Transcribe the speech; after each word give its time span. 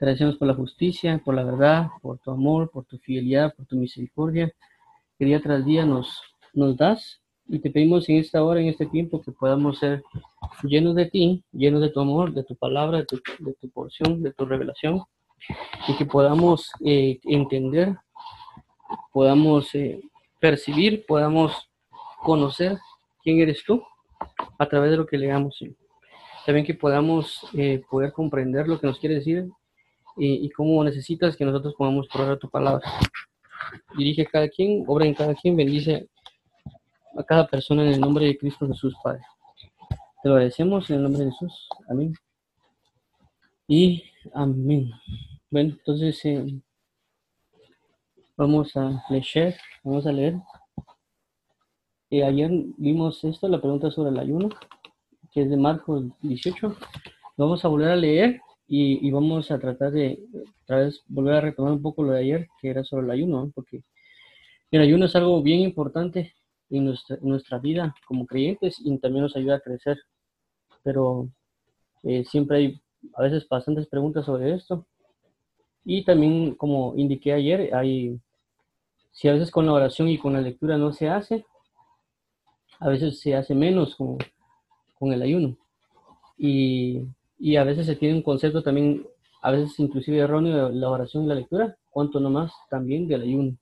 Te 0.00 0.06
agradecemos 0.06 0.38
por 0.38 0.48
la 0.48 0.54
justicia, 0.54 1.20
por 1.22 1.34
la 1.34 1.44
verdad, 1.44 1.88
por 2.00 2.16
tu 2.20 2.30
amor, 2.30 2.70
por 2.70 2.86
tu 2.86 2.96
fidelidad, 2.96 3.54
por 3.54 3.66
tu 3.66 3.76
misericordia, 3.76 4.50
que 5.18 5.26
día 5.26 5.42
tras 5.42 5.62
día 5.62 5.84
nos, 5.84 6.22
nos 6.54 6.74
das. 6.78 7.20
Y 7.46 7.58
te 7.58 7.70
pedimos 7.70 8.08
en 8.08 8.16
esta 8.16 8.42
hora, 8.42 8.62
en 8.62 8.68
este 8.68 8.86
tiempo, 8.86 9.20
que 9.20 9.30
podamos 9.30 9.78
ser 9.78 10.02
llenos 10.62 10.94
de 10.94 11.04
ti, 11.04 11.44
llenos 11.52 11.82
de 11.82 11.90
tu 11.90 12.00
amor, 12.00 12.32
de 12.32 12.44
tu 12.44 12.56
palabra, 12.56 12.96
de 12.96 13.04
tu, 13.04 13.20
de 13.40 13.52
tu 13.52 13.68
porción, 13.68 14.22
de 14.22 14.32
tu 14.32 14.46
revelación, 14.46 15.02
y 15.86 15.94
que 15.98 16.06
podamos 16.06 16.72
eh, 16.82 17.20
entender, 17.24 17.94
podamos 19.12 19.74
eh, 19.74 20.00
percibir, 20.38 21.04
podamos 21.06 21.68
conocer 22.22 22.78
quién 23.22 23.38
eres 23.40 23.62
tú 23.66 23.82
a 24.58 24.64
través 24.64 24.92
de 24.92 24.96
lo 24.96 25.04
que 25.04 25.18
leamos. 25.18 25.62
También 26.46 26.64
que 26.64 26.72
podamos 26.72 27.46
eh, 27.52 27.82
poder 27.90 28.14
comprender 28.14 28.66
lo 28.66 28.80
que 28.80 28.86
nos 28.86 28.98
quiere 28.98 29.16
decir 29.16 29.50
y, 30.16 30.46
y 30.46 30.50
cómo 30.50 30.82
necesitas 30.84 31.36
que 31.36 31.44
nosotros 31.44 31.74
podamos 31.76 32.08
probar 32.08 32.38
tu 32.38 32.48
palabra. 32.48 32.82
Dirige 33.96 34.22
a 34.22 34.26
cada 34.26 34.48
quien, 34.48 34.84
obra 34.86 35.06
en 35.06 35.14
cada 35.14 35.34
quien, 35.34 35.56
bendice 35.56 36.08
a 37.16 37.22
cada 37.24 37.46
persona 37.46 37.82
en 37.82 37.94
el 37.94 38.00
nombre 38.00 38.26
de 38.26 38.38
Cristo 38.38 38.66
Jesús, 38.66 38.94
Padre. 39.02 39.22
Te 40.22 40.28
lo 40.28 40.34
agradecemos 40.34 40.88
en 40.90 40.96
el 40.96 41.02
nombre 41.04 41.24
de 41.24 41.30
Jesús. 41.30 41.68
Amén. 41.88 42.14
Y 43.66 44.04
amén. 44.34 44.90
Bueno, 45.50 45.70
entonces 45.70 46.24
eh, 46.24 46.60
vamos 48.36 48.76
a 48.76 49.02
leer, 49.08 49.56
vamos 49.82 50.06
a 50.06 50.12
leer. 50.12 50.34
Eh, 52.10 52.24
ayer 52.24 52.50
vimos 52.76 53.22
esto, 53.24 53.48
la 53.48 53.60
pregunta 53.60 53.90
sobre 53.90 54.10
el 54.10 54.18
ayuno, 54.18 54.48
que 55.32 55.42
es 55.42 55.50
de 55.50 55.56
Marcos 55.56 56.04
18. 56.22 56.76
Vamos 57.36 57.64
a 57.64 57.68
volver 57.68 57.90
a 57.90 57.96
leer 57.96 58.40
y, 58.72 59.04
y, 59.04 59.10
vamos 59.10 59.50
a 59.50 59.58
tratar 59.58 59.90
de 59.90 60.20
otra 60.62 60.78
vez 60.78 61.02
volver 61.08 61.34
a 61.34 61.40
retomar 61.40 61.72
un 61.72 61.82
poco 61.82 62.04
lo 62.04 62.12
de 62.12 62.20
ayer, 62.20 62.48
que 62.62 62.70
era 62.70 62.84
sobre 62.84 63.04
el 63.04 63.10
ayuno, 63.10 63.44
¿no? 63.44 63.52
porque 63.52 63.82
el 64.70 64.80
ayuno 64.80 65.06
es 65.06 65.16
algo 65.16 65.42
bien 65.42 65.58
importante 65.58 66.34
en 66.70 66.84
nuestra, 66.84 67.16
en 67.16 67.28
nuestra 67.28 67.58
vida 67.58 67.96
como 68.06 68.26
creyentes 68.26 68.76
y 68.78 68.96
también 68.98 69.24
nos 69.24 69.34
ayuda 69.34 69.56
a 69.56 69.60
crecer. 69.60 69.98
Pero 70.84 71.28
eh, 72.04 72.24
siempre 72.24 72.56
hay 72.56 72.80
a 73.14 73.22
veces 73.22 73.48
bastantes 73.48 73.88
preguntas 73.88 74.24
sobre 74.24 74.54
esto. 74.54 74.86
Y 75.84 76.04
también, 76.04 76.54
como 76.54 76.94
indiqué 76.96 77.32
ayer, 77.32 77.74
hay, 77.74 78.20
si 79.10 79.26
a 79.26 79.32
veces 79.32 79.50
con 79.50 79.66
la 79.66 79.72
oración 79.72 80.08
y 80.08 80.18
con 80.18 80.34
la 80.34 80.40
lectura 80.40 80.78
no 80.78 80.92
se 80.92 81.08
hace, 81.08 81.44
a 82.78 82.88
veces 82.88 83.18
se 83.18 83.34
hace 83.34 83.56
menos 83.56 83.96
con, 83.96 84.18
con 84.96 85.12
el 85.12 85.22
ayuno. 85.22 85.56
Y, 86.38 87.08
y, 87.40 87.56
a 87.56 87.64
veces 87.64 87.86
se 87.86 87.96
tiene 87.96 88.16
un 88.16 88.22
concepto 88.22 88.62
también, 88.62 89.06
a 89.42 89.50
veces 89.50 89.78
inclusive 89.80 90.18
erróneo 90.18 90.68
de 90.68 90.76
la 90.76 90.90
oración 90.90 91.24
y 91.24 91.28
la 91.28 91.34
lectura, 91.34 91.76
cuanto 91.90 92.20
nomás 92.20 92.52
también 92.68 93.08
del 93.08 93.22
ayuno. 93.22 93.56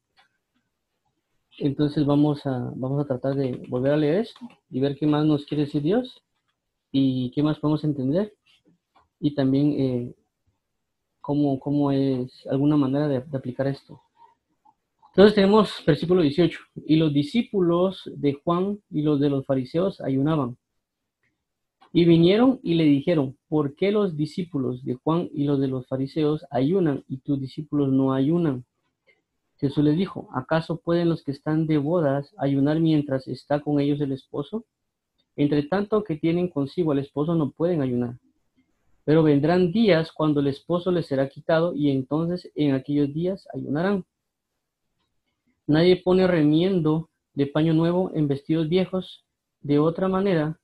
Entonces 1.59 2.07
vamos 2.07 2.45
a, 2.47 2.71
vamos 2.77 3.05
a 3.05 3.07
tratar 3.07 3.35
de 3.35 3.67
volver 3.69 3.93
a 3.93 3.97
leer 3.97 4.21
esto 4.21 4.41
y 4.71 4.81
ver 4.81 4.97
qué 4.97 5.07
más 5.07 5.25
nos 5.25 5.45
quiere 5.45 5.65
decir 5.65 5.83
Dios 5.83 6.23
y 6.93 7.31
qué 7.33 7.43
más 7.43 7.59
podemos 7.59 7.83
entender 7.85 8.33
y 9.21 9.35
también 9.35 9.73
eh, 9.73 10.15
cómo, 11.21 11.59
cómo, 11.59 11.91
es 11.91 12.47
alguna 12.49 12.77
manera 12.77 13.09
de, 13.09 13.21
de, 13.21 13.37
aplicar 13.37 13.67
esto. 13.67 14.01
Entonces 15.11 15.35
tenemos 15.35 15.83
versículo 15.85 16.23
18, 16.23 16.59
y 16.87 16.97
los 16.97 17.13
discípulos 17.13 18.09
de 18.15 18.35
Juan 18.35 18.79
y 18.91 19.03
los 19.03 19.19
de 19.19 19.31
los 19.31 19.45
fariseos 19.45 20.01
ayunaban. 20.01 20.57
Y 21.99 22.05
vinieron 22.05 22.61
y 22.63 22.75
le 22.75 22.85
dijeron, 22.85 23.37
¿por 23.49 23.75
qué 23.75 23.91
los 23.91 24.17
discípulos 24.17 24.85
de 24.85 24.95
Juan 24.95 25.29
y 25.35 25.43
los 25.43 25.59
de 25.59 25.67
los 25.67 25.89
fariseos 25.89 26.47
ayunan 26.49 27.03
y 27.09 27.17
tus 27.17 27.41
discípulos 27.41 27.89
no 27.89 28.13
ayunan? 28.13 28.65
Jesús 29.57 29.83
les 29.83 29.97
dijo, 29.97 30.29
¿acaso 30.33 30.77
pueden 30.77 31.09
los 31.09 31.25
que 31.25 31.33
están 31.33 31.67
de 31.67 31.77
bodas 31.77 32.33
ayunar 32.39 32.79
mientras 32.79 33.27
está 33.27 33.59
con 33.59 33.81
ellos 33.81 34.01
el 34.01 34.13
esposo? 34.13 34.65
Entre 35.35 35.65
tanto 35.65 36.05
que 36.05 36.15
tienen 36.15 36.47
consigo 36.47 36.93
al 36.93 37.01
esposo 37.01 37.35
no 37.35 37.51
pueden 37.51 37.83
ayunar. 37.83 38.15
Pero 39.05 39.25
vendrán 39.25 39.73
días 39.73 40.13
cuando 40.13 40.39
el 40.39 40.47
esposo 40.47 40.93
les 40.93 41.07
será 41.07 41.29
quitado 41.29 41.75
y 41.75 41.91
entonces 41.91 42.49
en 42.55 42.75
aquellos 42.75 43.13
días 43.13 43.49
ayunarán. 43.53 44.05
Nadie 45.67 45.97
pone 45.97 46.29
remiendo 46.29 47.11
de 47.35 47.49
paño 47.49 47.75
nuevo 47.75 48.13
en 48.15 48.29
vestidos 48.29 48.69
viejos. 48.69 49.25
De 49.63 49.81
otra 49.81 50.07
manera, 50.07 50.61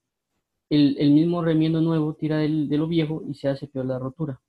el, 0.75 1.11
mismo 1.11 1.43
remiendo 1.43 1.81
nuevo 1.81 2.15
tira 2.15 2.39
del, 2.39 2.69
de 2.69 2.79
lo 2.79 2.87
viejo 2.87 3.23
y 3.27 3.35
se 3.35 3.49
hace 3.49 3.67
peor 3.67 3.87
la 3.87 3.99
rotura. 3.99 4.41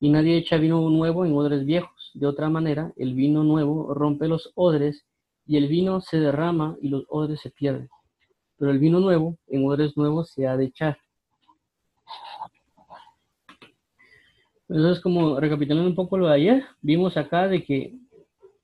Y 0.00 0.10
nadie 0.10 0.36
echa 0.36 0.56
vino 0.56 0.88
nuevo 0.90 1.24
en 1.24 1.34
odres 1.34 1.64
viejos. 1.64 2.10
De 2.14 2.26
otra 2.26 2.48
manera, 2.48 2.92
el 2.96 3.14
vino 3.14 3.44
nuevo 3.44 3.94
rompe 3.94 4.28
los 4.28 4.52
odres 4.54 5.06
y 5.46 5.56
el 5.56 5.68
vino 5.68 6.00
se 6.00 6.18
derrama 6.18 6.76
y 6.80 6.88
los 6.88 7.04
odres 7.08 7.40
se 7.40 7.50
pierden. 7.50 7.88
Pero 8.58 8.70
el 8.70 8.78
vino 8.78 9.00
nuevo 9.00 9.38
en 9.48 9.66
odres 9.66 9.96
nuevos 9.96 10.30
se 10.30 10.46
ha 10.46 10.56
de 10.56 10.66
echar. 10.66 10.98
Entonces, 14.68 15.02
como 15.02 15.38
recapitulando 15.38 15.88
un 15.88 15.94
poco 15.94 16.16
lo 16.16 16.28
de 16.28 16.34
ayer, 16.34 16.64
vimos 16.80 17.16
acá 17.16 17.46
de 17.46 17.62
que, 17.62 17.98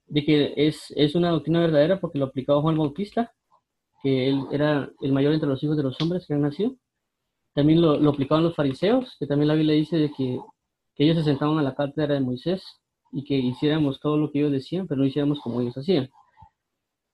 de 0.06 0.24
que 0.24 0.54
es, 0.56 0.92
es 0.96 1.14
una 1.14 1.30
doctrina 1.30 1.60
verdadera 1.60 2.00
porque 2.00 2.18
lo 2.18 2.26
aplicaba 2.26 2.62
Juan 2.62 2.78
Bautista, 2.78 3.34
que 4.02 4.28
él 4.28 4.42
era 4.52 4.90
el 5.00 5.12
mayor 5.12 5.32
entre 5.32 5.48
los 5.48 5.62
hijos 5.62 5.76
de 5.76 5.82
los 5.82 6.00
hombres 6.00 6.26
que 6.26 6.34
han 6.34 6.42
nacido. 6.42 6.76
También 7.54 7.80
lo, 7.80 7.98
lo 7.98 8.10
aplicaban 8.10 8.44
los 8.44 8.54
fariseos, 8.54 9.16
que 9.18 9.26
también 9.26 9.48
la 9.48 9.54
Biblia 9.54 9.74
dice 9.74 9.96
de 9.96 10.12
que 10.12 10.40
ellos 10.96 11.16
se 11.16 11.24
sentaban 11.24 11.58
a 11.58 11.62
la 11.62 11.74
cátedra 11.74 12.14
de 12.14 12.20
Moisés 12.20 12.62
y 13.12 13.24
que 13.24 13.34
hiciéramos 13.34 14.00
todo 14.00 14.16
lo 14.16 14.30
que 14.30 14.40
ellos 14.40 14.52
decían, 14.52 14.86
pero 14.86 15.00
no 15.00 15.06
hiciéramos 15.06 15.40
como 15.40 15.60
ellos 15.60 15.76
hacían. 15.76 16.10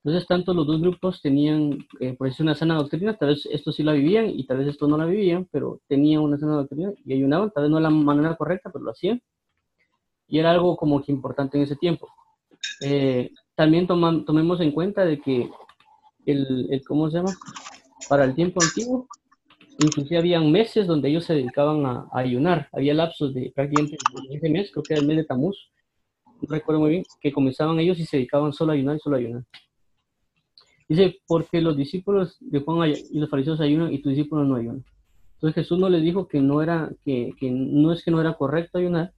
Entonces, 0.02 0.26
tanto 0.28 0.52
los 0.52 0.66
dos 0.66 0.80
grupos 0.82 1.22
tenían, 1.22 1.78
eh, 1.98 2.14
por 2.14 2.28
eso, 2.28 2.42
una 2.42 2.54
sana 2.54 2.74
doctrina, 2.74 3.16
tal 3.16 3.30
vez 3.30 3.46
esto 3.50 3.72
sí 3.72 3.82
la 3.82 3.92
vivían 3.92 4.28
y 4.28 4.44
tal 4.46 4.58
vez 4.58 4.68
esto 4.68 4.86
no 4.86 4.98
la 4.98 5.06
vivían, 5.06 5.48
pero 5.50 5.80
tenían 5.88 6.20
una 6.20 6.36
sana 6.36 6.56
doctrina 6.56 6.92
y 7.06 7.14
ayunaban, 7.14 7.50
tal 7.50 7.62
vez 7.64 7.70
no 7.70 7.76
de 7.76 7.84
la 7.84 7.90
manera 7.90 8.36
correcta, 8.36 8.70
pero 8.70 8.84
lo 8.84 8.90
hacían. 8.90 9.22
Y 10.28 10.38
era 10.38 10.50
algo 10.50 10.76
como 10.76 11.02
que 11.02 11.10
importante 11.12 11.56
en 11.56 11.64
ese 11.64 11.76
tiempo. 11.76 12.08
Eh, 12.82 13.30
también 13.54 13.86
tomemos 13.86 14.60
en 14.60 14.72
cuenta 14.72 15.04
de 15.06 15.20
que 15.20 15.50
el, 16.26 16.68
el, 16.70 16.84
¿cómo 16.84 17.10
se 17.10 17.18
llama? 17.18 17.32
Para 18.08 18.24
el 18.24 18.34
tiempo 18.34 18.62
antiguo, 18.62 19.06
inclusive 19.78 20.18
habían 20.18 20.50
meses 20.50 20.86
donde 20.86 21.08
ellos 21.08 21.24
se 21.24 21.34
dedicaban 21.34 21.84
a, 21.86 22.06
a 22.12 22.18
ayunar. 22.18 22.68
Había 22.72 22.94
lapsos 22.94 23.34
de 23.34 23.52
prácticamente 23.54 23.96
ese 24.30 24.48
mes, 24.48 24.70
creo 24.70 24.82
que 24.82 24.94
era 24.94 25.00
el 25.00 25.08
mes 25.08 25.18
de 25.18 25.24
Tamuz, 25.24 25.70
no 26.40 26.48
recuerdo 26.48 26.80
muy 26.80 26.90
bien, 26.90 27.04
que 27.20 27.32
comenzaban 27.32 27.78
ellos 27.78 27.98
y 27.98 28.04
se 28.04 28.18
dedicaban 28.18 28.52
solo 28.52 28.72
a 28.72 28.74
ayunar 28.74 28.96
y 28.96 29.00
solo 29.00 29.16
a 29.16 29.18
ayunar. 29.18 29.44
Dice, 30.88 31.16
porque 31.26 31.60
los 31.60 31.76
discípulos 31.76 32.36
de 32.40 32.60
Juan 32.60 32.92
y 33.10 33.18
los 33.18 33.30
fariseos 33.30 33.60
ayunan 33.60 33.92
y 33.92 34.02
tus 34.02 34.14
discípulos 34.14 34.46
no 34.46 34.56
ayunan. 34.56 34.84
Entonces 35.34 35.54
Jesús 35.54 35.78
no 35.78 35.88
les 35.88 36.02
dijo 36.02 36.28
que 36.28 36.40
no 36.40 36.62
era, 36.62 36.90
que, 37.04 37.32
que 37.38 37.50
no 37.50 37.92
es 37.92 38.04
que 38.04 38.10
no 38.10 38.20
era 38.20 38.34
correcto 38.34 38.78
ayunar, 38.78 39.12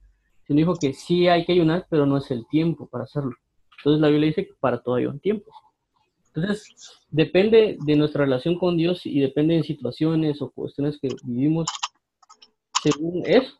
sino 0.45 0.57
dijo 0.57 0.75
que 0.75 0.93
sí 0.93 1.27
hay 1.27 1.45
que 1.45 1.53
ayunar, 1.53 1.85
pero 1.89 2.05
no 2.05 2.17
es 2.17 2.31
el 2.31 2.47
tiempo 2.47 2.87
para 2.87 3.03
hacerlo. 3.03 3.35
Entonces 3.77 4.01
la 4.01 4.07
Biblia 4.07 4.27
dice 4.27 4.47
que 4.47 4.53
para 4.59 4.81
todo 4.81 4.95
hay 4.95 5.05
un 5.05 5.19
tiempo. 5.19 5.51
Entonces, 6.33 6.96
depende 7.09 7.77
de 7.85 7.95
nuestra 7.95 8.25
relación 8.25 8.57
con 8.57 8.77
Dios 8.77 9.05
y 9.05 9.19
depende 9.19 9.55
de 9.55 9.63
situaciones 9.63 10.41
o 10.41 10.51
cuestiones 10.51 10.99
que 10.99 11.09
vivimos 11.23 11.65
según 12.81 13.23
eso. 13.25 13.57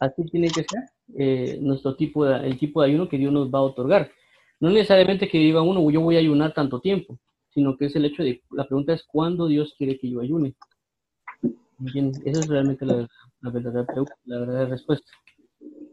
Así 0.00 0.24
tiene 0.26 0.48
que 0.48 0.64
ser 0.64 0.82
eh, 1.16 1.58
nuestro 1.60 1.96
tipo 1.96 2.24
de, 2.24 2.46
el 2.46 2.58
tipo 2.58 2.80
de 2.80 2.88
ayuno 2.88 3.08
que 3.08 3.18
Dios 3.18 3.32
nos 3.32 3.52
va 3.52 3.58
a 3.60 3.62
otorgar. 3.62 4.10
No 4.60 4.70
necesariamente 4.70 5.28
que 5.28 5.38
diga 5.38 5.62
uno, 5.62 5.90
yo 5.90 6.00
voy 6.00 6.16
a 6.16 6.20
ayunar 6.20 6.54
tanto 6.54 6.80
tiempo, 6.80 7.18
sino 7.52 7.76
que 7.76 7.86
es 7.86 7.96
el 7.96 8.04
hecho 8.04 8.22
de, 8.22 8.42
la 8.50 8.66
pregunta 8.66 8.92
es 8.92 9.04
cuándo 9.04 9.46
Dios 9.46 9.74
quiere 9.76 9.98
que 9.98 10.10
yo 10.10 10.20
ayune. 10.20 10.54
Bien, 11.78 12.10
esa 12.24 12.40
es 12.40 12.48
realmente 12.48 12.86
la, 12.86 13.06
la, 13.40 13.50
verdadera, 13.50 13.86
la 14.24 14.38
verdadera 14.38 14.66
respuesta. 14.66 15.12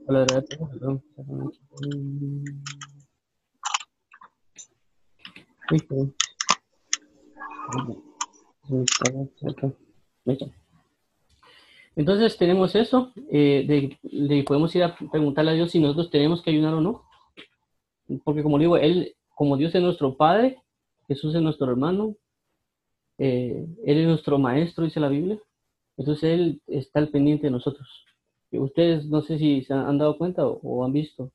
La 0.07 0.19
verdadera 0.19 0.45
pregunta, 0.47 0.75
perdón. 1.15 1.51
Entonces 11.95 12.37
tenemos 12.37 12.75
eso, 12.75 13.11
eh, 13.29 13.65
de, 13.67 14.27
de, 14.27 14.43
podemos 14.43 14.75
ir 14.75 14.83
a 14.83 14.95
preguntarle 14.95 15.51
a 15.51 15.53
Dios 15.53 15.71
si 15.71 15.79
nosotros 15.79 16.09
tenemos 16.09 16.41
que 16.41 16.49
ayunar 16.49 16.73
o 16.73 16.81
no. 16.81 17.03
Porque 18.23 18.43
como 18.43 18.57
digo, 18.57 18.77
Él, 18.77 19.15
como 19.35 19.57
Dios 19.57 19.73
es 19.75 19.81
nuestro 19.81 20.15
Padre, 20.15 20.57
Jesús 21.07 21.35
es 21.35 21.41
nuestro 21.41 21.69
hermano, 21.69 22.15
eh, 23.17 23.65
Él 23.85 23.97
es 23.97 24.07
nuestro 24.07 24.39
Maestro, 24.39 24.85
dice 24.85 24.99
la 24.99 25.09
Biblia. 25.09 25.39
Entonces 25.97 26.23
Él 26.23 26.61
está 26.67 26.99
al 26.99 27.09
pendiente 27.09 27.47
de 27.47 27.51
nosotros. 27.51 28.05
Ustedes 28.51 29.05
no 29.05 29.21
sé 29.21 29.37
si 29.37 29.63
se 29.63 29.73
han 29.73 29.97
dado 29.97 30.17
cuenta 30.17 30.45
o, 30.47 30.59
o 30.63 30.83
han 30.83 30.93
visto 30.93 31.31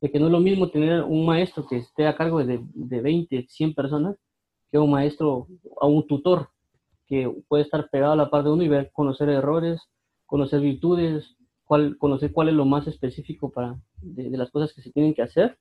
de 0.00 0.10
que 0.10 0.18
no 0.18 0.26
es 0.26 0.32
lo 0.32 0.40
mismo 0.40 0.70
tener 0.70 1.02
un 1.02 1.26
maestro 1.26 1.66
que 1.66 1.78
esté 1.78 2.06
a 2.06 2.16
cargo 2.16 2.44
de, 2.44 2.60
de 2.62 3.00
20, 3.00 3.46
100 3.48 3.74
personas, 3.74 4.16
que 4.70 4.78
un 4.78 4.90
maestro, 4.90 5.48
a 5.80 5.86
un 5.86 6.06
tutor, 6.06 6.50
que 7.08 7.32
puede 7.48 7.64
estar 7.64 7.88
pegado 7.90 8.12
a 8.12 8.16
la 8.16 8.30
par 8.30 8.44
de 8.44 8.50
uno 8.50 8.62
y 8.62 8.68
ver, 8.68 8.90
conocer 8.92 9.28
errores, 9.30 9.80
conocer 10.26 10.60
virtudes, 10.60 11.36
conocer 11.64 12.32
cuál 12.32 12.48
es 12.48 12.54
lo 12.54 12.64
más 12.64 12.86
específico 12.86 13.50
para, 13.50 13.76
de, 14.00 14.36
las 14.36 14.50
cosas 14.50 14.72
que 14.72 14.82
se 14.82 14.92
tienen 14.92 15.14
que 15.14 15.22
hacer. 15.22 15.58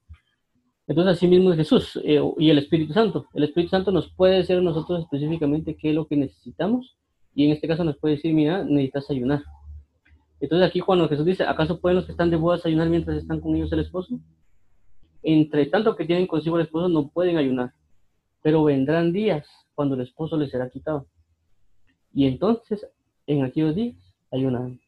Entonces, 0.88 1.18
así 1.18 1.28
mismo 1.28 1.52
es 1.52 1.58
Jesús 1.58 2.00
eh, 2.04 2.22
y 2.38 2.50
el 2.50 2.58
Espíritu 2.58 2.94
Santo. 2.94 3.28
El 3.34 3.44
Espíritu 3.44 3.72
Santo 3.72 3.92
nos 3.92 4.14
puede 4.14 4.36
decir 4.36 4.58
a 4.58 4.62
nosotros 4.62 5.04
específicamente 5.04 5.76
qué 5.76 5.90
es 5.90 5.96
lo 5.96 6.08
que 6.08 6.16
necesitamos 6.16 6.98
y 7.34 7.46
en 7.46 7.52
este 7.52 7.68
caso 7.68 7.84
nos 7.84 7.98
puede 7.98 8.16
decir, 8.16 8.34
mira, 8.34 8.64
necesitas 8.64 9.10
ayunar. 9.10 9.44
Entonces 10.40 10.68
aquí 10.68 10.80
cuando 10.80 11.08
Jesús 11.08 11.26
dice, 11.26 11.44
¿acaso 11.44 11.80
pueden 11.80 11.98
los 11.98 12.06
que 12.06 12.12
están 12.12 12.30
de 12.30 12.38
bodas 12.38 12.66
ayunar 12.66 12.90
mientras 12.90 13.18
están 13.18 13.40
con 13.42 13.56
ellos 13.56 13.72
el 13.74 13.80
esposo? 13.80 14.20
Entre 15.24 15.66
tanto 15.68 15.96
que 15.96 16.06
tienen 16.06 16.28
consigo 16.28 16.58
el 16.58 16.66
esposo 16.66 16.90
no 16.90 17.10
pueden 17.10 17.38
ayunar, 17.38 17.74
pero 18.42 18.64
vendrán 18.64 19.12
días 19.12 19.48
cuando 19.76 19.96
el 19.96 20.02
esposo 20.02 20.38
les 20.38 20.52
será 20.52 20.70
quitado. 20.70 21.08
Y 22.18 22.26
entonces, 22.26 22.84
en 23.28 23.44
aquellos 23.44 23.76
días, 23.76 23.96
ayunarán. 24.32 24.80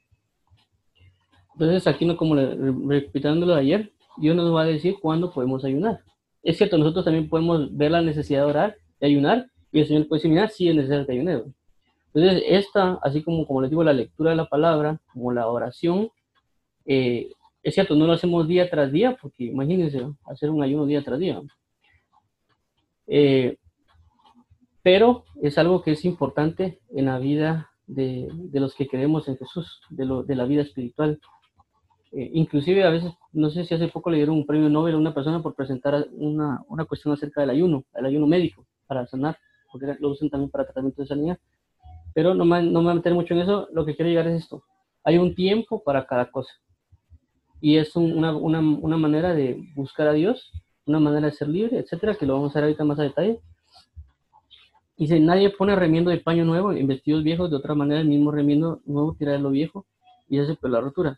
Entonces 1.54 1.86
aquí, 1.86 2.04
no 2.04 2.18
como 2.18 2.34
repitándolo 2.34 3.54
de 3.54 3.62
ayer, 3.62 3.94
Dios 4.18 4.36
nos 4.36 4.52
va 4.52 4.64
a 4.64 4.66
decir 4.66 4.96
cuándo 5.00 5.32
podemos 5.32 5.64
ayunar. 5.64 6.00
Es 6.42 6.58
cierto, 6.58 6.80
nosotros 6.80 7.06
también 7.06 7.30
podemos 7.30 7.78
ver 7.78 7.92
la 7.92 8.02
necesidad 8.02 8.40
de 8.40 8.50
orar, 8.50 8.78
de 9.00 9.06
ayunar, 9.06 9.46
y 9.72 9.82
el 9.82 9.86
Señor 9.86 10.08
puede 10.08 10.22
decir, 10.22 10.32
mira, 10.32 10.50
sí 10.50 10.70
es 10.70 10.76
necesario 10.76 11.06
que 11.06 11.12
ayunar. 11.12 11.44
Entonces, 12.16 12.44
esta, 12.48 12.98
así 13.04 13.22
como, 13.22 13.46
como 13.46 13.62
les 13.62 13.70
digo, 13.70 13.84
la 13.84 13.94
lectura 13.94 14.32
de 14.32 14.36
la 14.36 14.50
palabra, 14.50 15.00
como 15.14 15.32
la 15.32 15.46
oración, 15.46 16.10
eh, 16.88 17.32
es 17.62 17.76
cierto, 17.76 17.94
no 17.94 18.08
lo 18.08 18.14
hacemos 18.14 18.48
día 18.48 18.68
tras 18.72 18.92
día, 18.92 19.16
porque 19.22 19.44
imagínense 19.44 20.02
hacer 20.26 20.50
un 20.50 20.64
ayuno 20.64 20.88
día 20.88 21.04
tras 21.04 21.20
día. 21.20 21.40
Eh, 23.06 23.56
pero 24.82 25.26
es 25.42 25.58
algo 25.58 25.82
que 25.82 25.92
es 25.92 26.06
importante 26.06 26.80
en 26.92 27.06
la 27.06 27.20
vida 27.20 27.70
de, 27.88 28.28
de 28.32 28.60
los 28.60 28.76
que 28.76 28.88
creemos 28.88 29.28
en 29.28 29.38
Jesús, 29.38 29.82
de, 29.90 30.06
lo, 30.06 30.24
de 30.24 30.36
la 30.36 30.46
vida 30.46 30.62
espiritual. 30.62 31.20
Eh, 32.12 32.32
inclusive 32.34 32.84
a 32.84 32.90
veces, 32.90 33.12
no 33.34 33.50
sé 33.50 33.66
si 33.66 33.76
hace 33.76 33.88
poco 33.88 34.10
le 34.10 34.18
dieron 34.18 34.36
un 34.36 34.46
premio 34.46 34.70
Nobel 34.70 34.96
a 34.96 34.98
una 34.98 35.14
persona 35.14 35.42
por 35.42 35.56
presentar 35.56 36.08
una, 36.12 36.64
una 36.68 36.86
cuestión 36.86 37.14
acerca 37.14 37.42
del 37.42 37.52
ayuno, 37.52 37.84
el 37.94 38.06
ayuno 38.06 38.26
médico, 38.28 38.66
para 38.88 39.06
sanar, 39.06 39.38
porque 39.72 39.96
lo 40.00 40.10
usan 40.10 40.30
también 40.30 40.50
para 40.50 40.66
tratamiento 40.66 41.02
de 41.02 41.08
sanidad. 41.08 41.40
Pero 42.14 42.34
no 42.34 42.46
me, 42.46 42.64
no 42.64 42.80
me 42.80 42.86
voy 42.86 42.92
a 42.92 42.96
meter 42.96 43.14
mucho 43.14 43.34
en 43.34 43.42
eso, 43.42 43.68
lo 43.72 43.86
que 43.86 43.96
quiero 43.96 44.10
llegar 44.10 44.28
es 44.28 44.44
esto. 44.44 44.64
Hay 45.04 45.18
un 45.18 45.36
tiempo 45.36 45.84
para 45.84 46.06
cada 46.06 46.32
cosa. 46.32 46.52
Y 47.62 47.78
es 47.78 47.96
una, 47.96 48.36
una, 48.36 48.60
una, 48.60 48.98
manera 48.98 49.34
de 49.34 49.62
buscar 49.76 50.08
a 50.08 50.14
Dios, 50.14 50.52
una 50.86 51.00
manera 51.00 51.28
de 51.28 51.34
ser 51.34 51.50
libre, 51.50 51.78
etcétera, 51.78 52.16
que 52.16 52.26
lo 52.26 52.34
vamos 52.34 52.56
a 52.56 52.60
ver 52.60 52.66
ahorita 52.66 52.86
más 52.86 53.00
a 53.00 53.04
detalle. 53.04 53.40
Si 55.00 55.18
nadie 55.22 55.50
pone 55.50 55.78
remiendo 55.78 56.12
de 56.12 56.18
paño 56.18 56.44
nuevo 56.44 56.74
en 56.74 56.86
vestidos 56.86 57.24
viejos, 57.24 57.50
de 57.50 57.56
otra 57.56 57.74
manera 57.74 58.02
el 58.02 58.08
mismo 58.10 58.32
remiendo 58.32 58.82
nuevo 58.86 59.16
tira 59.18 59.32
de 59.32 59.40
lo 59.40 59.50
viejo 59.50 59.86
y 60.28 60.40
hace 60.40 60.56
por 60.56 60.70
la 60.70 60.82
rotura. 60.82 61.18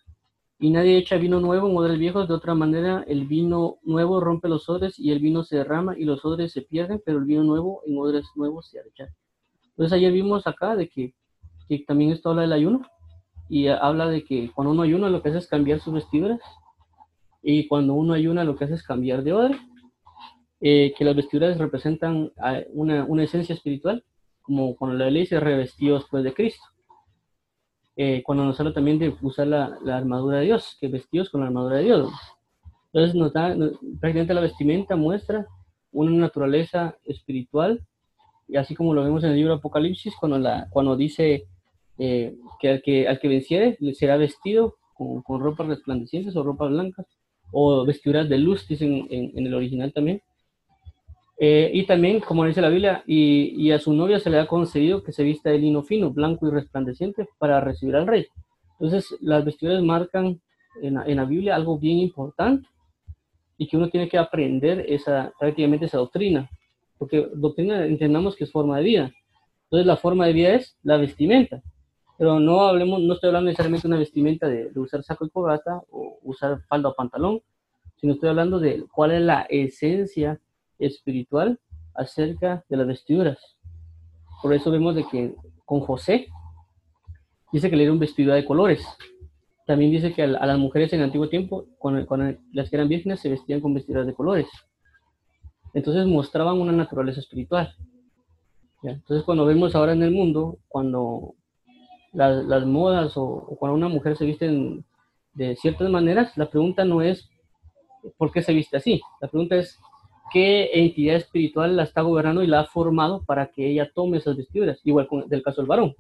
Y 0.60 0.70
nadie 0.70 0.98
echa 0.98 1.18
vino 1.18 1.40
nuevo 1.40 1.68
en 1.68 1.76
odres 1.76 1.98
viejos, 1.98 2.28
de 2.28 2.36
otra 2.36 2.54
manera 2.54 3.04
el 3.08 3.26
vino 3.26 3.80
nuevo 3.82 4.20
rompe 4.20 4.48
los 4.48 4.70
odres 4.70 5.00
y 5.00 5.10
el 5.10 5.18
vino 5.18 5.44
se 5.44 5.58
derrama 5.58 5.98
y 5.98 6.04
los 6.04 6.24
odres 6.24 6.52
se 6.52 6.62
pierden, 6.62 7.02
pero 7.04 7.18
el 7.18 7.26
vino 7.26 7.44
nuevo 7.44 7.82
en 7.88 7.98
odres 7.98 8.28
nuevos 8.36 8.68
se 8.68 8.78
echa. 8.80 9.12
Entonces 9.70 9.94
ayer 9.94 10.14
vimos 10.14 10.46
acá 10.46 10.76
de 10.76 10.88
que, 10.88 11.16
que 11.68 11.80
también 11.80 12.12
esto 12.12 12.30
habla 12.30 12.44
del 12.44 12.54
ayuno 12.54 12.84
y 13.50 13.66
habla 13.66 14.08
de 14.10 14.24
que 14.24 14.52
cuando 14.54 14.74
uno 14.74 14.84
ayuna 14.84 15.10
lo 15.10 15.24
que 15.24 15.30
hace 15.30 15.40
es 15.40 15.48
cambiar 15.48 15.80
sus 15.80 15.96
vestiduras 15.96 16.40
y 17.42 17.68
cuando 17.68 17.96
uno 17.96 18.14
ayuna 18.14 18.44
lo 18.44 18.56
que 18.56 18.66
hace 18.66 18.76
es 18.76 18.84
cambiar 18.84 19.24
de 19.24 19.34
odre, 19.34 19.58
eh, 20.62 20.94
que 20.98 21.06
las 21.06 21.16
vestiduras 21.16 21.58
representan 21.58 22.32
una, 22.74 23.04
una, 23.06 23.24
esencia 23.24 23.56
espiritual, 23.56 24.04
como 24.42 24.76
cuando 24.76 24.98
la 24.98 25.10
ley 25.10 25.26
se 25.26 25.40
revestió 25.40 25.96
después 25.96 26.24
de 26.24 26.34
Cristo. 26.34 26.64
Eh, 27.96 28.22
cuando 28.24 28.46
nos 28.46 28.60
habla 28.60 28.74
también 28.74 29.00
de 29.00 29.14
usar 29.22 29.48
la, 29.48 29.78
la, 29.84 29.98
armadura 29.98 30.38
de 30.38 30.46
Dios, 30.46 30.78
que 30.80 30.88
vestidos 30.88 31.30
con 31.30 31.42
la 31.42 31.48
armadura 31.48 31.78
de 31.78 31.84
Dios. 31.84 32.12
Entonces 32.94 33.16
nos 33.16 33.34
da, 33.34 33.56
prácticamente 34.00 34.34
la 34.34 34.42
vestimenta 34.42 34.96
muestra 34.96 35.48
una 35.92 36.12
naturaleza 36.12 36.96
espiritual 37.06 37.82
y 38.48 38.58
así 38.58 38.76
como 38.76 38.94
lo 38.94 39.04
vemos 39.04 39.24
en 39.24 39.32
el 39.32 39.38
libro 39.38 39.54
Apocalipsis, 39.54 40.14
cuando, 40.20 40.38
la, 40.38 40.68
cuando 40.70 40.98
dice 40.98 41.48
eh, 41.98 42.36
que, 42.60 42.70
al 42.70 42.82
que 42.82 43.08
al 43.08 43.20
que 43.20 43.30
venciere 43.30 43.78
será 43.94 44.18
vestido 44.18 44.76
con, 44.94 45.22
con, 45.22 45.40
ropas 45.40 45.68
resplandecientes 45.68 46.36
o 46.36 46.44
ropas 46.44 46.70
blancas, 46.70 47.06
o 47.52 47.86
vestiduras 47.86 48.28
de 48.28 48.38
luz, 48.38 48.68
dicen 48.68 49.08
en, 49.10 49.32
en 49.38 49.48
el 49.48 49.54
original 49.54 49.94
también. 49.94 50.22
Eh, 51.44 51.72
y 51.74 51.88
también, 51.88 52.20
como 52.20 52.46
dice 52.46 52.62
la 52.62 52.70
Biblia, 52.70 53.04
y, 53.08 53.56
y, 53.58 53.72
a 53.72 53.80
su 53.80 53.94
novia 53.94 54.20
se 54.20 54.30
le 54.30 54.38
ha 54.38 54.46
concedido 54.46 55.02
que 55.02 55.12
se 55.12 55.24
vista 55.24 55.50
de 55.50 55.58
lino 55.58 55.82
fino, 55.82 56.12
blanco 56.12 56.48
y 56.48 56.52
resplandeciente 56.52 57.28
para 57.40 57.60
recibir 57.60 57.96
al 57.96 58.06
rey. 58.06 58.28
Entonces, 58.80 59.18
las 59.22 59.44
vestiduras 59.44 59.82
marcan 59.82 60.40
en, 60.84 60.98
en 61.00 61.16
la 61.16 61.26
Biblia 61.26 61.56
algo 61.56 61.80
bien 61.80 61.98
importante 61.98 62.68
y 63.58 63.68
que 63.68 63.76
uno 63.76 63.90
tiene 63.90 64.08
que 64.08 64.20
aprender 64.20 64.86
esa, 64.88 65.34
prácticamente 65.40 65.86
esa 65.86 65.98
doctrina 65.98 66.48
porque 67.02 67.28
doctrina 67.34 67.84
entendamos 67.88 68.36
que 68.36 68.44
es 68.44 68.52
forma 68.52 68.78
de 68.78 68.84
vida. 68.84 69.12
Entonces 69.64 69.88
la 69.88 69.98
forma 69.98 70.28
de 70.28 70.34
vida 70.34 70.54
es 70.54 70.78
la 70.84 70.98
vestimenta, 70.98 71.64
pero 72.16 72.40
no 72.40 72.62
hablemos, 72.62 73.02
no 73.02 73.16
estoy 73.16 73.30
hablando 73.30 73.48
necesariamente 73.48 73.88
de 73.88 73.92
una 73.92 73.98
vestimenta 73.98 74.48
de, 74.48 74.70
usar 74.76 75.02
saco 75.02 75.26
y 75.26 75.32
corbata 75.32 75.82
o 75.90 76.20
usar 76.22 76.62
falda 76.70 76.90
o 76.90 76.94
pantalón, 76.94 77.42
sino 77.96 78.14
estoy 78.14 78.30
hablando 78.30 78.60
de 78.60 78.86
cuál 78.94 79.14
es 79.14 79.22
la 79.22 79.48
esencia 79.50 80.40
espiritual 80.82 81.60
acerca 81.96 82.64
de 82.70 82.78
las 82.78 82.88
vestiduras. 82.88 83.38
Por 84.42 84.54
eso 84.54 84.72
vemos 84.72 84.96
de 84.96 85.06
que 85.06 85.36
con 85.66 85.82
José 85.82 86.28
dice 87.52 87.70
que 87.70 87.76
le 87.76 87.84
dieron 87.84 88.00
vestidura 88.00 88.36
de 88.36 88.46
colores. 88.46 88.86
También 89.66 89.92
dice 89.92 90.14
que 90.14 90.24
a, 90.24 90.28
las 90.28 90.58
mujeres 90.58 90.92
en 90.94 91.00
el 91.00 91.06
antiguo 91.06 91.30
tiempo, 91.30 91.66
cuando, 91.78 92.36
las 92.52 92.70
que 92.70 92.76
eran 92.76 92.90
vírgenes, 92.90 93.20
se 93.20 93.30
vestían 93.30 93.62
con 93.62 93.74
vestiduras 93.74 94.08
de 94.08 94.14
colores. 94.14 94.48
Entonces 95.74 96.06
mostraban 96.06 96.60
una 96.60 96.72
naturaleza 96.72 97.20
espiritual. 97.20 97.74
Entonces 98.84 99.24
cuando 99.24 99.46
vemos 99.46 99.76
ahora 99.76 99.94
en 99.94 100.02
el 100.02 100.12
mundo, 100.12 100.58
cuando 100.68 101.36
las, 102.14 102.66
modas 102.66 103.14
o, 103.16 103.56
cuando 103.60 103.76
una 103.76 103.88
mujer 103.88 104.18
se 104.18 104.26
viste 104.26 104.50
de 105.34 105.56
ciertas 105.56 105.90
maneras, 105.90 106.36
la 106.36 106.50
pregunta 106.50 106.84
no 106.84 107.02
es 107.02 107.30
por 108.18 108.32
qué 108.32 108.42
se 108.42 108.54
viste 108.54 108.78
así. 108.78 109.00
La 109.22 109.28
pregunta 109.28 109.56
es 109.56 109.80
qué 110.32 110.70
entidad 110.74 111.16
espiritual 111.16 111.76
la 111.76 111.84
está 111.84 112.02
gobernando 112.02 112.44
y 112.44 112.48
la 112.48 112.62
ha 112.62 112.66
formado 112.66 113.24
para 113.26 113.48
que 113.48 113.68
ella 113.68 113.92
tome 113.94 114.18
esas 114.18 114.38
vestiduras. 114.38 114.80
Igual 114.84 115.08
con, 115.08 115.28
del 115.28 115.44
caso 115.44 115.62
del 115.62 115.68
varón. 115.68 115.96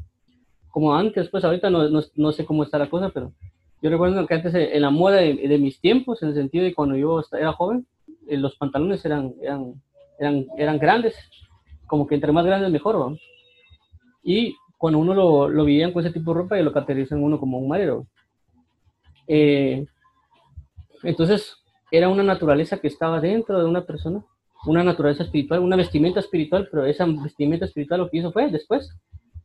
Como 0.69 0.95
antes, 0.95 1.29
pues 1.29 1.43
ahorita 1.43 1.69
no, 1.69 1.87
no, 1.89 2.31
sé 2.31 2.45
cómo 2.45 2.63
está 2.63 2.77
la 2.77 2.89
cosa, 2.89 3.09
pero 3.09 3.33
yo 3.81 3.89
recuerdo 3.89 4.25
que 4.25 4.33
antes 4.33 4.53
en 4.53 4.81
la 4.81 4.89
moda 4.89 5.17
de, 5.17 5.35
de 5.35 5.57
mis 5.57 5.81
tiempos, 5.81 6.23
en 6.23 6.29
el 6.29 6.35
sentido 6.35 6.63
de 6.63 6.73
cuando 6.73 6.95
yo 6.95 7.21
era 7.33 7.51
joven, 7.51 7.85
eh, 8.27 8.37
los 8.37 8.55
pantalones 8.55 9.03
eran, 9.03 9.33
eran, 9.41 9.73
eran, 10.17 10.45
eran 10.57 10.79
grandes, 10.79 11.15
como 11.87 12.07
que 12.07 12.15
entre 12.15 12.31
más 12.31 12.45
grandes 12.45 12.71
mejor. 12.71 13.17
Y 14.23 14.55
cuando 14.77 14.99
uno 14.99 15.13
lo, 15.13 15.49
lo 15.49 15.65
veían 15.65 15.91
con 15.91 16.05
ese 16.05 16.13
tipo 16.13 16.31
de 16.33 16.41
ropa, 16.41 16.59
y 16.59 16.63
lo 16.63 16.71
caracterizan 16.71 17.21
uno 17.21 17.39
como 17.39 17.57
un 17.57 17.67
marero. 17.67 18.07
Eh, 19.27 19.85
entonces, 21.03 21.60
era 21.91 22.09
una 22.09 22.23
naturaleza 22.23 22.79
que 22.79 22.87
estaba 22.87 23.19
dentro 23.19 23.59
de 23.59 23.65
una 23.65 23.85
persona, 23.85 24.23
una 24.65 24.83
naturaleza 24.83 25.23
espiritual, 25.23 25.59
una 25.59 25.75
vestimenta 25.75 26.19
espiritual, 26.19 26.67
pero 26.71 26.85
esa 26.85 27.05
vestimenta 27.05 27.65
espiritual 27.65 28.01
lo 28.01 28.09
que 28.09 28.17
hizo 28.17 28.31
fue 28.31 28.49
después 28.49 28.89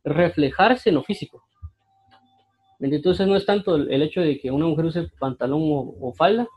reflejarse 0.03 0.89
en 0.89 0.95
lo 0.95 1.03
físico. 1.03 1.43
Entonces 2.79 3.27
no 3.27 3.35
es 3.35 3.45
tanto 3.45 3.75
el, 3.75 4.01
hecho 4.01 4.21
de 4.21 4.39
que 4.39 4.51
una 4.51 4.67
mujer 4.67 4.85
use 4.85 5.09
pantalón 5.19 5.61
o 5.63 6.13
falda, 6.13 6.47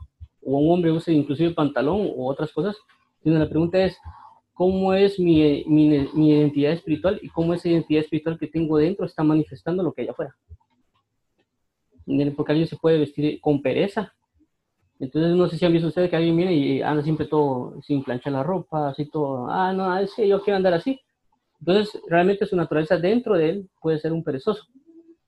o 0.43 0.57
un 0.57 0.71
hombre 0.71 0.91
use 0.91 1.11
inclusive 1.11 1.53
pantalón 1.53 2.11
o 2.15 2.27
otras 2.27 2.51
cosas, 2.51 2.75
sino 3.23 3.37
la 3.37 3.49
pregunta 3.49 3.83
es, 3.83 3.97
¿cómo 4.53 4.93
es 4.93 5.19
mi, 5.19 5.63
mi, 5.67 6.07
mi, 6.13 6.31
identidad 6.31 6.73
espiritual 6.73 7.19
y 7.21 7.29
cómo 7.29 7.53
esa 7.53 7.69
identidad 7.69 8.03
espiritual 8.03 8.37
que 8.37 8.47
tengo 8.47 8.77
dentro 8.77 9.05
está 9.05 9.23
manifestando 9.23 9.83
lo 9.83 9.93
que 9.93 10.01
hay 10.01 10.07
afuera? 10.07 10.35
Porque 12.35 12.51
alguien 12.51 12.67
se 12.67 12.77
puede 12.77 12.99
vestir 12.99 13.39
con 13.39 13.61
pereza. 13.61 14.13
Entonces, 15.01 15.35
no 15.35 15.47
sé 15.47 15.57
si 15.57 15.65
han 15.65 15.73
visto 15.73 15.87
ustedes 15.87 16.11
que 16.11 16.15
alguien 16.15 16.37
viene 16.37 16.53
y 16.53 16.81
anda 16.83 17.01
siempre 17.01 17.25
todo 17.25 17.81
sin 17.81 18.03
planchar 18.03 18.33
la 18.33 18.43
ropa, 18.43 18.89
así 18.89 19.09
todo, 19.09 19.47
ah, 19.49 19.73
no, 19.73 19.97
es 19.97 20.13
que 20.13 20.27
yo 20.27 20.41
quiero 20.43 20.57
andar 20.57 20.75
así. 20.75 20.99
Entonces, 21.59 21.99
realmente 22.07 22.45
su 22.45 22.55
naturaleza 22.55 22.99
dentro 22.99 23.35
de 23.35 23.49
él 23.49 23.69
puede 23.81 23.99
ser 23.99 24.13
un 24.13 24.23
perezoso. 24.23 24.63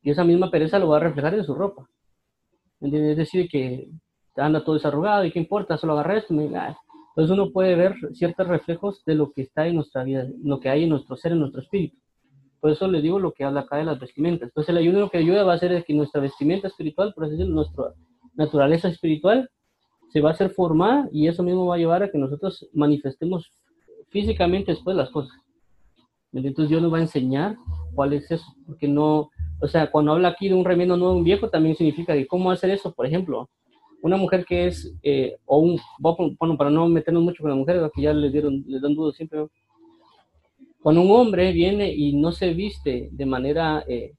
Y 0.04 0.12
esa 0.12 0.24
misma 0.24 0.52
pereza 0.52 0.78
lo 0.78 0.90
va 0.90 0.98
a 0.98 1.00
reflejar 1.00 1.34
en 1.34 1.44
su 1.44 1.56
ropa. 1.56 1.90
Es 2.82 3.18
decir, 3.18 3.50
que 3.50 3.90
anda 4.36 4.64
todo 4.64 4.76
desarrugado 4.76 5.26
y 5.26 5.32
qué 5.32 5.40
importa, 5.40 5.78
solo 5.78 5.94
agarré 5.94 6.20
esto. 6.20 6.36
Entonces 6.36 7.32
uno 7.32 7.52
puede 7.52 7.76
ver 7.76 7.96
ciertos 8.14 8.48
reflejos 8.48 9.04
de 9.06 9.16
lo 9.16 9.32
que 9.32 9.42
está 9.42 9.66
en 9.66 9.76
nuestra 9.76 10.04
vida, 10.04 10.28
lo 10.44 10.60
que 10.60 10.70
hay 10.70 10.84
en 10.84 10.90
nuestro 10.90 11.16
ser, 11.16 11.32
en 11.32 11.40
nuestro 11.40 11.62
espíritu. 11.62 11.98
Por 12.60 12.70
eso 12.70 12.88
le 12.88 13.02
digo 13.02 13.18
lo 13.18 13.32
que 13.32 13.44
habla 13.44 13.62
acá 13.62 13.78
de 13.78 13.86
las 13.86 14.00
vestimentas. 14.00 14.50
Entonces 14.50 14.70
el 14.70 14.78
ayuno 14.78 15.00
lo 15.00 15.10
que 15.10 15.18
ayuda 15.18 15.44
va 15.44 15.54
a 15.54 15.58
ser 15.58 15.84
que 15.84 15.94
nuestra 15.96 16.22
vestimenta 16.22 16.68
espiritual, 16.68 17.12
por 17.14 17.26
así 17.26 17.34
decirlo, 17.34 17.56
nuestra 17.56 17.94
naturaleza 18.36 18.88
espiritual, 18.88 19.50
se 20.14 20.22
va 20.22 20.30
a 20.30 20.36
ser 20.36 20.52
formada 20.52 21.10
y 21.12 21.28
eso 21.28 21.42
mismo 21.42 21.66
va 21.66 21.76
a 21.76 21.80
llevar 21.80 22.04
a 22.04 22.12
que 22.12 22.20
nosotros 22.20 22.70
manifestemos 22.72 23.52
físicamente 24.10 24.72
después 24.72 24.96
las 24.96 25.10
cosas. 25.10 25.36
Entonces 26.32 26.70
Dios 26.70 26.84
nos 26.84 26.94
va 26.94 27.00
a 27.00 27.02
enseñar 27.02 27.56
cuál 27.96 28.14
es 28.14 28.30
eso, 28.30 28.46
porque 28.68 28.88
no, 28.88 29.32
O 29.60 29.68
sea, 29.68 29.90
cuando 29.90 30.12
habla 30.12 30.30
aquí 30.30 30.50
de 30.50 30.54
un 30.54 30.66
remiendo 30.66 30.98
nuevo, 30.98 31.16
un 31.16 31.24
viejo, 31.24 31.50
también 31.50 31.76
significa 31.76 32.14
que 32.14 32.28
cómo 32.28 32.52
hacer 32.52 32.70
eso, 32.70 32.94
por 32.94 33.08
ejemplo, 33.08 33.50
una 34.04 34.18
mujer 34.18 34.46
que 34.46 34.68
es, 34.68 34.94
eh, 35.02 35.38
o 35.46 35.58
un, 35.60 35.80
bueno, 36.00 36.58
para 36.58 36.70
no 36.70 36.88
meternos 36.88 37.24
mucho 37.24 37.42
con 37.42 37.50
la 37.50 37.56
mujer, 37.56 37.90
que 37.96 38.02
ya 38.02 38.14
le 38.14 38.30
dieron, 38.30 38.64
le 38.68 38.80
dan 38.80 38.94
dudas 38.94 39.16
siempre, 39.16 39.48
cuando 40.82 41.02
un 41.02 41.12
hombre 41.12 41.54
viene 41.54 41.92
y 41.92 42.14
no 42.14 42.32
se 42.34 42.54
viste 42.54 43.10
de 43.12 43.26
manera, 43.26 43.84
eh, 43.88 44.14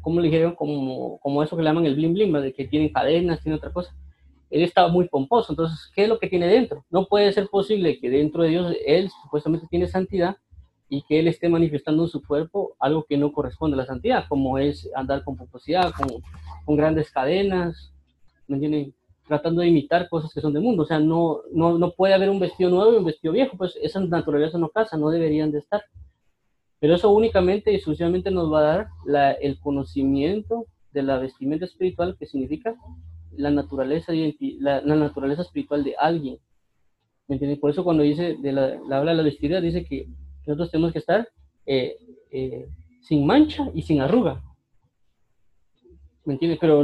¿cómo 0.00 0.20
le 0.20 0.28
dijeron? 0.28 0.54
Como, 0.54 1.18
como 1.18 1.42
eso 1.42 1.56
que 1.56 1.62
le 1.62 1.68
llaman 1.68 1.86
el 1.86 1.96
bling 1.96 2.14
bling, 2.14 2.32
de 2.32 2.52
que 2.52 2.68
tienen 2.68 2.90
cadenas, 2.90 3.42
tiene 3.42 3.56
otra 3.56 3.72
cosa. 3.72 3.94
Él 4.52 4.62
estaba 4.62 4.88
muy 4.88 5.08
pomposo, 5.08 5.52
entonces, 5.52 5.90
¿qué 5.94 6.02
es 6.02 6.08
lo 6.10 6.18
que 6.18 6.28
tiene 6.28 6.46
dentro? 6.46 6.84
No 6.90 7.06
puede 7.06 7.32
ser 7.32 7.48
posible 7.48 7.98
que 7.98 8.10
dentro 8.10 8.42
de 8.42 8.50
Dios 8.50 8.76
él 8.84 9.08
supuestamente 9.22 9.66
tiene 9.70 9.88
santidad 9.88 10.36
y 10.90 11.00
que 11.04 11.18
él 11.18 11.26
esté 11.26 11.48
manifestando 11.48 12.02
en 12.02 12.10
su 12.10 12.22
cuerpo 12.22 12.76
algo 12.78 13.04
que 13.04 13.16
no 13.16 13.32
corresponde 13.32 13.76
a 13.76 13.78
la 13.78 13.86
santidad, 13.86 14.26
como 14.28 14.58
es 14.58 14.90
andar 14.94 15.24
con 15.24 15.38
pomposidad, 15.38 15.90
con, 15.92 16.06
con 16.66 16.76
grandes 16.76 17.10
cadenas, 17.10 17.94
¿me 18.46 18.56
entienden? 18.56 18.94
Tratando 19.26 19.62
de 19.62 19.68
imitar 19.68 20.10
cosas 20.10 20.34
que 20.34 20.42
son 20.42 20.52
del 20.52 20.62
mundo. 20.62 20.82
O 20.82 20.86
sea, 20.86 20.98
no, 20.98 21.40
no, 21.50 21.78
no 21.78 21.92
puede 21.92 22.12
haber 22.12 22.28
un 22.28 22.38
vestido 22.38 22.68
nuevo 22.68 22.92
y 22.92 22.96
un 22.96 23.06
vestido 23.06 23.32
viejo, 23.32 23.56
pues 23.56 23.78
esa 23.80 24.00
naturaleza 24.00 24.58
no 24.58 24.68
casa, 24.68 24.98
no 24.98 25.08
deberían 25.08 25.50
de 25.50 25.60
estar. 25.60 25.82
Pero 26.78 26.94
eso 26.94 27.10
únicamente 27.10 27.72
y 27.72 27.76
exclusivamente 27.76 28.30
nos 28.30 28.52
va 28.52 28.58
a 28.58 28.76
dar 28.76 28.88
la, 29.06 29.32
el 29.32 29.58
conocimiento 29.60 30.66
de 30.90 31.04
la 31.04 31.18
vestimenta 31.18 31.64
espiritual, 31.64 32.16
que 32.18 32.26
significa 32.26 32.76
la 33.36 33.50
naturaleza, 33.50 34.12
la, 34.60 34.80
la 34.80 34.96
naturaleza 34.96 35.42
espiritual 35.42 35.84
de 35.84 35.94
alguien. 35.98 36.38
¿Me? 37.28 37.56
Por 37.56 37.70
eso 37.70 37.84
cuando 37.84 38.02
dice, 38.02 38.36
de 38.40 38.52
la, 38.52 38.78
la 38.88 38.98
habla 38.98 39.12
de 39.12 39.16
la 39.18 39.22
vestidura, 39.22 39.60
dice 39.60 39.84
que 39.84 40.06
nosotros 40.46 40.70
tenemos 40.70 40.92
que 40.92 40.98
estar 40.98 41.28
eh, 41.66 41.96
eh, 42.30 42.66
sin 43.02 43.26
mancha 43.26 43.70
y 43.74 43.82
sin 43.82 44.00
arruga. 44.00 44.42
¿Me? 46.24 46.38
Pero, 46.60 46.80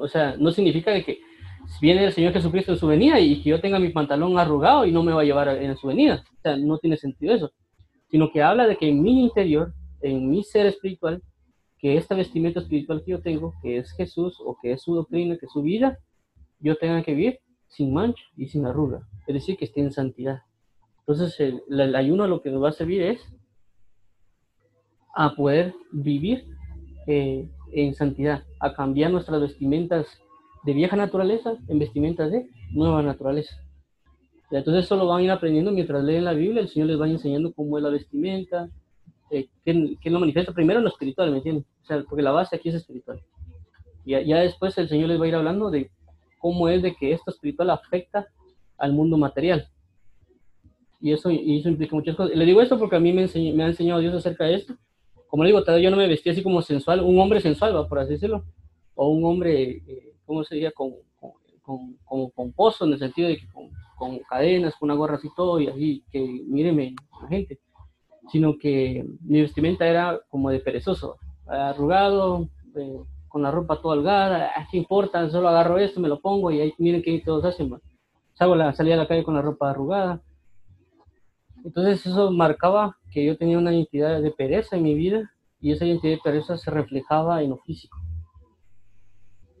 o 0.00 0.08
sea, 0.08 0.36
no 0.36 0.50
significa 0.50 0.90
de 0.90 1.04
que 1.04 1.18
viene 1.80 2.04
el 2.04 2.12
Señor 2.12 2.32
Jesucristo 2.32 2.72
en 2.72 2.78
su 2.78 2.86
venida 2.86 3.20
y 3.20 3.42
que 3.42 3.50
yo 3.50 3.60
tenga 3.60 3.78
mi 3.78 3.90
pantalón 3.90 4.38
arrugado 4.38 4.84
y 4.84 4.92
no 4.92 5.02
me 5.02 5.12
va 5.12 5.22
a 5.22 5.24
llevar 5.24 5.48
en 5.48 5.76
su 5.76 5.86
venida. 5.86 6.24
O 6.38 6.40
sea, 6.42 6.56
no 6.56 6.78
tiene 6.78 6.96
sentido 6.96 7.34
eso. 7.34 7.52
Sino 8.10 8.30
que 8.30 8.42
habla 8.42 8.66
de 8.66 8.76
que 8.76 8.88
en 8.88 9.02
mi 9.02 9.22
interior, 9.22 9.72
en 10.02 10.28
mi 10.28 10.42
ser 10.42 10.66
espiritual, 10.66 11.22
que 11.82 11.96
esta 11.96 12.14
vestimenta 12.14 12.60
espiritual 12.60 13.02
que 13.04 13.10
yo 13.10 13.20
tengo, 13.20 13.54
que 13.60 13.78
es 13.78 13.90
Jesús 13.96 14.38
o 14.38 14.56
que 14.62 14.70
es 14.72 14.82
su 14.82 14.94
doctrina, 14.94 15.36
que 15.36 15.46
es 15.46 15.52
su 15.52 15.62
vida, 15.62 15.98
yo 16.60 16.76
tenga 16.76 17.02
que 17.02 17.12
vivir 17.12 17.40
sin 17.66 17.92
mancha 17.92 18.22
y 18.36 18.46
sin 18.46 18.64
arruga. 18.64 19.02
Es 19.26 19.34
decir, 19.34 19.56
que 19.56 19.64
esté 19.64 19.80
en 19.80 19.90
santidad. 19.90 20.42
Entonces, 21.00 21.40
el, 21.40 21.96
ayuno 21.96 22.28
lo 22.28 22.40
que 22.40 22.52
nos 22.52 22.62
va 22.62 22.68
a 22.68 22.72
servir 22.72 23.02
es 23.02 23.20
a 25.16 25.34
poder 25.34 25.74
vivir 25.90 26.46
eh, 27.08 27.50
en 27.72 27.94
santidad, 27.94 28.44
a 28.60 28.74
cambiar 28.74 29.10
nuestras 29.10 29.40
vestimentas 29.40 30.06
de 30.64 30.74
vieja 30.74 30.94
naturaleza 30.94 31.56
en 31.66 31.80
vestimentas 31.80 32.30
de 32.30 32.48
nueva 32.70 33.02
naturaleza. 33.02 33.56
Entonces 34.52 34.84
eso 34.84 34.96
lo 34.96 35.06
van 35.06 35.20
a 35.20 35.22
ir 35.24 35.30
aprendiendo 35.30 35.72
mientras 35.72 36.04
leen 36.04 36.24
la 36.24 36.34
Biblia, 36.34 36.60
el 36.60 36.68
Señor 36.68 36.88
les 36.88 37.00
va 37.00 37.08
enseñando 37.08 37.52
cómo 37.54 37.78
es 37.78 37.82
la 37.82 37.90
vestimenta, 37.90 38.68
eh, 39.32 39.48
qué, 39.64 40.10
lo 40.10 40.20
manifiesta 40.20 40.52
primero 40.52 40.78
en 40.78 40.84
lo 40.84 40.90
espiritual, 40.90 41.30
¿me 41.30 41.38
entienden? 41.38 41.64
O 41.82 41.86
sea, 41.86 42.02
porque 42.06 42.22
la 42.22 42.32
base 42.32 42.54
aquí 42.54 42.68
es 42.68 42.74
espiritual. 42.74 43.22
Y 44.04 44.12
ya 44.26 44.40
después 44.40 44.76
el 44.76 44.88
Señor 44.88 45.08
les 45.08 45.18
va 45.18 45.24
a 45.24 45.28
ir 45.28 45.34
hablando 45.34 45.70
de 45.70 45.90
cómo 46.38 46.68
es 46.68 46.82
de 46.82 46.94
que 46.94 47.12
esto 47.12 47.30
espiritual 47.30 47.70
afecta 47.70 48.26
al 48.76 48.92
mundo 48.92 49.16
material. 49.16 49.68
Y 51.00 51.12
eso, 51.12 51.30
y 51.30 51.58
eso 51.58 51.68
implica 51.68 51.96
muchas 51.96 52.14
cosas. 52.14 52.36
Le 52.36 52.44
digo 52.44 52.60
esto 52.60 52.78
porque 52.78 52.96
a 52.96 53.00
mí 53.00 53.12
me, 53.12 53.26
me 53.54 53.64
ha 53.64 53.68
enseñado 53.68 54.00
Dios 54.00 54.14
acerca 54.14 54.44
de 54.44 54.56
esto. 54.56 54.74
Como 55.28 55.44
le 55.44 55.48
digo, 55.50 55.64
yo 55.78 55.90
no 55.90 55.96
me 55.96 56.08
vestía 56.08 56.32
así 56.32 56.42
como 56.42 56.60
sensual, 56.60 57.00
un 57.00 57.18
hombre 57.18 57.40
sensual, 57.40 57.88
por 57.88 57.98
así 58.00 58.12
decirlo, 58.12 58.44
o 58.94 59.08
un 59.08 59.24
hombre, 59.24 59.82
eh, 59.86 60.12
¿cómo 60.26 60.44
se 60.44 60.56
diría? 60.56 60.72
Con, 60.72 60.92
con, 61.62 62.30
pomposo, 62.32 62.84
en 62.84 62.92
el 62.92 62.98
sentido 62.98 63.28
de 63.28 63.38
que 63.38 63.46
con, 63.50 63.70
con, 63.96 64.18
cadenas, 64.28 64.74
con 64.76 64.90
una 64.90 64.98
gorra 64.98 65.14
así 65.14 65.28
todo, 65.34 65.58
y 65.58 65.68
así, 65.68 66.04
que 66.12 66.20
míreme 66.20 66.94
la 67.22 67.28
gente. 67.28 67.58
Sino 68.32 68.58
que 68.58 69.04
mi 69.20 69.42
vestimenta 69.42 69.86
era 69.86 70.20
como 70.28 70.50
de 70.50 70.58
perezoso, 70.58 71.18
arrugado, 71.46 72.48
eh, 72.74 72.96
con 73.28 73.42
la 73.42 73.50
ropa 73.50 73.80
toda 73.80 73.94
holgada, 73.94 74.50
ah, 74.56 74.66
¿qué 74.70 74.78
importa? 74.78 75.28
Solo 75.30 75.48
agarro 75.48 75.78
esto, 75.78 76.00
me 76.00 76.08
lo 76.08 76.20
pongo 76.20 76.50
y 76.50 76.60
ahí 76.60 76.74
miren 76.78 77.02
qué 77.02 77.22
todos 77.24 77.44
hacen. 77.44 77.72
Salgo 78.34 78.56
la, 78.56 78.72
salía 78.72 78.94
a 78.94 78.98
la 78.98 79.06
calle 79.06 79.22
con 79.22 79.34
la 79.34 79.42
ropa 79.42 79.70
arrugada, 79.70 80.22
entonces 81.64 82.04
eso 82.06 82.30
marcaba 82.30 82.96
que 83.10 83.24
yo 83.24 83.36
tenía 83.36 83.58
una 83.58 83.72
identidad 83.72 84.20
de 84.20 84.30
pereza 84.30 84.76
en 84.76 84.82
mi 84.82 84.94
vida 84.94 85.30
y 85.60 85.72
esa 85.72 85.86
identidad 85.86 86.14
de 86.14 86.20
pereza 86.22 86.56
se 86.56 86.70
reflejaba 86.70 87.42
en 87.42 87.50
lo 87.50 87.58
físico. 87.58 87.98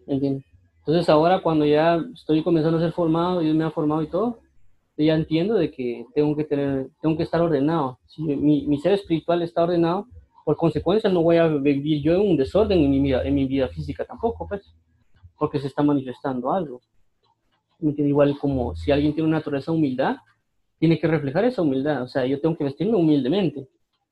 Entonces 0.06 1.08
ahora 1.08 1.42
cuando 1.42 1.64
ya 1.64 2.02
estoy 2.12 2.42
comenzando 2.42 2.78
a 2.78 2.80
ser 2.80 2.92
formado, 2.92 3.40
Dios 3.40 3.54
me 3.54 3.64
ha 3.64 3.70
formado 3.70 4.02
y 4.02 4.08
todo, 4.08 4.40
ya 4.96 5.14
entiendo 5.14 5.54
de 5.54 5.70
que 5.70 6.04
tengo 6.14 6.36
que 6.36 6.44
tener, 6.44 6.90
tengo 7.00 7.16
que 7.16 7.22
estar 7.22 7.40
ordenado. 7.40 7.98
Si 8.06 8.22
mi, 8.22 8.66
mi 8.66 8.78
ser 8.78 8.92
espiritual 8.92 9.42
está 9.42 9.64
ordenado, 9.64 10.06
por 10.44 10.56
consecuencia 10.56 11.10
no 11.10 11.22
voy 11.22 11.36
a 11.36 11.46
vivir 11.46 12.02
yo 12.02 12.20
un 12.20 12.36
desorden 12.36 12.80
en 12.80 12.90
mi 12.90 13.00
vida, 13.00 13.22
en 13.22 13.34
mi 13.34 13.46
vida 13.46 13.68
física 13.68 14.04
tampoco, 14.04 14.46
pues, 14.48 14.74
porque 15.38 15.58
se 15.58 15.68
está 15.68 15.82
manifestando 15.82 16.52
algo. 16.52 16.80
Igual 17.80 18.38
como 18.38 18.76
si 18.76 18.92
alguien 18.92 19.12
tiene 19.12 19.28
una 19.28 19.38
naturaleza 19.38 19.72
humildad, 19.72 20.16
tiene 20.78 20.98
que 20.98 21.08
reflejar 21.08 21.44
esa 21.44 21.62
humildad. 21.62 22.02
O 22.02 22.08
sea, 22.08 22.26
yo 22.26 22.40
tengo 22.40 22.56
que 22.56 22.64
vestirme 22.64 22.96
humildemente. 22.96 23.68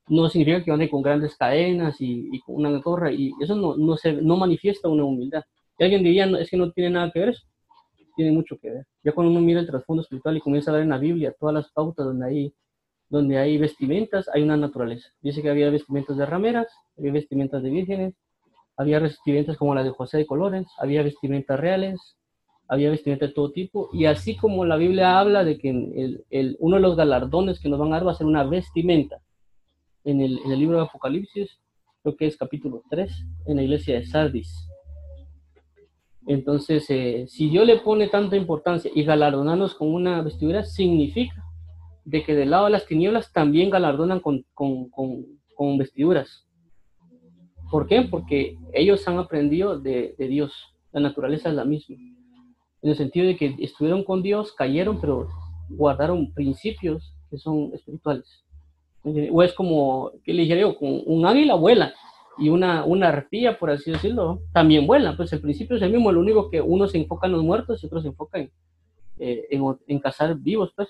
No 0.09 0.29
significa 0.29 0.65
que 0.65 0.73
ande 0.73 0.91
con 0.91 1.03
grandes 1.03 1.37
cadenas 1.37 1.97
y, 2.01 2.41
con 2.41 2.57
una 2.57 2.79
gorra, 2.81 3.13
y 3.13 3.33
eso 3.41 3.55
no, 3.55 3.77
no, 3.77 3.97
se, 3.97 4.13
no 4.15 4.37
manifiesta 4.37 4.89
una 4.89 5.05
humildad. 5.05 5.43
Y 5.79 5.85
alguien 5.85 6.03
diría, 6.03 6.27
no, 6.27 6.39
es 6.39 6.51
que 6.51 6.57
no 6.57 6.73
tiene 6.73 6.91
nada 6.91 7.11
que 7.13 7.21
ver 7.21 7.29
eso. 7.31 7.47
Tiene 8.21 8.37
mucho 8.37 8.59
que 8.59 8.71
ver. 8.71 8.87
Ya 9.03 9.13
cuando 9.13 9.31
uno 9.31 9.41
mira 9.41 9.61
el 9.61 9.67
trasfondo 9.67 10.03
espiritual 10.03 10.37
y 10.37 10.41
comienza 10.41 10.71
a 10.71 10.75
ver 10.75 10.83
en 10.83 10.91
la 10.91 10.99
Biblia 10.99 11.35
todas 11.41 11.55
las 11.55 11.71
pautas 11.73 12.05
donde 12.05 12.27
hay, 12.27 12.55
donde 13.09 13.39
hay 13.39 13.57
vestimentas, 13.57 14.29
hay 14.35 14.43
una 14.43 14.59
naturaleza. 14.59 15.09
Dice 15.23 15.41
que 15.41 15.49
había 15.49 15.71
vestimentas 15.71 16.19
de 16.19 16.27
rameras, 16.27 16.67
había 16.99 17.13
vestimentas 17.13 17.63
de 17.63 17.71
vírgenes, 17.71 18.15
había 18.77 18.99
vestimentas 18.99 19.57
como 19.57 19.75
las 19.75 19.85
de 19.85 19.91
José 19.91 20.19
de 20.19 20.27
Colores, 20.27 20.67
había 20.77 21.03
vestimentas 21.03 21.59
reales, 21.59 22.19
había 22.69 22.91
vestimenta 22.91 23.27
de 23.27 23.33
todo 23.33 23.53
tipo, 23.53 23.89
y 23.91 24.05
así 24.05 24.37
como 24.37 24.67
la 24.67 24.77
Biblia 24.77 25.19
habla 25.19 25.43
de 25.43 25.57
que 25.57 25.71
el, 25.71 26.27
el, 26.29 26.59
uno 26.61 26.77
de 26.77 26.83
los 26.83 26.97
galardones 26.97 27.59
que 27.59 27.71
nos 27.71 27.79
van 27.79 27.95
a 27.95 27.97
dar 27.97 28.07
va 28.07 28.13
a 28.13 28.17
ser 28.17 28.27
una 28.27 28.45
vestimenta, 28.45 29.23
en 30.05 30.21
el, 30.21 30.41
en 30.45 30.53
el 30.53 30.59
libro 30.59 30.77
de 30.77 30.83
Apocalipsis, 30.83 31.59
creo 32.03 32.17
que 32.17 32.27
es 32.27 32.37
capítulo 32.37 32.83
3, 32.91 33.11
en 33.47 33.57
la 33.57 33.63
iglesia 33.63 33.95
de 33.95 34.05
Sardis. 34.05 34.70
Entonces, 36.31 36.89
eh, 36.91 37.25
si 37.27 37.51
Dios 37.51 37.67
le 37.67 37.79
pone 37.79 38.07
tanta 38.07 38.37
importancia 38.37 38.89
y 38.95 39.03
galardonarnos 39.03 39.75
con 39.75 39.93
una 39.93 40.23
vestidura, 40.23 40.63
significa 40.63 41.45
de 42.05 42.23
que 42.23 42.37
del 42.37 42.51
lado 42.51 42.67
de 42.67 42.71
las 42.71 42.87
tinieblas 42.87 43.33
también 43.33 43.69
galardonan 43.69 44.21
con, 44.21 44.45
con, 44.55 44.91
con, 44.91 45.77
vestiduras. 45.77 46.47
¿Por 47.69 47.89
qué? 47.89 48.03
Porque 48.03 48.57
ellos 48.73 49.09
han 49.09 49.19
aprendido 49.19 49.81
de, 49.81 50.15
Dios. 50.19 50.53
La 50.93 51.01
naturaleza 51.01 51.49
es 51.49 51.57
la 51.57 51.65
misma 51.65 51.97
en 52.83 52.91
el 52.91 52.97
sentido 52.97 53.27
de 53.27 53.37
que 53.37 53.57
estuvieron 53.59 54.05
con 54.05 54.23
Dios, 54.23 54.53
cayeron, 54.53 55.01
pero 55.01 55.29
guardaron 55.69 56.33
principios 56.33 57.13
que 57.29 57.39
son 57.39 57.73
espirituales. 57.75 58.45
O 59.33 59.43
es 59.43 59.53
como, 59.53 60.13
¿qué 60.23 60.33
le 60.33 60.43
dije 60.43 60.61
yo? 60.61 60.77
Con 60.77 61.03
un 61.07 61.27
águila 61.27 61.57
vuela 61.57 61.93
y 62.41 62.49
una, 62.49 62.85
una 62.85 63.09
arpía, 63.09 63.59
por 63.59 63.71
así 63.71 63.91
decirlo, 63.91 64.41
también 64.53 64.87
vuela. 64.87 65.17
Pues 65.17 65.33
el 65.33 65.41
principio 65.41 65.77
es 65.77 65.83
el 65.83 65.93
mismo, 65.93 66.11
lo 66.11 66.21
único 66.21 66.51
que 66.51 66.61
uno 66.61 66.89
se 66.89 66.99
enfoca 66.99 67.27
en 67.27 67.33
los 67.33 67.45
muertos 67.45 67.83
y 67.83 67.87
otro 67.87 68.01
se 68.01 68.09
enfoca 68.09 68.39
en, 68.39 68.51
eh, 69.19 69.47
en, 69.87 69.99
cazar 69.99 70.35
vivos, 70.37 70.73
pues. 70.75 70.89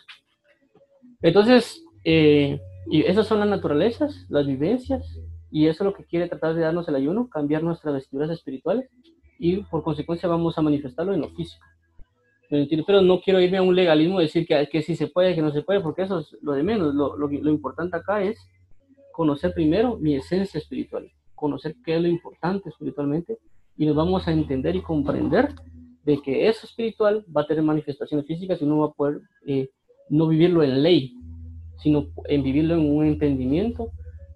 Entonces, 1.20 1.84
eh, 2.04 2.60
y 2.86 3.02
esas 3.02 3.26
son 3.26 3.40
las 3.40 3.48
naturalezas, 3.48 4.26
las 4.28 4.46
vivencias, 4.46 5.18
y 5.50 5.66
eso 5.66 5.82
es 5.82 5.86
lo 5.86 5.94
que 5.94 6.04
quiere 6.04 6.28
tratar 6.28 6.54
de 6.54 6.62
darnos 6.62 6.88
el 6.88 6.94
ayuno, 6.94 7.28
cambiar 7.28 7.64
nuestras 7.64 7.94
vestiduras 7.94 8.30
espirituales, 8.30 8.88
y 9.38 9.56
por 9.64 9.82
consecuencia 9.82 10.28
vamos 10.28 10.56
a 10.56 10.62
manifestarlo 10.62 11.12
en 11.12 11.22
lo 11.22 11.30
físico. 11.30 11.66
Pero 12.48 13.02
no 13.02 13.20
quiero 13.20 13.40
irme 13.40 13.58
a 13.58 13.62
un 13.62 13.74
legalismo 13.74 14.20
y 14.20 14.24
decir 14.24 14.46
que, 14.46 14.68
que 14.70 14.82
sí 14.82 14.94
se 14.94 15.08
puede, 15.08 15.34
que 15.34 15.42
no 15.42 15.50
se 15.50 15.62
puede, 15.62 15.80
porque 15.80 16.02
eso 16.02 16.20
es 16.20 16.36
lo 16.42 16.52
de 16.52 16.62
menos. 16.62 16.94
Lo, 16.94 17.16
lo, 17.16 17.28
lo 17.28 17.50
importante 17.50 17.96
acá 17.96 18.22
es 18.22 18.38
conocer 19.12 19.52
primero 19.52 19.96
mi 19.98 20.14
esencia 20.14 20.58
espiritual, 20.58 21.10
conocer 21.40 21.76
qué 21.84 21.96
es 21.96 22.02
lo 22.02 22.08
importante 22.08 22.68
espiritualmente 22.68 23.38
y 23.76 23.86
nos 23.86 23.96
vamos 23.96 24.26
a 24.28 24.32
entender 24.32 24.76
y 24.76 24.82
comprender 24.82 25.54
de 26.04 26.20
que 26.22 26.48
eso 26.48 26.66
espiritual 26.66 27.24
va 27.34 27.42
a 27.42 27.46
tener 27.46 27.62
manifestaciones 27.62 28.26
físicas 28.26 28.60
y 28.60 28.66
no 28.66 28.78
va 28.78 28.86
a 28.86 28.92
poder 28.92 29.20
eh, 29.46 29.68
no 30.08 30.28
vivirlo 30.28 30.62
en 30.62 30.82
ley, 30.82 31.14
sino 31.78 32.06
en 32.26 32.42
vivirlo 32.42 32.74
en 32.74 32.94
un 32.94 33.06
entendimiento, 33.06 33.90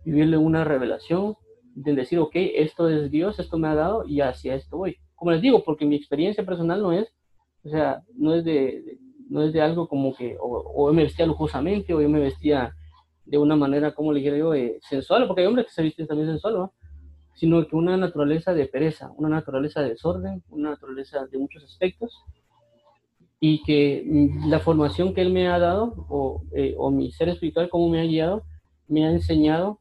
vivirlo 0.05 0.39
en 0.39 0.45
una 0.45 0.65
revelación, 0.65 1.37
de 1.75 1.95
decir, 1.95 2.19
ok, 2.21 2.33
esto 2.35 2.89
es 2.89 3.11
Dios, 3.11 3.39
esto 3.39 3.59
me 3.59 3.69
ha 3.69 3.75
dado 3.75 4.05
y 4.07 4.21
hacia 4.21 4.55
esto 4.55 4.79
voy. 4.79 4.97
Como 5.15 5.33
les 5.33 5.43
digo, 5.43 5.65
porque 5.65 5.85
mi 5.85 5.97
experiencia 5.97 6.45
personal 6.45 6.81
no 6.81 6.93
es 6.93 7.13
o 7.65 7.71
sea, 7.71 8.03
no 8.15 8.35
es 8.35 8.45
de, 8.45 8.99
no 9.31 9.43
es 9.43 9.53
de 9.53 9.61
algo 9.63 9.89
como 9.89 10.15
que 10.15 10.37
o, 10.39 10.89
yo 10.89 10.93
me 10.93 11.05
vestía 11.05 11.27
lujosamente 11.27 11.95
o 11.95 12.01
yo 12.01 12.09
me 12.09 12.21
vestía 12.21 12.75
de 13.25 13.39
una 13.39 13.57
manera, 13.57 13.95
como 13.95 14.13
le 14.13 14.21
diría 14.21 14.39
yo, 14.39 14.55
eh, 14.55 14.79
sensual, 14.83 15.27
porque 15.27 15.41
hay 15.41 15.47
hombres 15.47 15.67
que 15.67 15.73
se 15.73 15.83
visten 15.83 16.07
también 16.07 16.29
sensual, 16.29 16.55
¿no? 16.55 16.73
Sino 17.35 17.67
que 17.67 17.77
una 17.77 17.97
naturaleza 17.97 18.55
de 18.55 18.67
pereza, 18.67 19.11
una 19.17 19.29
naturaleza 19.29 19.83
de 19.83 19.91
desorden, 19.91 20.43
una 20.51 20.71
naturaleza 20.71 21.27
de 21.27 21.39
muchos 21.39 21.65
aspectos, 21.65 22.25
y 23.41 23.63
que 23.63 24.05
mm, 24.07 24.49
la 24.49 24.61
formación 24.61 25.15
que 25.15 25.21
él 25.21 25.33
me 25.33 25.49
ha 25.49 25.59
dado, 25.59 26.07
o, 26.09 26.43
eh, 26.53 26.75
o 26.79 26.91
mi 26.91 27.11
ser 27.13 27.29
espiritual, 27.29 27.69
como 27.69 27.89
me 27.89 28.01
ha 28.01 28.05
guiado, 28.05 28.45
me 28.89 29.05
ha 29.05 29.11
enseñado 29.11 29.81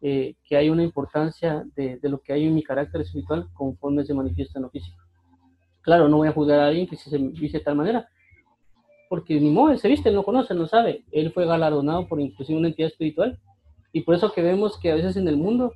eh, 0.00 0.34
que 0.44 0.56
hay 0.56 0.70
una 0.70 0.82
importancia 0.82 1.64
de, 1.76 1.98
de, 1.98 2.08
lo 2.08 2.20
que 2.20 2.32
hay 2.32 2.46
en 2.46 2.54
mi 2.54 2.62
carácter 2.62 3.02
espiritual 3.02 3.48
conforme 3.52 4.04
se 4.04 4.14
manifiesta 4.14 4.58
en 4.58 4.64
lo 4.64 4.70
físico. 4.70 4.96
Claro, 5.82 6.08
no 6.08 6.18
voy 6.18 6.28
a 6.28 6.32
juzgar 6.32 6.60
a 6.60 6.68
alguien 6.68 6.86
que 6.86 6.96
se 6.96 7.18
viste 7.18 7.58
de 7.58 7.64
tal 7.64 7.76
manera, 7.76 8.08
porque 9.08 9.38
ni 9.38 9.50
modo, 9.50 9.76
se 9.76 9.88
viste, 9.88 10.10
no 10.10 10.22
conoce, 10.22 10.54
no 10.54 10.66
sabe. 10.66 11.04
Él 11.10 11.32
fue 11.32 11.44
galardonado 11.44 12.08
por 12.08 12.20
inclusive 12.20 12.58
una 12.58 12.68
entidad 12.68 12.88
espiritual, 12.88 13.38
y 13.92 14.00
por 14.00 14.14
eso 14.14 14.32
que 14.32 14.42
vemos 14.42 14.78
que 14.78 14.90
a 14.90 14.94
veces 14.94 15.16
en 15.16 15.28
el 15.28 15.36
mundo 15.36 15.74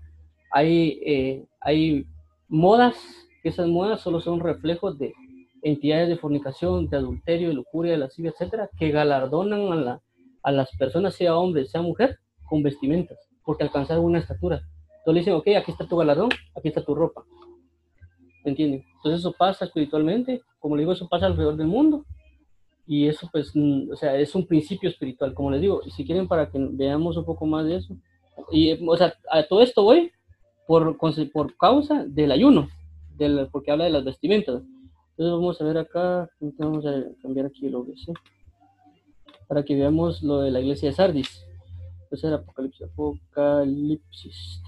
hay, 0.50 1.00
eh, 1.04 1.44
hay 1.60 2.06
modas, 2.48 2.96
que 3.42 3.50
esas 3.50 3.68
modas 3.68 4.00
solo 4.00 4.20
son 4.20 4.40
reflejos 4.40 4.98
de 4.98 5.14
entidades 5.62 6.08
de 6.08 6.16
fornicación, 6.16 6.88
de 6.88 6.96
adulterio, 6.96 7.48
de 7.48 7.54
lujuria, 7.54 7.92
de 7.92 7.98
lascivia, 7.98 8.30
etcétera, 8.30 8.70
que 8.78 8.90
galardonan 8.90 9.72
a, 9.72 9.76
la, 9.76 10.02
a 10.42 10.52
las 10.52 10.70
personas, 10.76 11.14
sea 11.14 11.36
hombre, 11.36 11.66
sea 11.66 11.82
mujer, 11.82 12.18
con 12.48 12.62
vestimentas, 12.62 13.18
porque 13.44 13.64
alcanzaron 13.64 14.04
una 14.04 14.20
estatura. 14.20 14.62
Entonces 14.98 15.14
le 15.14 15.20
dicen, 15.20 15.34
ok, 15.34 15.48
aquí 15.60 15.72
está 15.72 15.86
tu 15.86 15.96
galardón, 15.96 16.30
aquí 16.56 16.68
está 16.68 16.84
tu 16.84 16.94
ropa. 16.94 17.24
¿Me 18.44 18.50
entienden? 18.50 18.84
Entonces 18.96 19.20
eso 19.20 19.34
pasa 19.36 19.64
espiritualmente, 19.64 20.42
como 20.60 20.76
le 20.76 20.82
digo, 20.82 20.92
eso 20.92 21.08
pasa 21.08 21.26
alrededor 21.26 21.56
del 21.56 21.66
mundo. 21.66 22.04
Y 22.86 23.08
eso, 23.08 23.28
pues, 23.32 23.52
o 23.56 23.96
sea, 23.96 24.16
es 24.16 24.34
un 24.36 24.46
principio 24.46 24.88
espiritual, 24.88 25.34
como 25.34 25.50
les 25.50 25.60
digo. 25.60 25.80
Y 25.84 25.90
si 25.90 26.04
quieren, 26.04 26.28
para 26.28 26.48
que 26.48 26.58
veamos 26.58 27.16
un 27.16 27.24
poco 27.24 27.44
más 27.44 27.64
de 27.66 27.76
eso. 27.76 27.96
Y, 28.52 28.78
o 28.86 28.96
sea, 28.96 29.14
a 29.30 29.42
todo 29.42 29.62
esto 29.62 29.82
voy 29.82 30.12
por, 30.66 30.96
por 31.32 31.56
causa 31.56 32.04
del 32.04 32.32
ayuno, 32.32 32.68
del, 33.16 33.48
porque 33.50 33.70
habla 33.70 33.84
de 33.84 33.90
las 33.90 34.04
vestimentas. 34.04 34.62
Entonces 35.10 35.32
vamos 35.32 35.60
a 35.60 35.64
ver 35.64 35.78
acá, 35.78 36.28
vamos 36.58 36.84
a 36.86 37.04
cambiar 37.22 37.46
aquí 37.46 37.68
lo 37.68 37.86
que 37.86 37.96
sí, 37.96 38.12
para 39.48 39.64
que 39.64 39.74
veamos 39.74 40.22
lo 40.22 40.40
de 40.40 40.50
la 40.50 40.60
iglesia 40.60 40.90
de 40.90 40.94
Sardis. 40.94 41.46
Entonces 42.02 42.24
era 42.24 42.36
Apocalipsis, 42.36 42.82
Apocalipsis. 42.82 44.62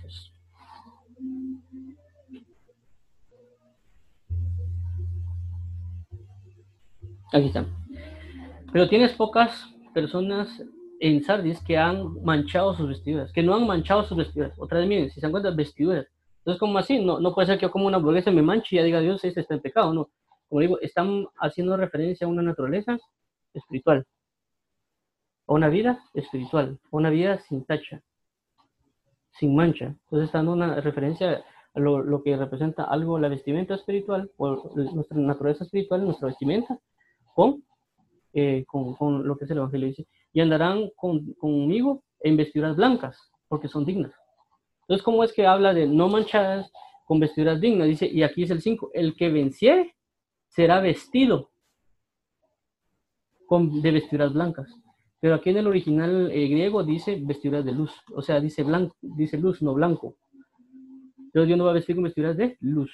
Aquí 7.32 7.46
está. 7.46 7.66
Pero 8.72 8.88
tienes 8.88 9.12
pocas 9.12 9.68
personas 9.92 10.48
en 11.00 11.22
Sardis 11.22 11.62
que 11.62 11.76
han 11.76 12.22
manchado 12.22 12.74
sus 12.74 12.88
vestiduras, 12.88 13.32
que 13.32 13.42
no 13.42 13.54
han 13.54 13.66
manchado 13.66 14.04
sus 14.04 14.16
vestiduras. 14.16 14.58
Otra 14.58 14.78
vez, 14.78 14.88
miren, 14.88 15.10
si 15.10 15.20
se 15.20 15.26
encuentran 15.26 15.56
vestiduras. 15.56 16.06
Entonces, 16.38 16.60
como 16.60 16.78
así? 16.78 17.04
No, 17.04 17.20
no 17.20 17.34
puede 17.34 17.46
ser 17.46 17.58
que 17.58 17.66
yo 17.66 17.70
como 17.70 17.86
una 17.86 17.98
hamburguesa 17.98 18.30
me 18.30 18.42
manche 18.42 18.76
y 18.76 18.78
ya 18.78 18.84
diga 18.84 19.00
Dios, 19.00 19.24
este 19.24 19.40
está 19.40 19.54
en 19.54 19.60
pecado, 19.60 19.92
no. 19.92 20.10
Como 20.48 20.60
digo, 20.60 20.80
están 20.80 21.26
haciendo 21.40 21.76
referencia 21.76 22.26
a 22.26 22.30
una 22.30 22.42
naturaleza 22.42 22.98
espiritual, 23.52 24.06
a 25.46 25.52
una 25.52 25.68
vida 25.68 26.02
espiritual, 26.14 26.78
a 26.84 26.96
una 26.96 27.10
vida 27.10 27.38
sin 27.40 27.64
tacha, 27.64 28.02
sin 29.32 29.54
mancha. 29.54 29.86
Entonces, 30.04 30.26
están 30.26 30.46
dando 30.46 30.52
una 30.52 30.80
referencia 30.80 31.44
a 31.74 31.80
lo, 31.80 32.02
lo, 32.02 32.22
que 32.22 32.36
representa 32.36 32.84
algo, 32.84 33.18
la 33.18 33.28
vestimenta 33.28 33.74
espiritual, 33.74 34.30
o 34.38 34.72
nuestra 34.94 35.18
naturaleza 35.18 35.64
espiritual, 35.64 36.04
nuestra 36.04 36.28
vestimenta, 36.28 36.78
con, 37.34 37.62
eh, 38.32 38.64
con, 38.66 38.94
con 38.94 39.28
lo 39.28 39.36
que 39.36 39.44
es 39.44 39.50
el 39.50 39.58
Evangelio 39.58 39.88
dice 39.88 40.06
y 40.32 40.40
andarán 40.40 40.90
conmigo 40.96 42.02
en 42.20 42.36
vestiduras 42.36 42.76
blancas, 42.76 43.18
porque 43.48 43.68
son 43.68 43.84
dignas. 43.84 44.12
Entonces, 44.82 45.04
¿cómo 45.04 45.22
es 45.24 45.32
que 45.32 45.46
habla 45.46 45.74
de 45.74 45.86
no 45.86 46.08
manchadas 46.08 46.70
con 47.04 47.20
vestiduras 47.20 47.60
dignas? 47.60 47.88
Dice, 47.88 48.06
y 48.06 48.22
aquí 48.22 48.42
es 48.42 48.50
el 48.50 48.62
5, 48.62 48.90
el 48.94 49.16
que 49.16 49.28
venciere 49.28 49.94
será 50.48 50.80
vestido 50.80 51.50
con, 53.46 53.82
de 53.82 53.90
vestiduras 53.90 54.32
blancas. 54.32 54.68
Pero 55.20 55.34
aquí 55.34 55.50
en 55.50 55.58
el 55.58 55.66
original 55.66 56.30
eh, 56.30 56.48
griego 56.48 56.84
dice 56.84 57.20
vestiduras 57.20 57.64
de 57.64 57.72
luz, 57.72 57.92
o 58.14 58.22
sea, 58.22 58.40
dice, 58.40 58.62
blanco, 58.62 58.96
dice 59.00 59.36
luz, 59.36 59.62
no 59.62 59.74
blanco. 59.74 60.16
Entonces 61.18 61.48
Dios 61.48 61.58
no 61.58 61.64
va 61.64 61.70
a 61.70 61.74
vestir 61.74 61.96
con 61.96 62.04
vestiduras 62.04 62.36
de 62.36 62.56
luz. 62.60 62.90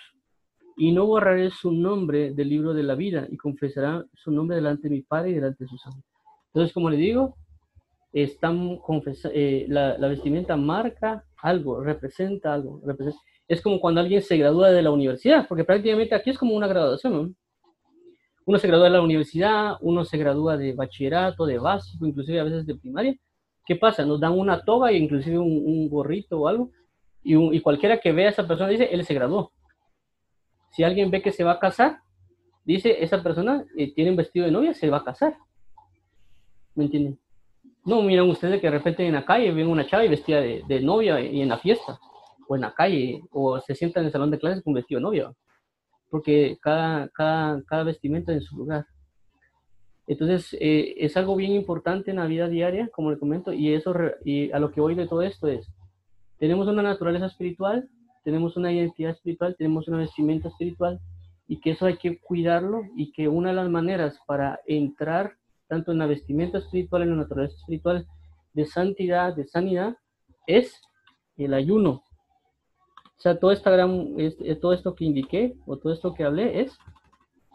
Y 0.77 0.91
no 0.91 1.07
borraré 1.07 1.51
su 1.51 1.71
nombre 1.71 2.33
del 2.33 2.49
libro 2.49 2.75
de 2.75 2.83
la 2.83 2.95
vida 2.95 3.29
y 3.31 3.37
confesará 3.37 4.05
su 4.15 4.33
nombre 4.33 4.57
delante 4.57 4.89
de 4.89 4.95
mi 4.97 5.03
Padre 5.03 5.31
y 5.31 5.35
delante 5.35 5.65
de 5.65 5.69
sus 5.69 5.87
ángeles. 5.87 6.14
Entonces, 6.55 6.73
como 6.73 6.89
le 6.89 6.97
digo, 6.97 7.37
están 8.13 8.79
eh, 9.33 9.67
la, 9.69 9.97
vestimenta 10.07 10.57
marca 10.57 11.25
algo, 11.43 11.83
representa 11.83 12.55
algo. 12.55 12.81
es 13.49 13.61
como 13.61 13.81
cuando 13.81 14.01
alguien 14.01 14.23
se 14.23 14.37
gradúa 14.37 14.71
de 14.71 14.83
la 14.83 14.93
universidad, 14.93 15.49
porque 15.49 15.65
prácticamente 15.65 16.15
aquí 16.15 16.31
es 16.31 16.39
como 16.39 16.55
una 16.55 16.69
graduación. 16.69 17.37
Uno 18.47 18.59
se 18.59 18.69
gradúa 18.69 18.85
de 18.85 18.93
la 18.93 19.03
universidad, 19.03 19.79
uno 19.81 20.05
se 20.05 20.17
gradúa 20.17 20.57
de 20.57 20.75
bachillerato, 20.75 21.45
de 21.45 21.59
básico, 21.59 22.07
inclusive 22.07 22.39
a 22.39 22.45
veces 22.45 22.65
de 22.67 22.77
primaria. 22.77 23.17
¿Qué 23.67 23.75
pasa? 23.75 24.05
Nos 24.05 24.21
dan 24.21 24.39
una 24.39 24.63
toga 24.63 24.91
e 24.91 24.99
inclusive 24.99 25.39
un, 25.39 25.89
gorrito 25.89 26.39
o 26.39 26.47
algo, 26.47 26.71
y, 27.25 27.61
cualquiera 27.63 27.99
que 27.99 28.13
vea 28.13 28.29
a 28.29 28.31
esa 28.31 28.47
persona 28.47 28.69
dice, 28.69 28.85
él 28.93 29.05
se 29.05 29.15
graduó. 29.15 29.51
Si 30.71 30.85
alguien 30.85 31.11
ve 31.11 31.21
que 31.21 31.33
se 31.33 31.43
va 31.43 31.53
a 31.53 31.59
casar, 31.59 31.99
dice, 32.65 33.03
esa 33.03 33.23
persona 33.23 33.65
eh, 33.77 33.93
tiene 33.93 34.11
un 34.11 34.17
vestido 34.17 34.45
de 34.47 34.53
novia, 34.53 34.75
se 34.75 34.89
va 34.91 34.99
a 34.99 35.05
casar. 35.05 35.35
¿Me 36.75 36.85
entienden? 36.85 37.19
No, 37.85 38.03
miran 38.03 38.31
ustedes 38.31 38.61
que 38.61 38.67
de 38.67 38.79
repente 38.79 39.07
en 39.07 39.13
la 39.13 39.25
calle 39.25 39.53
ven 39.53 39.69
una 39.69 39.87
chava 39.87 40.05
y 40.05 40.09
vestida 40.09 40.41
de, 40.41 40.81
novia 40.81 41.21
y 41.21 41.43
en 41.43 41.51
la 41.51 41.59
fiesta, 41.59 41.99
o 42.49 42.55
en 42.55 42.63
la 42.63 42.73
calle, 42.73 43.23
o 43.31 43.61
se 43.61 43.75
sientan 43.75 44.03
en 44.03 44.07
el 44.07 44.13
salón 44.13 44.31
de 44.31 44.39
clases 44.39 44.65
con 44.65 44.73
vestido 44.73 44.99
de 44.99 45.03
novia, 45.03 45.33
porque 46.11 46.57
cada, 46.63 47.09
cada, 47.11 47.63
cada 47.65 47.85
vestimenta 47.85 48.33
en 48.33 48.41
su 48.41 48.57
lugar. 48.57 48.87
Entonces, 50.07 50.57
eh, 50.61 50.95
es 50.97 51.17
algo 51.17 51.37
bien 51.37 51.53
importante 51.53 52.11
en 52.11 52.17
la 52.17 52.27
vida 52.27 52.49
diaria, 52.49 52.89
como 52.89 53.11
le 53.11 53.19
comento, 53.19 53.53
y 53.53 53.75
eso 53.75 53.95
y 54.25 54.51
a 54.53 54.59
lo 54.59 54.71
que 54.71 54.81
voy 54.81 54.95
de 54.95 55.07
todo 55.07 55.23
esto 55.23 55.49
es, 55.49 55.71
tenemos 56.39 56.67
una 56.67 56.83
naturaleza 56.83 57.27
espiritual, 57.27 57.89
tenemos 58.23 58.57
una 58.57 58.73
identidad 58.73 59.13
espiritual, 59.13 59.57
tenemos 59.57 59.89
una 59.89 59.99
vestimenta 59.99 60.49
espiritual, 60.49 61.01
y 61.47 61.61
que 61.61 61.73
eso 61.73 61.85
hay 61.85 61.99
que 61.99 62.19
cuidarlo, 62.19 62.83
y 62.97 63.13
que 63.13 63.29
una 63.29 63.51
de 63.51 63.57
las 63.57 63.69
maneras 63.69 64.19
para 64.27 64.61
entrar 64.67 65.37
tanto 65.69 65.93
en 65.93 65.99
la 65.99 66.07
vestimenta 66.07 66.59
espiritual, 66.59 67.03
en 67.03 67.11
la 67.11 67.17
naturaleza 67.17 67.57
espiritual, 67.57 68.07
de 68.53 68.67
santidad, 68.67 69.35
de 69.35 69.47
sanidad, 69.47 69.97
es 70.47 70.81
el 71.37 71.55
ayuno. 71.55 72.05
O 73.17 73.21
sea, 73.21 73.33
eh, 73.33 74.57
todo 74.61 74.73
esto 74.73 74.95
que 74.95 75.05
indiqué, 75.05 75.57
o 75.67 75.79
todo 75.79 75.93
esto 75.93 76.15
que 76.15 76.25
hablé, 76.25 76.61
es 76.61 76.77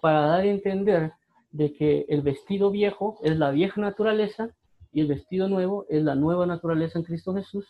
para 0.02 0.22
dar 0.22 0.42
a 0.42 0.46
entender 0.46 1.14
de 1.52 1.74
que 1.74 2.06
el 2.10 2.22
vestido 2.22 2.72
viejo 2.72 3.20
es 3.24 3.38
la 3.38 3.52
vieja 3.52 3.80
naturaleza 3.82 4.50
y 4.92 5.02
el 5.02 5.08
vestido 5.08 5.48
nuevo 5.48 5.86
es 5.90 6.04
la 6.04 6.16
nueva 6.16 6.46
naturaleza 6.46 7.00
en 7.00 7.06
Cristo 7.06 7.34
Jesús 7.34 7.68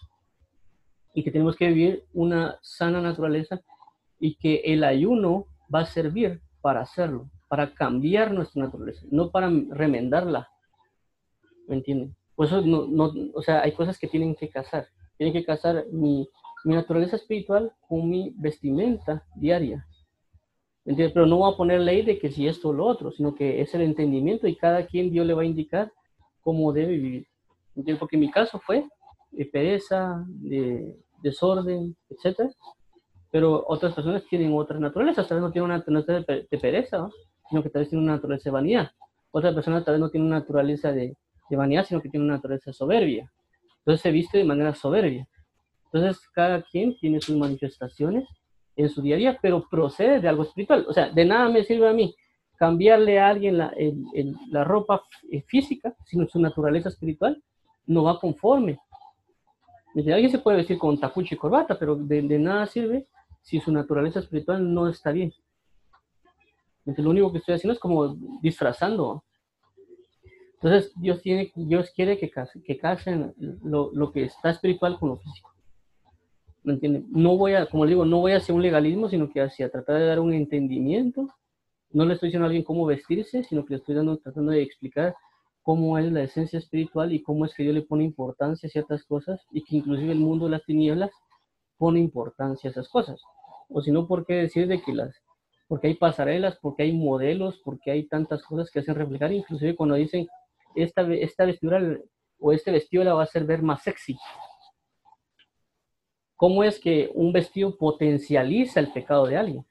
y 1.14 1.24
que 1.24 1.32
tenemos 1.32 1.56
que 1.56 1.68
vivir 1.68 2.06
una 2.14 2.60
sana 2.62 3.02
naturaleza 3.02 3.62
y 4.20 4.36
que 4.36 4.62
el 4.66 4.84
ayuno 4.84 5.46
va 5.74 5.82
a 5.82 5.86
servir 5.86 6.42
para 6.62 6.82
hacerlo 6.82 7.30
para 7.50 7.74
cambiar 7.74 8.32
nuestra 8.32 8.64
naturaleza, 8.64 9.06
no 9.12 9.32
para 9.32 9.52
remendarla. 9.72 10.48
¿Me 11.68 11.76
entienden? 11.76 12.16
Por 12.36 12.46
eso, 12.46 12.62
no, 12.62 12.88
no, 12.88 13.12
o 13.34 13.42
sea, 13.42 13.62
hay 13.64 13.74
cosas 13.74 13.98
que 14.00 14.08
tienen 14.08 14.36
que 14.36 14.50
casar. 14.50 14.88
Tienen 15.18 15.34
que 15.34 15.44
casar 15.44 15.86
mi, 15.92 16.30
mi 16.64 16.76
naturaleza 16.76 17.18
espiritual 17.18 17.74
con 17.88 18.08
mi 18.08 18.34
vestimenta 18.38 19.26
diaria. 19.36 19.86
¿Me 20.86 20.92
entiendes? 20.92 21.14
Pero 21.14 21.26
no 21.26 21.38
voy 21.38 21.52
a 21.52 21.58
poner 21.58 21.82
ley 21.82 22.04
de 22.04 22.20
que 22.20 22.32
si 22.32 22.48
esto 22.48 22.70
o 22.70 22.74
lo 22.74 22.86
otro, 22.86 23.12
sino 23.12 23.36
que 23.36 23.62
es 23.62 23.74
el 23.76 23.82
entendimiento 23.82 24.48
y 24.48 24.56
cada 24.56 24.86
quien 24.86 25.12
Dios 25.12 25.26
le 25.26 25.34
va 25.34 25.42
a 25.42 25.46
indicar 25.46 25.92
cómo 26.42 26.72
debe 26.72 26.94
vivir. 26.94 27.28
¿Me? 27.76 28.00
Porque 28.00 28.18
mi 28.18 28.32
caso 28.32 28.60
fue 28.60 28.88
de 29.32 29.46
pereza, 29.46 30.24
de 30.28 30.96
desorden, 31.22 31.96
etcétera. 32.10 32.50
Pero 33.32 33.66
otras 33.68 33.94
personas 33.94 34.24
tienen 34.28 34.56
otras 34.56 34.80
naturalezas, 34.80 35.28
tal 35.28 35.38
vez 35.38 35.44
no 35.44 35.52
tienen 35.52 35.72
una 35.72 35.78
naturaleza 35.78 36.26
de 36.30 36.58
pereza, 36.58 37.00
¿no? 37.00 37.12
Sino 37.50 37.64
que 37.64 37.70
tal 37.70 37.82
vez 37.82 37.90
tiene 37.90 38.04
una 38.04 38.14
naturaleza 38.14 38.50
de 38.50 38.54
vanidad. 38.54 38.92
Otra 39.32 39.54
persona 39.54 39.84
tal 39.84 39.96
vez 39.96 40.02
no 40.02 40.10
tiene 40.10 40.28
una 40.28 40.40
naturaleza 40.40 40.92
de, 40.92 41.16
vanidad, 41.50 41.86
sino 41.86 42.00
que 42.00 42.10
tiene 42.10 42.26
una 42.26 42.36
naturaleza 42.36 42.72
soberbia. 42.72 43.32
Entonces 43.80 44.02
se 44.02 44.12
viste 44.12 44.38
de 44.38 44.44
manera 44.44 44.76
soberbia. 44.76 45.28
Entonces 45.86 46.22
cada 46.34 46.62
quien 46.62 46.96
tiene 47.00 47.20
sus 47.22 47.36
manifestaciones 47.36 48.28
en 48.76 48.90
su 48.90 49.02
día 49.02 49.16
a 49.16 49.18
día, 49.18 49.40
pero 49.42 49.68
procede 49.68 50.20
de 50.20 50.30
algo 50.30 50.44
espiritual. 50.44 50.86
O 50.88 50.94
sea, 50.94 51.10
de 51.10 51.26
nada 51.26 51.50
me 51.50 51.64
sirve 51.64 51.90
a 51.90 51.94
mí 51.94 52.16
cambiarle 52.56 53.20
a 53.20 53.30
alguien 53.30 53.58
la, 53.58 53.74
la 54.52 54.64
ropa 54.64 55.04
física, 55.48 55.96
sino 56.06 56.28
su 56.28 56.40
naturaleza 56.40 56.90
espiritual 56.90 57.42
no 57.88 58.04
va 58.04 58.20
conforme. 58.20 58.78
Alguien 59.96 60.30
se 60.30 60.40
puede 60.40 60.58
vestir 60.58 60.78
con 60.78 61.00
tacucho 61.00 61.34
y 61.34 61.38
corbata, 61.38 61.80
pero 61.80 61.96
de 61.96 62.22
nada 62.38 62.68
sirve 62.68 63.08
si 63.42 63.60
su 63.60 63.72
naturaleza 63.72 64.20
espiritual 64.20 64.72
no 64.72 64.88
está 64.88 65.12
bien 65.12 65.34
lo 66.98 67.10
único 67.10 67.32
que 67.32 67.40
estoy 67.40 67.56
haciendo 67.56 67.74
es 67.74 67.80
como 67.80 68.16
disfrazando. 68.42 69.24
Entonces, 70.56 70.92
Dios, 70.96 71.22
tiene, 71.22 71.52
Dios 71.56 71.92
quiere 71.96 72.18
que, 72.18 72.30
que 72.66 72.78
casen 72.78 73.34
lo, 73.64 73.92
lo, 73.94 74.12
que 74.12 74.24
está 74.24 74.50
espiritual 74.50 75.00
con 75.00 75.10
lo 75.10 75.18
físico. 75.18 75.54
¿Me 76.64 76.74
entienden? 76.74 77.08
No 77.12 77.38
voy 77.38 77.54
a, 77.54 77.66
como 77.66 77.86
le 77.86 77.92
digo, 77.92 78.06
no 78.06 78.20
voy 78.20 78.34
hacia 78.34 78.54
un 78.54 78.62
legalismo, 78.62 79.08
sino 79.08 79.30
que 79.30 79.42
hacia 79.42 79.70
tratar 79.70 79.98
de 79.98 80.06
dar 80.06 80.20
un 80.20 80.34
entendimiento. 80.34 81.28
No 81.92 82.06
le 82.06 82.14
estoy 82.14 82.28
diciendo 82.28 82.46
a 82.46 82.48
alguien 82.48 82.66
cómo 82.66 82.86
vestirse, 82.86 83.44
sino 83.44 83.66
que 83.66 83.76
le 83.76 83.80
estoy 83.80 83.96
dando, 83.96 84.18
tratando 84.18 84.52
de 84.52 84.62
explicar 84.62 85.16
cómo 85.62 85.98
es 85.98 86.12
la 86.12 86.24
esencia 86.24 86.60
espiritual 86.60 87.14
y 87.14 87.22
cómo 87.22 87.46
es 87.46 87.54
que 87.54 87.64
Dios 87.64 87.76
le 87.76 87.82
pone 87.82 88.04
importancia 88.04 88.68
a 88.68 88.70
ciertas 88.70 89.04
cosas 89.06 89.40
y 89.52 89.64
que 89.64 89.78
inclusive 89.78 90.12
el 90.12 90.20
mundo 90.20 90.46
de 90.46 90.52
las 90.52 90.66
tinieblas 90.66 91.12
pone 91.78 92.00
importancia 92.00 92.70
a 92.70 92.72
esas 92.72 92.90
cosas. 92.90 93.22
O 93.70 93.82
si 93.82 93.92
no, 93.92 94.08
¿por 94.08 94.26
qué 94.26 94.34
decir 94.34 94.68
de 94.68 94.82
que 94.82 94.94
las, 94.94 95.16
porque 95.70 95.86
hay 95.86 95.94
pasarelas, 95.94 96.58
porque 96.60 96.82
hay 96.82 96.92
modelos, 96.92 97.62
porque 97.64 97.92
hay 97.92 98.08
tantas 98.08 98.42
cosas 98.42 98.72
que 98.72 98.80
hacen 98.80 98.96
reflejar, 98.96 99.32
inclusive 99.32 99.76
cuando 99.76 99.94
dicen, 99.94 100.28
esta, 100.76 101.04
esta 101.14 101.46
vestidura 101.46 101.80
o 102.40 102.52
este 102.52 102.72
vestido 102.72 103.04
la 103.04 103.14
va 103.14 103.22
a 103.22 103.26
hacer 103.26 103.46
ver 103.46 103.62
más 103.62 103.84
sexy. 103.84 104.18
¿Cómo 106.36 106.64
es 106.64 106.80
que 106.80 107.12
un 107.14 107.32
vestido 107.32 107.78
potencializa 107.78 108.80
el 108.80 108.92
pecado 108.92 109.28
de 109.28 109.38
alguien? 109.38 109.66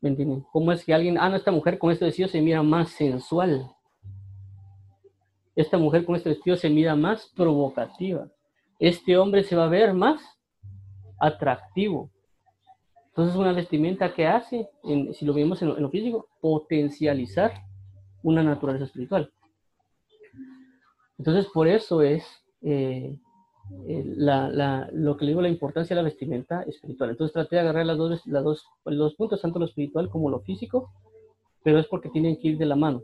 ¿Me 0.00 0.08
entienden? 0.08 0.42
¿Cómo 0.50 0.72
es 0.72 0.86
que 0.86 0.94
alguien, 0.94 1.18
ah, 1.18 1.28
no, 1.28 1.36
esta 1.36 1.50
mujer 1.50 1.78
con 1.78 1.90
este 1.92 2.06
vestido 2.06 2.28
se 2.28 2.40
mira 2.40 2.62
más 2.62 2.88
sensual? 2.92 3.70
Esta 5.54 5.76
mujer 5.76 6.06
con 6.06 6.16
este 6.16 6.30
vestido 6.30 6.56
se 6.56 6.70
mira 6.70 6.96
más 6.96 7.30
provocativa. 7.36 8.26
Este 8.78 9.18
hombre 9.18 9.44
se 9.44 9.54
va 9.54 9.66
a 9.66 9.68
ver 9.68 9.92
más 9.92 10.22
atractivo. 11.18 12.10
Entonces, 13.10 13.36
una 13.36 13.52
vestimenta 13.52 14.14
que 14.14 14.26
hace, 14.26 14.68
si 15.12 15.24
lo 15.24 15.34
vemos 15.34 15.60
en 15.62 15.82
lo, 15.82 15.90
físico, 15.90 16.28
potencializar 16.40 17.52
una 18.22 18.42
naturaleza 18.42 18.84
espiritual. 18.84 19.32
Entonces, 21.18 21.46
por 21.52 21.66
eso 21.66 22.02
es 22.02 22.24
eh, 22.62 23.18
lo 23.68 25.16
que 25.16 25.24
le 25.24 25.30
digo, 25.32 25.42
la 25.42 25.48
importancia 25.48 25.94
de 25.94 26.02
la 26.02 26.08
vestimenta 26.08 26.62
espiritual. 26.62 27.10
Entonces, 27.10 27.32
traté 27.32 27.56
de 27.56 27.62
agarrar 27.62 27.84
las 27.84 27.98
dos, 27.98 28.26
las 28.26 28.44
dos, 28.44 28.64
los 28.84 29.14
puntos, 29.16 29.42
tanto 29.42 29.58
lo 29.58 29.64
espiritual 29.64 30.08
como 30.08 30.30
lo 30.30 30.40
físico, 30.40 30.92
pero 31.64 31.80
es 31.80 31.86
porque 31.86 32.10
tienen 32.10 32.36
que 32.38 32.48
ir 32.48 32.58
de 32.58 32.66
la 32.66 32.76
mano. 32.76 33.02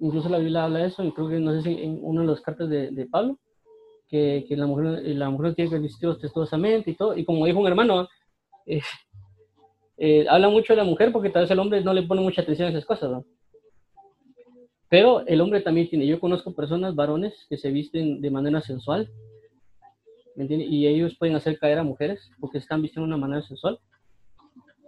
Incluso 0.00 0.30
la 0.30 0.38
Biblia 0.38 0.64
habla 0.64 0.78
de 0.80 0.86
eso, 0.86 1.04
y 1.04 1.12
creo 1.12 1.28
que 1.28 1.40
no 1.40 1.52
sé 1.52 1.62
si 1.62 1.82
en 1.82 1.98
una 2.02 2.22
de 2.22 2.26
las 2.26 2.40
cartas 2.40 2.70
de, 2.70 3.08
Pablo, 3.10 3.38
que, 4.08 4.46
que, 4.48 4.56
la 4.56 4.66
mujer 4.66 5.02
la 5.14 5.28
mujer 5.30 5.54
tiene 5.54 5.70
que 5.70 5.78
vestir 5.78 6.08
ostentosamente 6.08 6.90
y 6.90 6.94
todo, 6.94 7.16
y 7.16 7.24
como 7.24 7.44
dijo 7.46 7.60
un 7.60 7.66
hermano, 7.66 8.08
eh, 8.66 8.80
eh, 9.96 10.26
habla 10.28 10.48
mucho 10.48 10.72
de 10.72 10.78
la 10.78 10.84
mujer 10.84 11.12
porque 11.12 11.30
tal 11.30 11.42
vez 11.42 11.50
el 11.50 11.58
hombre 11.58 11.82
no 11.82 11.92
le 11.92 12.02
pone 12.02 12.20
mucha 12.20 12.42
atención 12.42 12.68
a 12.68 12.70
esas 12.70 12.84
cosas, 12.84 13.10
¿no? 13.10 13.24
Pero 14.88 15.26
el 15.26 15.40
hombre 15.40 15.60
también 15.60 15.88
tiene, 15.88 16.06
yo 16.06 16.20
conozco 16.20 16.54
personas, 16.54 16.94
varones, 16.94 17.46
que 17.48 17.56
se 17.56 17.70
visten 17.70 18.20
de 18.20 18.30
manera 18.30 18.60
sensual. 18.60 19.10
Y 20.36 20.86
ellos 20.86 21.16
pueden 21.18 21.36
hacer 21.36 21.58
caer 21.58 21.78
a 21.78 21.84
mujeres 21.84 22.30
porque 22.40 22.58
están 22.58 22.82
vistiendo 22.82 23.06
de 23.06 23.14
una 23.14 23.26
manera 23.26 23.42
sensual. 23.42 23.78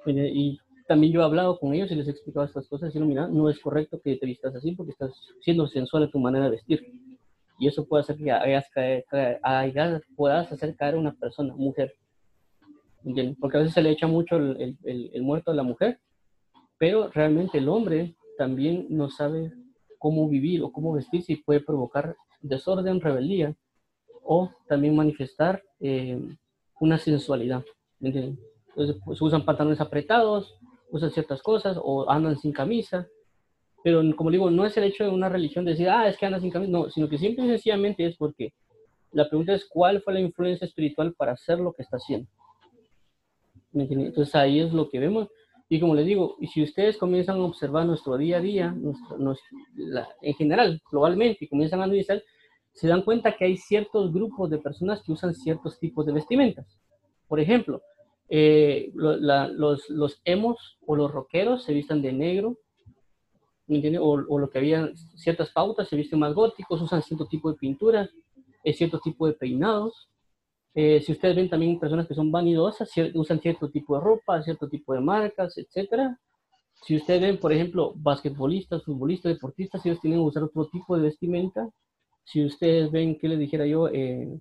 Y 0.06 0.58
también 0.86 1.12
yo 1.12 1.20
he 1.20 1.24
hablado 1.24 1.58
con 1.58 1.74
ellos 1.74 1.90
y 1.90 1.96
les 1.96 2.06
he 2.06 2.12
explicado 2.12 2.46
estas 2.46 2.68
cosas, 2.68 2.88
diciendo, 2.88 3.08
mira, 3.08 3.26
no 3.26 3.50
es 3.50 3.58
correcto 3.58 4.00
que 4.00 4.16
te 4.16 4.26
vistas 4.26 4.54
así 4.54 4.72
porque 4.72 4.92
estás 4.92 5.10
siendo 5.40 5.66
sensual 5.66 6.04
en 6.04 6.10
tu 6.10 6.20
manera 6.20 6.44
de 6.44 6.50
vestir. 6.52 6.86
Y 7.58 7.66
eso 7.66 7.86
puede 7.86 8.02
hacer 8.02 8.16
que 8.16 8.30
hagas 8.30 8.68
caer, 8.70 9.04
puedas 10.14 10.52
hacer 10.52 10.76
caer 10.76 10.94
a 10.94 10.98
una 10.98 11.14
persona, 11.14 11.54
mujer. 11.56 11.94
Porque 13.40 13.56
a 13.56 13.60
veces 13.60 13.74
se 13.74 13.82
le 13.82 13.90
echa 13.90 14.06
mucho 14.06 14.36
el, 14.36 14.76
el, 14.82 15.22
muerto 15.22 15.52
a 15.52 15.54
la 15.54 15.62
mujer, 15.62 16.00
pero 16.76 17.08
realmente 17.10 17.58
el 17.58 17.68
hombre 17.68 18.16
también 18.36 18.86
no 18.90 19.08
sabe 19.10 19.52
cómo 19.98 20.28
vivir 20.28 20.62
o 20.62 20.72
cómo 20.72 20.92
vestirse 20.92 21.34
y 21.34 21.36
puede 21.36 21.60
provocar 21.60 22.16
desorden, 22.40 23.00
rebeldía 23.00 23.54
o 24.22 24.50
también 24.68 24.96
manifestar 24.96 25.62
eh, 25.80 26.20
una 26.80 26.98
sensualidad. 26.98 27.64
Entonces 28.00 29.00
pues, 29.04 29.22
usan 29.22 29.44
pantalones 29.44 29.80
apretados, 29.80 30.58
usan 30.90 31.10
ciertas 31.12 31.42
cosas 31.42 31.78
o 31.80 32.10
andan 32.10 32.36
sin 32.38 32.52
camisa. 32.52 33.06
Pero 33.84 34.02
como 34.16 34.32
digo, 34.32 34.50
no 34.50 34.66
es 34.66 34.76
el 34.76 34.84
hecho 34.84 35.04
de 35.04 35.10
una 35.10 35.28
religión 35.28 35.64
decir, 35.64 35.88
ah, 35.88 36.08
es 36.08 36.18
que 36.18 36.26
andan 36.26 36.40
sin 36.40 36.50
camisa, 36.50 36.72
no, 36.72 36.90
sino 36.90 37.08
que 37.08 37.18
simple 37.18 37.44
y 37.44 37.48
sencillamente 37.48 38.04
es 38.04 38.16
porque 38.16 38.52
la 39.12 39.28
pregunta 39.28 39.54
es 39.54 39.64
cuál 39.68 40.02
fue 40.02 40.14
la 40.14 40.20
influencia 40.20 40.64
espiritual 40.64 41.14
para 41.14 41.32
hacer 41.32 41.60
lo 41.60 41.72
que 41.72 41.82
está 41.82 41.96
haciendo. 41.98 42.28
Entonces 43.82 44.34
ahí 44.34 44.60
es 44.60 44.72
lo 44.72 44.88
que 44.88 44.98
vemos. 44.98 45.28
Y 45.68 45.80
como 45.80 45.94
les 45.94 46.06
digo, 46.06 46.36
si 46.52 46.62
ustedes 46.62 46.96
comienzan 46.96 47.36
a 47.38 47.44
observar 47.44 47.86
nuestro 47.86 48.16
día 48.16 48.36
a 48.38 48.40
día, 48.40 48.76
en 50.22 50.34
general, 50.34 50.80
globalmente, 50.90 51.44
y 51.44 51.48
comienzan 51.48 51.80
a 51.80 51.84
analizar, 51.84 52.22
se 52.72 52.86
dan 52.86 53.02
cuenta 53.02 53.36
que 53.36 53.46
hay 53.46 53.56
ciertos 53.56 54.12
grupos 54.12 54.50
de 54.50 54.58
personas 54.58 55.02
que 55.02 55.12
usan 55.12 55.34
ciertos 55.34 55.78
tipos 55.80 56.06
de 56.06 56.12
vestimentas. 56.12 56.66
Por 57.26 57.40
ejemplo, 57.40 57.82
eh, 58.28 58.92
los, 58.94 59.90
los 59.90 60.20
emos 60.24 60.78
o 60.86 60.94
los 60.94 61.10
rockeros 61.10 61.64
se 61.64 61.72
visten 61.72 62.00
de 62.02 62.12
negro, 62.12 62.58
o, 63.68 64.24
o, 64.28 64.38
lo 64.38 64.48
que 64.50 64.58
había 64.58 64.92
ciertas 65.16 65.50
pautas, 65.50 65.88
se 65.88 65.96
visten 65.96 66.20
más 66.20 66.34
góticos, 66.34 66.80
usan 66.80 67.02
cierto 67.02 67.26
tipo 67.26 67.50
de 67.50 67.58
pintura, 67.58 68.08
cierto 68.72 69.00
tipo 69.00 69.26
de 69.26 69.32
peinados. 69.32 70.08
Eh, 70.78 71.00
si 71.00 71.12
ustedes 71.12 71.34
ven 71.34 71.48
también 71.48 71.80
personas 71.80 72.06
que 72.06 72.14
son 72.14 72.30
vanidosas, 72.30 72.90
usan 73.14 73.40
cierto 73.40 73.70
tipo 73.70 73.94
de 73.94 74.04
ropa, 74.04 74.42
cierto 74.42 74.68
tipo 74.68 74.92
de 74.92 75.00
marcas, 75.00 75.56
etc. 75.56 76.14
Si 76.82 76.96
ustedes 76.96 77.22
ven, 77.22 77.38
por 77.38 77.50
ejemplo, 77.50 77.94
basquetbolistas, 77.96 78.84
futbolistas, 78.84 79.32
deportistas, 79.32 79.84
ellos 79.86 80.00
tienen 80.02 80.20
que 80.20 80.26
usar 80.26 80.42
otro 80.42 80.66
tipo 80.68 80.94
de 80.94 81.04
vestimenta. 81.04 81.70
Si 82.24 82.44
ustedes 82.44 82.90
ven, 82.92 83.18
¿qué 83.18 83.26
les 83.26 83.38
dijera 83.38 83.66
yo? 83.66 83.88
Eh, 83.88 84.38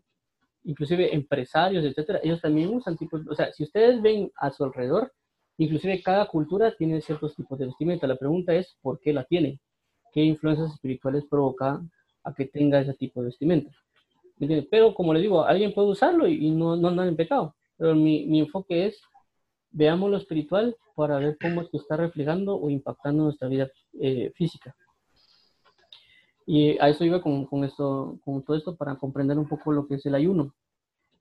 inclusive 0.65 1.15
empresarios, 1.15 1.85
etcétera, 1.85 2.19
ellos 2.21 2.41
también 2.41 2.75
usan 2.75 2.97
tipos, 2.97 3.21
o 3.29 3.35
sea, 3.35 3.53
si 3.53 3.63
ustedes 3.63 4.01
ven 4.01 4.29
a 4.35 4.51
su 4.51 4.65
alrededor, 4.65 5.13
inclusive 5.57 6.01
cada 6.03 6.27
cultura 6.27 6.75
tiene 6.75 6.99
ciertos 6.99 7.33
tipos 7.35 7.57
de 7.59 7.67
vestimenta. 7.67 8.07
La 8.07 8.17
pregunta 8.17 8.53
es, 8.53 8.75
¿por 8.81 8.99
qué 8.99 9.13
la 9.13 9.23
tienen? 9.23 9.57
¿Qué 10.11 10.21
influencias 10.21 10.73
espirituales 10.73 11.23
provocan 11.29 11.89
a 12.25 12.33
que 12.33 12.45
tenga 12.45 12.81
ese 12.81 12.93
tipo 12.95 13.21
de 13.21 13.27
vestimenta? 13.27 13.71
Pero 14.69 14.93
como 14.93 15.13
les 15.13 15.23
digo, 15.23 15.43
alguien 15.45 15.73
puede 15.73 15.89
usarlo 15.89 16.27
y, 16.27 16.51
no, 16.51 16.75
no 16.75 16.89
andar 16.89 17.07
en 17.07 17.15
pecado. 17.15 17.55
Pero 17.77 17.95
mi, 17.95 18.39
enfoque 18.39 18.87
es, 18.87 19.01
veamos 19.71 20.09
lo 20.09 20.17
espiritual 20.17 20.75
para 20.95 21.19
ver 21.19 21.37
cómo 21.41 21.61
es 21.61 21.69
que 21.69 21.77
está 21.77 21.97
reflejando 21.97 22.55
o 22.55 22.69
impactando 22.69 23.23
nuestra 23.23 23.47
vida 23.47 23.69
eh, 23.99 24.31
física. 24.35 24.75
Y 26.45 26.77
a 26.79 26.89
eso 26.89 27.03
iba 27.03 27.21
con, 27.21 27.45
con, 27.45 27.63
esto, 27.63 28.19
con 28.23 28.43
todo 28.43 28.55
esto 28.55 28.75
para 28.75 28.95
comprender 28.95 29.37
un 29.39 29.47
poco 29.47 29.71
lo 29.71 29.87
que 29.87 29.95
es 29.95 30.05
el 30.05 30.15
ayuno. 30.15 30.53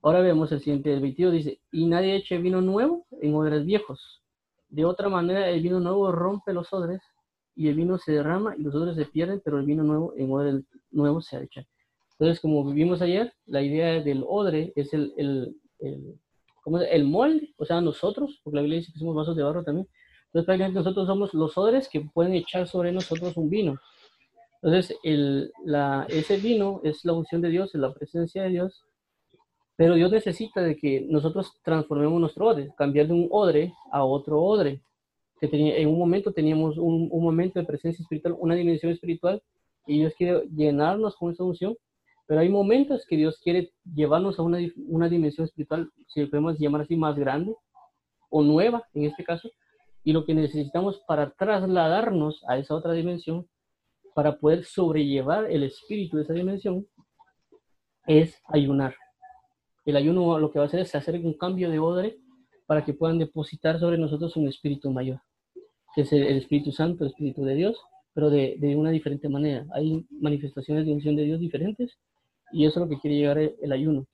Ahora 0.02 0.20
vemos 0.20 0.52
el 0.52 0.60
siguiente, 0.60 0.92
el 0.92 1.00
22 1.00 1.32
dice, 1.32 1.60
y 1.72 1.86
nadie 1.86 2.16
eche 2.16 2.36
vino 2.36 2.60
nuevo 2.60 3.06
en 3.22 3.34
odres 3.34 3.64
viejos. 3.64 4.22
De 4.68 4.84
otra 4.84 5.08
manera, 5.08 5.48
el 5.48 5.62
vino 5.62 5.80
nuevo 5.80 6.12
rompe 6.12 6.52
los 6.52 6.70
odres 6.74 7.00
y 7.56 7.68
el 7.68 7.76
vino 7.76 7.96
se 7.96 8.12
derrama 8.12 8.54
y 8.54 8.62
los 8.62 8.74
odres 8.74 8.96
se 8.96 9.06
pierden, 9.06 9.40
pero 9.42 9.58
el 9.58 9.64
vino 9.64 9.82
nuevo 9.82 10.12
en 10.16 10.30
odres 10.30 10.62
nuevo 10.90 11.22
se 11.22 11.42
echa. 11.42 11.64
Entonces, 12.18 12.40
como 12.40 12.64
vivimos 12.64 13.02
ayer, 13.02 13.32
la 13.46 13.62
idea 13.62 14.00
del 14.00 14.24
odre 14.26 14.72
es 14.76 14.92
el, 14.94 15.12
el, 15.16 15.56
el, 15.80 16.20
¿cómo 16.62 16.78
es? 16.78 16.88
el 16.90 17.04
molde, 17.04 17.52
o 17.56 17.64
sea, 17.64 17.80
nosotros, 17.80 18.40
porque 18.42 18.56
la 18.56 18.62
Biblia 18.62 18.78
dice 18.78 18.92
que 18.92 19.00
somos 19.00 19.16
vasos 19.16 19.36
de 19.36 19.42
barro 19.42 19.64
también. 19.64 19.88
Entonces, 20.26 20.46
prácticamente 20.46 20.78
nosotros 20.78 21.06
somos 21.06 21.34
los 21.34 21.58
odres 21.58 21.88
que 21.88 22.00
pueden 22.00 22.34
echar 22.34 22.68
sobre 22.68 22.92
nosotros 22.92 23.36
un 23.36 23.50
vino. 23.50 23.80
Entonces, 24.62 24.96
el, 25.02 25.52
la, 25.64 26.06
ese 26.08 26.36
vino 26.36 26.80
es 26.84 27.04
la 27.04 27.12
unción 27.12 27.42
de 27.42 27.50
Dios, 27.50 27.74
es 27.74 27.80
la 27.80 27.92
presencia 27.92 28.44
de 28.44 28.50
Dios, 28.50 28.84
pero 29.76 29.94
Dios 29.94 30.12
necesita 30.12 30.62
de 30.62 30.76
que 30.76 31.00
nosotros 31.08 31.52
transformemos 31.64 32.20
nuestro 32.20 32.46
odre, 32.46 32.72
cambiar 32.78 33.08
de 33.08 33.14
un 33.14 33.28
odre 33.30 33.74
a 33.90 34.04
otro 34.04 34.40
odre. 34.40 34.80
Que 35.40 35.48
tenía, 35.48 35.76
en 35.76 35.88
un 35.88 35.98
momento 35.98 36.32
teníamos 36.32 36.78
un, 36.78 37.08
un 37.10 37.22
momento 37.24 37.58
de 37.58 37.66
presencia 37.66 38.02
espiritual, 38.02 38.36
una 38.38 38.54
dimensión 38.54 38.92
espiritual, 38.92 39.42
y 39.86 39.98
Dios 39.98 40.14
quiere 40.16 40.46
llenarnos 40.54 41.16
con 41.16 41.32
esa 41.32 41.42
unción 41.42 41.76
pero 42.26 42.40
hay 42.40 42.48
momentos 42.48 43.04
que 43.06 43.16
Dios 43.16 43.38
quiere 43.42 43.72
llevarnos 43.84 44.38
a 44.38 44.42
una, 44.42 44.58
una 44.88 45.08
dimensión 45.08 45.46
espiritual, 45.46 45.90
si 46.08 46.24
podemos 46.26 46.58
llamar 46.58 46.82
así, 46.82 46.96
más 46.96 47.16
grande 47.16 47.54
o 48.30 48.42
nueva 48.42 48.82
en 48.94 49.04
este 49.04 49.24
caso. 49.24 49.50
Y 50.02 50.12
lo 50.12 50.24
que 50.24 50.34
necesitamos 50.34 51.02
para 51.06 51.30
trasladarnos 51.30 52.42
a 52.48 52.58
esa 52.58 52.74
otra 52.74 52.92
dimensión, 52.92 53.46
para 54.14 54.38
poder 54.38 54.64
sobrellevar 54.64 55.50
el 55.50 55.64
espíritu 55.64 56.16
de 56.16 56.22
esa 56.22 56.34
dimensión, 56.34 56.86
es 58.06 58.40
ayunar. 58.48 58.94
El 59.84 59.96
ayuno 59.96 60.38
lo 60.38 60.50
que 60.50 60.58
va 60.58 60.66
a 60.66 60.68
hacer 60.68 60.80
es 60.80 60.94
hacer 60.94 61.16
un 61.16 61.36
cambio 61.36 61.70
de 61.70 61.78
odre 61.78 62.18
para 62.66 62.84
que 62.84 62.94
puedan 62.94 63.18
depositar 63.18 63.78
sobre 63.78 63.98
nosotros 63.98 64.36
un 64.36 64.48
espíritu 64.48 64.90
mayor, 64.90 65.20
que 65.94 66.02
es 66.02 66.12
el, 66.12 66.38
Espíritu 66.38 66.72
Santo, 66.72 67.04
el 67.04 67.10
Espíritu 67.10 67.44
de 67.44 67.54
Dios, 67.54 67.78
pero 68.14 68.30
de, 68.30 68.56
de, 68.58 68.76
una 68.76 68.90
diferente 68.90 69.28
manera. 69.28 69.66
Hay 69.74 70.06
manifestaciones 70.10 70.86
de 70.86 70.92
unción 70.92 71.16
de 71.16 71.24
Dios 71.24 71.40
diferentes 71.40 71.98
y 72.54 72.66
eso 72.66 72.80
es 72.80 72.86
lo 72.86 72.88
que 72.88 73.00
quiere 73.00 73.16
llegar 73.16 73.38
el, 73.38 73.72
ayuno. 73.72 74.06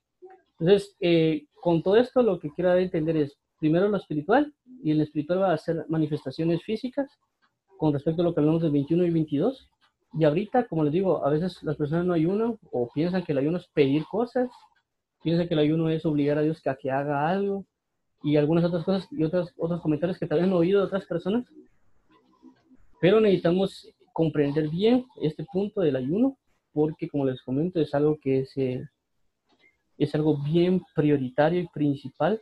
Entonces, 0.59 0.97
eh, 1.01 1.45
con 1.61 1.83
todo 1.83 1.97
esto 1.97 2.23
lo 2.23 2.39
que 2.39 2.51
quiero 2.51 2.75
entender 2.75 3.17
es, 3.17 3.37
primero 3.59 3.89
lo 3.89 3.97
espiritual, 3.97 4.53
y 4.83 4.91
el 4.91 5.01
espiritual 5.01 5.43
va 5.43 5.53
a 5.53 5.59
ser 5.59 5.85
manifestaciones 5.89 6.63
físicas 6.63 7.11
con 7.77 7.93
respecto 7.93 8.23
a 8.23 8.25
lo 8.25 8.35
que 8.35 8.41
hablamos 8.41 8.63
del 8.63 8.73
21 8.73 9.07
y 9.07 9.11
22. 9.11 9.69
Y 10.19 10.25
ahorita, 10.25 10.67
como 10.67 10.85
les 10.85 10.93
digo, 10.93 11.25
a 11.25 11.31
veces 11.31 11.63
las 11.63 11.77
personas 11.77 12.05
no 12.05 12.15
ayunan 12.15 12.59
o 12.73 12.89
piensan 12.93 13.23
que 13.23 13.33
el 13.33 13.39
ayuno 13.39 13.59
es 13.59 13.69
pedir 13.69 14.05
cosas 14.11 14.51
piensa 15.23 15.47
que 15.47 15.55
el 15.55 15.61
ayuno 15.61 15.89
es 15.91 16.05
obligar 16.07 16.39
a 16.39 16.43
Dios 16.43 16.67
a 16.67 16.75
que 16.75 16.91
haga 16.91 17.29
algo 17.29 17.65
y 18.23 18.37
algunas 18.37 18.65
otras 18.65 18.85
cosas 18.85 19.09
y 19.11 19.23
otros, 19.23 19.53
otros 19.57 19.81
comentarios 19.81 20.19
que 20.19 20.27
también 20.27 20.51
han 20.51 20.57
oído 20.57 20.81
de 20.81 20.87
otras 20.87 21.07
personas. 21.07 21.47
Pero 23.01 23.21
necesitamos 23.21 23.89
comprender 24.13 24.69
bien 24.69 25.07
este 25.23 25.45
punto 25.45 25.81
del 25.81 25.97
ayuno 25.97 26.37
porque, 26.73 27.09
como 27.09 27.25
les 27.25 27.43
comento, 27.43 27.81
es 27.81 27.95
algo 27.95 28.19
que 28.21 28.41
es, 28.41 28.57
eh, 28.57 28.83
es 29.99 30.15
algo 30.15 30.37
bien 30.37 30.83
prioritario 30.95 31.61
y 31.61 31.69
principal 31.69 32.41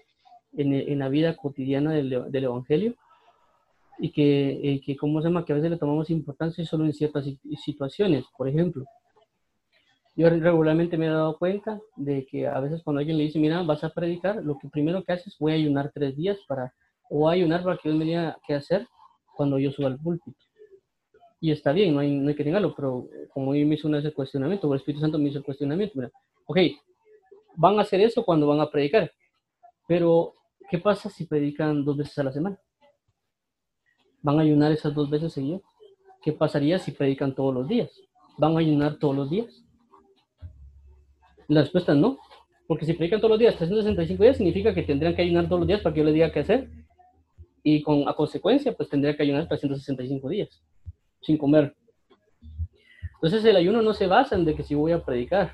en, 0.52 0.72
en 0.72 0.98
la 0.98 1.08
vida 1.08 1.36
cotidiana 1.36 1.92
del, 1.92 2.30
del 2.30 2.44
Evangelio 2.44 2.94
y 3.98 4.10
que, 4.12 4.60
eh, 4.62 4.80
que, 4.80 4.96
como 4.96 5.20
se 5.20 5.28
llama, 5.28 5.44
que 5.44 5.52
a 5.52 5.56
veces 5.56 5.70
le 5.70 5.76
tomamos 5.76 6.10
importancia 6.10 6.64
solo 6.64 6.84
en 6.84 6.92
ciertas 6.92 7.26
situaciones. 7.64 8.24
Por 8.36 8.48
ejemplo, 8.48 8.84
yo 10.14 10.30
regularmente 10.30 10.96
me 10.96 11.06
he 11.06 11.10
dado 11.10 11.36
cuenta 11.38 11.80
de 11.96 12.26
que 12.26 12.46
a 12.46 12.58
veces 12.60 12.82
cuando 12.82 13.00
alguien 13.00 13.18
le 13.18 13.24
dice, 13.24 13.38
mira, 13.38 13.62
vas 13.62 13.84
a 13.84 13.90
predicar, 13.90 14.42
lo 14.44 14.58
que 14.58 14.68
primero 14.68 15.02
que 15.04 15.12
haces, 15.12 15.36
voy 15.38 15.52
a 15.52 15.56
ayunar 15.56 15.90
tres 15.92 16.16
días 16.16 16.38
para, 16.48 16.74
o 17.10 17.28
ayunar 17.28 17.62
para 17.62 17.76
que 17.76 17.88
Dios 17.88 17.98
me 17.98 18.04
diga 18.04 18.38
qué 18.46 18.54
hacer 18.54 18.86
cuando 19.36 19.58
yo 19.58 19.70
suba 19.70 19.88
al 19.88 19.98
púlpito. 19.98 20.47
Y 21.40 21.52
está 21.52 21.72
bien, 21.72 21.94
no 21.94 22.00
hay, 22.00 22.10
no 22.10 22.28
hay 22.28 22.34
que 22.34 22.44
negarlo, 22.44 22.74
pero 22.74 23.08
como 23.32 23.54
yo 23.54 23.66
me 23.66 23.76
hizo 23.76 23.94
ese 23.96 24.12
cuestionamiento, 24.12 24.68
o 24.68 24.74
el 24.74 24.80
Espíritu 24.80 25.00
Santo 25.00 25.18
me 25.18 25.28
hizo 25.28 25.38
el 25.38 25.44
cuestionamiento, 25.44 25.94
mira, 25.96 26.10
ok, 26.46 26.58
van 27.56 27.78
a 27.78 27.82
hacer 27.82 28.00
eso 28.00 28.24
cuando 28.24 28.46
van 28.46 28.60
a 28.60 28.70
predicar, 28.70 29.12
pero 29.86 30.34
¿qué 30.70 30.78
pasa 30.78 31.08
si 31.10 31.26
predican 31.26 31.84
dos 31.84 31.96
veces 31.96 32.18
a 32.18 32.24
la 32.24 32.32
semana? 32.32 32.60
¿Van 34.22 34.38
a 34.38 34.42
ayunar 34.42 34.72
esas 34.72 34.94
dos 34.94 35.08
veces 35.08 35.32
seguidas? 35.32 35.62
¿Qué 36.22 36.32
pasaría 36.32 36.78
si 36.78 36.90
predican 36.90 37.34
todos 37.34 37.54
los 37.54 37.68
días? 37.68 37.90
¿Van 38.36 38.56
a 38.56 38.60
ayunar 38.60 38.98
todos 38.98 39.14
los 39.14 39.30
días? 39.30 39.64
La 41.46 41.62
respuesta 41.62 41.92
es 41.92 41.98
no, 41.98 42.18
porque 42.66 42.84
si 42.84 42.92
predican 42.92 43.20
todos 43.20 43.30
los 43.30 43.38
días 43.38 43.56
365 43.56 44.22
días, 44.22 44.36
significa 44.36 44.74
que 44.74 44.82
tendrían 44.82 45.16
que 45.16 45.22
ayunar 45.22 45.48
todos 45.48 45.60
los 45.60 45.68
días 45.68 45.80
para 45.80 45.94
que 45.94 46.00
yo 46.00 46.04
les 46.04 46.14
diga 46.14 46.30
qué 46.30 46.40
hacer. 46.40 46.68
Y 47.62 47.82
con, 47.82 48.06
a 48.08 48.14
consecuencia, 48.14 48.72
pues 48.72 48.88
tendría 48.88 49.16
que 49.16 49.22
ayunar 49.22 49.48
365 49.48 50.28
días, 50.28 50.62
sin 51.20 51.38
comer. 51.38 51.74
Entonces 53.14 53.44
el 53.44 53.56
ayuno 53.56 53.82
no 53.82 53.94
se 53.94 54.06
basa 54.06 54.36
en 54.36 54.44
de 54.44 54.54
que 54.54 54.62
si 54.62 54.74
voy 54.74 54.92
a 54.92 55.04
predicar, 55.04 55.52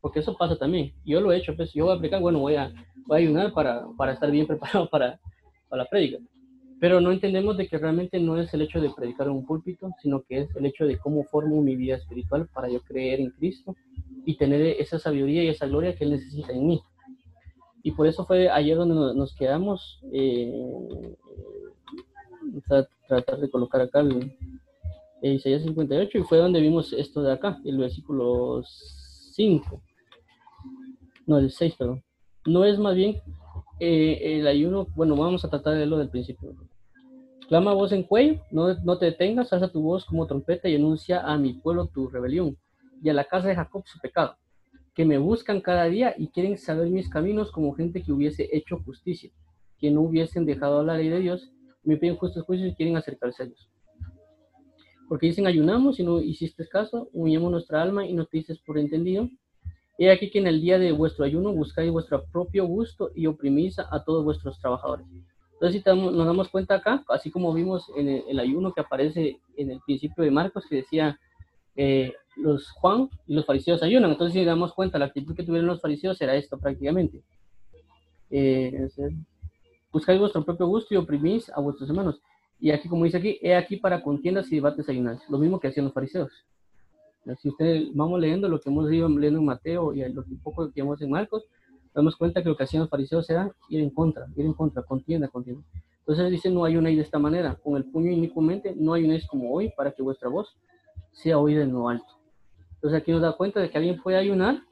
porque 0.00 0.20
eso 0.20 0.36
pasa 0.36 0.56
también. 0.56 0.92
Yo 1.04 1.20
lo 1.20 1.32
he 1.32 1.38
hecho, 1.38 1.56
pues 1.56 1.72
yo 1.72 1.86
voy 1.86 1.96
a 1.96 1.98
predicar, 1.98 2.20
bueno, 2.20 2.40
voy 2.40 2.56
a, 2.56 2.72
voy 3.06 3.22
ayunar 3.22 3.52
para, 3.52 3.86
para 3.96 4.12
estar 4.12 4.30
bien 4.30 4.46
preparado 4.48 4.88
para, 4.88 5.18
la 5.70 5.84
prédica 5.84 6.18
pero 6.78 7.00
no 7.00 7.10
entendemos 7.10 7.56
de 7.56 7.68
que 7.68 7.78
realmente 7.78 8.18
no 8.20 8.38
es 8.38 8.52
el 8.52 8.62
hecho 8.62 8.80
de 8.80 8.90
predicar 8.90 9.26
en 9.26 9.32
un 9.32 9.46
púlpito, 9.46 9.90
sino 10.02 10.22
que 10.22 10.40
es 10.40 10.56
el 10.56 10.66
hecho 10.66 10.86
de 10.86 10.98
cómo 10.98 11.24
formo 11.24 11.62
mi 11.62 11.74
vida 11.74 11.96
espiritual 11.96 12.48
para 12.52 12.68
yo 12.68 12.82
creer 12.82 13.20
en 13.20 13.30
Cristo 13.30 13.74
y 14.26 14.36
tener 14.36 14.60
esa 14.60 14.98
sabiduría 14.98 15.42
y 15.42 15.48
esa 15.48 15.66
gloria 15.66 15.94
que 15.96 16.04
Él 16.04 16.10
necesita 16.10 16.52
en 16.52 16.66
mí. 16.66 16.82
Y 17.82 17.92
por 17.92 18.06
eso 18.06 18.26
fue 18.26 18.50
ayer 18.50 18.76
donde 18.76 18.94
nos 18.94 19.34
quedamos, 19.36 20.00
eh, 20.12 21.16
tratar 23.08 23.38
de 23.38 23.48
colocar 23.48 23.80
acá 23.80 24.00
el, 24.00 24.36
Isaías 25.34 25.62
58 25.62 26.18
y 26.18 26.22
fue 26.22 26.38
donde 26.38 26.60
vimos 26.60 26.92
esto 26.92 27.22
de 27.22 27.32
acá, 27.32 27.60
el 27.64 27.78
versículo 27.78 28.62
5, 28.64 29.82
no, 31.26 31.38
el 31.38 31.50
6, 31.50 31.74
perdón. 31.76 32.04
No 32.46 32.64
es 32.64 32.78
más 32.78 32.94
bien 32.94 33.20
eh, 33.80 34.38
el 34.38 34.46
ayuno, 34.46 34.86
bueno, 34.94 35.16
vamos 35.16 35.44
a 35.44 35.50
tratar 35.50 35.74
de 35.74 35.86
lo 35.86 35.98
del 35.98 36.08
principio. 36.08 36.54
Clama 37.48 37.74
voz 37.74 37.92
en 37.92 38.04
cuello, 38.04 38.40
no, 38.50 38.74
no 38.84 38.98
te 38.98 39.06
detengas, 39.06 39.52
alza 39.52 39.68
tu 39.68 39.82
voz 39.82 40.04
como 40.04 40.26
trompeta 40.26 40.68
y 40.68 40.76
anuncia 40.76 41.20
a 41.20 41.36
mi 41.36 41.54
pueblo 41.54 41.86
tu 41.86 42.08
rebelión 42.08 42.56
y 43.02 43.08
a 43.08 43.14
la 43.14 43.24
casa 43.24 43.48
de 43.48 43.56
Jacob 43.56 43.84
su 43.86 43.98
pecado, 43.98 44.36
que 44.94 45.04
me 45.04 45.18
buscan 45.18 45.60
cada 45.60 45.84
día 45.84 46.14
y 46.16 46.28
quieren 46.28 46.58
saber 46.58 46.88
mis 46.90 47.08
caminos 47.08 47.50
como 47.50 47.74
gente 47.74 48.02
que 48.02 48.12
hubiese 48.12 48.48
hecho 48.52 48.78
justicia, 48.84 49.30
que 49.78 49.90
no 49.90 50.02
hubiesen 50.02 50.46
dejado 50.46 50.82
la 50.82 50.96
ley 50.96 51.08
de 51.08 51.20
Dios, 51.20 51.52
me 51.82 51.96
piden 51.96 52.16
justos 52.16 52.44
juicios 52.44 52.72
y 52.72 52.74
quieren 52.74 52.96
acercarse 52.96 53.42
a 53.42 53.46
Dios. 53.46 53.68
Porque 55.08 55.26
dicen 55.26 55.46
ayunamos 55.46 56.00
y 56.00 56.04
no 56.04 56.20
hiciste 56.20 56.68
caso, 56.68 57.08
humillamos 57.12 57.50
nuestra 57.50 57.82
alma 57.82 58.06
y 58.06 58.12
no 58.12 58.24
te 58.26 58.38
dices 58.38 58.58
por 58.58 58.78
entendido, 58.78 59.28
He 59.98 60.10
aquí 60.10 60.30
que 60.30 60.38
en 60.38 60.46
el 60.46 60.60
día 60.60 60.78
de 60.78 60.92
vuestro 60.92 61.24
ayuno 61.24 61.52
buscáis 61.52 61.90
vuestro 61.90 62.24
propio 62.26 62.66
gusto 62.66 63.10
y 63.14 63.26
oprimís 63.26 63.78
a 63.78 64.04
todos 64.04 64.24
vuestros 64.24 64.60
trabajadores. 64.60 65.06
Entonces, 65.54 65.82
si 65.82 65.90
nos 65.90 66.26
damos 66.26 66.50
cuenta 66.50 66.74
acá, 66.74 67.02
así 67.08 67.30
como 67.30 67.54
vimos 67.54 67.90
en 67.96 68.08
el, 68.28 68.38
ayuno 68.38 68.72
que 68.74 68.82
aparece 68.82 69.38
en 69.56 69.70
el 69.70 69.80
principio 69.80 70.22
de 70.22 70.30
Marcos, 70.30 70.66
que 70.68 70.76
decía, 70.76 71.18
eh, 71.76 72.12
los 72.36 72.70
Juan 72.72 73.08
y 73.26 73.34
los 73.34 73.46
fariseos 73.46 73.82
ayunan. 73.82 74.10
Entonces, 74.10 74.34
si 74.34 74.44
damos 74.44 74.74
cuenta, 74.74 74.98
la 74.98 75.06
actitud 75.06 75.34
que 75.34 75.44
tuvieron 75.44 75.66
los 75.66 75.80
fariseos 75.80 76.20
era 76.20 76.34
esto 76.34 76.58
prácticamente. 76.58 77.22
Eh, 78.28 78.86
buscáis 79.90 80.20
vuestro 80.20 80.44
propio 80.44 80.66
gusto 80.66 80.92
y 80.92 80.98
oprimís 80.98 81.48
a 81.48 81.60
vuestros 81.60 81.88
hermanos. 81.88 82.20
Y 82.58 82.70
aquí, 82.70 82.88
como 82.88 83.04
dice 83.04 83.18
aquí, 83.18 83.38
he 83.42 83.54
aquí 83.54 83.76
para 83.76 84.02
contiendas 84.02 84.50
y 84.50 84.56
debates 84.56 84.88
ayunas. 84.88 85.20
Lo 85.28 85.38
mismo 85.38 85.60
que 85.60 85.68
hacían 85.68 85.84
los 85.84 85.94
fariseos. 85.94 86.32
Si 87.40 87.48
ustedes 87.48 87.92
vamos 87.94 88.20
leyendo 88.20 88.48
lo 88.48 88.60
que 88.60 88.70
hemos 88.70 88.90
ido 88.92 89.08
leyendo 89.08 89.40
en 89.40 89.46
Mateo 89.46 89.92
y 89.92 90.08
lo 90.12 90.24
que 90.24 90.36
poco 90.42 90.70
que 90.70 90.80
vemos 90.80 91.02
en 91.02 91.10
Marcos, 91.10 91.44
damos 91.92 92.14
cuenta 92.16 92.42
que 92.42 92.48
lo 92.48 92.56
que 92.56 92.62
hacían 92.62 92.82
los 92.82 92.90
fariseos 92.90 93.28
era 93.28 93.50
ir 93.68 93.80
en 93.80 93.90
contra, 93.90 94.26
ir 94.36 94.46
en 94.46 94.52
contra, 94.52 94.82
contienda, 94.82 95.28
contienda. 95.28 95.62
Entonces 96.00 96.30
dice, 96.30 96.50
no 96.50 96.60
una 96.60 96.88
de 96.88 97.00
esta 97.00 97.18
manera, 97.18 97.56
con 97.56 97.76
el 97.76 97.84
puño 97.84 98.12
inicuamente, 98.12 98.74
no 98.76 98.92
una 98.92 99.18
como 99.28 99.52
hoy 99.52 99.72
para 99.76 99.90
que 99.90 100.02
vuestra 100.02 100.28
voz 100.28 100.56
sea 101.10 101.38
oída 101.38 101.64
en 101.64 101.72
lo 101.72 101.88
alto. 101.88 102.20
Entonces 102.74 103.00
aquí 103.00 103.10
nos 103.10 103.22
da 103.22 103.32
cuenta 103.32 103.58
de 103.60 103.68
que 103.70 103.76
alguien 103.76 104.00
puede 104.00 104.16
ayunar, 104.16 104.62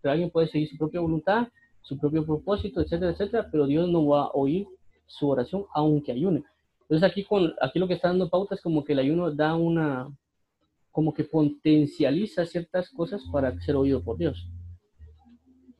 pero 0.00 0.12
alguien 0.12 0.30
puede 0.30 0.46
seguir 0.46 0.68
su 0.68 0.76
propia 0.76 1.00
voluntad, 1.00 1.48
su 1.80 1.98
propio 1.98 2.24
propósito, 2.24 2.80
etcétera, 2.80 3.10
etcétera, 3.10 3.48
pero 3.50 3.66
Dios 3.66 3.88
no 3.88 4.06
va 4.06 4.26
a 4.26 4.30
oír 4.34 4.68
su 5.06 5.28
oración 5.28 5.64
aunque 5.74 6.12
ayune. 6.12 6.44
Entonces 6.84 7.10
aquí, 7.10 7.24
con, 7.24 7.54
aquí 7.60 7.78
lo 7.78 7.88
que 7.88 7.94
está 7.94 8.08
dando 8.08 8.28
pauta 8.28 8.54
es 8.54 8.60
como 8.60 8.84
que 8.84 8.92
el 8.92 8.98
ayuno 8.98 9.30
da 9.30 9.54
una, 9.54 10.08
como 10.90 11.12
que 11.14 11.24
potencializa 11.24 12.46
ciertas 12.46 12.90
cosas 12.90 13.22
para 13.32 13.58
ser 13.60 13.76
oído 13.76 14.02
por 14.02 14.18
Dios. 14.18 14.48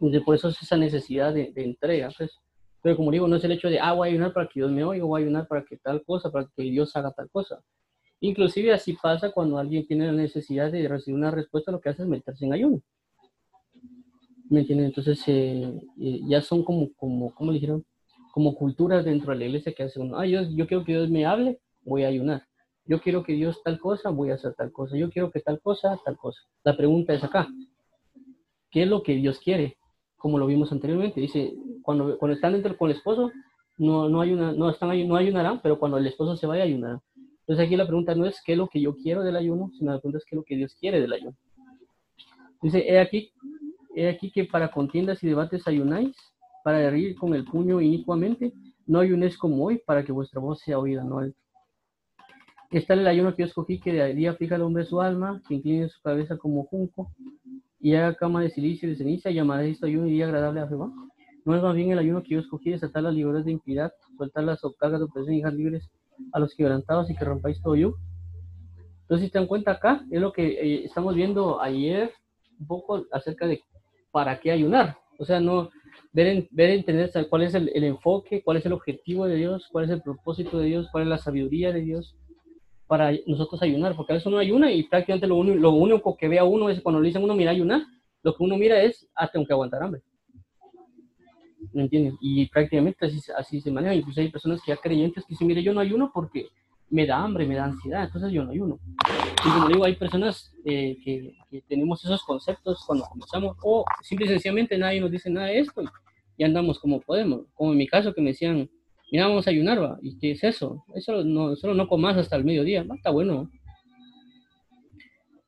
Y 0.01 0.21
por 0.21 0.35
eso 0.35 0.49
es 0.49 0.61
esa 0.63 0.77
necesidad 0.77 1.33
de, 1.33 1.53
entrega. 1.57 2.11
Pues. 2.17 2.41
Pero 2.83 2.97
como 2.97 3.11
digo, 3.11 3.29
no 3.29 3.37
es 3.37 3.45
el 3.45 3.53
hecho 3.53 3.69
de, 3.69 3.79
ah, 3.79 3.93
voy 3.93 4.09
a 4.09 4.11
ayunar 4.11 4.33
para 4.33 4.47
que 4.47 4.61
Dios 4.61 4.71
me 4.71 4.85
oiga, 4.85 5.05
voy 5.05 5.21
a 5.21 5.25
ayunar 5.25 5.47
para 5.47 5.65
que 5.65 5.77
tal 5.77 6.03
cosa, 6.05 6.31
para 6.31 6.47
que 6.55 6.63
Dios 6.65 6.95
haga 6.97 7.13
tal 7.13 7.31
cosa. 7.31 7.63
Inclusive 8.21 8.73
así 8.73 8.95
pasa 8.95 9.31
cuando 9.31 9.59
alguien 9.59 9.87
tiene 9.87 10.07
la 10.07 10.13
necesidad 10.13 10.73
de 10.73 10.89
recibir 10.89 11.17
una 11.17 11.31
respuesta, 11.31 11.71
lo 11.71 11.81
que 11.81 11.91
hace 11.91 12.03
es 12.03 12.09
meterse 12.09 12.45
en 12.45 12.53
ayuno. 12.53 12.83
¿Me 14.51 14.61
entienden? 14.61 14.87
Entonces 14.87 15.23
eh, 15.27 15.73
eh, 16.01 16.21
ya 16.29 16.43
son 16.43 16.65
como, 16.65 16.93
como, 16.95 17.35
¿cómo 17.35 17.53
le 17.53 17.61
dijeron? 17.61 17.85
Como 18.35 18.57
culturas 18.57 19.05
dentro 19.05 19.31
de 19.31 19.39
la 19.39 19.45
iglesia 19.45 19.73
que 19.73 19.85
hace 19.85 20.01
uno, 20.01 20.19
ah, 20.19 20.27
yo, 20.27 20.43
yo 20.43 20.67
quiero 20.67 20.85
que 20.85 20.91
Dios 20.91 21.09
me 21.09 21.25
hable, 21.25 21.61
voy 21.83 22.03
a 22.03 22.09
ayunar. 22.09 22.43
Yo 22.85 23.01
quiero 23.01 23.23
que 23.23 23.35
Dios 23.35 23.63
tal 23.63 23.79
cosa, 23.79 24.11
voy 24.11 24.31
a 24.31 24.35
hacer 24.35 24.55
tal 24.55 24.73
cosa. 24.73 24.97
Yo 24.97 25.09
quiero 25.09 25.31
que 25.31 25.39
tal 25.39 25.61
cosa, 25.61 25.97
tal 26.05 26.17
cosa. 26.17 26.41
La 26.65 26.77
pregunta 26.77 27.15
es 27.15 27.23
acá. 27.23 27.47
¿Qué 28.73 28.83
es 28.83 28.89
lo 28.89 29.05
que 29.05 29.15
Dios 29.15 29.39
quiere? 29.39 29.79
Como 30.17 30.37
lo 30.37 30.49
vimos 30.49 30.73
anteriormente. 30.73 31.21
Dice, 31.21 31.55
cuando, 31.83 32.19
cuando 32.19 32.35
están 32.35 32.55
dentro 32.55 32.77
con 32.77 32.91
el 32.91 32.97
esposo, 32.97 33.31
no, 33.79 34.09
no, 34.09 34.21
hay 34.21 34.33
no, 34.35 34.69
están, 34.69 35.07
no 35.07 35.15
ayunarán, 35.15 35.61
pero 35.63 35.79
cuando 35.79 35.97
el 35.97 36.07
esposo 36.09 36.37
se 36.37 36.49
vaya, 36.49 36.65
ayunarán. 36.65 37.01
Entonces 37.47 37.65
aquí 37.65 37.77
la 37.77 37.87
pregunta 37.87 38.17
no 38.17 38.27
es 38.27 38.43
qué 38.45 38.53
es 38.53 38.59
lo 38.59 38.67
que 38.67 38.81
yo 38.81 38.97
quiero 38.97 39.23
del 39.23 39.37
ayuno, 39.37 39.71
sino 39.79 39.93
la 39.93 40.01
pregunta 40.01 40.19
es 40.19 40.25
qué 40.25 40.35
es 40.35 40.39
lo 40.39 40.45
que 40.45 40.57
Dios 40.57 40.75
quiere 40.75 41.01
del 41.01 41.13
ayuno. 41.13 41.37
Dice, 42.61 42.85
he 42.91 42.99
aquí, 42.99 43.33
he 43.95 44.09
aquí 44.09 44.33
que 44.33 44.45
para 44.45 44.71
contiendas 44.71 45.23
y 45.23 45.29
debates 45.29 45.69
ayunáis, 45.69 46.17
para 46.65 46.83
herir 46.83 47.15
con 47.15 47.35
el 47.35 47.45
puño 47.45 47.79
inicuamente, 47.79 48.55
no 48.87 49.01
ayunéis 49.01 49.37
como 49.37 49.67
hoy, 49.67 49.83
para 49.85 50.03
que 50.03 50.13
vuestra 50.13 50.41
voz 50.41 50.61
sea 50.61 50.79
oída, 50.79 51.05
no 51.05 51.19
alto. 51.19 51.39
Está 52.71 52.95
el 52.95 53.07
ayuno 53.07 53.37
que 53.37 53.43
yo 53.43 53.47
escogí, 53.47 53.79
que 53.79 53.93
de 53.93 54.15
día 54.15 54.33
fija 54.35 54.57
el 54.57 54.63
hombre 54.63 54.87
su 54.87 54.99
alma, 55.03 55.43
que 55.47 55.57
incline 55.57 55.91
su 55.91 56.01
cabeza 56.01 56.39
como 56.39 56.65
junco, 56.65 57.13
y 57.79 57.95
haga 57.95 58.15
cama 58.15 58.41
de 58.41 58.49
silicio 58.49 58.89
y 58.89 58.93
de 58.93 58.97
ceniza, 58.97 59.31
y 59.31 59.35
llamaré 59.35 59.69
esto 59.71 59.85
ayuno 59.85 60.07
y 60.07 60.13
día 60.13 60.25
agradable 60.25 60.61
a 60.61 60.67
Jehová. 60.67 60.91
No 61.45 61.55
es 61.55 61.63
más 61.63 61.75
bien 61.77 61.91
el 61.91 61.99
ayuno 61.99 62.23
que 62.23 62.31
yo 62.31 62.41
escogí, 62.41 62.71
desatar 62.71 63.03
las 63.03 63.13
libertades 63.13 63.45
de 63.45 63.53
impiedad, 63.53 63.93
soltar 64.17 64.45
las 64.45 64.63
cargas 64.79 65.01
de 65.01 65.05
opresión 65.05 65.35
y 65.35 65.39
dejar 65.39 65.53
libres 65.53 65.91
a 66.33 66.39
los 66.39 66.55
quebrantados 66.55 67.11
y 67.11 67.15
que 67.15 67.27
rompáis 67.27 67.61
todo 67.61 67.77
yo. 67.77 67.95
Entonces, 69.03 69.27
si 69.27 69.31
te 69.31 69.39
dan 69.39 69.47
cuenta 69.47 69.73
acá, 69.73 70.03
es 70.11 70.19
lo 70.19 70.33
que 70.33 70.47
eh, 70.47 70.85
estamos 70.87 71.15
viendo 71.15 71.61
ayer, 71.61 72.11
un 72.59 72.67
poco 72.67 73.05
acerca 73.13 73.47
de 73.47 73.61
para 74.11 74.41
qué 74.41 74.51
ayunar. 74.51 74.97
O 75.19 75.25
sea, 75.25 75.41
no 75.41 75.71
ver, 76.13 76.49
ver 76.51 76.71
entender 76.71 77.11
cuál 77.29 77.43
es 77.43 77.55
el, 77.55 77.71
el 77.75 77.85
enfoque, 77.85 78.43
cuál 78.43 78.57
es 78.57 78.67
el 78.67 78.73
objetivo 78.73 79.27
de 79.27 79.37
Dios, 79.37 79.69
cuál 79.71 79.85
es 79.85 79.91
el 79.91 80.03
propósito 80.03 80.59
de 80.59 80.67
Dios, 80.67 80.89
cuál 80.91 81.05
es 81.05 81.09
la 81.09 81.19
sabiduría 81.19 81.73
de 81.73 81.81
Dios 81.81 82.17
para 82.87 83.13
nosotros 83.27 83.63
ayunar, 83.63 83.97
porque 83.97 84.13
a 84.13 84.15
veces 84.15 84.27
uno 84.27 84.39
ayuna 84.39 84.71
y 84.71 84.83
prácticamente 84.85 85.27
lo, 85.27 85.43
lo 85.43 85.71
único 85.71 86.17
que 86.17 86.29
ve 86.29 86.39
a 86.39 86.45
uno 86.45 86.69
es 86.69 86.81
cuando 86.81 87.01
le 87.01 87.09
dicen 87.09 87.25
uno 87.25 87.35
mira 87.35 87.51
ayunar, 87.51 87.83
lo 88.23 88.35
que 88.35 88.43
uno 88.43 88.57
mira 88.57 88.83
es, 88.83 89.09
ah, 89.15 89.29
tengo 89.31 89.47
que 89.47 89.53
aguantar 89.53 89.83
hambre. 89.83 90.03
¿Me 91.73 91.83
entienden? 91.83 92.17
Y 92.21 92.47
prácticamente 92.49 93.07
así, 93.07 93.21
así 93.37 93.61
se 93.61 93.71
maneja. 93.71 93.95
Incluso 93.95 94.21
hay 94.21 94.29
personas 94.29 94.61
que 94.63 94.73
ya 94.73 94.77
creyentes 94.77 95.25
que 95.25 95.33
dicen, 95.33 95.47
mire, 95.47 95.63
yo 95.63 95.73
no 95.73 95.81
ayuno 95.81 96.11
porque 96.13 96.49
me 96.95 97.07
da 97.07 97.25
hambre, 97.25 97.45
me 97.45 97.57
da 97.57 97.65
ansiedad, 97.65 98.05
entonces 98.05 98.31
yo 98.31 98.45
no 98.45 98.53
ayuno. 98.53 98.79
Y 99.45 99.51
como 99.51 99.67
digo, 99.67 99.85
hay 99.85 99.97
personas 99.97 100.55
eh, 100.65 100.97
que, 101.05 101.35
tenemos 101.69 102.05
esos 102.05 102.23
conceptos 102.23 102.85
cuando 102.87 103.05
comenzamos, 103.07 103.57
o 103.65 103.85
simple 104.01 104.27
y 104.27 104.29
sencillamente 104.29 104.79
nadie 104.79 105.01
nos 105.01 105.11
dice 105.11 105.29
nada 105.29 105.49
de 105.49 105.59
esto 105.59 105.83
y, 106.39 106.45
andamos 106.45 106.79
como 106.79 107.01
podemos. 107.01 107.47
Como 107.55 107.73
en 107.73 107.79
mi 107.79 107.89
caso 107.89 108.15
que 108.15 108.21
me 108.21 108.31
decían, 108.31 108.71
mira, 109.11 109.27
vamos 109.27 109.45
a 109.49 109.51
ayunar, 109.51 109.83
¿va? 109.83 109.99
¿y 110.03 110.17
qué 110.21 110.31
es 110.31 110.45
eso? 110.45 110.85
Eso 110.95 111.25
no, 111.25 111.57
solo 111.57 111.75
no 111.75 111.89
comas 111.89 112.17
hasta 112.17 112.37
el 112.37 112.45
mediodía, 112.45 112.87
está 112.95 113.11
bueno. 113.11 113.51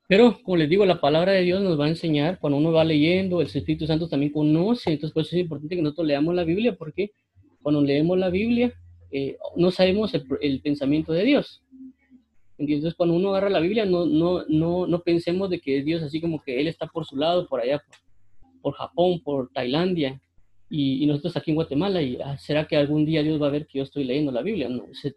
Pero, 0.09 0.39
como 0.43 0.57
les 0.57 0.69
digo, 0.69 0.85
la 0.85 1.01
palabra 1.01 1.31
de 1.31 1.43
Dios 1.43 1.63
nos 1.63 1.79
va 1.79 1.85
a 1.85 1.91
enseñar, 1.91 2.41
cuando 2.41 2.57
uno 2.57 2.73
va 2.73 2.83
leyendo, 2.83 3.41
el 3.41 3.47
Espíritu 3.47 3.87
Santo 3.87 4.09
también 4.09 4.33
conoce, 4.33 4.91
entonces 4.91 5.15
por 5.15 5.23
eso 5.23 5.37
es 5.37 5.43
importante 5.43 5.77
que 5.77 5.83
nosotros 5.83 6.09
leamos 6.09 6.35
la 6.35 6.43
Biblia, 6.43 6.75
porque 6.77 7.13
cuando 7.63 7.83
leemos 7.83 8.19
la 8.19 8.31
Biblia, 8.31 8.73
eh, 9.11 9.37
no 9.57 9.71
sabemos 9.71 10.13
el, 10.15 10.61
pensamiento 10.61 11.13
de 11.13 11.25
Dios. 11.25 11.63
Entonces, 12.59 12.95
cuando 12.95 13.15
uno 13.15 13.31
agarra 13.31 13.51
la 13.51 13.61
Biblia, 13.61 13.85
no, 13.85 14.07
no, 14.07 14.45
no, 14.49 14.87
no 14.87 15.01
pensemos 15.03 15.51
de 15.51 15.61
que 15.61 15.83
Dios 15.83 16.03
así 16.03 16.21
como 16.21 16.43
que 16.43 16.61
Él 16.61 16.67
está 16.67 16.87
por 16.87 17.05
su 17.05 17.17
lado, 17.17 17.47
por 17.47 17.61
allá, 17.61 17.83
por, 18.63 18.75
Japón, 18.75 19.21
por 19.23 19.51
Tailandia, 19.53 20.21
y, 20.69 21.07
nosotros 21.07 21.37
aquí 21.37 21.53
en 21.53 21.57
Guatemala, 21.57 22.03
y 22.03 22.19
ah, 22.21 22.37
¿será 22.39 22.67
que 22.67 22.77
algún 22.77 23.05
día 23.05 23.23
Dios 23.23 23.41
va 23.41 23.47
a 23.47 23.51
ver 23.51 23.67
que 23.67 23.79
yo 23.79 23.85
estoy 23.85 24.05
leyendo 24.05 24.33
la 24.33 24.43
Biblia? 24.43 24.69
No 24.69 24.85
se, 24.93 25.15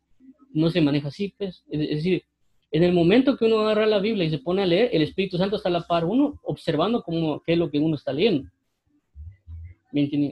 no 0.54 0.69
se 0.69 0.82
maneja 0.82 1.08
así, 1.08 1.34
pues. 1.38 1.63
Es, 1.69 1.80
decir, 1.80 2.23
en 2.71 2.84
el 2.84 2.93
momento 2.93 3.36
que 3.36 3.45
uno 3.45 3.62
agarra 3.62 3.88
la 3.88 3.99
Biblia 3.99 4.25
y 4.25 4.30
se 4.30 4.39
pone 4.39 4.62
a 4.62 4.67
leer, 4.67 4.89
el 4.93 5.02
Espíritu 5.02 5.38
Santo 5.38 5.56
está 5.56 5.69
a 5.69 5.71
la 5.71 5.88
par 5.88 6.06
uno, 6.06 6.39
observando 6.43 7.02
cómo, 7.02 7.41
qué 7.43 7.54
es 7.54 7.58
lo 7.58 7.71
que 7.71 7.80
uno 7.80 7.95
está 7.95 8.13
leyendo. 8.13 8.47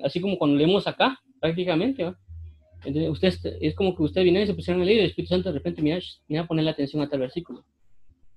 Así 0.04 0.22
como 0.22 0.38
cuando 0.38 0.56
leemos 0.56 0.86
acá, 0.86 1.20
prácticamente, 1.39 2.04
¿va? 2.04 2.17
Usted 3.10 3.34
es 3.62 3.76
como 3.76 3.95
que 3.95 4.04
usted 4.04 4.23
viene 4.23 4.43
y 4.43 4.47
se 4.47 4.54
pusieron 4.54 4.82
a 4.82 4.86
leer 4.86 4.97
y 4.97 5.00
el 5.02 5.06
Espíritu 5.08 5.34
Santo 5.34 5.50
de 5.50 5.58
repente 5.58 5.82
mira, 5.82 6.00
mira 6.28 6.43
a 6.43 6.47
ponerle 6.47 6.71
atención 6.71 7.02
a 7.02 7.10
tal 7.10 7.19
versículo. 7.19 7.65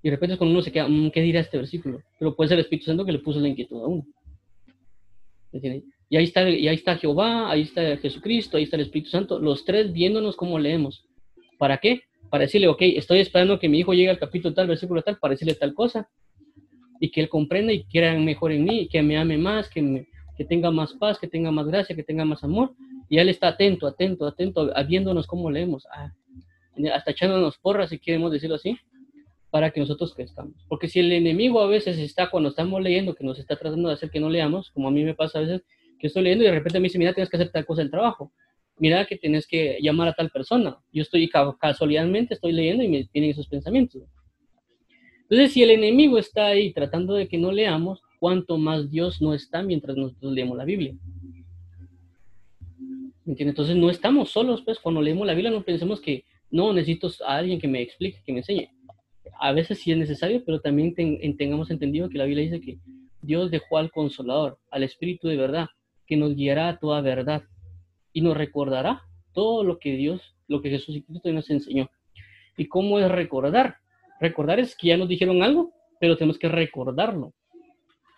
Y 0.03 0.09
de 0.09 0.17
repente 0.17 0.37
cuando 0.37 0.55
uno 0.55 0.63
se 0.63 0.73
queda, 0.73 0.89
mm, 0.89 1.11
¿qué 1.11 1.21
dirá 1.21 1.41
este 1.41 1.59
versículo? 1.59 2.03
Pero 2.19 2.35
puede 2.35 2.49
ser 2.49 2.59
el 2.59 2.65
Espíritu 2.65 2.87
Santo 2.87 3.05
que 3.05 3.13
le 3.13 3.19
puso 3.19 3.41
la 3.41 3.49
inquietud 3.49 3.83
a 3.83 3.87
uno. 3.87 4.07
Y 5.53 6.17
ahí 6.17 6.25
está, 6.25 6.49
y 6.49 6.69
ahí 6.69 6.75
está 6.75 6.97
Jehová, 6.97 7.51
ahí 7.51 7.63
está 7.63 7.97
Jesucristo, 7.99 8.57
ahí 8.57 8.65
está 8.65 8.77
el 8.77 8.83
Espíritu 8.83 9.11
Santo, 9.11 9.39
los 9.39 9.65
tres 9.65 9.93
viéndonos 9.93 10.37
cómo 10.37 10.59
leemos. 10.59 11.05
¿Para 11.59 11.79
qué? 11.79 12.03
Para 12.31 12.43
decirle, 12.43 12.69
ok, 12.69 12.83
estoy 12.83 13.21
esperando 13.21 13.59
que 13.59 13.69
mi 13.69 13.81
hijo 13.81 13.93
llegue 13.93 14.11
al 14.11 14.19
capítulo 14.19 14.55
tal, 14.55 14.69
versículo 14.69 15.03
tal, 15.03 15.19
para 15.19 15.33
decirle 15.33 15.55
tal 15.55 15.75
cosa. 15.75 16.09
Y 17.01 17.11
que 17.11 17.21
él 17.21 17.29
comprenda 17.29 17.73
y 17.73 17.85
quiera 17.85 18.15
mejor 18.19 18.53
en 18.53 18.65
mí, 18.65 18.89
que 18.89 19.03
me 19.03 19.17
ame 19.17 19.39
más, 19.39 19.69
que, 19.69 20.07
que 20.37 20.45
tenga 20.45 20.71
más 20.71 20.95
paz, 20.95 21.19
que 21.19 21.29
tenga 21.29 21.51
más 21.51 21.67
gracia, 21.67 21.97
que 21.97 22.03
tenga 22.03 22.25
más 22.25 22.43
amor 22.45 22.75
y 23.11 23.19
él 23.19 23.29
está 23.29 23.49
atento, 23.49 23.89
atento, 23.89 24.25
atento, 24.25 24.73
viéndonos 24.87 25.27
cómo 25.27 25.51
leemos, 25.51 25.85
hasta 26.95 27.11
echándonos 27.11 27.59
porras, 27.59 27.91
si 27.91 27.99
queremos 27.99 28.31
decirlo 28.31 28.55
así, 28.55 28.79
para 29.51 29.73
que 29.73 29.81
nosotros 29.81 30.15
crezcamos. 30.15 30.55
Porque 30.69 30.89
si 30.89 31.01
el 31.01 31.11
enemigo 31.11 31.61
a 31.61 31.67
veces 31.67 31.99
está 31.99 32.31
cuando 32.31 32.51
estamos 32.51 32.81
leyendo, 32.81 33.17
que 33.17 33.25
nos 33.25 33.41
está 33.41 33.57
tratando 33.57 33.89
de 33.89 33.97
hacer 33.97 34.11
que 34.11 34.21
no 34.21 34.31
leamos, 34.31 34.71
como 34.71 34.87
a 34.87 34.91
mí 34.93 35.03
me 35.03 35.15
pasa 35.15 35.41
a 35.41 35.43
veces, 35.43 35.65
que 35.99 36.07
estoy 36.07 36.23
leyendo 36.23 36.45
y 36.45 36.47
de 36.47 36.55
repente 36.55 36.79
me 36.79 36.85
dice, 36.85 36.99
mira, 36.99 37.13
tienes 37.13 37.29
que 37.29 37.37
hacer 37.37 37.51
tal 37.51 37.67
cosa 37.67 37.83
del 37.83 37.91
trabajo. 37.91 38.33
Mira 38.79 39.05
que 39.05 39.17
tienes 39.17 39.45
que 39.47 39.79
llamar 39.83 40.07
a 40.07 40.15
tal 40.15 40.31
persona. 40.31 40.79
Yo 40.93 41.03
estoy 41.03 41.29
casualmente, 41.29 42.35
estoy 42.35 42.53
leyendo 42.53 42.85
y 42.85 42.89
me 42.89 43.05
tienen 43.07 43.33
esos 43.33 43.49
pensamientos. 43.49 44.05
Entonces, 45.23 45.53
si 45.53 45.65
el 45.65 45.71
enemigo 45.71 46.17
está 46.17 46.47
ahí 46.47 46.73
tratando 46.73 47.15
de 47.15 47.27
que 47.27 47.39
no 47.39 47.51
leamos, 47.51 48.01
¿cuánto 48.21 48.57
más 48.57 48.89
Dios 48.89 49.21
no 49.21 49.35
está 49.35 49.63
mientras 49.63 49.97
nosotros 49.97 50.33
leemos 50.33 50.57
la 50.57 50.65
Biblia? 50.65 50.95
Entonces 53.39 53.77
no 53.77 53.91
estamos 53.91 54.31
solos, 54.31 54.63
pues 54.63 54.79
cuando 54.79 55.01
leemos 55.01 55.27
la 55.27 55.35
Biblia 55.35 55.51
no 55.51 55.63
pensemos 55.63 56.01
que 56.01 56.25
no 56.51 56.73
necesito 56.73 57.09
a 57.27 57.37
alguien 57.37 57.61
que 57.61 57.69
me 57.69 57.81
explique, 57.81 58.23
que 58.25 58.33
me 58.33 58.39
enseñe. 58.39 58.71
A 59.39 59.53
veces 59.53 59.79
sí 59.79 59.93
es 59.93 59.99
necesario, 59.99 60.43
pero 60.45 60.61
también 60.61 60.95
tengamos 60.95 61.71
entendido 61.71 62.09
que 62.09 62.19
la 62.19 62.25
Biblia 62.25 62.45
dice 62.45 62.61
que 62.61 62.79
Dios 63.23 63.51
dejó 63.51 63.79
al 63.79 63.91
consolador, 63.91 64.59
al 64.71 64.83
Espíritu 64.83 65.29
de 65.29 65.37
verdad, 65.37 65.69
que 66.07 66.17
nos 66.17 66.35
guiará 66.35 66.69
a 66.69 66.79
toda 66.79 67.01
verdad 67.01 67.45
y 68.13 68.21
nos 68.23 68.37
recordará 68.37 69.03
todo 69.33 69.63
lo 69.63 69.79
que 69.79 69.93
Dios, 69.93 70.35
lo 70.49 70.61
que 70.61 70.71
Jesús 70.71 70.97
y 70.97 71.03
Cristo 71.03 71.33
nos 71.33 71.49
enseñó. 71.51 71.89
¿Y 72.57 72.67
cómo 72.67 72.99
es 72.99 73.09
recordar? 73.11 73.77
Recordar 74.21 74.59
es 74.59 74.77
que 74.77 74.89
ya 74.89 74.97
nos 74.97 75.09
dijeron 75.09 75.43
algo, 75.43 75.73
pero 76.01 76.17
tenemos 76.17 76.39
que 76.39 76.49
recordarlo. 76.49 77.33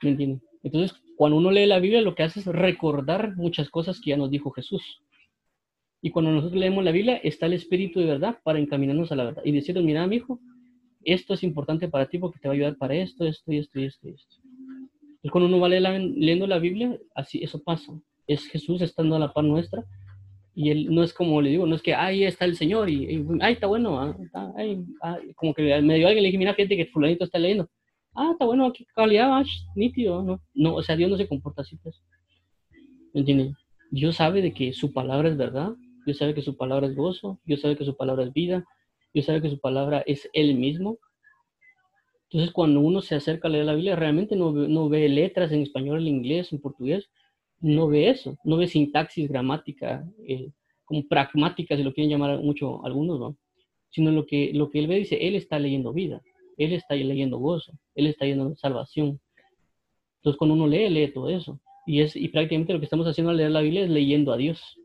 ¿Me 0.00 0.10
entienden? 0.10 0.42
Entonces, 0.62 0.98
cuando 1.22 1.38
uno 1.38 1.52
lee 1.52 1.66
la 1.66 1.78
Biblia, 1.78 2.02
lo 2.02 2.16
que 2.16 2.24
hace 2.24 2.40
es 2.40 2.46
recordar 2.46 3.36
muchas 3.36 3.70
cosas 3.70 4.00
que 4.00 4.10
ya 4.10 4.16
nos 4.16 4.28
dijo 4.28 4.50
Jesús. 4.50 5.04
Y 6.00 6.10
cuando 6.10 6.32
nosotros 6.32 6.58
leemos 6.58 6.82
la 6.82 6.90
Biblia, 6.90 7.20
está 7.22 7.46
el 7.46 7.52
Espíritu 7.52 8.00
de 8.00 8.06
verdad 8.06 8.38
para 8.42 8.58
encaminarnos 8.58 9.12
a 9.12 9.14
la 9.14 9.26
verdad. 9.26 9.42
Y 9.44 9.52
decirle, 9.52 9.82
mira, 9.82 10.04
mi 10.08 10.16
hijo, 10.16 10.40
esto 11.04 11.34
es 11.34 11.44
importante 11.44 11.86
para 11.86 12.08
ti 12.08 12.18
porque 12.18 12.40
te 12.40 12.48
va 12.48 12.54
a 12.54 12.56
ayudar 12.56 12.76
para 12.76 12.96
esto, 12.96 13.24
esto 13.24 13.52
y 13.52 13.58
esto 13.58 13.78
y 13.78 13.84
esto 13.84 14.08
y 14.08 14.14
esto. 14.14 14.36
Cuando 15.30 15.46
uno 15.46 15.60
va 15.60 15.68
leyendo 15.68 16.48
la 16.48 16.58
Biblia, 16.58 16.98
así, 17.14 17.40
eso 17.40 17.62
pasa. 17.62 17.92
Es 18.26 18.44
Jesús 18.48 18.82
estando 18.82 19.14
a 19.14 19.20
la 19.20 19.32
par 19.32 19.44
nuestra. 19.44 19.84
Y 20.56 20.70
él 20.70 20.92
no 20.92 21.04
es 21.04 21.14
como 21.14 21.40
le 21.40 21.50
digo, 21.50 21.68
no 21.68 21.76
es 21.76 21.82
que 21.82 21.94
ahí 21.94 22.24
está 22.24 22.46
el 22.46 22.56
Señor 22.56 22.90
y, 22.90 23.24
ahí 23.40 23.52
está 23.52 23.68
bueno, 23.68 23.96
ah, 24.00 24.16
ah", 24.34 25.18
como 25.36 25.54
que 25.54 25.62
me 25.82 25.98
dio 25.98 26.08
alguien 26.08 26.24
le 26.24 26.30
dije, 26.30 26.38
mira, 26.38 26.54
fíjate 26.54 26.76
que 26.76 26.86
fulanito 26.86 27.22
está 27.22 27.38
leyendo 27.38 27.70
ah, 28.14 28.30
está 28.32 28.44
bueno, 28.44 28.66
aquí 28.66 28.86
calidad, 28.94 29.32
ah, 29.32 29.44
nítido, 29.74 30.22
¿no? 30.22 30.40
No, 30.54 30.74
o 30.74 30.82
sea, 30.82 30.96
Dios 30.96 31.10
no 31.10 31.16
se 31.16 31.28
comporta 31.28 31.62
así, 31.62 31.76
pues. 31.76 32.02
¿Me 33.12 33.20
entiendes? 33.20 33.52
Dios 33.90 34.16
sabe 34.16 34.42
de 34.42 34.54
que 34.54 34.72
su 34.72 34.92
palabra 34.92 35.28
es 35.28 35.36
verdad, 35.36 35.72
Dios 36.06 36.18
sabe 36.18 36.34
que 36.34 36.42
su 36.42 36.56
palabra 36.56 36.86
es 36.86 36.96
gozo, 36.96 37.38
Dios 37.44 37.60
sabe 37.60 37.76
que 37.76 37.84
su 37.84 37.96
palabra 37.96 38.24
es 38.24 38.32
vida, 38.32 38.64
Dios 39.12 39.26
sabe 39.26 39.42
que 39.42 39.50
su 39.50 39.60
palabra 39.60 40.02
es 40.06 40.28
Él 40.32 40.54
mismo. 40.54 40.98
Entonces, 42.30 42.52
cuando 42.52 42.80
uno 42.80 43.02
se 43.02 43.14
acerca 43.14 43.48
a 43.48 43.50
leer 43.50 43.66
la 43.66 43.74
Biblia, 43.74 43.96
realmente 43.96 44.34
no, 44.34 44.52
no 44.52 44.88
ve 44.88 45.08
letras 45.08 45.52
en 45.52 45.60
español, 45.60 46.00
en 46.00 46.08
inglés, 46.08 46.52
en 46.52 46.60
portugués, 46.60 47.10
no 47.60 47.88
ve 47.88 48.08
eso, 48.08 48.36
no 48.44 48.56
ve 48.56 48.66
sintaxis, 48.66 49.28
gramática, 49.28 50.04
eh, 50.26 50.50
como 50.84 51.06
pragmática, 51.06 51.76
si 51.76 51.82
lo 51.82 51.92
quieren 51.92 52.10
llamar 52.10 52.40
mucho 52.40 52.84
algunos, 52.84 53.20
¿no? 53.20 53.36
Sino 53.90 54.10
lo 54.10 54.26
que, 54.26 54.52
lo 54.54 54.70
que 54.70 54.78
él 54.78 54.86
ve, 54.86 54.96
dice, 54.96 55.28
él 55.28 55.34
está 55.34 55.58
leyendo 55.58 55.92
vida. 55.92 56.22
Él 56.56 56.72
está 56.72 56.94
leyendo 56.94 57.38
gozo, 57.38 57.72
Él 57.94 58.06
está 58.06 58.24
leyendo 58.24 58.54
salvación. 58.56 59.20
Entonces, 60.16 60.38
cuando 60.38 60.54
uno 60.54 60.66
lee, 60.66 60.88
lee 60.88 61.12
todo 61.12 61.28
eso. 61.28 61.60
Y, 61.86 62.00
es, 62.00 62.14
y 62.14 62.28
prácticamente 62.28 62.72
lo 62.72 62.78
que 62.78 62.84
estamos 62.84 63.06
haciendo 63.06 63.30
al 63.30 63.36
leer 63.36 63.50
la 63.50 63.60
Biblia 63.60 63.82
es 63.82 63.90
leyendo 63.90 64.32
a 64.32 64.36
Dios. 64.36 64.78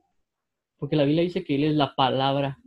Porque 0.77 0.95
la 0.95 1.03
Biblia 1.03 1.23
dice 1.23 1.43
que 1.43 1.56
Él 1.56 1.63
es 1.63 1.75
la 1.75 1.95
palabra. 1.95 2.60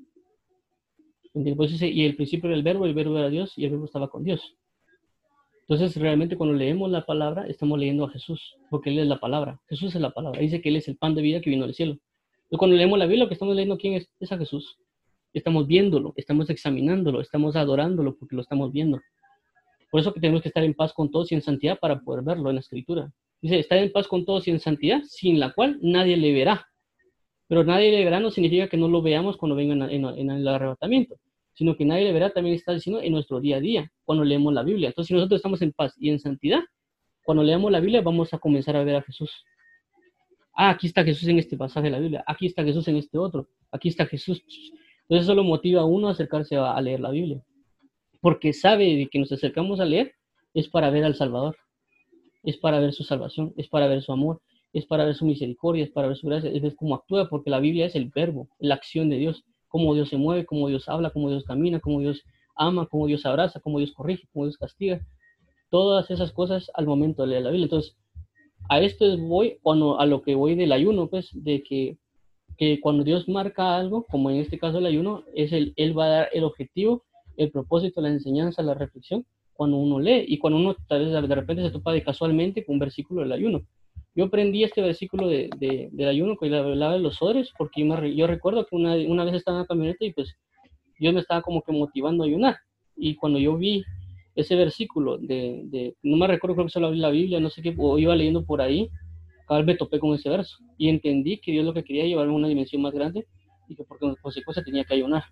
Pues 1.32 1.82
y 1.82 2.04
el 2.04 2.16
principio 2.16 2.50
del 2.50 2.62
verbo, 2.62 2.86
el 2.86 2.94
verbo 2.94 3.18
era 3.18 3.28
Dios 3.28 3.52
y 3.56 3.64
el 3.64 3.70
verbo 3.70 3.84
estaba 3.84 4.08
con 4.08 4.24
Dios. 4.24 4.56
Entonces, 5.62 5.96
realmente 5.96 6.36
cuando 6.36 6.56
leemos 6.56 6.90
la 6.90 7.06
palabra, 7.06 7.46
estamos 7.46 7.78
leyendo 7.78 8.04
a 8.04 8.10
Jesús, 8.10 8.56
porque 8.70 8.90
Él 8.90 8.98
es 8.98 9.06
la 9.06 9.20
palabra. 9.20 9.60
Jesús 9.68 9.94
es 9.94 10.00
la 10.00 10.10
palabra. 10.10 10.40
Dice 10.40 10.60
que 10.60 10.68
Él 10.68 10.76
es 10.76 10.88
el 10.88 10.96
pan 10.96 11.14
de 11.14 11.22
vida 11.22 11.40
que 11.40 11.50
vino 11.50 11.64
del 11.64 11.74
cielo. 11.74 11.92
Entonces, 11.92 12.58
cuando 12.58 12.76
leemos 12.76 12.98
la 12.98 13.06
Biblia, 13.06 13.24
lo 13.24 13.28
que 13.28 13.34
estamos 13.34 13.54
leyendo, 13.54 13.78
¿quién 13.78 13.94
es? 13.94 14.10
Es 14.18 14.32
a 14.32 14.38
Jesús 14.38 14.78
estamos 15.32 15.66
viéndolo, 15.66 16.12
estamos 16.16 16.50
examinándolo, 16.50 17.20
estamos 17.20 17.56
adorándolo 17.56 18.16
porque 18.16 18.36
lo 18.36 18.42
estamos 18.42 18.72
viendo. 18.72 19.00
Por 19.90 20.00
eso 20.00 20.12
que 20.12 20.20
tenemos 20.20 20.42
que 20.42 20.48
estar 20.48 20.62
en 20.62 20.74
paz 20.74 20.92
con 20.92 21.10
todos 21.10 21.30
y 21.32 21.34
en 21.34 21.42
santidad 21.42 21.78
para 21.78 22.00
poder 22.00 22.24
verlo 22.24 22.48
en 22.50 22.56
la 22.56 22.60
escritura. 22.60 23.10
Dice, 23.42 23.58
estar 23.58 23.78
en 23.78 23.90
paz 23.90 24.06
con 24.06 24.24
todos 24.24 24.46
y 24.46 24.50
en 24.50 24.60
santidad, 24.60 25.02
sin 25.04 25.40
la 25.40 25.52
cual 25.52 25.78
nadie 25.82 26.16
le 26.16 26.32
verá. 26.32 26.66
Pero 27.48 27.64
nadie 27.64 27.90
le 27.90 28.04
verá 28.04 28.20
no 28.20 28.30
significa 28.30 28.68
que 28.68 28.76
no 28.76 28.88
lo 28.88 29.02
veamos 29.02 29.36
cuando 29.36 29.56
venga 29.56 29.90
en, 29.90 30.30
el 30.30 30.48
arrebatamiento, 30.48 31.16
sino 31.54 31.76
que 31.76 31.84
nadie 31.84 32.04
le 32.04 32.12
verá 32.12 32.30
también 32.30 32.54
está 32.54 32.72
diciendo 32.72 33.00
en 33.02 33.12
nuestro 33.12 33.40
día 33.40 33.56
a 33.56 33.60
día, 33.60 33.90
cuando 34.04 34.24
leemos 34.24 34.52
la 34.54 34.62
Biblia. 34.62 34.88
Entonces, 34.88 35.08
si 35.08 35.14
nosotros 35.14 35.38
estamos 35.38 35.60
en 35.62 35.72
paz 35.72 35.94
y 35.98 36.10
en 36.10 36.20
santidad, 36.20 36.60
cuando 37.24 37.42
leamos 37.42 37.72
la 37.72 37.80
Biblia 37.80 38.02
vamos 38.02 38.32
a 38.34 38.38
comenzar 38.38 38.76
a 38.76 38.84
ver 38.84 38.96
a 38.96 39.02
Jesús. 39.02 39.44
Ah, 40.54 40.70
aquí 40.70 40.86
está 40.86 41.02
Jesús 41.02 41.26
en 41.28 41.38
este 41.38 41.56
pasaje 41.56 41.86
de 41.86 41.90
la 41.90 41.98
Biblia, 41.98 42.22
aquí 42.26 42.46
está 42.46 42.62
Jesús 42.62 42.86
en 42.88 42.96
este 42.96 43.18
otro, 43.18 43.48
aquí 43.72 43.88
está 43.88 44.06
Jesús 44.06 44.44
entonces 45.10 45.26
eso 45.26 45.34
lo 45.34 45.42
motiva 45.42 45.80
a 45.80 45.86
uno 45.86 46.06
a 46.06 46.12
acercarse 46.12 46.54
a, 46.54 46.80
leer 46.80 47.00
la 47.00 47.10
Biblia, 47.10 47.42
porque 48.20 48.52
sabe 48.52 49.08
que 49.10 49.18
nos 49.18 49.32
acercamos 49.32 49.80
a 49.80 49.84
leer 49.84 50.14
es 50.54 50.68
para 50.68 50.88
ver 50.90 51.02
al 51.02 51.16
Salvador, 51.16 51.56
es 52.44 52.56
para 52.58 52.78
ver 52.78 52.92
su 52.92 53.02
salvación, 53.02 53.52
es 53.56 53.66
para 53.66 53.88
ver 53.88 54.02
su 54.02 54.12
amor, 54.12 54.40
es 54.72 54.86
para 54.86 55.04
ver 55.04 55.16
su 55.16 55.26
misericordia, 55.26 55.82
es 55.82 55.90
para 55.90 56.06
ver 56.06 56.16
su 56.16 56.28
gracia, 56.28 56.48
es 56.48 56.62
ver 56.62 56.76
cómo 56.76 56.94
actúa, 56.94 57.28
porque 57.28 57.50
la 57.50 57.58
Biblia 57.58 57.86
es 57.86 57.96
el 57.96 58.08
verbo, 58.14 58.50
la 58.60 58.76
acción 58.76 59.08
de 59.08 59.16
Dios, 59.16 59.42
cómo 59.66 59.96
Dios 59.96 60.10
se 60.10 60.16
mueve, 60.16 60.46
cómo 60.46 60.68
Dios 60.68 60.88
habla, 60.88 61.10
cómo 61.10 61.28
Dios 61.28 61.42
camina, 61.42 61.80
cómo 61.80 61.98
Dios 61.98 62.22
ama, 62.54 62.86
cómo 62.86 63.08
Dios 63.08 63.26
abraza, 63.26 63.58
cómo 63.58 63.78
Dios 63.78 63.90
corrige, 63.90 64.28
cómo 64.32 64.44
Dios 64.44 64.58
castiga. 64.58 65.00
Todas 65.70 66.08
esas 66.12 66.30
cosas 66.30 66.70
al 66.74 66.86
momento 66.86 67.22
de 67.22 67.30
leer 67.30 67.42
la 67.42 67.50
Biblia. 67.50 67.64
Entonces, 67.64 67.96
a 68.68 68.80
esto 68.80 69.18
voy, 69.18 69.58
cuando, 69.60 69.98
a 69.98 70.06
lo 70.06 70.22
que 70.22 70.36
voy 70.36 70.54
del 70.54 70.70
ayuno, 70.70 71.08
pues, 71.08 71.30
de 71.32 71.64
que 71.64 71.98
que 72.60 72.78
cuando 72.78 73.04
Dios 73.04 73.26
marca 73.26 73.74
algo, 73.74 74.04
como 74.04 74.30
en 74.30 74.36
este 74.36 74.58
caso 74.58 74.78
el 74.78 74.84
ayuno, 74.84 75.24
es 75.34 75.50
el, 75.50 75.72
Él 75.76 75.98
va 75.98 76.04
a 76.04 76.08
dar 76.08 76.28
el 76.34 76.44
objetivo, 76.44 77.04
el 77.38 77.50
propósito, 77.50 78.02
la 78.02 78.10
enseñanza, 78.10 78.62
la 78.62 78.74
reflexión, 78.74 79.24
cuando 79.54 79.78
uno 79.78 79.98
lee 79.98 80.26
y 80.28 80.36
cuando 80.36 80.58
uno 80.58 80.76
tal 80.86 81.06
vez 81.06 81.26
de 81.26 81.34
repente 81.34 81.62
se 81.62 81.70
topa 81.70 81.90
de 81.90 82.04
casualmente 82.04 82.62
con 82.62 82.74
un 82.74 82.80
versículo 82.80 83.22
del 83.22 83.32
ayuno. 83.32 83.62
Yo 84.14 84.26
aprendí 84.26 84.62
este 84.62 84.82
versículo 84.82 85.26
de, 85.26 85.48
del 85.90 86.08
ayuno 86.08 86.36
que 86.36 86.54
hablaba 86.54 86.92
de 86.92 87.00
los 87.00 87.22
odres, 87.22 87.50
porque 87.56 87.82
yo, 88.14 88.26
recuerdo 88.26 88.66
que 88.66 88.76
una, 88.76 88.94
una, 88.94 89.24
vez 89.24 89.36
estaba 89.36 89.56
en 89.56 89.62
la 89.62 89.66
camioneta 89.66 90.04
y 90.04 90.12
pues 90.12 90.36
Dios 90.98 91.14
me 91.14 91.20
estaba 91.20 91.40
como 91.40 91.62
que 91.62 91.72
motivando 91.72 92.24
a 92.24 92.26
ayunar. 92.26 92.58
Y 92.94 93.14
cuando 93.14 93.38
yo 93.38 93.56
vi 93.56 93.82
ese 94.34 94.54
versículo 94.54 95.16
de, 95.16 95.94
no 96.02 96.18
me 96.18 96.26
recuerdo, 96.26 96.56
creo 96.56 96.66
que 96.66 96.72
solo 96.72 96.92
la 96.92 97.08
Biblia, 97.08 97.40
no 97.40 97.48
sé 97.48 97.62
qué, 97.62 97.74
o 97.78 97.98
iba 97.98 98.14
leyendo 98.14 98.44
por 98.44 98.60
ahí, 98.60 98.90
cada 99.50 99.64
me 99.64 99.74
topé 99.74 99.98
con 99.98 100.14
ese 100.14 100.28
verso 100.28 100.58
y 100.78 100.88
entendí 100.88 101.38
que 101.38 101.50
Dios 101.50 101.64
lo 101.64 101.74
que 101.74 101.82
quería 101.82 102.04
llevarme 102.04 102.32
a 102.32 102.36
una 102.36 102.46
dimensión 102.46 102.82
más 102.82 102.92
grande 102.92 103.26
y 103.68 103.74
que 103.74 103.82
por 103.82 103.98
consecuencia 103.98 104.62
tenía 104.62 104.84
que 104.84 104.94
ayunar. 104.94 105.24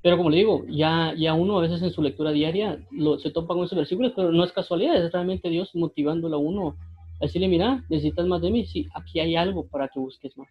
Pero 0.00 0.16
como 0.16 0.30
le 0.30 0.38
digo, 0.38 0.64
ya, 0.66 1.12
ya 1.14 1.34
uno 1.34 1.58
a 1.58 1.60
veces 1.60 1.82
en 1.82 1.90
su 1.90 2.00
lectura 2.00 2.32
diaria 2.32 2.82
lo, 2.90 3.18
se 3.18 3.30
topa 3.30 3.52
con 3.52 3.64
esos 3.64 3.76
versículos, 3.76 4.14
pero 4.16 4.32
no 4.32 4.44
es 4.44 4.52
casualidad, 4.52 4.96
es 4.96 5.12
realmente 5.12 5.50
Dios 5.50 5.74
motivándolo 5.74 6.36
a 6.36 6.38
uno 6.38 6.76
a 7.20 7.26
decirle, 7.26 7.48
mira, 7.48 7.84
necesitas 7.90 8.26
más 8.26 8.40
de 8.40 8.50
mí, 8.50 8.64
sí, 8.64 8.86
aquí 8.94 9.20
hay 9.20 9.36
algo 9.36 9.68
para 9.68 9.88
que 9.88 10.00
busques 10.00 10.34
más. 10.38 10.48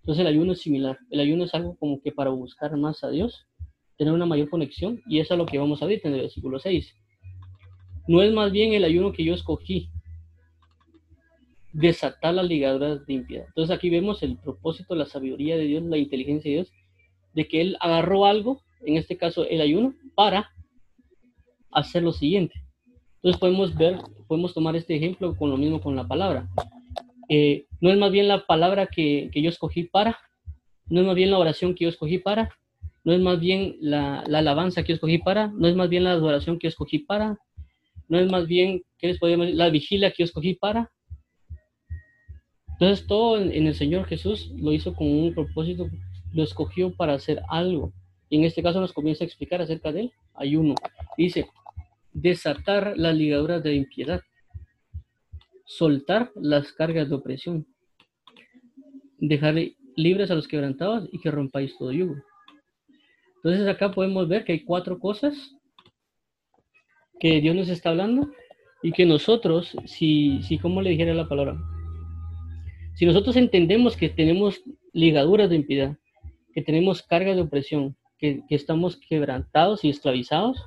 Entonces 0.00 0.22
el 0.22 0.28
ayuno 0.28 0.52
es 0.52 0.60
similar, 0.60 0.96
el 1.10 1.20
ayuno 1.20 1.44
es 1.44 1.52
algo 1.52 1.76
como 1.76 2.00
que 2.00 2.10
para 2.10 2.30
buscar 2.30 2.74
más 2.78 3.04
a 3.04 3.10
Dios 3.10 3.46
tener 3.98 4.14
una 4.14 4.24
mayor 4.24 4.48
conexión 4.48 5.02
y 5.06 5.18
eso 5.18 5.34
es 5.34 5.38
lo 5.38 5.44
que 5.44 5.58
vamos 5.58 5.82
a 5.82 5.86
ver 5.86 6.00
en 6.04 6.14
el 6.14 6.22
versículo 6.22 6.58
6. 6.58 6.94
No 8.06 8.22
es 8.22 8.32
más 8.32 8.50
bien 8.50 8.72
el 8.72 8.84
ayuno 8.84 9.12
que 9.12 9.24
yo 9.24 9.34
escogí, 9.34 9.90
desatar 11.72 12.34
las 12.34 12.46
ligaduras 12.46 13.06
de. 13.06 13.14
Entonces 13.14 13.70
aquí 13.70 13.90
vemos 13.90 14.22
el 14.22 14.36
propósito, 14.36 14.94
la 14.94 15.06
sabiduría 15.06 15.56
de 15.56 15.64
Dios, 15.64 15.82
la 15.84 15.98
inteligencia 15.98 16.50
de 16.50 16.56
Dios, 16.56 16.72
de 17.34 17.46
que 17.46 17.60
Él 17.60 17.76
agarró 17.80 18.26
algo, 18.26 18.62
en 18.84 18.96
este 18.96 19.16
caso 19.16 19.46
el 19.48 19.60
ayuno, 19.60 19.94
para 20.14 20.50
hacer 21.70 22.02
lo 22.02 22.12
siguiente. 22.12 22.54
Entonces 23.16 23.38
podemos 23.40 23.74
ver, 23.76 23.98
podemos 24.26 24.54
tomar 24.54 24.76
este 24.76 24.96
ejemplo 24.96 25.36
con 25.36 25.50
lo 25.50 25.56
mismo 25.56 25.80
con 25.80 25.96
la 25.96 26.06
palabra. 26.06 26.48
Eh, 27.28 27.66
no 27.80 27.90
es 27.90 27.98
más 27.98 28.10
bien 28.10 28.28
la 28.28 28.46
palabra 28.46 28.86
que, 28.86 29.28
que 29.32 29.42
yo 29.42 29.50
escogí 29.50 29.84
para, 29.84 30.18
no 30.86 31.00
es 31.00 31.06
más 31.06 31.14
bien 31.14 31.30
la 31.30 31.38
oración 31.38 31.74
que 31.74 31.84
yo 31.84 31.90
escogí 31.90 32.18
para, 32.18 32.50
no 33.04 33.12
es 33.12 33.20
más 33.20 33.40
bien 33.40 33.76
la, 33.80 34.20
alabanza 34.20 34.82
que 34.82 34.88
yo 34.88 34.94
escogí 34.96 35.18
para, 35.18 35.48
no 35.48 35.68
es 35.68 35.76
más 35.76 35.88
bien 35.88 36.04
la 36.04 36.12
adoración 36.12 36.58
que 36.58 36.66
yo 36.66 36.68
escogí 36.68 36.98
para, 37.00 37.38
no 38.08 38.18
es 38.18 38.30
más 38.30 38.46
bien, 38.46 38.82
¿qué 38.98 39.08
les 39.08 39.18
podemos? 39.18 39.48
La 39.50 39.70
vigilia 39.70 40.10
que 40.10 40.16
yo 40.18 40.24
escogí 40.24 40.54
para. 40.54 40.90
Entonces 42.80 43.08
todo 43.08 43.40
en, 43.40 43.66
el 43.66 43.74
Señor 43.74 44.06
Jesús 44.06 44.52
lo 44.56 44.72
hizo 44.72 44.94
con 44.94 45.08
un 45.08 45.34
propósito, 45.34 45.90
lo 46.32 46.44
escogió 46.44 46.94
para 46.94 47.14
hacer 47.14 47.42
algo. 47.48 47.92
Y 48.30 48.36
en 48.36 48.44
este 48.44 48.62
caso 48.62 48.80
nos 48.80 48.92
comienza 48.92 49.24
a 49.24 49.26
explicar 49.26 49.60
acerca 49.60 49.90
del 49.90 50.12
ayuno. 50.34 50.76
Dice, 51.16 51.48
desatar 52.12 52.96
las 52.96 53.16
ligaduras 53.16 53.64
de 53.64 53.74
impiedad, 53.74 54.20
soltar 55.64 56.30
las 56.36 56.72
cargas 56.72 57.08
de 57.08 57.16
opresión, 57.16 57.66
dejar 59.18 59.56
libres 59.96 60.30
a 60.30 60.36
los 60.36 60.46
quebrantados 60.46 61.08
y 61.10 61.18
que 61.18 61.32
rompáis 61.32 61.76
todo 61.76 61.90
yugo. 61.90 62.14
Entonces 63.36 63.66
acá 63.66 63.90
podemos 63.90 64.28
ver 64.28 64.44
que 64.44 64.52
hay 64.52 64.60
cuatro 64.60 65.00
cosas 65.00 65.56
que 67.18 67.40
Dios 67.40 67.56
nos 67.56 67.68
está 67.68 67.90
hablando 67.90 68.30
y 68.84 68.92
que 68.92 69.04
nosotros, 69.04 69.76
si, 69.86 70.40
si 70.44 70.58
como 70.58 70.80
le 70.80 70.90
dijera 70.90 71.12
la 71.12 71.28
palabra, 71.28 71.58
si 72.98 73.06
nosotros 73.06 73.36
entendemos 73.36 73.96
que 73.96 74.08
tenemos 74.08 74.60
ligaduras 74.92 75.48
de 75.48 75.56
impiedad, 75.56 75.96
que 76.52 76.62
tenemos 76.62 77.02
cargas 77.02 77.36
de 77.36 77.42
opresión, 77.42 77.96
que, 78.18 78.42
que 78.48 78.56
estamos 78.56 78.96
quebrantados 78.96 79.84
y 79.84 79.90
esclavizados 79.90 80.60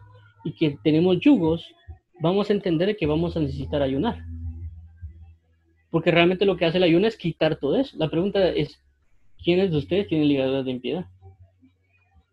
y 0.46 0.54
que 0.54 0.78
tenemos 0.84 1.20
yugos, 1.20 1.76
vamos 2.22 2.50
a 2.50 2.54
entender 2.54 2.96
que 2.96 3.06
vamos 3.06 3.36
a 3.36 3.42
necesitar 3.42 3.82
ayunar. 3.82 4.24
Porque 5.90 6.12
realmente 6.12 6.46
lo 6.46 6.56
que 6.56 6.66
hace 6.66 6.78
el 6.78 6.84
ayuno 6.84 7.06
es 7.06 7.18
quitar 7.18 7.58
todo 7.58 7.76
eso. 7.76 7.98
La 7.98 8.10
pregunta 8.10 8.48
es, 8.48 8.82
¿quiénes 9.44 9.72
de 9.72 9.78
ustedes 9.78 10.08
tienen 10.08 10.30
ligaduras 10.30 10.64
de 10.64 10.72
impiedad? 10.72 11.06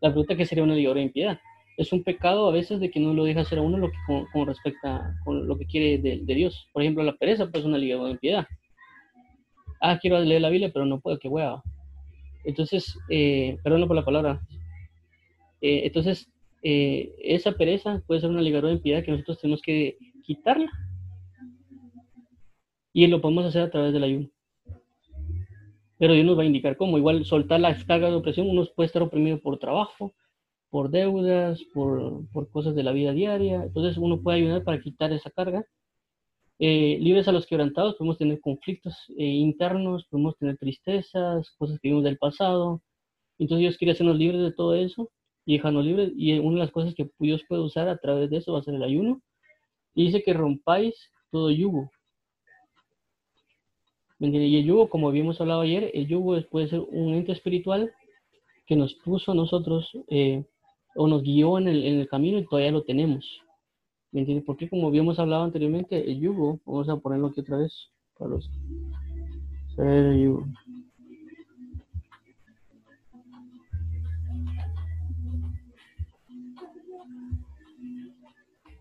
la 0.01 0.11
pregunta 0.11 0.37
que 0.37 0.47
sería 0.47 0.65
una 0.65 0.75
ligadura 0.75 1.01
de 1.01 1.07
impiedad. 1.07 1.41
Es 1.77 1.93
un 1.93 2.03
pecado 2.03 2.49
a 2.49 2.53
veces 2.53 2.81
de 2.81 2.91
que 2.91 3.01
no 3.01 3.15
lo 3.15 3.25
deja 3.25 3.41
hacer 3.41 3.59
a 3.59 3.63
uno 3.63 3.79
lo 3.79 3.91
que 3.91 3.97
con, 4.33 4.47
respecto 4.47 4.89
a 4.89 5.15
con 5.25 5.47
lo 5.47 5.57
que 5.57 5.67
quiere 5.67 5.99
de, 5.99 6.35
Dios. 6.35 6.69
Por 6.73 6.83
ejemplo, 6.83 7.03
la 7.05 7.17
pereza 7.17 7.47
pues 7.47 7.63
es 7.63 7.67
una 7.67 7.79
ligadura 7.79 8.09
de 8.09 8.15
impiedad. 8.15 8.47
Ah, 9.81 9.99
quiero 9.99 10.19
leer 10.21 10.41
la 10.41 10.51
Biblia, 10.51 10.71
pero 10.73 10.87
no 10.87 11.01
puedo, 11.01 11.19
qué 11.19 11.29
hueva. 11.29 11.63
Entonces, 12.45 12.99
eh, 13.09 13.59
perdón 13.63 13.87
por 13.87 13.97
la 13.97 14.05
palabra. 14.05 14.41
Eh, 15.61 15.83
entonces, 15.85 16.31
eh, 16.63 17.15
esa 17.23 17.53
pereza 17.53 18.03
puede 18.07 18.21
ser 18.21 18.31
una 18.31 18.43
ligadura 18.43 18.69
de 18.69 18.77
impiedad 18.77 19.05
que 19.05 19.13
nosotros 19.13 19.41
tenemos 19.41 19.63
que 19.63 19.97
quitarla. 20.25 20.71
Y 22.93 23.07
lo 23.07 23.21
podemos 23.21 23.47
hacer 23.47 23.63
a 23.63 23.71
través 23.71 23.93
del 23.93 24.05
ayuno 24.05 24.31
pero 25.99 26.15
Dios 26.15 26.25
nos 26.25 26.39
va 26.39 26.43
a 26.43 26.47
indicar 26.47 26.77
cómo. 26.77 26.97
Igual 26.97 27.25
soltar 27.25 27.61
la 27.61 27.77
carga 27.85 28.09
de 28.09 28.17
opresión, 28.17 28.49
uno 28.49 28.65
puede 28.75 28.87
estar 28.87 29.03
oprimido 29.03 29.41
por 29.41 29.59
trabajo, 29.59 30.15
por 30.71 30.91
deudas, 30.91 31.63
por, 31.75 32.27
por 32.33 32.49
cosas 32.51 32.75
de 32.75 32.85
la 32.85 32.93
vida 32.93 33.13
diaria. 33.13 33.65
Entonces 33.65 33.99
uno 33.99 34.23
puede 34.23 34.39
ayudar 34.39 34.63
para 34.65 34.81
quitar 34.81 35.13
esa 35.13 35.31
carga. 35.31 35.65
Eh, 36.59 36.99
libres 37.01 37.29
a 37.29 37.33
los 37.33 37.47
quebrantados, 37.47 37.95
podemos 37.97 38.19
tener 38.19 38.41
conflictos 38.41 38.95
eh, 39.17 39.25
internos, 39.25 40.07
podemos 40.11 40.37
tener 40.39 40.57
tristezas, 40.59 41.51
cosas 41.59 41.79
que 41.81 41.89
vimos 41.89 42.05
del 42.05 42.19
pasado. 42.19 42.83
Entonces 43.39 43.61
Dios 43.61 43.77
quiere 43.77 43.93
hacernos 43.93 44.17
libres 44.17 44.41
de 44.43 44.53
todo 44.53 44.75
eso 44.75 45.11
y 45.47 45.55
dejarnos 45.55 45.85
libres. 45.85 46.13
Y 46.17 46.39
una 46.39 46.55
de 46.55 46.65
las 46.65 46.73
cosas 46.73 46.95
que 46.95 47.09
Dios 47.19 47.43
puede 47.49 47.63
usar 47.63 47.89
a 47.89 47.99
través 47.99 48.31
de 48.31 48.39
eso 48.39 48.53
va 48.53 48.61
a 48.61 48.63
ser 48.63 48.75
el 48.75 48.83
ayuno. 48.83 49.23
Y 49.95 50.07
dice 50.07 50.23
que 50.23 50.33
rompáis 50.33 50.95
todo 51.31 51.51
yugo. 51.51 51.91
Y 54.21 54.57
el 54.57 54.65
yugo, 54.65 54.89
como 54.89 55.09
habíamos 55.09 55.41
hablado 55.41 55.61
ayer, 55.61 55.93
el 55.95 56.09
yugo 56.09 56.41
puede 56.51 56.69
ser 56.69 56.81
un 56.81 57.15
ente 57.15 57.33
espiritual 57.33 57.93
que 58.67 58.75
nos 58.75 58.95
puso 58.95 59.33
a 59.33 59.35
nosotros 59.35 59.91
eh, 60.09 60.45
o 60.97 61.07
nos 61.07 61.23
guió 61.23 61.59
en 61.59 61.69
el, 61.69 62.09
camino 62.09 62.39
y 62.39 62.45
todavía 62.45 62.73
lo 62.73 62.83
tenemos. 62.83 63.41
¿Me 64.13 64.21
entiendes? 64.21 64.45
Porque 64.47 64.69
como 64.69 64.89
habíamos 64.89 65.19
hablado 65.19 65.45
anteriormente, 65.45 66.11
el 66.11 66.21
yugo, 66.21 66.61
vamos 66.65 66.89
a 66.89 66.97
ponerlo 66.97 67.29
aquí 67.29 67.41
otra 67.41 67.59
vez, 67.59 67.91
Carlos. 68.17 68.51
El 69.77 70.23
yugo. 70.23 70.47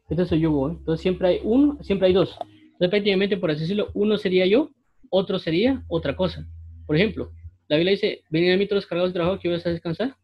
Este 0.10 0.24
es 0.24 0.32
el 0.32 0.40
yugo, 0.40 0.70
¿eh? 0.70 0.76
entonces 0.80 1.02
siempre 1.02 1.28
hay 1.28 1.40
uno, 1.44 1.78
siempre 1.82 2.08
hay 2.08 2.14
dos. 2.14 2.34
Entonces 2.40 2.90
prácticamente, 2.90 3.36
por 3.36 3.52
así 3.52 3.62
decirlo, 3.62 3.90
uno 3.94 4.18
sería 4.18 4.46
yo 4.46 4.70
otro 5.10 5.40
sería 5.40 5.84
otra 5.88 6.16
cosa. 6.16 6.48
Por 6.86 6.96
ejemplo, 6.96 7.32
la 7.68 7.78
Biblia 7.78 7.92
dice, 7.92 8.24
venid 8.30 8.54
a 8.54 8.58
mí 8.58 8.66
todos 8.66 8.84
los 8.84 8.88
cargados 8.88 9.12
de 9.12 9.16
trabajo 9.16 9.40
que 9.40 9.50
voy 9.50 9.60
a 9.64 9.70
descansar. 9.70 10.16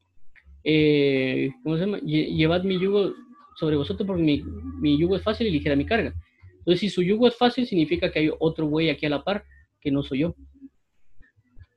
Eh, 0.64 1.52
¿Cómo 1.64 1.76
se 1.76 1.86
llama? 1.86 2.00
Llevad 2.00 2.64
mi 2.64 2.80
yugo 2.80 3.14
sobre 3.56 3.76
vosotros 3.76 4.06
porque 4.08 4.24
mi, 4.24 4.44
mi, 4.80 4.98
yugo 4.98 5.16
es 5.16 5.24
fácil 5.24 5.48
y 5.48 5.52
ligera 5.52 5.76
mi 5.76 5.86
carga. 5.86 6.14
Entonces, 6.60 6.80
si 6.80 6.90
su 6.90 7.04
yugo 7.04 7.28
es 7.28 7.36
fácil, 7.36 7.66
significa 7.66 8.12
que 8.12 8.20
hay 8.20 8.32
otro 8.40 8.68
güey 8.68 8.90
aquí 8.90 9.06
a 9.06 9.10
la 9.10 9.24
par 9.24 9.44
que 9.82 9.92
no 9.92 10.02
soy 10.04 10.20
yo. 10.20 10.36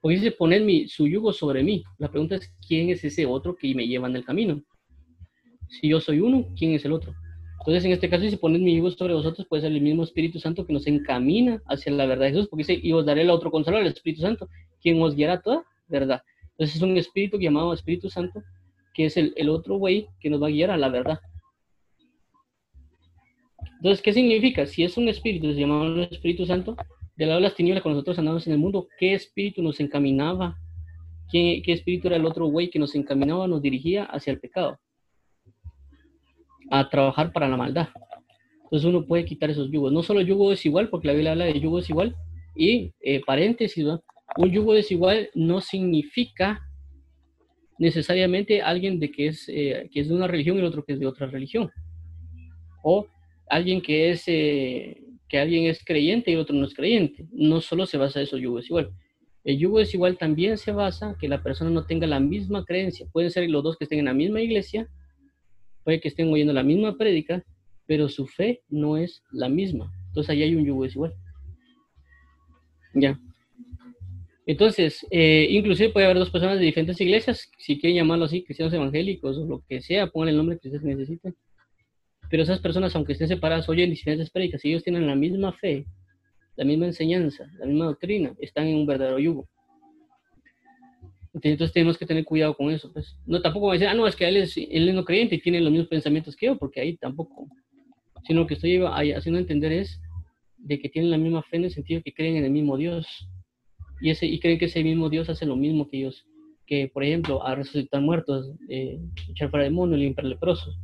Porque 0.01 0.17
dice, 0.17 0.31
poner 0.31 0.63
mi, 0.63 0.87
su 0.87 1.09
yugo 1.09 1.33
sobre 1.33 1.63
mí. 1.63 1.83
La 1.99 2.09
pregunta 2.09 2.37
es, 2.37 2.53
¿quién 2.67 2.91
es 2.91 3.03
ese 3.03 3.27
otro 3.27 3.57
que 3.57 3.75
me 3.75 3.87
lleva 3.87 4.09
en 4.09 4.17
el 4.17 4.25
camino? 4.25 4.63
Si 5.69 5.89
yo 5.89 6.01
soy 6.01 6.21
uno, 6.21 6.47
¿quién 6.57 6.73
es 6.73 6.85
el 6.85 6.93
otro? 6.93 7.13
Entonces, 7.59 7.85
en 7.85 7.91
este 7.91 8.09
caso, 8.09 8.29
si 8.29 8.37
ponen 8.37 8.63
mi 8.63 8.77
yugo 8.77 8.93
sobre 8.93 9.15
vosotros, 9.15 9.45
puede 9.49 9.63
ser 9.63 9.73
el 9.73 9.81
mismo 9.81 10.05
Espíritu 10.05 10.39
Santo 10.39 10.65
que 10.65 10.73
nos 10.73 10.87
encamina 10.87 11.61
hacia 11.67 11.91
la 11.91 12.07
verdad 12.07 12.27
de 12.27 12.33
Jesús, 12.33 12.47
porque 12.49 12.63
dice, 12.63 12.81
y 12.81 12.93
os 12.93 13.05
daré 13.05 13.23
el 13.23 13.31
otro 13.31 13.51
consolador, 13.51 13.85
el 13.85 13.93
Espíritu 13.93 14.23
Santo, 14.23 14.49
quien 14.81 15.03
os 15.03 15.17
guiará 15.17 15.41
toda 15.41 15.65
verdad. 15.89 16.23
Entonces, 16.53 16.77
es 16.77 16.83
un 16.83 16.97
Espíritu 16.97 17.39
llamado 17.39 17.73
Espíritu 17.73 18.09
Santo, 18.09 18.41
que 18.95 19.07
es 19.07 19.17
el, 19.17 19.33
el 19.37 19.49
otro 19.49 19.79
güey 19.79 20.07
que 20.21 20.31
nos 20.31 20.41
va 20.41 20.47
a 20.47 20.51
guiar 20.51 20.71
a 20.71 20.77
la 20.77 20.89
verdad. 20.89 21.19
Entonces, 23.77 24.03
¿qué 24.03 24.13
significa? 24.13 24.67
Si 24.67 24.85
es 24.85 24.97
un 24.97 25.09
Espíritu, 25.09 25.53
se 25.53 25.61
llama 25.61 26.03
Espíritu 26.11 26.47
Santo, 26.47 26.77
del 27.17 27.29
lado 27.29 27.41
de 27.41 27.47
las 27.47 27.55
tinieblas, 27.55 27.83
cuando 27.83 27.97
nosotros 27.97 28.19
andamos 28.19 28.47
en 28.47 28.55
el 28.55 28.59
mundo, 28.59 28.89
¿qué 28.99 29.15
Espíritu 29.15 29.63
nos 29.63 29.81
encaminaba? 29.81 30.57
¿Qué, 31.31 31.63
qué 31.65 31.73
Espíritu 31.73 32.09
era 32.09 32.17
el 32.17 32.27
otro 32.27 32.47
güey 32.47 32.71
que 32.71 32.79
nos 32.79 32.95
encaminaba, 32.95 33.47
nos 33.47 33.63
dirigía 33.63 34.05
hacia 34.05 34.33
el 34.33 34.41
pecado? 34.41 34.79
a 36.71 36.89
trabajar 36.89 37.33
para 37.33 37.49
la 37.49 37.57
maldad. 37.57 37.89
Entonces 38.65 38.89
uno 38.89 39.05
puede 39.05 39.25
quitar 39.25 39.51
esos 39.51 39.71
yugos. 39.71 39.93
No 39.93 40.03
solo 40.03 40.21
yugo 40.21 40.51
desigual, 40.51 40.89
porque 40.89 41.09
la 41.09 41.13
Biblia 41.13 41.33
habla 41.33 41.45
de 41.45 41.61
yugo 41.61 41.79
desigual, 41.79 42.17
y 42.55 42.93
eh, 43.01 43.21
paréntesis, 43.25 43.85
un 43.85 44.51
yugo 44.51 44.75
desigual 44.75 45.31
no 45.35 45.61
significa 45.61 46.63
necesariamente 47.79 48.63
alguien 48.63 48.99
de 48.99 49.11
que 49.11 49.29
es, 49.29 49.49
eh, 49.49 49.89
que 49.93 50.01
es 50.01 50.09
de 50.09 50.15
una 50.15 50.27
religión 50.27 50.57
y 50.57 50.61
el 50.61 50.67
otro 50.67 50.85
que 50.85 50.95
es 50.95 51.01
de 51.01 51.07
otra 51.07 51.27
religión. 51.27 51.71
O 52.83 53.07
alguien 53.49 53.81
que 53.81 54.11
es, 54.11 54.25
eh, 54.27 55.03
que 55.29 55.39
alguien 55.39 55.67
es 55.67 55.85
creyente 55.85 56.31
y 56.31 56.37
otro 56.37 56.55
no 56.55 56.67
es 56.67 56.75
creyente. 56.75 57.27
No 57.33 57.61
solo 57.61 57.87
se 57.87 57.99
basa 57.99 58.21
eso 58.21 58.39
yugo 58.39 58.59
desigual. 58.59 58.91
El 59.45 59.59
yugo 59.59 59.79
desigual 59.79 60.19
también 60.19 60.59
se 60.59 60.73
basa 60.73 61.17
que 61.21 61.29
la 61.29 61.43
persona 61.43 61.71
no 61.71 61.87
tenga 61.87 62.07
la 62.07 62.21
misma 62.21 62.65
creencia. 62.65 63.07
Pueden 63.13 63.31
ser 63.31 63.49
los 63.49 63.63
dos 63.63 63.77
que 63.77 63.85
estén 63.85 64.01
en 64.01 64.07
la 64.07 64.15
misma 64.15 64.41
iglesia, 64.41 64.89
puede 65.85 66.01
que 66.01 66.09
estén 66.09 66.33
oyendo 66.33 66.53
la 66.53 66.65
misma 66.65 66.97
prédica, 66.97 67.45
pero 67.87 68.09
su 68.09 68.27
fe 68.27 68.63
no 68.69 68.97
es 68.97 69.23
la 69.31 69.49
misma. 69.49 69.93
Entonces 70.09 70.31
ahí 70.31 70.43
hay 70.43 70.55
un 70.55 70.67
yugo 70.67 70.83
desigual. 70.83 71.15
Ya. 72.95 73.21
Entonces, 74.47 75.07
eh, 75.11 75.47
inclusive 75.51 75.91
puede 75.91 76.07
haber 76.07 76.19
dos 76.19 76.31
personas 76.31 76.59
de 76.59 76.65
diferentes 76.65 77.01
iglesias, 77.01 77.51
si 77.59 77.79
quieren 77.79 77.97
llamarlo 77.97 78.25
así, 78.25 78.45
cristianos 78.45 78.73
evangélicos 78.75 79.37
o 79.39 79.45
lo 79.45 79.63
que 79.69 79.83
sea, 79.83 80.07
pongan 80.09 80.31
el 80.31 80.37
nombre 80.37 80.59
que 80.59 80.69
ustedes 80.69 80.85
necesiten. 80.85 81.37
Pero 82.31 82.43
esas 82.43 82.61
personas, 82.61 82.95
aunque 82.97 83.13
estén 83.13 83.29
separadas, 83.29 83.69
oyen 83.69 83.91
diferentes 83.91 84.31
prédicas 84.31 84.65
y 84.65 84.71
ellos 84.71 84.83
tienen 84.83 85.07
la 85.07 85.15
misma 85.15 85.53
fe, 85.53 85.87
la 86.57 86.65
misma 86.65 86.87
enseñanza, 86.87 87.47
la 87.59 87.67
misma 87.67 87.87
doctrina, 87.87 88.35
están 88.41 88.67
en 88.67 88.77
un 88.77 88.87
verdadero 88.87 89.19
yugo. 89.19 89.49
Entonces 91.43 91.73
tenemos 91.73 91.99
que 91.99 92.07
tener 92.07 92.25
cuidado 92.25 92.57
con 92.57 92.71
eso. 92.71 92.91
Pues. 92.93 93.15
No, 93.27 93.43
tampoco 93.43 93.73
decir, 93.73 93.89
ah, 93.89 93.95
no, 93.95 94.07
es 94.07 94.17
que 94.17 94.27
él 94.27 94.39
es, 94.39 94.57
él 94.57 94.89
es 94.89 94.95
no 94.95 95.05
creyente 95.05 95.35
y 95.35 95.41
tiene 95.41 95.61
los 95.61 95.71
mismos 95.71 95.89
pensamientos 95.89 96.35
que 96.35 96.47
yo, 96.47 96.57
porque 96.57 96.81
ahí 96.81 96.97
tampoco. 96.97 97.47
Sino 98.27 98.47
que 98.47 98.55
estoy 98.55 98.79
haciendo 98.79 99.39
entender 99.39 99.73
es 99.73 100.01
de 100.57 100.81
que 100.81 100.89
tienen 100.89 101.11
la 101.11 101.19
misma 101.19 101.43
fe 101.43 101.59
en 101.59 101.65
el 101.65 101.71
sentido 101.71 102.01
que 102.03 102.15
creen 102.15 102.37
en 102.37 102.45
el 102.45 102.51
mismo 102.51 102.77
Dios. 102.77 103.07
Y, 104.01 104.11
ese, 104.11 104.27
y 104.27 104.41
creen 104.41 104.59
que 104.59 104.65
ese 104.65 104.83
mismo 104.83 105.11
Dios 105.11 105.29
hace 105.29 105.45
lo 105.45 105.57
mismo 105.57 105.89
que 105.89 105.99
ellos. 105.99 106.27
Que, 106.67 106.89
por 106.89 107.05
ejemplo, 107.05 107.47
a 107.47 107.55
resucitar 107.55 108.01
muertos, 108.01 108.51
eh, 108.69 108.99
echar 109.29 109.51
fuera 109.51 109.65
demonios, 109.65 110.01
limpiar 110.01 110.27
leprosos. 110.27 110.77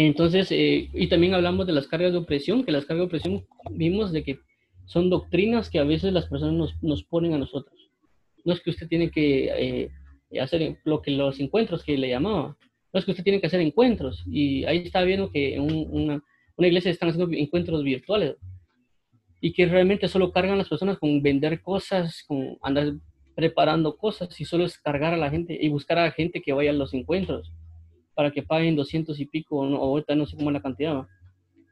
Entonces, 0.00 0.52
eh, 0.52 0.88
y 0.94 1.08
también 1.08 1.34
hablamos 1.34 1.66
de 1.66 1.72
las 1.72 1.88
cargas 1.88 2.12
de 2.12 2.18
opresión, 2.18 2.62
que 2.62 2.70
las 2.70 2.84
cargas 2.84 3.00
de 3.00 3.06
opresión 3.06 3.46
vimos 3.72 4.12
de 4.12 4.22
que 4.22 4.38
son 4.84 5.10
doctrinas 5.10 5.70
que 5.70 5.80
a 5.80 5.84
veces 5.84 6.12
las 6.12 6.26
personas 6.26 6.54
nos, 6.54 6.82
nos 6.84 7.02
ponen 7.02 7.34
a 7.34 7.38
nosotros. 7.38 7.90
No 8.44 8.52
es 8.52 8.60
que 8.60 8.70
usted 8.70 8.86
tiene 8.86 9.10
que 9.10 9.90
eh, 10.30 10.38
hacer 10.40 10.78
lo 10.84 11.02
que 11.02 11.10
los 11.10 11.40
encuentros 11.40 11.82
que 11.82 11.98
le 11.98 12.10
llamaba, 12.10 12.56
no 12.92 13.00
es 13.00 13.04
que 13.04 13.10
usted 13.10 13.24
tiene 13.24 13.40
que 13.40 13.48
hacer 13.48 13.60
encuentros. 13.60 14.22
Y 14.28 14.64
ahí 14.66 14.84
está 14.84 15.02
viendo 15.02 15.32
que 15.32 15.56
en 15.56 15.62
una, 15.62 16.22
una 16.56 16.68
iglesia 16.68 16.92
están 16.92 17.08
haciendo 17.08 17.36
encuentros 17.36 17.82
virtuales. 17.82 18.36
Y 19.40 19.52
que 19.52 19.66
realmente 19.66 20.06
solo 20.06 20.30
cargan 20.30 20.58
las 20.58 20.68
personas 20.68 20.96
con 21.00 21.20
vender 21.24 21.60
cosas, 21.60 22.22
con 22.28 22.56
andar 22.62 22.92
preparando 23.34 23.96
cosas 23.96 24.40
y 24.40 24.44
solo 24.44 24.64
es 24.64 24.78
cargar 24.78 25.12
a 25.12 25.16
la 25.16 25.28
gente 25.28 25.58
y 25.60 25.68
buscar 25.70 25.98
a 25.98 26.04
la 26.04 26.12
gente 26.12 26.40
que 26.40 26.52
vaya 26.52 26.70
a 26.70 26.74
los 26.74 26.94
encuentros 26.94 27.52
para 28.18 28.32
que 28.32 28.42
paguen 28.42 28.74
200 28.74 29.20
y 29.20 29.26
pico 29.26 29.58
o, 29.58 29.76
ahorita 29.76 30.16
no 30.16 30.26
sé 30.26 30.36
cómo 30.36 30.50
es 30.50 30.54
la 30.54 30.60
cantidad 30.60 31.06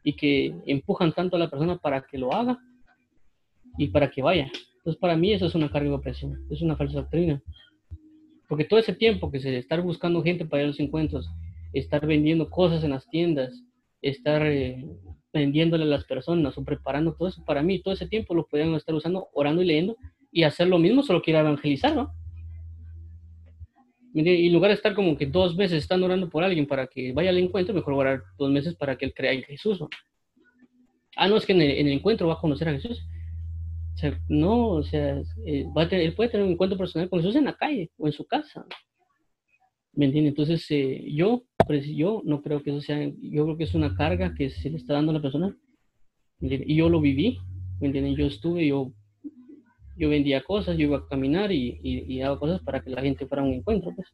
y 0.04 0.12
que 0.12 0.54
empujan 0.64 1.12
tanto 1.12 1.34
a 1.34 1.40
la 1.40 1.50
persona 1.50 1.76
para 1.76 2.02
que 2.02 2.18
lo 2.18 2.32
haga 2.32 2.56
y 3.76 3.88
para 3.88 4.08
que 4.08 4.22
vaya. 4.22 4.48
Entonces, 4.76 4.96
para 5.00 5.16
mí 5.16 5.32
eso 5.32 5.46
es 5.46 5.56
una 5.56 5.68
carga 5.68 5.88
de 5.88 5.96
opresión, 5.96 6.46
es 6.48 6.62
una 6.62 6.76
falsa 6.76 7.00
doctrina. 7.00 7.42
Porque 8.48 8.62
todo 8.62 8.78
ese 8.78 8.92
tiempo 8.92 9.28
que 9.28 9.40
se 9.40 9.58
estar 9.58 9.82
buscando 9.82 10.22
gente 10.22 10.44
para 10.44 10.62
ir 10.62 10.66
a 10.66 10.68
los 10.68 10.78
encuentros, 10.78 11.28
estar 11.72 12.06
vendiendo 12.06 12.48
cosas 12.48 12.84
en 12.84 12.90
las 12.90 13.08
tiendas, 13.08 13.64
estar 14.00 14.46
eh, 14.46 14.86
vendiéndole 15.32 15.82
a 15.82 15.88
las 15.88 16.04
personas 16.04 16.56
o 16.56 16.62
preparando 16.62 17.12
todo 17.14 17.26
eso, 17.26 17.44
para 17.44 17.64
mí 17.64 17.80
todo 17.80 17.92
ese 17.92 18.06
tiempo 18.06 18.36
lo 18.36 18.46
podrían 18.46 18.72
estar 18.76 18.94
usando 18.94 19.26
orando 19.34 19.62
y 19.62 19.66
leyendo 19.66 19.96
y 20.30 20.44
hacer 20.44 20.68
lo 20.68 20.78
mismo, 20.78 21.02
solo 21.02 21.22
que 21.22 21.32
ir 21.32 21.36
evangelizar, 21.38 21.96
¿no? 21.96 22.12
Y 24.18 24.46
en 24.46 24.52
lugar 24.54 24.70
de 24.70 24.76
estar 24.76 24.94
como 24.94 25.14
que 25.18 25.26
dos 25.26 25.56
meses 25.56 25.82
estando 25.82 26.06
orando 26.06 26.30
por 26.30 26.42
alguien 26.42 26.66
para 26.66 26.86
que 26.86 27.12
vaya 27.12 27.28
al 27.28 27.36
encuentro, 27.36 27.74
mejor 27.74 27.92
orar 27.92 28.22
dos 28.38 28.50
meses 28.50 28.74
para 28.74 28.96
que 28.96 29.04
él 29.04 29.12
crea 29.14 29.32
en 29.32 29.42
Jesús. 29.42 29.78
Ah, 31.14 31.28
no, 31.28 31.36
es 31.36 31.44
que 31.44 31.52
en 31.52 31.60
el 31.60 31.88
encuentro 31.88 32.26
va 32.26 32.32
a 32.32 32.40
conocer 32.40 32.66
a 32.66 32.72
Jesús. 32.72 33.06
O 33.94 33.98
sea, 33.98 34.18
no, 34.26 34.68
o 34.68 34.82
sea, 34.82 35.18
eh, 35.44 35.66
él 35.90 36.14
puede 36.14 36.30
tener 36.30 36.46
un 36.46 36.52
encuentro 36.52 36.78
personal 36.78 37.10
con 37.10 37.20
Jesús 37.20 37.36
en 37.36 37.44
la 37.44 37.58
calle 37.58 37.90
o 37.98 38.06
en 38.06 38.14
su 38.14 38.24
casa. 38.24 38.64
¿Me 39.92 40.06
entiendes? 40.06 40.30
Entonces, 40.30 40.66
eh, 40.70 41.04
yo, 41.12 41.42
pues, 41.66 41.86
yo 41.86 42.22
no 42.24 42.40
creo 42.40 42.62
que 42.62 42.70
eso 42.70 42.80
sea, 42.80 42.98
yo 43.20 43.44
creo 43.44 43.58
que 43.58 43.64
es 43.64 43.74
una 43.74 43.94
carga 43.94 44.34
que 44.34 44.48
se 44.48 44.70
le 44.70 44.78
está 44.78 44.94
dando 44.94 45.10
a 45.10 45.16
la 45.16 45.20
persona. 45.20 45.54
Y 46.40 46.74
yo 46.74 46.88
lo 46.88 47.02
viví, 47.02 47.38
¿me 47.80 47.88
entiendes? 47.88 48.16
Yo 48.16 48.26
estuve, 48.26 48.66
yo, 48.66 48.92
yo 49.96 50.08
vendía 50.08 50.42
cosas, 50.42 50.76
yo 50.76 50.84
iba 50.84 50.98
a 50.98 51.08
caminar 51.08 51.52
y, 51.52 51.80
y, 51.82 52.18
daba 52.18 52.38
cosas 52.38 52.60
para 52.62 52.80
que 52.82 52.90
la 52.90 53.02
gente 53.02 53.26
fuera 53.26 53.42
a 53.42 53.46
un 53.46 53.54
encuentro, 53.54 53.92
pues. 53.94 54.08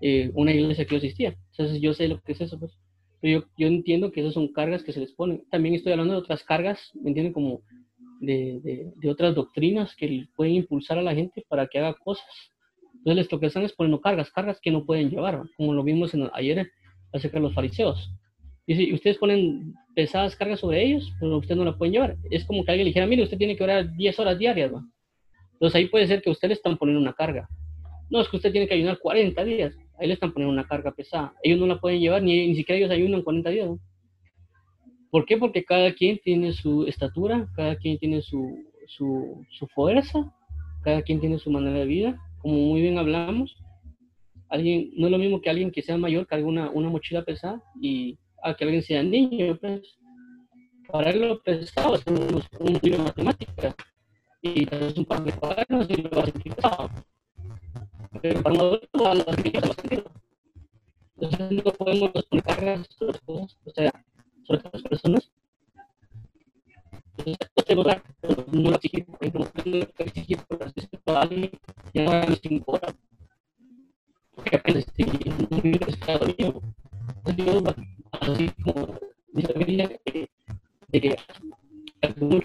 Eh, 0.00 0.30
una 0.34 0.52
iglesia 0.52 0.84
que 0.84 0.92
yo 0.92 0.98
asistía. 0.98 1.36
Entonces, 1.52 1.80
yo 1.80 1.94
sé 1.94 2.08
lo 2.08 2.20
que 2.20 2.32
es 2.32 2.40
eso, 2.40 2.58
pues. 2.58 2.72
Pero 3.20 3.40
yo, 3.40 3.46
yo 3.56 3.66
entiendo 3.68 4.12
que 4.12 4.20
esas 4.20 4.34
son 4.34 4.52
cargas 4.52 4.82
que 4.82 4.92
se 4.92 5.00
les 5.00 5.12
ponen. 5.12 5.44
También 5.50 5.74
estoy 5.74 5.92
hablando 5.92 6.14
de 6.14 6.20
otras 6.20 6.44
cargas, 6.44 6.90
¿me 6.94 7.10
entienden? 7.10 7.32
Como 7.32 7.62
de, 8.20 8.92
de, 8.96 9.10
otras 9.10 9.34
doctrinas 9.34 9.94
que 9.96 10.26
pueden 10.36 10.54
impulsar 10.54 10.98
a 10.98 11.02
la 11.02 11.14
gente 11.14 11.44
para 11.48 11.66
que 11.66 11.78
haga 11.78 11.94
cosas. 11.94 12.26
Entonces, 12.98 13.30
lo 13.30 13.40
que 13.40 13.46
están 13.46 13.64
es 13.64 13.72
poniendo 13.72 14.00
cargas, 14.00 14.30
cargas 14.30 14.60
que 14.60 14.70
no 14.70 14.84
pueden 14.84 15.10
llevar, 15.10 15.42
como 15.56 15.74
lo 15.74 15.82
vimos 15.82 16.14
en, 16.14 16.30
ayer 16.32 16.70
acerca 17.12 17.38
de 17.38 17.42
los 17.42 17.54
fariseos. 17.54 18.12
Si 18.66 18.92
ustedes 18.94 19.18
ponen 19.18 19.74
pesadas 19.94 20.36
cargas 20.36 20.60
sobre 20.60 20.82
ellos, 20.82 21.12
pero 21.20 21.36
ustedes 21.36 21.58
no 21.58 21.64
la 21.64 21.76
pueden 21.76 21.92
llevar. 21.92 22.16
Es 22.30 22.44
como 22.44 22.64
que 22.64 22.72
alguien 22.72 22.86
le 22.86 22.90
dijera, 22.90 23.06
mire, 23.06 23.22
usted 23.22 23.36
tiene 23.36 23.56
que 23.56 23.64
orar 23.64 23.94
10 23.94 24.18
horas 24.18 24.38
diarias. 24.38 24.72
Entonces 25.52 25.74
ahí 25.76 25.86
puede 25.86 26.06
ser 26.06 26.22
que 26.22 26.30
ustedes 26.30 26.58
están 26.58 26.76
poniendo 26.78 27.00
una 27.00 27.12
carga. 27.12 27.48
No, 28.10 28.20
es 28.20 28.28
que 28.28 28.36
usted 28.36 28.52
tiene 28.52 28.66
que 28.66 28.74
ayunar 28.74 28.98
40 28.98 29.44
días. 29.44 29.74
Ahí 29.98 30.08
le 30.08 30.14
están 30.14 30.32
poniendo 30.32 30.52
una 30.52 30.66
carga 30.66 30.92
pesada. 30.92 31.34
Ellos 31.42 31.60
no 31.60 31.66
la 31.66 31.78
pueden 31.78 32.00
llevar, 32.00 32.22
ni, 32.22 32.48
ni 32.48 32.56
siquiera 32.56 32.78
ellos 32.78 32.90
ayunan 32.90 33.22
40 33.22 33.50
días. 33.50 33.70
¿Por 35.10 35.26
qué? 35.26 35.36
Porque 35.36 35.64
cada 35.64 35.92
quien 35.92 36.18
tiene 36.18 36.52
su 36.52 36.86
estatura, 36.86 37.46
cada 37.54 37.76
quien 37.76 37.98
tiene 37.98 38.20
su, 38.22 38.58
su, 38.88 39.44
su 39.50 39.66
fuerza, 39.68 40.32
cada 40.82 41.02
quien 41.02 41.20
tiene 41.20 41.38
su 41.38 41.50
manera 41.50 41.78
de 41.78 41.86
vida. 41.86 42.18
Como 42.38 42.54
muy 42.54 42.80
bien 42.80 42.98
hablamos, 42.98 43.56
alguien, 44.48 44.90
no 44.96 45.06
es 45.06 45.12
lo 45.12 45.18
mismo 45.18 45.40
que 45.40 45.50
alguien 45.50 45.70
que 45.70 45.82
sea 45.82 45.96
mayor 45.96 46.26
cargue 46.26 46.44
una, 46.44 46.70
una 46.70 46.88
mochila 46.88 47.24
pesada 47.24 47.62
y 47.80 48.18
a 48.44 48.54
que 48.54 48.64
alguien 48.64 48.82
sea 48.82 49.02
niño, 49.02 49.56
pues, 49.60 49.98
para 50.88 51.10
él 51.10 51.22
lo 51.22 51.42
pesado 51.42 51.96
es 51.96 52.06
un, 52.06 52.42
un 52.60 52.80
libro 52.82 52.98
de 52.98 53.04
matemática 53.04 53.74
y 54.42 54.68
es 54.74 54.96
un 54.98 55.04
par 55.06 55.24
de 55.24 55.32
cuadernos 55.32 55.88
y 55.88 55.96
lo 55.96 56.24
sentir 56.24 56.54
pesado. 56.54 56.90
Pero 58.20 58.42
para 58.42 58.54
un 58.54 58.60
adulto 58.60 59.06
a 59.06 59.14
lo 59.14 59.24
sentido. 59.24 60.04
Entonces 61.16 61.64
no 61.64 61.72
podemos 61.72 62.10
poner 62.10 62.44
cargas 62.44 62.78
las 62.78 63.20
cosas, 63.20 63.56
o 63.64 63.70
sea, 63.70 64.04
sobre 64.46 64.60
otras 64.60 64.82
personas. 64.82 65.30
Entonces, 67.16 67.96
no 68.52 68.70
lo 68.70 68.76
exigir, 68.76 69.06
por 69.06 69.16
ejemplo, 69.20 69.48
no 69.64 69.72
lo 69.72 69.88
exigir 69.98 70.38
por 70.46 70.60
las 70.60 70.74
veces 70.74 70.90
a 71.06 71.20
alguien 71.22 71.50
ya 71.94 72.04
no 72.04 72.12
a 72.12 72.36
5 72.36 72.72
horas. 72.72 72.94
Porque 74.34 74.56
apenas 74.56 74.84
estoy 74.86 75.06
un 75.50 75.60
minuto 75.62 75.86
estado 75.88 76.26
vivo. 76.26 76.62
Entonces, 77.24 77.46
yo, 77.46 77.62
así 78.20 78.50
como 78.62 78.98
dice 79.32 79.52
la 79.52 79.58
Biblia, 79.58 80.00
de 80.88 81.00
que 81.00 81.16
muchos 82.16 82.18
de 82.18 82.18
la 82.18 82.26
noche 82.26 82.43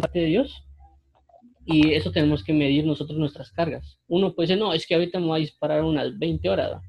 parte 0.00 0.18
de 0.18 0.26
Dios 0.26 0.64
y 1.66 1.92
eso 1.92 2.10
tenemos 2.10 2.42
que 2.42 2.52
medir 2.52 2.84
nosotros 2.84 3.18
nuestras 3.18 3.52
cargas. 3.52 4.00
Uno 4.08 4.34
puede 4.34 4.48
decir, 4.48 4.60
no, 4.60 4.72
es 4.72 4.86
que 4.86 4.94
ahorita 4.94 5.20
me 5.20 5.26
voy 5.26 5.38
a 5.38 5.40
disparar 5.40 5.84
unas 5.84 6.18
20 6.18 6.48
horas. 6.48 6.82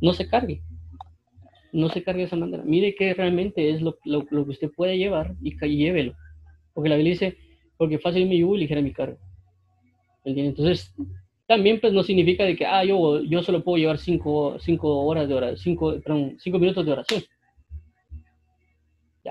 No 0.00 0.12
se 0.12 0.28
cargue. 0.28 0.62
No 1.72 1.88
se 1.88 2.02
cargue 2.02 2.24
esa 2.24 2.36
manera. 2.36 2.62
Mire 2.64 2.94
que 2.94 3.12
realmente 3.14 3.70
es 3.70 3.80
lo, 3.80 3.98
lo, 4.04 4.26
que 4.26 4.36
usted 4.36 4.70
puede 4.70 4.98
llevar 4.98 5.34
y, 5.42 5.56
llévelo. 5.76 6.14
Porque 6.74 6.90
la 6.90 6.96
Biblia 6.96 7.12
dice, 7.12 7.38
porque 7.76 7.98
fácil 7.98 8.28
mi 8.28 8.38
yugo 8.38 8.56
y 8.56 8.60
ligera 8.60 8.82
mi 8.82 8.92
carga. 8.92 9.18
Entonces, 10.24 10.94
también 11.54 11.80
pues 11.80 11.92
no 11.92 12.02
significa 12.02 12.44
de 12.44 12.56
que, 12.56 12.66
ah, 12.66 12.84
yo, 12.84 13.22
yo 13.22 13.42
solo 13.42 13.62
puedo 13.62 13.78
llevar 13.78 13.98
5 13.98 14.58
horas 14.82 15.28
de 15.28 15.34
oración, 15.34 15.56
5 15.58 15.92
cinco, 15.92 16.32
cinco 16.38 16.58
minutos 16.58 16.84
de 16.84 16.92
oración. 16.92 17.22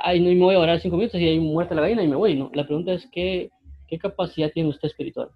Ay, 0.02 0.20
no 0.20 0.30
me 0.30 0.40
voy 0.40 0.56
a 0.56 0.60
orar 0.60 0.80
5 0.80 0.96
minutos 0.96 1.20
y 1.20 1.28
hay 1.28 1.40
muerta 1.40 1.76
la 1.76 1.82
gallina 1.82 2.04
y 2.04 2.08
me 2.08 2.16
voy. 2.16 2.36
No, 2.36 2.50
la 2.54 2.66
pregunta 2.66 2.94
es 2.94 3.08
que 3.12 3.50
¿Qué 3.92 4.00
capacidad 4.00 4.50
tiene 4.54 4.70
usted 4.70 4.88
espiritual? 4.88 5.32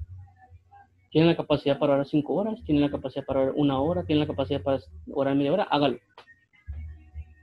¿Tiene 1.12 1.28
la 1.28 1.36
capacidad 1.36 1.78
para 1.78 1.96
orar 1.96 2.06
cinco 2.06 2.36
horas? 2.36 2.58
¿Tiene 2.64 2.80
la 2.80 2.90
capacidad 2.90 3.26
para 3.26 3.42
orar 3.42 3.54
una 3.58 3.82
hora? 3.82 4.06
¿Tiene 4.06 4.22
la 4.22 4.28
capacidad 4.28 4.62
para 4.62 4.80
orar 5.14 5.36
media 5.36 5.52
hora? 5.52 5.64
Hágalo. 5.64 6.00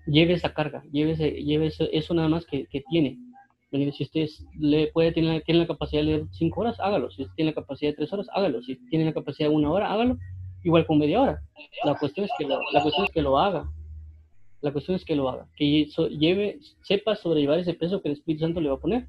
Lleve 0.06 0.32
esa 0.32 0.54
carga, 0.54 0.82
lleve, 0.90 1.14
lleve 1.14 1.70
eso, 1.92 2.14
nada 2.14 2.30
más 2.30 2.46
que, 2.46 2.66
tiene. 2.88 3.18
Si 3.72 4.02
usted 4.04 4.28
le 4.58 4.88
puede 4.88 5.12
tener 5.12 5.42
tiene 5.44 5.60
la 5.60 5.66
capacidad 5.66 6.02
de 6.02 6.06
leer 6.06 6.24
cinco 6.32 6.60
horas, 6.60 6.78
hágalo. 6.78 7.10
Si 7.10 7.22
usted 7.22 7.34
tiene 7.36 7.52
la 7.52 7.54
capacidad 7.54 7.90
de 7.90 7.96
tres 7.96 8.12
horas, 8.12 8.26
hágalo. 8.34 8.62
Si 8.62 8.76
tiene 8.90 9.06
la 9.06 9.14
capacidad 9.14 9.48
de 9.48 9.54
una 9.54 9.70
hora, 9.70 9.92
hágalo. 9.92 10.18
Igual 10.62 10.86
con 10.86 10.98
media 10.98 11.20
hora. 11.20 11.42
La 11.84 11.94
cuestión 11.94 12.26
es 12.26 12.32
que 12.38 12.44
lo, 12.44 12.60
la 12.72 12.82
cuestión 12.82 13.06
es 13.06 13.12
que 13.12 13.22
lo 13.22 13.38
haga. 13.38 13.68
La 14.60 14.72
cuestión 14.72 14.94
es 14.94 15.04
que 15.04 15.16
lo 15.16 15.28
haga. 15.28 15.48
Que 15.56 15.86
lleve, 16.10 16.58
sepa 16.82 17.16
sobrellevar 17.16 17.58
ese 17.58 17.74
peso 17.74 18.02
que 18.02 18.08
el 18.08 18.14
Espíritu 18.14 18.44
Santo 18.44 18.60
le 18.60 18.68
va 18.68 18.76
a 18.76 18.80
poner 18.80 19.08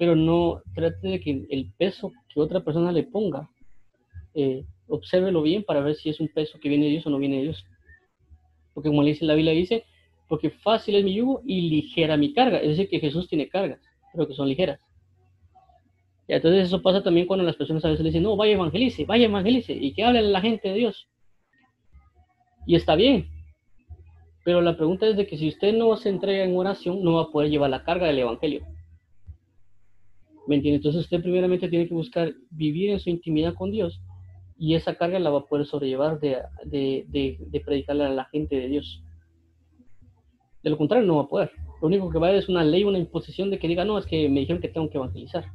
pero 0.00 0.16
no 0.16 0.62
trate 0.74 1.08
de 1.08 1.20
que 1.20 1.46
el 1.50 1.72
peso 1.76 2.10
que 2.32 2.40
otra 2.40 2.64
persona 2.64 2.90
le 2.90 3.02
ponga, 3.02 3.50
eh, 4.32 4.64
obsérvelo 4.88 5.42
bien 5.42 5.62
para 5.62 5.80
ver 5.80 5.94
si 5.94 6.08
es 6.08 6.20
un 6.20 6.28
peso 6.28 6.58
que 6.58 6.70
viene 6.70 6.86
de 6.86 6.92
Dios 6.92 7.06
o 7.06 7.10
no 7.10 7.18
viene 7.18 7.36
de 7.36 7.42
Dios. 7.42 7.66
Porque 8.72 8.88
como 8.88 9.02
le 9.02 9.10
dice 9.10 9.26
la 9.26 9.34
Biblia, 9.34 9.52
dice, 9.52 9.84
porque 10.26 10.48
fácil 10.48 10.94
es 10.94 11.04
mi 11.04 11.12
yugo 11.16 11.42
y 11.44 11.68
ligera 11.68 12.16
mi 12.16 12.32
carga. 12.32 12.60
Es 12.60 12.68
decir, 12.68 12.88
que 12.88 12.98
Jesús 12.98 13.28
tiene 13.28 13.50
cargas, 13.50 13.78
pero 14.12 14.26
que 14.26 14.34
son 14.34 14.48
ligeras. 14.48 14.80
Y 16.28 16.32
entonces 16.32 16.66
eso 16.66 16.80
pasa 16.80 17.02
también 17.02 17.26
cuando 17.26 17.44
las 17.44 17.56
personas 17.56 17.84
a 17.84 17.88
veces 17.88 18.04
le 18.04 18.10
dicen, 18.10 18.22
no, 18.22 18.36
vaya 18.36 18.52
evangelice, 18.52 19.04
vaya 19.04 19.26
evangelice, 19.26 19.72
y 19.72 19.92
que 19.92 20.04
hable 20.04 20.20
a 20.20 20.22
la 20.22 20.40
gente 20.40 20.68
de 20.68 20.74
Dios. 20.74 21.08
Y 22.66 22.76
está 22.76 22.94
bien, 22.94 23.28
Pero 24.44 24.60
la 24.60 24.76
pregunta 24.76 25.06
es 25.06 25.16
de 25.16 25.26
que 25.26 25.36
si 25.36 25.48
usted 25.48 25.74
no 25.74 25.96
se 25.96 26.08
entrega 26.08 26.44
en 26.44 26.56
oración, 26.56 27.02
no 27.02 27.14
va 27.14 27.22
a 27.22 27.30
poder 27.30 27.50
llevar 27.50 27.70
la 27.70 27.84
carga 27.84 28.06
del 28.06 28.20
Evangelio. 28.20 28.66
¿Me 30.46 30.56
entiende? 30.56 30.76
Entonces 30.76 31.02
usted 31.02 31.22
primeramente 31.22 31.68
tiene 31.68 31.86
que 31.86 31.94
buscar 31.94 32.32
vivir 32.50 32.90
en 32.90 33.00
su 33.00 33.10
intimidad 33.10 33.54
con 33.54 33.70
Dios 33.70 34.00
y 34.60 34.74
esa 34.74 34.94
carga 34.94 35.18
la 35.18 35.30
va 35.30 35.38
a 35.38 35.46
poder 35.46 35.64
sobrellevar 35.64 36.20
de, 36.20 36.42
de, 36.66 37.62
predicarle 37.64 38.04
a 38.04 38.10
la 38.10 38.26
gente 38.26 38.56
de 38.56 38.68
Dios. 38.68 39.02
De 40.62 40.68
lo 40.68 40.76
contrario, 40.76 41.06
no 41.06 41.16
va 41.16 41.22
a 41.22 41.28
poder. 41.28 41.50
Lo 41.80 41.88
único 41.88 42.10
que 42.10 42.18
va 42.18 42.26
a 42.26 42.30
haber 42.30 42.42
es 42.42 42.48
una 42.48 42.64
ley, 42.64 42.84
una 42.84 42.98
imposición 42.98 43.50
de 43.50 43.58
que 43.58 43.68
diga, 43.68 43.84
no, 43.84 43.98
es 43.98 44.06
que 44.06 44.28
me 44.28 44.40
dijeron 44.40 44.60
que 44.60 44.68
tengo 44.68 44.90
que 44.90 44.98
evangelizar. 44.98 45.46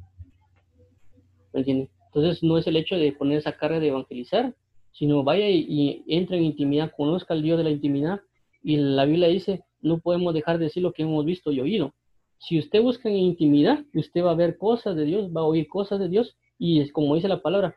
¿Me 1.53 1.59
entiende? 1.59 1.89
Entonces 2.07 2.43
no 2.43 2.57
es 2.57 2.65
el 2.67 2.77
hecho 2.77 2.95
de 2.95 3.11
poner 3.11 3.37
esa 3.37 3.57
carga 3.57 3.79
de 3.79 3.89
evangelizar, 3.89 4.55
sino 4.91 5.23
vaya 5.23 5.49
y, 5.49 5.65
y 5.67 6.03
entre 6.07 6.37
en 6.37 6.45
intimidad, 6.45 6.91
conozca 6.95 7.33
al 7.33 7.43
Dios 7.43 7.57
de 7.57 7.65
la 7.65 7.71
intimidad. 7.71 8.21
Y 8.63 8.77
la 8.77 9.05
Biblia 9.05 9.27
dice, 9.27 9.63
no 9.81 9.99
podemos 9.99 10.33
dejar 10.33 10.57
de 10.57 10.65
decir 10.65 10.81
lo 10.81 10.93
que 10.93 11.03
hemos 11.03 11.23
visto 11.25 11.51
y 11.51 11.59
oído. 11.59 11.93
Si 12.39 12.57
usted 12.59 12.81
busca 12.81 13.09
en 13.09 13.17
intimidad, 13.17 13.83
usted 13.93 14.23
va 14.23 14.31
a 14.31 14.35
ver 14.35 14.57
cosas 14.57 14.95
de 14.95 15.05
Dios, 15.05 15.29
va 15.35 15.41
a 15.41 15.45
oír 15.45 15.67
cosas 15.67 15.99
de 15.99 16.09
Dios, 16.09 16.35
y 16.57 16.79
es 16.79 16.91
como 16.91 17.15
dice 17.15 17.27
la 17.27 17.41
palabra, 17.41 17.75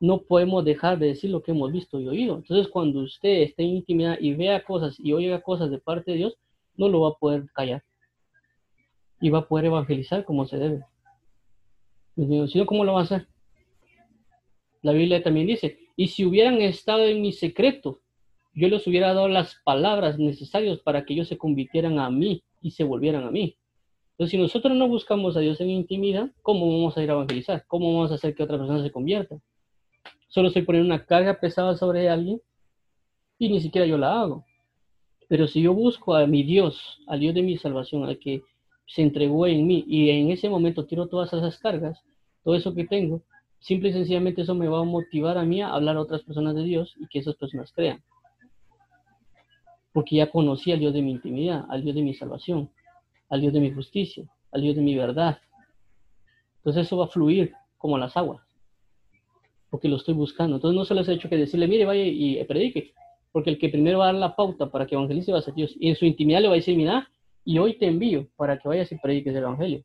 no 0.00 0.22
podemos 0.22 0.64
dejar 0.64 0.98
de 0.98 1.06
decir 1.06 1.30
lo 1.30 1.42
que 1.42 1.52
hemos 1.52 1.72
visto 1.72 2.00
y 2.00 2.08
oído. 2.08 2.36
Entonces, 2.36 2.68
cuando 2.68 3.00
usted 3.00 3.42
esté 3.42 3.62
en 3.62 3.70
intimidad 3.70 4.18
y 4.20 4.34
vea 4.34 4.64
cosas 4.64 4.98
y 4.98 5.12
oiga 5.12 5.40
cosas 5.42 5.70
de 5.70 5.78
parte 5.78 6.12
de 6.12 6.18
Dios, 6.18 6.36
no 6.76 6.88
lo 6.88 7.02
va 7.02 7.10
a 7.10 7.18
poder 7.18 7.46
callar. 7.54 7.82
Y 9.20 9.30
va 9.30 9.40
a 9.40 9.48
poder 9.48 9.66
evangelizar 9.66 10.24
como 10.24 10.46
se 10.46 10.58
debe. 10.58 10.84
Si 12.16 12.58
no, 12.58 12.66
¿cómo 12.66 12.84
lo 12.84 12.92
va 12.92 13.00
a 13.00 13.04
hacer? 13.04 13.26
La 14.82 14.92
Biblia 14.92 15.22
también 15.22 15.46
dice, 15.46 15.78
y 15.96 16.08
si 16.08 16.24
hubieran 16.24 16.60
estado 16.60 17.04
en 17.04 17.22
mi 17.22 17.32
secreto, 17.32 18.00
yo 18.54 18.68
les 18.68 18.86
hubiera 18.86 19.14
dado 19.14 19.28
las 19.28 19.56
palabras 19.64 20.18
necesarias 20.18 20.78
para 20.78 21.04
que 21.04 21.14
ellos 21.14 21.28
se 21.28 21.38
convirtieran 21.38 21.98
a 21.98 22.10
mí 22.10 22.44
y 22.60 22.70
se 22.72 22.84
volvieran 22.84 23.24
a 23.24 23.30
mí. 23.30 23.56
Entonces, 24.12 24.30
si 24.30 24.38
nosotros 24.38 24.76
no 24.76 24.86
buscamos 24.86 25.36
a 25.36 25.40
Dios 25.40 25.60
en 25.60 25.70
intimidad, 25.70 26.30
¿cómo 26.40 26.70
vamos 26.70 26.96
a 26.96 27.02
ir 27.02 27.10
a 27.10 27.14
evangelizar? 27.14 27.64
¿Cómo 27.66 27.92
vamos 27.94 28.12
a 28.12 28.14
hacer 28.14 28.34
que 28.34 28.44
otra 28.44 28.58
persona 28.58 28.82
se 28.82 28.92
convierta? 28.92 29.36
Solo 30.28 30.48
estoy 30.48 30.62
poniendo 30.62 30.86
una 30.86 31.04
carga 31.04 31.40
pesada 31.40 31.74
sobre 31.76 32.08
alguien 32.08 32.40
y 33.38 33.48
ni 33.48 33.60
siquiera 33.60 33.86
yo 33.86 33.98
la 33.98 34.20
hago. 34.20 34.44
Pero 35.28 35.46
si 35.46 35.62
yo 35.62 35.72
busco 35.72 36.14
a 36.14 36.26
mi 36.26 36.42
Dios, 36.42 37.00
al 37.06 37.20
Dios 37.20 37.34
de 37.34 37.42
mi 37.42 37.56
salvación, 37.56 38.04
al 38.04 38.18
que 38.18 38.42
se 38.86 39.02
entregó 39.02 39.46
en 39.46 39.66
mí 39.66 39.84
y 39.86 40.10
en 40.10 40.30
ese 40.30 40.48
momento 40.48 40.84
tiro 40.84 41.06
todas 41.06 41.32
esas 41.32 41.58
cargas, 41.58 42.02
todo 42.42 42.54
eso 42.54 42.74
que 42.74 42.84
tengo, 42.84 43.22
simple 43.58 43.88
y 43.88 43.92
sencillamente 43.92 44.42
eso 44.42 44.54
me 44.54 44.68
va 44.68 44.80
a 44.80 44.84
motivar 44.84 45.38
a 45.38 45.44
mí 45.44 45.62
a 45.62 45.72
hablar 45.72 45.96
a 45.96 46.02
otras 46.02 46.22
personas 46.22 46.54
de 46.54 46.64
Dios 46.64 46.94
y 46.98 47.06
que 47.08 47.20
esas 47.20 47.36
personas 47.36 47.72
crean. 47.72 48.02
Porque 49.92 50.16
ya 50.16 50.30
conocí 50.30 50.72
al 50.72 50.80
Dios 50.80 50.92
de 50.92 51.02
mi 51.02 51.12
intimidad, 51.12 51.64
al 51.68 51.82
Dios 51.82 51.94
de 51.94 52.02
mi 52.02 52.14
salvación, 52.14 52.70
al 53.30 53.40
Dios 53.40 53.52
de 53.52 53.60
mi 53.60 53.72
justicia, 53.72 54.24
al 54.52 54.62
Dios 54.62 54.76
de 54.76 54.82
mi 54.82 54.94
verdad. 54.94 55.38
Entonces 56.56 56.86
eso 56.86 56.98
va 56.98 57.06
a 57.06 57.08
fluir 57.08 57.52
como 57.78 57.96
las 57.96 58.16
aguas 58.16 58.42
porque 59.74 59.88
lo 59.88 59.96
estoy 59.96 60.14
buscando. 60.14 60.54
Entonces 60.54 60.76
no 60.76 60.84
se 60.84 60.94
les 60.94 61.08
ha 61.08 61.12
hecho 61.14 61.28
que 61.28 61.36
decirle, 61.36 61.66
mire, 61.66 61.84
vaya 61.84 62.04
y 62.04 62.40
predique, 62.44 62.94
porque 63.34 63.50
el 63.50 63.58
que 63.58 63.68
primero 63.68 63.98
va 63.98 64.04
a 64.04 64.12
dar 64.12 64.20
la 64.20 64.36
pauta 64.36 64.70
para 64.70 64.86
que 64.86 64.94
evangelice 64.94 65.32
va 65.32 65.38
a 65.38 65.42
ser 65.42 65.54
Dios. 65.54 65.74
Y 65.80 65.88
en 65.88 65.96
su 65.96 66.04
intimidad 66.04 66.40
le 66.40 66.46
va 66.46 66.54
a 66.54 66.56
decir, 66.56 66.76
mira, 66.76 67.10
y 67.44 67.58
hoy 67.58 67.76
te 67.76 67.88
envío 67.88 68.28
para 68.36 68.60
que 68.60 68.68
vayas 68.68 68.92
y 68.92 68.96
prediques 68.96 69.34
el 69.34 69.42
evangelio, 69.42 69.84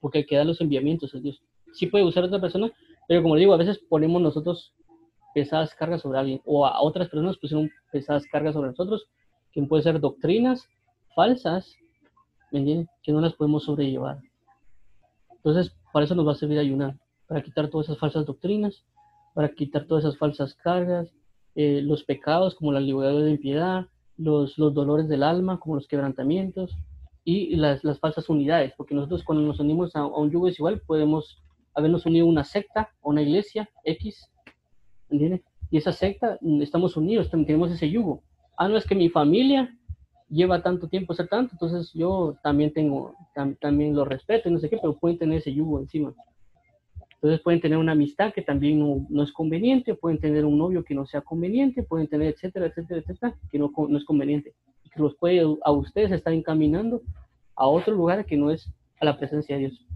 porque 0.00 0.18
el 0.18 0.26
que 0.26 0.34
da 0.34 0.42
los 0.42 0.60
enviamientos 0.60 1.14
es 1.14 1.22
Dios. 1.22 1.40
Sí 1.72 1.86
puede 1.86 2.04
usar 2.04 2.24
a 2.24 2.26
otra 2.26 2.40
persona, 2.40 2.68
pero 3.06 3.22
como 3.22 3.36
le 3.36 3.42
digo, 3.42 3.54
a 3.54 3.58
veces 3.58 3.78
ponemos 3.88 4.20
nosotros 4.20 4.74
pesadas 5.32 5.72
cargas 5.76 6.02
sobre 6.02 6.18
alguien, 6.18 6.40
o 6.44 6.66
a 6.66 6.82
otras 6.82 7.08
personas 7.08 7.38
pusieron 7.38 7.70
pesadas 7.92 8.26
cargas 8.26 8.54
sobre 8.54 8.70
nosotros, 8.70 9.06
que 9.52 9.62
pueden 9.62 9.84
ser 9.84 10.00
doctrinas 10.00 10.68
falsas, 11.14 11.72
¿me 12.50 12.58
entienden? 12.58 12.88
Que 13.04 13.12
no 13.12 13.20
las 13.20 13.34
podemos 13.34 13.62
sobrellevar. 13.66 14.18
Entonces, 15.36 15.72
para 15.92 16.06
eso 16.06 16.16
nos 16.16 16.26
va 16.26 16.32
a 16.32 16.34
servir 16.34 16.58
ayunar, 16.58 16.98
para 17.28 17.40
quitar 17.40 17.68
todas 17.68 17.86
esas 17.86 17.98
falsas 17.98 18.26
doctrinas, 18.26 18.84
para 19.32 19.48
quitar 19.48 19.86
todas 19.86 20.02
esas 20.02 20.18
falsas 20.18 20.54
cargas, 20.54 21.14
eh, 21.62 21.82
los 21.82 22.04
pecados 22.04 22.54
como 22.54 22.72
la 22.72 22.80
libertad 22.80 23.20
de 23.20 23.32
impiedad, 23.32 23.86
los, 24.16 24.56
los 24.56 24.72
dolores 24.72 25.08
del 25.08 25.22
alma 25.22 25.60
como 25.60 25.74
los 25.74 25.86
quebrantamientos 25.86 26.74
y 27.22 27.54
las, 27.56 27.84
las 27.84 27.98
falsas 27.98 28.30
unidades, 28.30 28.72
porque 28.78 28.94
nosotros 28.94 29.22
cuando 29.22 29.44
nos 29.44 29.60
unimos 29.60 29.94
a, 29.94 30.06
un 30.06 30.30
yugo 30.30 30.46
desigual 30.46 30.80
podemos 30.80 31.42
habernos 31.74 32.06
unido 32.06 32.24
a 32.24 32.30
una 32.30 32.44
secta, 32.44 32.88
a 33.02 33.08
una 33.08 33.20
iglesia 33.20 33.68
X, 33.84 34.30
¿entiendes? 35.10 35.42
Y 35.70 35.76
esa 35.76 35.92
secta, 35.92 36.38
mm, 36.40 36.62
estamos 36.62 36.96
unidos, 36.96 37.28
tenemos 37.28 37.70
ese 37.70 37.90
yugo. 37.90 38.22
Ah, 38.56 38.66
no 38.66 38.78
es 38.78 38.86
que 38.86 38.94
mi 38.94 39.10
familia 39.10 39.68
lleva 40.30 40.62
tanto 40.62 40.88
tiempo 40.88 41.12
ser 41.12 41.28
tanto, 41.28 41.52
entonces 41.52 41.92
yo 41.92 42.38
también 42.42 42.72
tengo, 42.72 43.14
también 43.60 43.94
lo 43.94 44.06
respeto 44.06 44.48
y 44.48 44.52
no 44.52 44.60
sé 44.60 44.70
qué, 44.70 44.78
pero 44.78 44.98
pueden 44.98 45.18
tener 45.18 45.40
ese 45.40 45.52
yugo 45.52 45.78
encima. 45.78 46.14
Entonces 47.22 47.42
pueden 47.42 47.60
tener 47.60 47.76
una 47.76 47.92
amistad 47.92 48.32
que 48.32 48.40
también 48.40 48.78
no, 48.78 49.22
es 49.22 49.30
conveniente, 49.32 49.94
pueden 49.94 50.18
tener 50.18 50.46
un 50.46 50.56
novio 50.56 50.82
que 50.82 50.94
no 50.94 51.04
sea 51.04 51.20
conveniente, 51.20 51.82
pueden 51.82 52.08
tener 52.08 52.32
etcétera, 52.32 52.66
etcétera, 52.66 53.00
etcétera, 53.00 53.36
que 53.50 53.58
no, 53.58 53.70
no 53.76 53.98
es 53.98 54.04
conveniente. 54.06 54.54
Y 54.84 54.88
que 54.88 55.00
los 55.00 55.14
puede 55.16 55.40
a 55.62 55.70
ustedes 55.70 56.12
estar 56.12 56.32
encaminando 56.32 57.02
a 57.54 57.66
otro 57.68 57.94
lugar 57.94 58.24
que 58.24 58.38
no 58.38 58.50
es 58.50 58.72
a 59.00 59.04
la 59.04 59.18
presencia 59.18 59.56
de 59.56 59.66
Dios. 59.66 59.86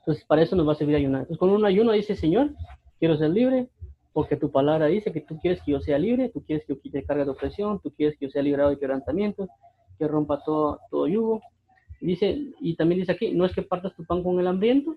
Entonces 0.00 0.24
para 0.24 0.42
eso 0.42 0.56
nos 0.56 0.66
va 0.66 0.72
a 0.72 0.76
servir 0.76 0.96
ayunar. 0.96 1.22
Entonces 1.22 1.38
con 1.38 1.50
un 1.50 1.64
ayuno 1.64 1.92
dice, 1.92 2.16
Señor, 2.16 2.50
quiero 2.98 3.16
ser 3.16 3.30
libre, 3.30 3.68
porque 4.12 4.36
tu 4.36 4.50
palabra 4.50 4.86
dice 4.86 5.12
que 5.12 5.20
tú 5.20 5.38
quieres 5.38 5.62
que 5.62 5.72
yo 5.72 5.80
sea 5.80 5.98
libre, 5.98 6.30
tú 6.30 6.42
quieres 6.42 6.66
que 6.66 6.72
yo 6.74 6.80
quite 6.80 7.04
carga 7.04 7.24
de 7.24 7.30
opresión, 7.30 7.80
tú 7.80 7.92
quieres 7.92 8.18
que 8.18 8.26
yo 8.26 8.30
sea 8.32 8.42
librado 8.42 8.70
de 8.70 8.78
quebrantamientos, 8.78 9.48
que 9.98 10.08
rompa 10.08 10.42
todo, 10.42 10.80
todo 10.90 11.06
yugo. 11.06 11.40
Dice, 12.00 12.52
y 12.60 12.74
también 12.76 13.00
dice 13.00 13.12
aquí, 13.12 13.32
no 13.32 13.44
es 13.44 13.54
que 13.54 13.62
partas 13.62 13.94
tu 13.94 14.04
pan 14.04 14.22
con 14.22 14.40
el 14.40 14.46
hambriento, 14.46 14.96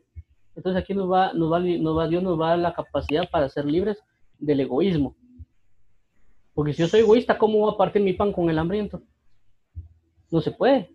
entonces 0.59 0.83
aquí 0.83 0.93
nos 0.93 1.09
va, 1.09 1.31
nos 1.31 1.49
va, 1.49 1.59
va, 1.93 2.07
Dios 2.09 2.21
nos 2.21 2.37
va 2.37 2.47
a 2.47 2.49
dar 2.49 2.59
la 2.59 2.73
capacidad 2.73 3.29
para 3.29 3.47
ser 3.47 3.63
libres 3.63 3.97
del 4.37 4.59
egoísmo. 4.59 5.15
Porque 6.53 6.73
si 6.73 6.81
yo 6.81 6.89
soy 6.89 6.99
egoísta, 6.99 7.37
¿cómo 7.37 7.59
voy 7.59 7.73
a 7.73 7.77
partir 7.77 8.01
mi 8.01 8.11
pan 8.11 8.33
con 8.33 8.49
el 8.49 8.59
hambriento? 8.59 9.01
No 10.29 10.41
se 10.41 10.51
puede. 10.51 10.89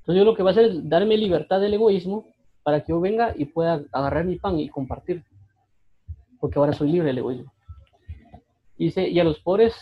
Entonces 0.00 0.16
yo 0.18 0.24
lo 0.24 0.34
que 0.34 0.42
voy 0.42 0.50
a 0.50 0.52
hacer 0.52 0.64
es 0.66 0.88
darme 0.90 1.16
libertad 1.16 1.58
del 1.58 1.72
egoísmo 1.72 2.26
para 2.62 2.84
que 2.84 2.92
yo 2.92 3.00
venga 3.00 3.32
y 3.34 3.46
pueda 3.46 3.82
agarrar 3.92 4.26
mi 4.26 4.36
pan 4.36 4.58
y 4.58 4.68
compartir. 4.68 5.24
Porque 6.38 6.58
ahora 6.58 6.74
soy 6.74 6.92
libre 6.92 7.08
del 7.08 7.18
egoísmo. 7.18 7.50
Dice, 8.76 9.08
y 9.08 9.18
a 9.18 9.24
los 9.24 9.38
pobres 9.38 9.74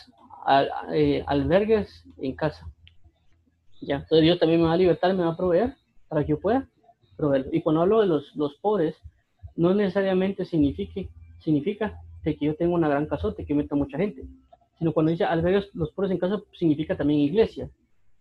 eh, 0.93 1.25
albergues 1.27 2.05
en 2.19 2.37
casa. 2.37 2.65
Ya, 3.81 3.97
entonces 3.97 4.23
Dios 4.23 4.39
también 4.39 4.61
me 4.61 4.69
va 4.69 4.75
a 4.75 4.77
libertar, 4.77 5.13
me 5.15 5.25
va 5.25 5.33
a 5.33 5.37
proveer 5.37 5.75
para 6.07 6.23
que 6.23 6.29
yo 6.29 6.39
pueda 6.39 6.69
y 7.53 7.63
cuando 7.63 7.83
hablo 7.83 8.01
de 8.01 8.07
los, 8.07 8.35
los 8.37 8.55
pobres, 8.57 8.97
no 9.57 9.75
necesariamente 9.75 10.45
significa, 10.45 11.01
significa 11.39 12.01
que 12.23 12.37
yo 12.41 12.55
tengo 12.55 12.75
una 12.75 12.89
gran 12.89 13.07
casota 13.07 13.45
que 13.45 13.55
meta 13.55 13.75
mucha 13.75 13.99
gente, 13.99 14.25
sino 14.79 14.93
cuando 14.93 15.11
dice 15.11 15.25
albergues 15.25 15.69
los 15.75 15.91
pobres 15.93 16.11
en 16.11 16.19
casa, 16.19 16.41
significa 16.53 16.97
también 16.97 17.21
iglesia. 17.21 17.71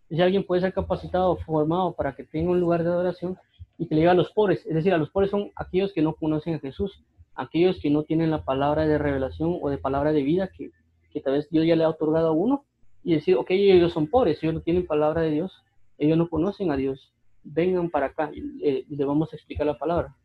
Si 0.09 0.21
alguien 0.21 0.43
puede 0.43 0.61
ser 0.61 0.73
capacitado, 0.73 1.37
formado 1.37 1.93
para 1.93 2.15
que 2.15 2.23
tenga 2.23 2.51
un 2.51 2.59
lugar 2.59 2.83
de 2.83 2.89
adoración 2.89 3.37
y 3.77 3.87
que 3.87 3.95
le 3.95 4.01
diga 4.01 4.11
a 4.11 4.15
los 4.15 4.31
pobres, 4.31 4.65
es 4.65 4.73
decir, 4.73 4.93
a 4.93 4.97
los 4.97 5.09
pobres 5.09 5.31
son 5.31 5.51
aquellos 5.55 5.93
que 5.93 6.01
no 6.01 6.13
conocen 6.13 6.55
a 6.55 6.59
Jesús, 6.59 7.03
aquellos 7.35 7.79
que 7.79 7.89
no 7.89 8.03
tienen 8.03 8.31
la 8.31 8.43
palabra 8.43 8.87
de 8.87 8.97
revelación 8.97 9.57
o 9.61 9.69
de 9.69 9.77
palabra 9.77 10.11
de 10.11 10.23
vida 10.23 10.49
que, 10.55 10.71
que 11.11 11.21
tal 11.21 11.33
vez 11.33 11.49
Dios 11.49 11.65
ya 11.65 11.75
le 11.75 11.83
ha 11.83 11.89
otorgado 11.89 12.29
a 12.29 12.31
uno, 12.31 12.65
y 13.03 13.13
decir, 13.13 13.35
ok, 13.35 13.51
ellos 13.51 13.93
son 13.93 14.07
pobres, 14.07 14.43
ellos 14.43 14.55
no 14.55 14.61
tienen 14.61 14.85
palabra 14.85 15.21
de 15.21 15.31
Dios, 15.31 15.63
ellos 15.97 16.17
no 16.17 16.29
conocen 16.29 16.71
a 16.71 16.77
Dios, 16.77 17.13
vengan 17.43 17.89
para 17.89 18.07
acá 18.07 18.31
y 18.33 18.67
eh, 18.67 18.85
le 18.89 19.05
vamos 19.05 19.31
a 19.31 19.35
explicar 19.35 19.65
la 19.65 19.77
palabra. 19.77 20.15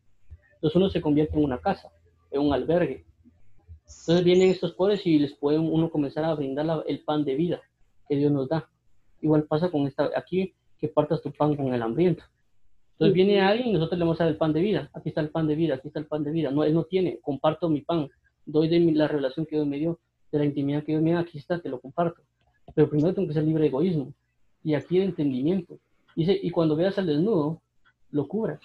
Entonces 0.55 0.77
uno 0.77 0.89
se 0.89 1.01
convierte 1.01 1.37
en 1.37 1.45
una 1.45 1.59
casa, 1.59 1.91
en 2.31 2.41
un 2.41 2.53
albergue. 2.53 3.05
Entonces 3.85 4.25
vienen 4.25 4.51
estos 4.51 4.73
pobres 4.73 5.07
y 5.07 5.19
les 5.19 5.35
puede 5.35 5.59
uno 5.59 5.91
comenzar 5.91 6.25
a 6.25 6.35
brindar 6.35 6.85
el 6.87 7.05
pan 7.05 7.25
de 7.25 7.35
vida 7.35 7.61
que 8.09 8.17
Dios 8.17 8.33
nos 8.33 8.49
da. 8.49 8.69
Igual 9.21 9.45
pasa 9.45 9.71
con 9.71 9.87
esta, 9.87 10.11
aquí 10.17 10.55
que 10.79 10.89
partas 10.89 11.23
tu 11.23 11.33
pan 11.33 11.57
con 11.57 11.73
el 11.73 11.83
hambriento. 11.83 12.25
Entonces 12.93 13.15
viene 13.15 13.41
alguien 13.41 13.69
y 13.69 13.73
nosotros 13.73 13.99
le 13.99 14.05
vamos 14.05 14.21
a 14.21 14.25
dar 14.25 14.33
el 14.33 14.39
pan 14.39 14.53
de 14.53 14.61
vida. 14.61 14.91
Aquí 14.95 15.09
está 15.09 15.21
el 15.21 15.31
pan 15.31 15.47
de 15.49 15.57
vida, 15.57 15.75
aquí 15.75 15.89
está 15.89 15.99
el 15.99 16.07
pan 16.07 16.23
de 16.23 16.31
vida. 16.31 16.51
No, 16.51 16.63
él 16.63 16.75
no 16.75 16.85
tiene, 16.85 17.19
comparto 17.21 17.69
mi 17.69 17.81
pan. 17.81 18.09
Doy 18.47 18.69
de 18.69 18.79
la 18.93 19.09
revelación 19.09 19.47
que 19.47 19.57
Dios 19.57 19.67
me 19.67 19.79
dio, 19.79 19.99
de 20.31 20.39
la 20.39 20.45
intimidad 20.45 20.85
que 20.85 20.93
Dios 20.93 21.03
me 21.03 21.11
dio, 21.11 21.19
aquí 21.19 21.39
está, 21.39 21.59
te 21.59 21.69
lo 21.69 21.81
comparto. 21.81 22.23
Pero 22.75 22.89
primero 22.89 23.15
tengo 23.15 23.29
que 23.29 23.35
ser 23.35 23.45
libre 23.45 23.63
de 23.63 23.69
egoísmo. 23.69 24.15
Y 24.63 24.75
aquí 24.75 24.99
de 24.99 25.07
entendimiento. 25.07 25.79
Dice, 26.17 26.39
y 26.41 26.51
cuando 26.51 26.77
veas 26.77 26.99
al 26.99 27.07
desnudo, 27.07 27.61
lo 28.11 28.29
cubras. 28.29 28.61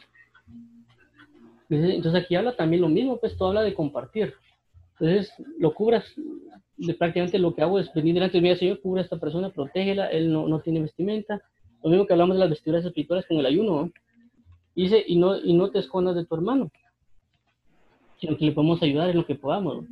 entonces 1.70 2.24
aquí 2.24 2.36
habla 2.36 2.56
también 2.56 2.82
lo 2.82 2.90
mismo, 2.90 3.18
pues 3.18 3.36
tú 3.36 3.46
habla 3.46 3.62
de 3.62 3.74
compartir. 3.74 4.34
Entonces 5.00 5.34
lo 5.58 5.74
cubras, 5.74 6.06
de 6.78 6.94
prácticamente 6.94 7.40
lo 7.40 7.54
que 7.54 7.62
hago 7.62 7.80
es 7.80 7.92
venir 7.94 8.14
delante 8.14 8.38
de 8.38 8.42
mí, 8.42 8.56
Señor, 8.56 8.82
cubre 8.82 9.02
a 9.02 9.04
esta 9.04 9.18
persona, 9.18 9.50
protégela, 9.50 10.08
él 10.08 10.32
no, 10.32 10.48
no, 10.48 10.60
tiene 10.62 10.82
vestimenta. 10.82 11.42
Lo 11.84 11.90
mismo 11.90 12.06
que 12.06 12.14
hablamos 12.14 12.36
de 12.36 12.42
las 12.42 12.50
vestiduras 12.50 12.86
espirituales 12.86 13.26
con 13.26 13.38
el 13.38 13.46
ayuno. 13.46 13.92
Dice, 14.76 15.04
y 15.06 15.18
no, 15.18 15.38
y 15.38 15.54
no 15.54 15.72
te 15.72 15.80
escondas 15.80 16.16
de 16.16 16.26
tu 16.26 16.36
hermano, 16.36 16.70
sino 18.20 18.38
que 18.38 18.46
le 18.46 18.52
podemos 18.52 18.82
ayudar 18.84 19.10
en 19.10 19.18
lo 19.18 19.26
que 19.26 19.36
podamos. 19.36 19.86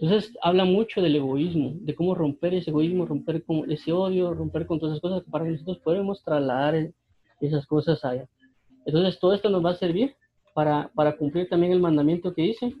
Entonces 0.00 0.36
habla 0.42 0.64
mucho 0.64 1.00
del 1.00 1.16
egoísmo, 1.16 1.72
de 1.80 1.94
cómo 1.94 2.14
romper 2.14 2.54
ese 2.54 2.70
egoísmo, 2.70 3.06
romper 3.06 3.44
con 3.44 3.70
ese 3.70 3.92
odio, 3.92 4.34
romper 4.34 4.66
con 4.66 4.78
todas 4.78 4.94
esas 4.94 5.02
cosas 5.02 5.24
para 5.30 5.44
que 5.44 5.52
nosotros 5.52 5.78
podamos 5.78 6.22
trasladar 6.22 6.92
esas 7.40 7.66
cosas 7.66 8.04
allá. 8.04 8.28
Entonces 8.86 9.18
todo 9.18 9.34
esto 9.34 9.50
nos 9.50 9.64
va 9.64 9.70
a 9.70 9.76
servir 9.76 10.14
para, 10.54 10.90
para 10.94 11.16
cumplir 11.16 11.48
también 11.48 11.72
el 11.72 11.80
mandamiento 11.80 12.32
que 12.34 12.42
dice, 12.42 12.74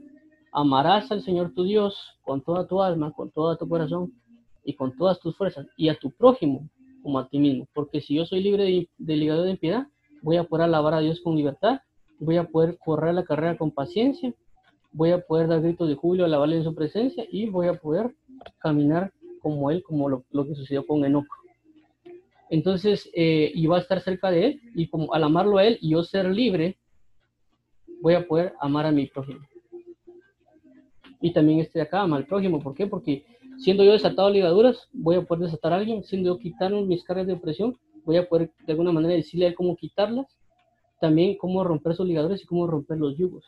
amarás 0.52 1.10
al 1.12 1.22
Señor 1.22 1.52
tu 1.54 1.64
Dios 1.64 1.96
con 2.22 2.42
toda 2.42 2.66
tu 2.66 2.82
alma, 2.82 3.12
con 3.12 3.30
todo 3.30 3.56
tu 3.56 3.68
corazón 3.68 4.12
y 4.64 4.74
con 4.74 4.96
todas 4.96 5.18
tus 5.20 5.36
fuerzas, 5.36 5.66
y 5.76 5.88
a 5.88 5.98
tu 5.98 6.10
prójimo 6.10 6.68
como 7.02 7.18
a 7.18 7.28
ti 7.28 7.38
mismo. 7.38 7.66
Porque 7.74 8.00
si 8.00 8.14
yo 8.14 8.26
soy 8.26 8.42
libre 8.42 8.64
de, 8.64 8.88
de 8.98 9.16
ligado 9.16 9.42
de 9.42 9.52
impiedad, 9.52 9.86
voy 10.22 10.36
a 10.36 10.44
poder 10.44 10.64
alabar 10.64 10.94
a 10.94 11.00
Dios 11.00 11.20
con 11.20 11.36
libertad, 11.36 11.80
voy 12.18 12.36
a 12.36 12.44
poder 12.44 12.78
correr 12.78 13.14
la 13.14 13.24
carrera 13.24 13.56
con 13.56 13.70
paciencia, 13.70 14.34
voy 14.98 15.12
a 15.12 15.20
poder 15.20 15.46
dar 15.46 15.62
gritos 15.62 15.88
de 15.88 15.94
julio, 15.94 16.24
alabarle 16.24 16.56
en 16.56 16.64
su 16.64 16.74
presencia 16.74 17.24
y 17.30 17.48
voy 17.48 17.68
a 17.68 17.74
poder 17.74 18.16
caminar 18.58 19.12
como 19.40 19.70
Él, 19.70 19.80
como 19.84 20.08
lo, 20.08 20.24
que 20.44 20.56
sucedió 20.56 20.84
con 20.84 21.04
Enoch. 21.04 21.28
Entonces, 22.50 23.08
eh, 23.14 23.52
y 23.54 23.64
va 23.68 23.76
a 23.76 23.80
estar 23.80 24.00
cerca 24.00 24.28
de 24.32 24.46
Él, 24.46 24.60
y 24.74 24.88
como 24.88 25.14
al 25.14 25.22
amarlo 25.22 25.58
a 25.58 25.64
Él 25.64 25.78
y 25.80 25.90
yo 25.90 26.02
ser 26.02 26.26
libre, 26.26 26.78
voy 28.02 28.14
a 28.14 28.26
poder 28.26 28.54
amar 28.60 28.86
a 28.86 28.90
mi 28.90 29.06
prójimo. 29.06 29.38
Y 31.20 31.32
también 31.32 31.60
este 31.60 31.78
de 31.78 31.84
acá, 31.84 32.00
amar 32.00 32.22
al 32.22 32.26
prójimo. 32.26 32.60
¿Por 32.60 32.74
qué? 32.74 32.88
Porque 32.88 33.24
siendo 33.58 33.84
yo 33.84 33.92
desatado 33.92 34.26
de 34.26 34.34
ligaduras, 34.34 34.88
voy 34.92 35.14
a 35.14 35.22
poder 35.22 35.44
desatar 35.44 35.74
a 35.74 35.76
alguien. 35.76 36.02
Siendo 36.02 36.30
yo 36.30 36.38
quitar 36.40 36.72
mis 36.72 37.04
cargas 37.04 37.28
de 37.28 37.34
opresión, 37.34 37.76
voy 38.04 38.16
a 38.16 38.28
poder 38.28 38.50
de 38.66 38.72
alguna 38.72 38.90
manera 38.90 39.14
decirle 39.14 39.46
a 39.46 39.48
Él 39.50 39.54
cómo 39.54 39.76
quitarlas. 39.76 40.26
También 41.00 41.36
cómo 41.36 41.62
romper 41.62 41.94
sus 41.94 42.06
ligaduras 42.06 42.42
y 42.42 42.46
cómo 42.46 42.66
romper 42.66 42.98
los 42.98 43.16
yugos. 43.16 43.44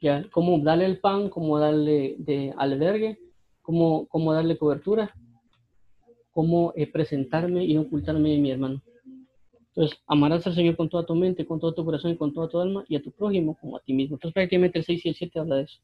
¿Ya? 0.00 0.24
Cómo 0.30 0.58
darle 0.58 0.86
el 0.86 0.98
pan, 0.98 1.28
cómo 1.28 1.58
darle 1.58 2.16
de 2.18 2.52
albergue, 2.56 3.18
cómo, 3.62 4.06
cómo 4.06 4.32
darle 4.32 4.56
cobertura, 4.56 5.14
cómo 6.30 6.72
eh, 6.76 6.86
presentarme 6.86 7.64
y 7.64 7.76
ocultarme 7.76 8.30
de 8.30 8.38
mi 8.38 8.50
hermano. 8.50 8.82
Entonces, 9.68 9.98
amarás 10.06 10.46
al 10.46 10.54
Señor 10.54 10.76
con 10.76 10.88
toda 10.88 11.06
tu 11.06 11.14
mente, 11.14 11.46
con 11.46 11.60
todo 11.60 11.72
tu 11.72 11.84
corazón 11.84 12.12
y 12.12 12.16
con 12.16 12.32
toda 12.32 12.48
tu 12.48 12.58
alma, 12.60 12.84
y 12.88 12.96
a 12.96 13.02
tu 13.02 13.12
prójimo 13.12 13.56
como 13.60 13.76
a 13.76 13.80
ti 13.80 13.92
mismo. 13.92 14.16
Entonces, 14.16 14.34
prácticamente 14.34 14.78
el 14.78 14.84
6 14.84 15.06
y 15.06 15.08
el 15.10 15.14
7 15.14 15.38
habla 15.38 15.56
de 15.56 15.62
eso. 15.62 15.80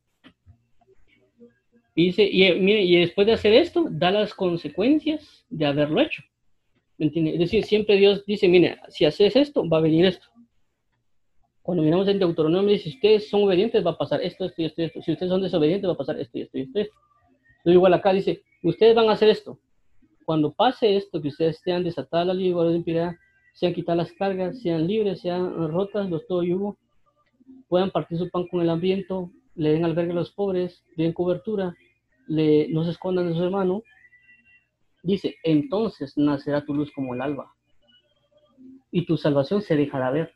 Y 1.95 2.07
dice, 2.07 2.29
y, 2.31 2.43
eh, 2.45 2.55
mire, 2.57 2.83
y 2.83 2.97
después 2.97 3.27
de 3.27 3.33
hacer 3.33 3.55
esto, 3.55 3.87
da 3.91 4.11
las 4.11 4.35
consecuencias 4.35 5.47
de 5.49 5.67
haberlo 5.67 6.01
hecho. 6.01 6.23
Es 6.99 7.39
decir, 7.39 7.65
siempre 7.65 7.97
Dios 7.97 8.25
dice, 8.27 8.49
mire, 8.49 8.79
si 8.89 9.05
haces 9.05 9.37
esto, 9.37 9.69
va 9.69 9.79
a 9.79 9.83
venir 9.83 10.07
esto. 10.07 10.27
Cuando 11.67 11.83
miramos 11.83 12.07
en 12.07 12.21
Deuteronomio, 12.21 12.71
dice, 12.71 12.91
si 12.91 12.95
ustedes 12.95 13.29
son 13.29 13.43
obedientes, 13.43 13.85
va 13.85 13.91
a 13.91 13.99
pasar 13.99 14.23
esto, 14.23 14.45
esto 14.45 14.63
esto, 14.63 14.83
esto. 14.83 15.03
Si 15.03 15.11
ustedes 15.11 15.31
son 15.31 15.43
desobedientes, 15.43 15.89
va 15.89 15.95
a 15.95 15.97
pasar 15.97 16.17
esto 16.21 16.39
y 16.39 16.43
esto 16.43 16.59
esto. 16.59 16.79
esto. 16.79 16.97
Entonces, 17.59 17.75
igual 17.75 17.93
acá 17.93 18.13
dice, 18.13 18.45
ustedes 18.63 18.95
van 18.95 19.09
a 19.09 19.15
hacer 19.15 19.31
esto. 19.31 19.59
Cuando 20.25 20.53
pase 20.53 20.97
esto, 20.97 21.21
que 21.21 21.27
ustedes 21.27 21.59
sean 21.65 21.83
desatadas 21.83 22.29
la 22.29 22.35
lengua 22.35 22.69
de 22.69 22.77
impiedad, 22.77 23.17
sean 23.53 23.75
quitadas 23.75 23.97
las 23.97 24.13
cargas, 24.13 24.61
sean 24.61 24.87
libres, 24.87 25.23
sean 25.23 25.69
rotas 25.69 26.09
los 26.09 26.25
todo 26.29 26.45
yugo, 26.45 26.79
puedan 27.67 27.91
partir 27.91 28.17
su 28.19 28.31
pan 28.31 28.47
con 28.47 28.61
el 28.61 28.71
hambriento, 28.71 29.33
le 29.57 29.73
den 29.73 29.85
albergue 29.85 30.13
a 30.13 30.15
los 30.15 30.31
pobres, 30.31 30.85
den 30.97 31.13
cobertura, 31.13 31.75
le, 32.29 32.69
no 32.69 32.85
se 32.85 32.93
escondan 32.93 33.27
de 33.27 33.35
su 33.35 33.43
hermano. 33.43 33.83
Dice, 35.03 35.35
entonces 35.43 36.17
nacerá 36.17 36.65
tu 36.65 36.75
luz 36.75 36.93
como 36.95 37.13
el 37.13 37.23
alba 37.23 37.53
y 38.93 39.05
tu 39.05 39.17
salvación 39.17 39.63
se 39.63 39.75
dejará 39.75 40.13
ver 40.13 40.36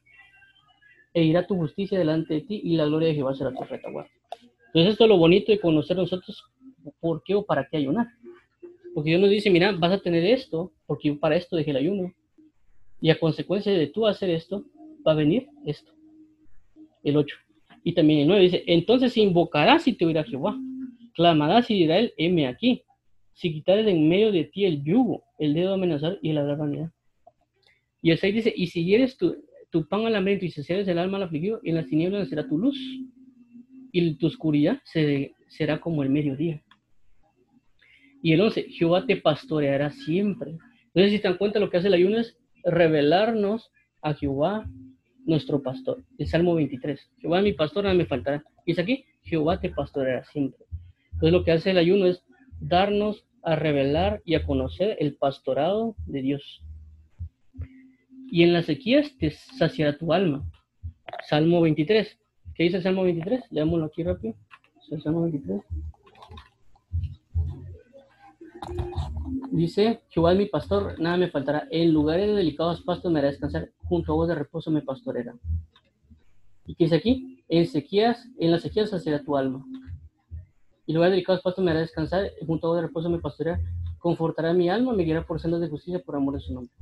e 1.12 1.24
irá 1.24 1.46
tu 1.46 1.56
justicia 1.56 1.98
delante 1.98 2.34
de 2.34 2.40
ti 2.42 2.60
y 2.62 2.76
la 2.76 2.86
gloria 2.86 3.08
de 3.08 3.14
Jehová 3.14 3.34
será 3.34 3.52
tu 3.52 3.64
retaguardia. 3.64 4.12
Entonces 4.66 4.92
esto 4.92 5.04
es 5.04 5.10
lo 5.10 5.18
bonito 5.18 5.50
de 5.50 5.58
conocer 5.58 5.96
nosotros 5.96 6.44
por 7.00 7.22
qué 7.24 7.34
o 7.34 7.44
para 7.44 7.66
qué 7.68 7.78
ayunar. 7.78 8.06
Porque 8.94 9.10
Dios 9.10 9.20
nos 9.20 9.30
dice, 9.30 9.50
mira, 9.50 9.72
vas 9.72 9.92
a 9.92 10.00
tener 10.00 10.24
esto, 10.24 10.72
porque 10.86 11.08
yo 11.08 11.18
para 11.18 11.36
esto 11.36 11.56
dejé 11.56 11.70
el 11.70 11.76
ayuno. 11.76 12.12
Y 13.00 13.10
a 13.10 13.18
consecuencia 13.18 13.72
de 13.72 13.86
tú 13.86 14.06
hacer 14.06 14.30
esto, 14.30 14.64
va 15.06 15.12
a 15.12 15.16
venir 15.16 15.48
esto. 15.64 15.92
El 17.02 17.16
8. 17.16 17.36
Y 17.82 17.94
también 17.94 18.20
el 18.20 18.28
9 18.28 18.42
dice, 18.42 18.64
entonces 18.66 19.16
invocarás 19.16 19.88
y 19.88 19.94
te 19.94 20.04
oirá 20.04 20.22
Jehová. 20.24 20.56
Clamarás 21.14 21.70
y 21.70 21.74
dirá 21.74 21.98
él, 21.98 22.12
heme 22.16 22.46
aquí. 22.46 22.82
Si 23.32 23.52
quitares 23.52 23.86
en 23.86 24.08
medio 24.08 24.32
de 24.32 24.44
ti 24.44 24.64
el 24.64 24.82
yugo, 24.84 25.24
el 25.38 25.54
dedo 25.54 25.68
de 25.68 25.74
amenazar 25.74 26.18
y 26.20 26.32
la 26.32 26.42
vanidad. 26.54 26.90
Y 28.02 28.10
el 28.10 28.18
6 28.18 28.34
dice, 28.34 28.52
y 28.54 28.66
si 28.68 28.94
eres 28.94 29.16
tú 29.16 29.36
tu 29.70 29.86
pan 29.86 30.14
hambriento 30.14 30.44
y 30.44 30.50
se 30.50 30.80
el 30.80 30.98
alma 30.98 31.16
al 31.16 31.24
afligido, 31.24 31.60
y 31.62 31.70
en 31.70 31.76
las 31.76 31.86
tinieblas 31.86 32.28
será 32.28 32.46
tu 32.46 32.58
luz, 32.58 32.76
y 33.92 34.14
tu 34.14 34.26
oscuridad 34.26 34.80
será 35.48 35.80
como 35.80 36.02
el 36.02 36.10
mediodía. 36.10 36.62
Y 38.22 38.32
el 38.32 38.40
11, 38.40 38.64
Jehová 38.70 39.06
te 39.06 39.16
pastoreará 39.16 39.90
siempre. 39.90 40.58
Entonces, 40.86 41.12
si 41.12 41.18
te 41.18 41.28
dan 41.28 41.38
cuenta, 41.38 41.58
lo 41.58 41.70
que 41.70 41.78
hace 41.78 41.88
el 41.88 41.94
ayuno 41.94 42.18
es 42.18 42.36
revelarnos 42.64 43.70
a 44.02 44.14
Jehová, 44.14 44.68
nuestro 45.24 45.62
pastor. 45.62 46.04
El 46.18 46.26
Salmo 46.26 46.54
23. 46.54 47.00
Jehová 47.18 47.40
mi 47.40 47.52
pastor, 47.52 47.84
nada 47.84 47.94
me 47.94 48.06
faltará. 48.06 48.44
Y 48.66 48.72
es 48.72 48.78
aquí, 48.78 49.04
Jehová 49.22 49.60
te 49.60 49.70
pastoreará 49.70 50.24
siempre. 50.24 50.64
Entonces, 51.12 51.32
lo 51.32 51.44
que 51.44 51.52
hace 51.52 51.70
el 51.70 51.78
ayuno 51.78 52.06
es 52.06 52.22
darnos 52.60 53.26
a 53.42 53.56
revelar 53.56 54.20
y 54.24 54.34
a 54.34 54.44
conocer 54.44 54.96
el 55.00 55.14
pastorado 55.16 55.94
de 56.06 56.22
Dios 56.22 56.62
y 58.30 58.44
en 58.44 58.52
las 58.52 58.66
sequías 58.66 59.16
te 59.18 59.30
saciará 59.30 59.98
tu 59.98 60.12
alma. 60.12 60.44
Salmo 61.28 61.60
23. 61.60 62.18
¿Qué 62.54 62.64
dice 62.64 62.76
el 62.76 62.82
Salmo 62.82 63.02
23? 63.02 63.44
Leámoslo 63.50 63.86
aquí 63.86 64.02
rápido. 64.02 64.34
El 64.90 65.02
Salmo 65.02 65.22
23. 65.22 65.62
Dice, 69.50 70.02
Jehová 70.08 70.32
es 70.32 70.38
mi 70.38 70.46
pastor, 70.46 71.00
nada 71.00 71.16
me 71.16 71.28
faltará. 71.28 71.66
En 71.70 71.92
lugares 71.92 72.28
de 72.28 72.34
delicados 72.34 72.82
pastos 72.82 73.10
me 73.10 73.18
hará 73.18 73.28
descansar, 73.28 73.70
junto 73.84 74.12
a 74.12 74.14
vos 74.14 74.28
de 74.28 74.34
reposo 74.34 74.70
me 74.70 74.82
pastoreará. 74.82 75.34
¿Y 76.66 76.74
qué 76.76 76.84
dice 76.84 76.96
aquí? 76.96 77.42
En 77.48 77.66
sequías, 77.66 78.28
en 78.38 78.52
las 78.52 78.62
sequías 78.62 78.90
saciará 78.90 79.24
tu 79.24 79.36
alma. 79.36 79.64
Y 80.86 80.92
en 80.92 80.94
lugares 80.94 81.12
de 81.12 81.16
delicados 81.16 81.42
pastos 81.42 81.64
me 81.64 81.72
hará 81.72 81.80
descansar, 81.80 82.30
junto 82.46 82.66
a 82.66 82.70
vos 82.70 82.76
de 82.76 82.86
reposo 82.86 83.10
me 83.10 83.18
pastoreará. 83.18 83.60
Confortará 83.98 84.52
mi 84.52 84.70
alma, 84.70 84.92
me 84.92 85.02
guiará 85.02 85.26
por 85.26 85.40
sendas 85.40 85.60
de 85.60 85.68
justicia 85.68 85.98
por 85.98 86.14
amor 86.14 86.34
de 86.34 86.40
su 86.40 86.54
nombre. 86.54 86.72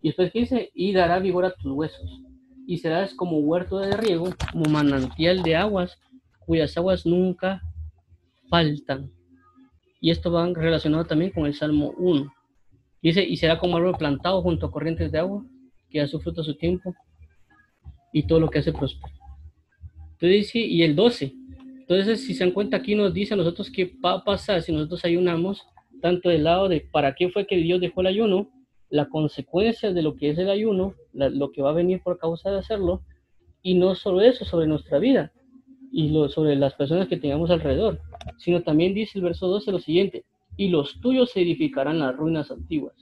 Y 0.00 0.08
después 0.08 0.32
que 0.32 0.40
dice, 0.40 0.70
y 0.74 0.92
dará 0.92 1.18
vigor 1.18 1.44
a 1.44 1.52
tus 1.52 1.72
huesos, 1.72 2.20
y 2.66 2.78
serás 2.78 3.14
como 3.14 3.38
huerto 3.38 3.78
de 3.78 3.96
riego, 3.96 4.28
como 4.52 4.66
manantial 4.70 5.42
de 5.42 5.56
aguas, 5.56 5.98
cuyas 6.46 6.76
aguas 6.76 7.06
nunca 7.06 7.62
faltan. 8.48 9.10
Y 10.00 10.10
esto 10.10 10.30
va 10.30 10.46
relacionado 10.52 11.04
también 11.04 11.32
con 11.32 11.46
el 11.46 11.54
Salmo 11.54 11.92
1. 11.96 12.32
Dice, 13.02 13.24
y 13.24 13.36
será 13.36 13.58
como 13.58 13.76
árbol 13.76 13.96
plantado 13.98 14.42
junto 14.42 14.66
a 14.66 14.70
corrientes 14.70 15.10
de 15.12 15.18
agua, 15.18 15.44
que 15.90 16.00
da 16.00 16.06
su 16.06 16.20
fruto 16.20 16.42
a 16.42 16.44
su 16.44 16.56
tiempo, 16.56 16.94
y 18.12 18.26
todo 18.26 18.40
lo 18.40 18.48
que 18.48 18.60
hace 18.60 18.72
próspero. 18.72 19.12
Entonces 20.12 20.30
dice, 20.30 20.58
y 20.58 20.82
el 20.82 20.96
12. 20.96 21.32
Entonces, 21.80 22.24
si 22.24 22.34
se 22.34 22.44
dan 22.44 22.52
cuenta, 22.52 22.76
aquí 22.76 22.94
nos 22.94 23.14
dice 23.14 23.34
a 23.34 23.36
nosotros 23.36 23.70
qué 23.70 23.94
va 24.04 24.14
a 24.14 24.24
pasar 24.24 24.62
si 24.62 24.72
nosotros 24.72 25.04
ayunamos, 25.04 25.66
tanto 26.02 26.28
del 26.28 26.44
lado 26.44 26.68
de 26.68 26.80
para 26.80 27.14
qué 27.14 27.30
fue 27.30 27.46
que 27.46 27.56
Dios 27.56 27.80
dejó 27.80 28.02
el 28.02 28.08
ayuno, 28.08 28.50
la 28.90 29.08
consecuencia 29.08 29.92
de 29.92 30.02
lo 30.02 30.16
que 30.16 30.30
es 30.30 30.38
el 30.38 30.50
ayuno, 30.50 30.94
lo 31.12 31.52
que 31.52 31.62
va 31.62 31.70
a 31.70 31.74
venir 31.74 32.02
por 32.02 32.18
causa 32.18 32.50
de 32.50 32.58
hacerlo, 32.58 33.02
y 33.62 33.74
no 33.74 33.94
solo 33.94 34.20
eso, 34.20 34.44
sobre 34.44 34.66
nuestra 34.66 34.98
vida 34.98 35.32
y 35.90 36.10
lo, 36.10 36.28
sobre 36.28 36.56
las 36.56 36.74
personas 36.74 37.08
que 37.08 37.16
tengamos 37.16 37.50
alrededor, 37.50 38.00
sino 38.38 38.62
también 38.62 38.94
dice 38.94 39.18
el 39.18 39.24
verso 39.24 39.48
12 39.48 39.72
lo 39.72 39.78
siguiente, 39.78 40.24
y 40.56 40.68
los 40.68 41.00
tuyos 41.00 41.30
se 41.30 41.42
edificarán 41.42 41.98
las 41.98 42.16
ruinas 42.16 42.50
antiguas. 42.50 42.94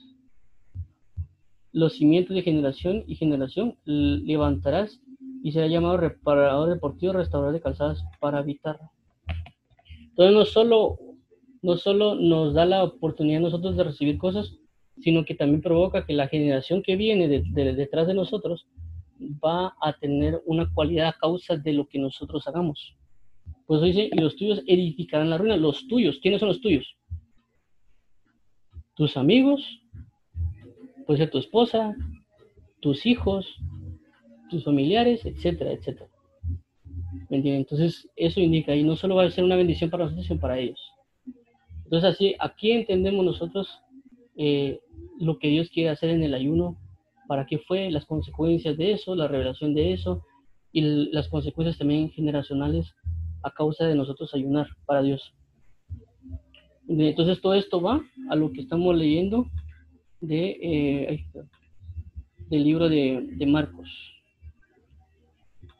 Los 1.71 1.93
cimientos 1.93 2.35
de 2.35 2.41
generación 2.41 3.03
y 3.07 3.15
generación 3.15 3.77
levantarás 3.85 5.01
y 5.43 5.51
será 5.51 5.67
llamado 5.67 5.97
reparador 5.97 6.69
deportivo, 6.69 7.13
restaurador 7.13 7.53
de 7.53 7.61
calzadas 7.61 8.03
para 8.19 8.39
habitar. 8.39 8.79
Entonces 10.09 10.33
no 10.33 10.45
solo, 10.45 10.97
no 11.61 11.77
solo 11.77 12.15
nos 12.15 12.53
da 12.53 12.65
la 12.65 12.83
oportunidad 12.83 13.41
nosotros 13.41 13.77
de 13.77 13.83
recibir 13.83 14.17
cosas, 14.17 14.57
sino 15.01 15.25
que 15.25 15.35
también 15.35 15.61
provoca 15.61 16.05
que 16.05 16.13
la 16.13 16.27
generación 16.27 16.81
que 16.81 16.95
viene 16.95 17.27
detrás 17.27 18.07
de 18.07 18.13
nosotros 18.13 18.67
va 19.19 19.75
a 19.81 19.93
tener 19.99 20.41
una 20.45 20.71
cualidad 20.73 21.09
a 21.09 21.17
causa 21.19 21.57
de 21.57 21.73
lo 21.73 21.87
que 21.87 21.99
nosotros 21.99 22.47
hagamos. 22.47 22.95
Pues 23.65 23.81
dice, 23.81 24.09
y 24.11 24.19
los 24.19 24.35
tuyos 24.35 24.63
edificarán 24.65 25.29
la 25.29 25.37
ruina. 25.37 25.57
Los 25.57 25.87
tuyos, 25.87 26.19
¿quiénes 26.21 26.39
son 26.39 26.49
los 26.49 26.61
tuyos? 26.61 26.95
Tus 28.95 29.17
amigos, 29.17 29.81
puede 31.05 31.19
ser 31.19 31.29
tu 31.29 31.37
esposa, 31.37 31.95
tus 32.79 33.05
hijos, 33.05 33.57
tus 34.49 34.63
familiares, 34.63 35.25
etcétera, 35.25 35.71
etcétera. 35.73 36.09
Entonces, 37.29 38.09
eso 38.15 38.39
indica, 38.39 38.75
y 38.75 38.83
no 38.83 38.95
solo 38.95 39.15
va 39.15 39.25
a 39.25 39.31
ser 39.31 39.43
una 39.43 39.55
bendición 39.55 39.89
para 39.89 40.05
nosotros, 40.05 40.27
sino 40.27 40.39
para 40.39 40.59
ellos. 40.59 40.79
Entonces, 41.83 42.13
así, 42.13 42.35
aquí 42.39 42.71
entendemos 42.71 43.25
nosotros 43.25 43.81
eh, 44.37 44.79
lo 45.19 45.39
que 45.39 45.49
Dios 45.49 45.69
quiere 45.69 45.89
hacer 45.89 46.11
en 46.11 46.23
el 46.23 46.33
ayuno, 46.33 46.77
para 47.27 47.45
qué 47.45 47.57
fue, 47.57 47.91
las 47.91 48.05
consecuencias 48.05 48.77
de 48.77 48.93
eso, 48.93 49.15
la 49.15 49.27
revelación 49.27 49.73
de 49.73 49.93
eso 49.93 50.23
y 50.71 50.81
las 51.11 51.27
consecuencias 51.27 51.77
también 51.77 52.11
generacionales 52.11 52.93
a 53.43 53.51
causa 53.51 53.85
de 53.85 53.95
nosotros 53.95 54.33
ayunar 54.33 54.67
para 54.85 55.01
Dios. 55.01 55.33
Entonces 56.87 57.41
todo 57.41 57.53
esto 57.53 57.81
va 57.81 58.01
a 58.29 58.35
lo 58.35 58.51
que 58.51 58.61
estamos 58.61 58.95
leyendo 58.95 59.47
de, 60.21 60.57
eh, 60.61 61.25
del 62.49 62.63
libro 62.63 62.87
de, 62.87 63.27
de, 63.31 63.45
Marcos. 63.45 63.89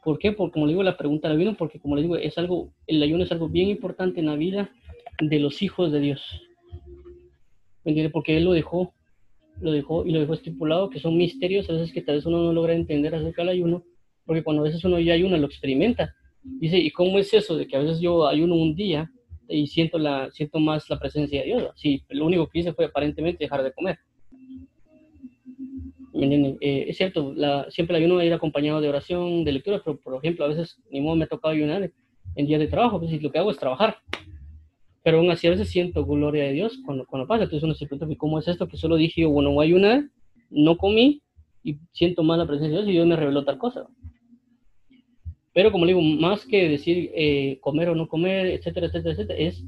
¿Por 0.04 0.18
qué? 0.18 0.32
Porque 0.32 0.52
como 0.52 0.66
le 0.66 0.72
digo, 0.72 0.82
la 0.82 0.96
pregunta 0.96 1.28
del 1.28 1.38
ayuno, 1.38 1.56
porque 1.56 1.80
como 1.80 1.96
le 1.96 2.02
digo, 2.02 2.16
es 2.16 2.36
algo, 2.36 2.72
el 2.86 3.02
ayuno 3.02 3.24
es 3.24 3.32
algo 3.32 3.48
bien 3.48 3.68
importante 3.68 4.20
en 4.20 4.26
la 4.26 4.36
vida 4.36 4.70
de 5.20 5.38
los 5.38 5.62
hijos 5.62 5.92
de 5.92 6.00
Dios. 6.00 6.47
Porque 8.12 8.36
Él 8.36 8.44
lo 8.44 8.52
dejó, 8.52 8.94
lo 9.60 9.72
dejó 9.72 10.06
y 10.06 10.12
lo 10.12 10.20
dejó 10.20 10.34
estipulado, 10.34 10.90
que 10.90 11.00
son 11.00 11.16
misterios 11.16 11.68
a 11.68 11.72
veces 11.72 11.92
que 11.92 12.02
tal 12.02 12.16
vez 12.16 12.26
uno 12.26 12.42
no 12.42 12.52
logra 12.52 12.74
entender 12.74 13.14
acerca 13.14 13.42
del 13.42 13.50
ayuno, 13.50 13.84
porque 14.24 14.42
cuando 14.42 14.62
a 14.62 14.66
veces 14.66 14.84
uno 14.84 14.98
ya 15.00 15.14
ayuna, 15.14 15.36
lo 15.36 15.46
experimenta. 15.46 16.14
Dice, 16.42 16.78
¿y 16.78 16.90
cómo 16.90 17.18
es 17.18 17.32
eso 17.34 17.56
de 17.56 17.66
que 17.66 17.76
a 17.76 17.80
veces 17.80 18.00
yo 18.00 18.26
ayuno 18.26 18.54
un 18.54 18.74
día 18.74 19.10
y 19.48 19.66
siento, 19.66 19.98
la, 19.98 20.30
siento 20.30 20.58
más 20.60 20.88
la 20.88 20.98
presencia 20.98 21.40
de 21.40 21.46
Dios? 21.46 21.72
Sí, 21.76 22.02
lo 22.10 22.26
único 22.26 22.48
que 22.48 22.60
hice 22.60 22.72
fue 22.72 22.86
aparentemente 22.86 23.44
dejar 23.44 23.62
de 23.62 23.72
comer. 23.72 23.98
Eh, 26.20 26.86
es 26.88 26.96
cierto, 26.96 27.34
siempre 27.70 27.96
el 27.96 28.02
ayuno 28.02 28.16
va 28.16 28.22
a 28.22 28.24
ir 28.24 28.32
acompañado 28.32 28.80
de 28.80 28.88
oración, 28.88 29.44
de 29.44 29.52
lectura, 29.52 29.80
pero 29.84 29.98
por 30.00 30.16
ejemplo, 30.16 30.44
a 30.44 30.48
veces 30.48 30.80
ni 30.90 31.00
modo 31.00 31.16
me 31.16 31.24
ha 31.24 31.28
tocado 31.28 31.54
ayunar 31.54 31.90
en 32.34 32.46
días 32.46 32.60
de 32.60 32.66
trabajo, 32.66 32.98
pues 32.98 33.22
lo 33.22 33.30
que 33.30 33.38
hago 33.38 33.50
es 33.50 33.58
trabajar. 33.58 33.98
Pero 35.08 35.20
aún 35.20 35.30
así 35.30 35.46
a 35.46 35.52
veces 35.52 35.70
siento 35.70 36.04
gloria 36.04 36.44
de 36.44 36.52
Dios 36.52 36.78
cuando, 36.84 37.06
cuando 37.06 37.26
pasa. 37.26 37.44
Entonces 37.44 37.64
uno 37.64 37.72
se 37.72 37.86
pregunta, 37.86 38.14
¿cómo 38.18 38.38
es 38.38 38.46
esto? 38.46 38.68
Que 38.68 38.76
solo 38.76 38.96
dije, 38.96 39.24
bueno, 39.24 39.52
voy 39.52 39.64
a 39.64 39.68
ayunar, 39.68 40.04
no 40.50 40.76
comí 40.76 41.22
y 41.64 41.78
siento 41.92 42.22
más 42.22 42.36
la 42.36 42.46
presencia 42.46 42.76
de 42.76 42.84
Dios 42.84 42.90
y 42.90 42.92
Dios 42.92 43.06
me 43.06 43.16
reveló 43.16 43.42
tal 43.42 43.56
cosa. 43.56 43.86
Pero 45.54 45.72
como 45.72 45.86
le 45.86 45.94
digo, 45.94 46.02
más 46.02 46.44
que 46.44 46.68
decir 46.68 47.10
eh, 47.14 47.56
comer 47.62 47.88
o 47.88 47.94
no 47.94 48.06
comer, 48.06 48.48
etcétera, 48.48 48.88
etcétera, 48.88 49.14
etcétera, 49.14 49.38
es 49.38 49.64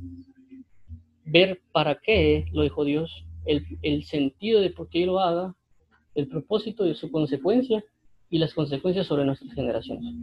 ver 1.25 1.63
para 1.73 1.95
qué 1.95 2.45
lo 2.53 2.61
dijo 2.61 2.85
Dios, 2.85 3.25
el, 3.47 3.65
el 3.81 4.05
sentido 4.05 4.61
de 4.61 4.69
por 4.69 4.91
qué 4.91 5.07
lo 5.07 5.21
haga, 5.21 5.57
el 6.15 6.29
propósito 6.29 6.85
de 6.85 6.95
su 6.95 7.11
consecuencia 7.11 7.83
y 8.29 8.41
las 8.41 8.53
consecuencias 8.53 9.07
sobre 9.07 9.25
nuestras 9.25 9.55
generaciones. 9.55 10.15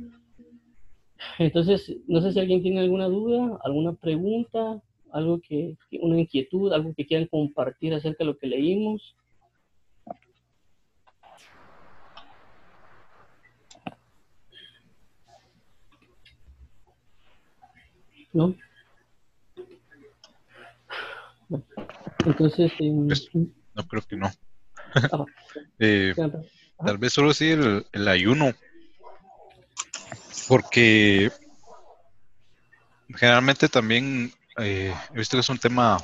Entonces, 1.39 1.97
no 2.05 2.21
sé 2.21 2.33
si 2.33 2.39
alguien 2.39 2.61
tiene 2.61 2.81
alguna 2.81 3.07
duda, 3.07 3.57
alguna 3.63 3.93
pregunta, 3.93 4.83
algo 5.11 5.39
que, 5.39 5.75
una 6.01 6.19
inquietud, 6.19 6.71
algo 6.73 6.93
que 6.93 7.05
quieran 7.05 7.27
compartir 7.27 7.93
acerca 7.93 8.19
de 8.19 8.25
lo 8.25 8.37
que 8.37 8.47
leímos. 8.47 9.15
¿No? 18.33 18.55
entonces... 22.25 22.71
Pues, 22.77 23.29
no 23.33 23.87
creo 23.87 24.01
que 24.03 24.15
no. 24.15 24.31
Eh, 25.79 26.13
tal 26.83 26.97
vez 26.97 27.13
solo 27.13 27.29
decir 27.29 27.85
el, 27.91 28.07
ayuno. 28.07 28.53
Porque 30.47 31.31
generalmente 33.15 33.67
también 33.67 34.31
eh, 34.57 34.93
he 35.13 35.17
visto 35.17 35.37
que 35.37 35.41
es 35.41 35.49
un 35.49 35.57
tema, 35.57 35.97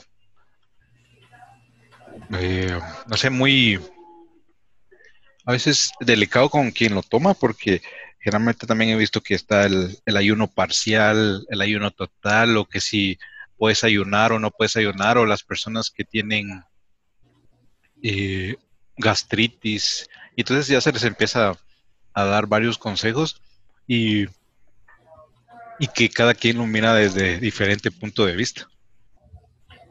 eh, 2.39 2.79
no 3.07 3.17
sé, 3.17 3.29
muy, 3.29 3.79
a 5.45 5.51
veces 5.51 5.91
delicado 5.99 6.49
con 6.49 6.71
quien 6.71 6.93
lo 6.93 7.01
toma, 7.01 7.33
porque 7.33 7.81
generalmente 8.19 8.67
también 8.67 8.91
he 8.91 8.97
visto 8.97 9.21
que 9.21 9.33
está 9.35 9.65
el, 9.65 9.97
ayuno 10.05 10.47
parcial, 10.47 11.45
el 11.49 11.61
ayuno 11.61 11.91
total, 11.91 12.57
o 12.57 12.65
que 12.65 12.79
si 12.79 13.17
puedes 13.57 13.83
ayunar 13.83 14.31
o 14.31 14.39
no 14.39 14.51
puedes 14.51 14.75
ayunar, 14.77 15.17
o 15.17 15.25
las 15.25 15.43
personas 15.43 15.89
que 15.89 16.03
tienen 16.03 16.63
eh, 18.01 18.55
gastritis, 18.97 20.07
y 20.35 20.41
entonces 20.41 20.67
ya 20.67 20.79
se 20.81 20.91
les 20.91 21.03
empieza 21.03 21.57
a 22.13 22.23
dar 22.25 22.47
varios 22.47 22.77
consejos 22.77 23.41
y, 23.87 24.27
y 25.79 25.87
que 25.87 26.09
cada 26.09 26.33
quien 26.33 26.57
lo 26.57 26.65
mira 26.65 26.93
desde 26.93 27.39
diferente 27.39 27.91
punto 27.91 28.25
de 28.25 28.35
vista. 28.35 28.67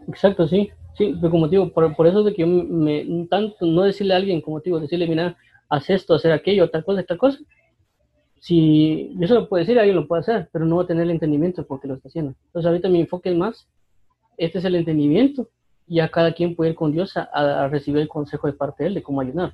Exacto, 0.09 0.47
sí. 0.49 0.71
Sí, 0.97 1.17
pero 1.19 1.31
como 1.31 1.49
digo, 1.49 1.71
por, 1.71 1.95
por 1.97 2.07
eso 2.07 2.23
de 2.23 2.35
que 2.35 2.45
me, 2.45 3.27
tanto 3.31 3.65
no 3.65 3.83
decirle 3.83 4.15
a 4.15 4.19
alguien, 4.19 4.41
como 4.41 4.61
digo, 4.61 4.79
decirle, 4.79 5.07
mira, 5.07 5.37
haz 5.69 5.89
esto, 5.89 6.15
hacer 6.15 6.33
aquello, 6.33 6.69
tal 6.69 6.85
cosa, 6.85 7.03
tal 7.03 7.19
cosa. 7.19 7.39
Si 8.41 9.17
eso 9.21 9.35
lo 9.35 9.49
puede 9.49 9.63
decir, 9.65 9.79
alguien 9.79 9.97
lo 9.97 10.07
puede 10.07 10.21
hacer, 10.21 10.49
pero 10.53 10.67
no 10.67 10.77
va 10.77 10.83
a 10.83 10.87
tener 10.87 11.05
el 11.05 11.11
entendimiento 11.11 11.67
porque 11.67 11.89
lo 11.89 11.95
está 11.95 12.09
haciendo. 12.09 12.35
Entonces 12.47 12.69
ahorita 12.69 12.89
mi 12.89 13.01
enfoque 13.01 13.31
es 13.31 13.37
más, 13.37 13.67
este 14.37 14.59
es 14.59 14.65
el 14.65 14.75
entendimiento, 14.75 15.49
y 15.87 16.01
a 16.01 16.09
cada 16.09 16.33
quien 16.33 16.55
puede 16.55 16.71
ir 16.71 16.77
con 16.77 16.93
Dios 16.93 17.13
a, 17.17 17.69
recibir 17.69 18.01
el 18.01 18.09
consejo 18.09 18.47
de 18.47 18.55
parte 18.55 18.83
de 18.83 18.89
Él 18.89 18.95
de 18.95 19.03
cómo 19.03 19.21
ayunar. 19.21 19.53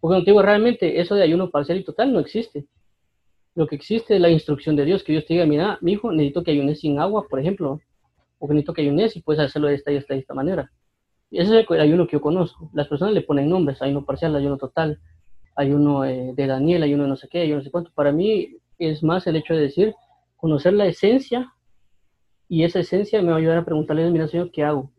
Porque 0.00 0.14
como 0.14 0.24
digo, 0.24 0.42
realmente 0.42 1.00
eso 1.00 1.14
de 1.14 1.22
ayuno 1.22 1.50
parcial 1.50 1.78
y 1.78 1.84
total 1.84 2.12
no 2.12 2.20
existe. 2.20 2.66
Lo 3.54 3.66
que 3.66 3.76
existe 3.76 4.16
es 4.16 4.20
la 4.20 4.30
instrucción 4.30 4.74
de 4.74 4.84
Dios, 4.84 5.04
que 5.04 5.12
Dios 5.12 5.26
te 5.26 5.34
diga, 5.34 5.46
mira, 5.46 5.78
mi 5.80 5.92
hijo, 5.92 6.10
necesito 6.10 6.42
que 6.42 6.50
ayunes 6.50 6.80
sin 6.80 6.98
agua, 6.98 7.26
por 7.28 7.38
ejemplo, 7.38 7.80
o 8.38 8.48
necesito 8.48 8.74
que 8.74 8.82
ayunes 8.82 9.16
y 9.16 9.22
puedes 9.22 9.40
hacerlo 9.40 9.68
de 9.68 9.74
esta 9.74 9.92
y 9.92 9.96
esta 9.96 10.14
y 10.14 10.18
esta 10.18 10.34
manera. 10.34 10.70
Ese 11.30 11.60
es 11.60 11.66
el 11.68 11.80
ayuno 11.80 12.06
que 12.06 12.14
yo 12.14 12.20
conozco. 12.20 12.70
Las 12.72 12.88
personas 12.88 13.14
le 13.14 13.22
ponen 13.22 13.48
nombres, 13.48 13.80
ayuno 13.80 14.04
parcial, 14.04 14.34
ayuno 14.36 14.56
total, 14.56 15.00
ayuno 15.56 16.04
eh, 16.04 16.32
de 16.34 16.46
Daniel, 16.46 16.82
ayuno 16.82 17.04
de 17.04 17.08
no 17.08 17.16
sé 17.16 17.28
qué, 17.28 17.42
ayuno 17.42 17.58
no 17.58 17.64
sé 17.64 17.70
cuánto. 17.70 17.90
Para 17.94 18.12
mí 18.12 18.56
es 18.78 19.02
más 19.02 19.26
el 19.26 19.36
hecho 19.36 19.54
de 19.54 19.62
decir, 19.62 19.94
conocer 20.36 20.72
la 20.72 20.86
esencia 20.86 21.52
y 22.48 22.64
esa 22.64 22.80
esencia 22.80 23.22
me 23.22 23.28
va 23.28 23.34
a 23.34 23.38
ayudar 23.38 23.58
a 23.58 23.64
preguntarle, 23.64 24.10
mira, 24.10 24.28
Señor, 24.28 24.50
¿qué 24.50 24.62
hago? 24.64 24.90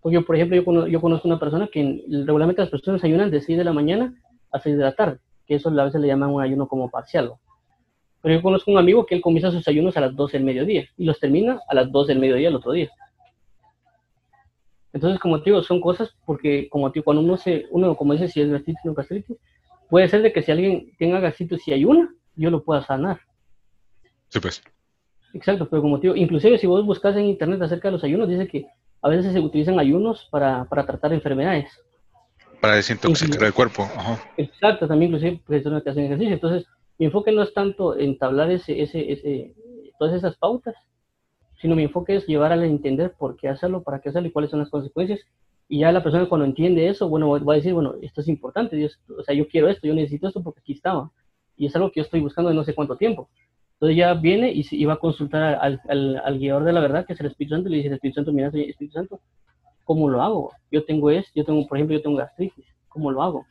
Porque 0.00 0.14
yo, 0.14 0.24
por 0.24 0.36
ejemplo, 0.36 0.56
yo, 0.56 0.64
conozco, 0.64 0.88
yo 0.88 1.00
conozco 1.00 1.28
una 1.28 1.38
persona 1.38 1.68
que 1.72 2.04
regularmente 2.08 2.62
las 2.62 2.70
personas 2.70 3.04
ayunan 3.04 3.30
de 3.30 3.40
6 3.40 3.58
de 3.58 3.64
la 3.64 3.72
mañana 3.72 4.14
a 4.50 4.60
6 4.60 4.76
de 4.76 4.82
la 4.82 4.94
tarde, 4.94 5.18
que 5.46 5.54
eso 5.56 5.68
a 5.68 5.84
veces 5.84 6.00
le 6.00 6.08
llaman 6.08 6.30
un 6.30 6.42
ayuno 6.42 6.68
como 6.68 6.90
parcial. 6.90 7.32
Pero 8.22 8.34
yo 8.34 8.42
conozco 8.42 8.70
un 8.70 8.78
amigo 8.78 9.06
que 9.06 9.14
él 9.14 9.20
comienza 9.20 9.50
sus 9.50 9.66
ayunos 9.68 9.96
a 9.96 10.00
las 10.00 10.14
12 10.14 10.38
del 10.38 10.44
mediodía 10.44 10.88
y 10.96 11.04
los 11.04 11.20
termina 11.20 11.60
a 11.68 11.74
las 11.74 11.90
12 11.90 12.12
del 12.12 12.20
mediodía 12.20 12.48
el 12.48 12.56
otro 12.56 12.72
día. 12.72 12.90
Entonces, 14.92 15.20
como 15.20 15.38
te 15.40 15.50
digo, 15.50 15.62
son 15.62 15.80
cosas 15.80 16.14
porque, 16.24 16.68
como 16.70 16.90
te 16.90 16.98
digo, 16.98 17.04
cuando 17.04 17.22
uno 17.22 17.36
se, 17.36 17.66
uno, 17.70 17.94
como 17.94 18.14
dice, 18.14 18.28
si 18.28 18.40
es 18.40 18.50
gastritis 18.50 18.84
o 18.84 18.88
no 18.88 18.94
gastritis, 18.94 19.36
puede 19.88 20.08
ser 20.08 20.22
de 20.22 20.32
que 20.32 20.42
si 20.42 20.50
alguien 20.50 20.92
tenga 20.98 21.20
gastritis 21.20 21.66
y 21.68 21.72
ayuna, 21.72 22.12
yo 22.34 22.50
lo 22.50 22.64
pueda 22.64 22.82
sanar. 22.82 23.20
Sí, 24.28 24.40
pues. 24.40 24.62
Exacto, 25.34 25.68
pero 25.68 25.82
como 25.82 26.00
te 26.00 26.08
digo, 26.08 26.16
inclusive 26.16 26.58
si 26.58 26.66
vos 26.66 26.84
buscas 26.84 27.16
en 27.16 27.26
internet 27.26 27.60
acerca 27.62 27.88
de 27.88 27.92
los 27.92 28.04
ayunos, 28.04 28.28
dice 28.28 28.48
que 28.48 28.66
a 29.02 29.08
veces 29.08 29.32
se 29.32 29.40
utilizan 29.40 29.78
ayunos 29.78 30.26
para, 30.30 30.64
para 30.64 30.86
tratar 30.86 31.12
enfermedades. 31.12 31.70
Para 32.60 32.74
desintoxicar 32.74 33.44
el 33.44 33.54
cuerpo. 33.54 33.88
Exacto, 34.36 34.88
también 34.88 35.12
inclusive 35.12 35.40
personas 35.46 35.82
que 35.82 35.90
hacen 35.90 36.04
ejercicio. 36.06 36.34
Entonces, 36.34 36.66
mi 36.98 37.06
enfoque 37.06 37.32
no 37.32 37.42
es 37.42 37.54
tanto 37.54 37.96
entablar 37.96 38.50
ese, 38.50 38.82
ese, 38.82 39.12
ese, 39.12 39.54
todas 39.98 40.14
esas 40.14 40.36
pautas, 40.36 40.74
sino 41.60 41.76
mi 41.76 41.84
enfoque 41.84 42.16
es 42.16 42.26
llevar 42.26 42.52
a 42.52 42.64
entender 42.64 43.14
por 43.16 43.36
qué 43.36 43.48
hacerlo, 43.48 43.82
para 43.82 44.00
qué 44.00 44.08
hacerlo 44.08 44.28
y 44.28 44.32
cuáles 44.32 44.50
son 44.50 44.60
las 44.60 44.70
consecuencias. 44.70 45.20
Y 45.68 45.80
ya 45.80 45.92
la 45.92 46.02
persona 46.02 46.28
cuando 46.28 46.46
entiende 46.46 46.88
eso, 46.88 47.08
bueno, 47.08 47.30
va 47.30 47.52
a 47.52 47.56
decir, 47.56 47.74
bueno, 47.74 47.94
esto 48.00 48.20
es 48.20 48.28
importante, 48.28 48.76
Dios, 48.76 48.98
o 49.16 49.22
sea, 49.22 49.34
yo 49.34 49.46
quiero 49.48 49.68
esto, 49.68 49.86
yo 49.86 49.94
necesito 49.94 50.28
esto 50.28 50.42
porque 50.42 50.60
aquí 50.60 50.72
estaba. 50.72 51.10
Y 51.56 51.66
es 51.66 51.76
algo 51.76 51.90
que 51.90 52.00
yo 52.00 52.04
estoy 52.04 52.20
buscando 52.20 52.48
de 52.50 52.56
no 52.56 52.64
sé 52.64 52.74
cuánto 52.74 52.96
tiempo. 52.96 53.28
Entonces 53.74 53.96
ya 53.96 54.14
viene 54.14 54.52
y, 54.52 54.84
va 54.86 54.94
a 54.94 54.98
consultar 54.98 55.56
al, 55.60 55.80
al, 55.88 56.16
al, 56.24 56.38
guiador 56.38 56.64
de 56.64 56.72
la 56.72 56.80
verdad, 56.80 57.06
que 57.06 57.12
es 57.12 57.20
el 57.20 57.26
Espíritu 57.26 57.54
Santo, 57.54 57.68
y 57.68 57.72
le 57.72 57.76
dice, 57.78 57.94
Espíritu 57.94 58.16
Santo, 58.16 58.32
mira, 58.32 58.48
Espíritu 58.48 58.92
Santo, 58.92 59.20
¿cómo 59.84 60.08
lo 60.08 60.22
hago? 60.22 60.52
Yo 60.70 60.84
tengo 60.84 61.10
esto, 61.10 61.30
yo 61.34 61.44
tengo, 61.44 61.66
por 61.66 61.78
ejemplo, 61.78 61.96
yo 61.96 62.02
tengo 62.02 62.16
gastritis, 62.16 62.64
¿cómo 62.88 63.12
lo 63.12 63.22
hago? 63.22 63.46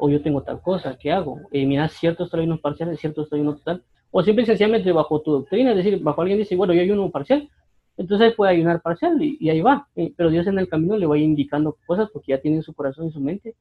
O 0.00 0.08
yo 0.08 0.22
tengo 0.22 0.42
tal 0.42 0.60
cosa, 0.62 0.96
¿qué 0.98 1.12
hago? 1.12 1.40
Eh, 1.52 1.66
mira, 1.66 1.86
cierto 1.88 2.24
estoy 2.24 2.44
en 2.44 2.52
un 2.52 2.58
parcial, 2.58 2.96
cierto 2.96 3.22
estoy 3.22 3.40
en 3.40 3.48
un 3.48 3.58
total. 3.58 3.84
O 4.10 4.22
simple 4.22 4.42
y 4.42 4.46
sencillamente 4.46 4.90
bajo 4.92 5.20
tu 5.20 5.30
doctrina, 5.30 5.70
es 5.70 5.76
decir, 5.76 6.02
bajo 6.02 6.22
alguien 6.22 6.38
dice, 6.38 6.56
bueno, 6.56 6.72
yo 6.72 6.80
hay 6.80 6.90
uno 6.90 7.10
parcial, 7.10 7.48
entonces 7.96 8.34
puede 8.34 8.52
ayunar 8.52 8.80
parcial 8.80 9.22
y, 9.22 9.48
ahí 9.50 9.60
va. 9.60 9.86
Eh, 9.94 10.12
pero 10.16 10.30
Dios 10.30 10.46
en 10.46 10.58
el 10.58 10.68
camino 10.68 10.96
le 10.96 11.06
va 11.06 11.18
indicando 11.18 11.76
cosas 11.86 12.08
porque 12.10 12.32
ya 12.32 12.40
tiene 12.40 12.56
en 12.56 12.62
su 12.62 12.72
corazón 12.72 13.08
y 13.08 13.12
su 13.12 13.20
mente 13.20 13.54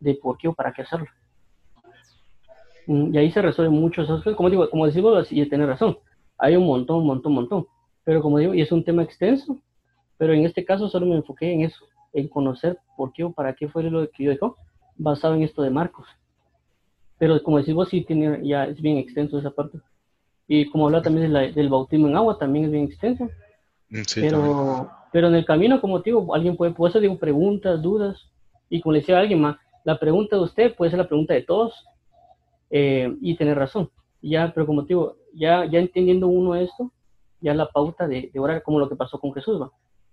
de 0.00 0.14
por 0.14 0.38
qué 0.38 0.48
o 0.48 0.54
para 0.54 0.72
qué 0.72 0.82
hacerlo. 0.82 1.06
Mm, 2.86 3.14
y 3.14 3.18
ahí 3.18 3.30
se 3.30 3.42
resuelven 3.42 3.78
muchos. 3.78 4.08
Como 4.34 4.48
digo, 4.48 4.68
como 4.70 4.86
decimos, 4.86 5.30
y 5.30 5.46
tiene 5.46 5.66
razón, 5.66 5.98
hay 6.38 6.56
un 6.56 6.66
montón, 6.66 7.00
un 7.00 7.06
montón, 7.06 7.32
un 7.32 7.36
montón. 7.36 7.66
Pero 8.02 8.22
como 8.22 8.38
digo, 8.38 8.54
y 8.54 8.62
es 8.62 8.72
un 8.72 8.82
tema 8.82 9.02
extenso, 9.02 9.58
pero 10.16 10.32
en 10.32 10.46
este 10.46 10.64
caso 10.64 10.88
solo 10.88 11.04
me 11.04 11.16
enfoqué 11.16 11.52
en 11.52 11.60
eso, 11.62 11.84
en 12.14 12.28
conocer 12.28 12.78
por 12.96 13.12
qué 13.12 13.24
o 13.24 13.32
para 13.32 13.54
qué 13.54 13.68
fue 13.68 13.82
lo 13.82 14.08
que 14.10 14.24
yo 14.24 14.30
dejó 14.30 14.56
basado 14.96 15.34
en 15.34 15.42
esto 15.42 15.62
de 15.62 15.70
Marcos. 15.70 16.06
Pero 17.18 17.42
como 17.42 17.58
decimos, 17.58 17.88
sí 17.88 18.02
tiene, 18.02 18.46
ya 18.46 18.64
es 18.64 18.80
bien 18.80 18.98
extenso 18.98 19.38
esa 19.38 19.50
parte. 19.50 19.78
Y 20.48 20.68
como 20.70 20.86
habla 20.86 21.02
también 21.02 21.32
del 21.32 21.68
bautismo 21.68 22.08
en 22.08 22.16
agua, 22.16 22.38
también 22.38 22.66
es 22.66 22.70
bien 22.70 22.84
extenso. 22.84 23.24
Mm, 23.88 24.02
pero, 24.14 24.90
pero 25.12 25.28
en 25.28 25.34
el 25.34 25.44
camino, 25.44 25.80
como 25.80 26.00
digo, 26.00 26.34
alguien 26.34 26.56
puede, 26.56 26.72
por 26.72 26.90
eso 26.90 27.00
digo 27.00 27.18
preguntas, 27.18 27.80
dudas. 27.82 28.30
Y 28.68 28.80
como 28.80 28.92
le 28.92 29.00
decía 29.00 29.16
a 29.16 29.20
alguien 29.20 29.40
más, 29.40 29.56
la 29.84 29.98
pregunta 29.98 30.36
de 30.36 30.42
usted 30.42 30.74
puede 30.74 30.90
ser 30.90 30.98
la 30.98 31.08
pregunta 31.08 31.34
de 31.34 31.42
todos 31.42 31.72
eh, 32.70 33.16
y 33.20 33.36
tener 33.36 33.56
razón. 33.56 33.90
Ya, 34.20 34.52
pero 34.52 34.66
como 34.66 34.82
digo, 34.82 35.16
ya, 35.32 35.64
ya 35.64 35.78
entendiendo 35.78 36.26
uno 36.26 36.54
esto, 36.54 36.90
ya 37.40 37.54
la 37.54 37.68
pauta 37.68 38.08
de, 38.08 38.30
orar, 38.36 38.62
como 38.62 38.78
lo 38.78 38.88
que 38.88 38.96
pasó 38.96 39.18
con 39.18 39.32
Jesús, 39.32 39.60
¿va? 39.60 39.70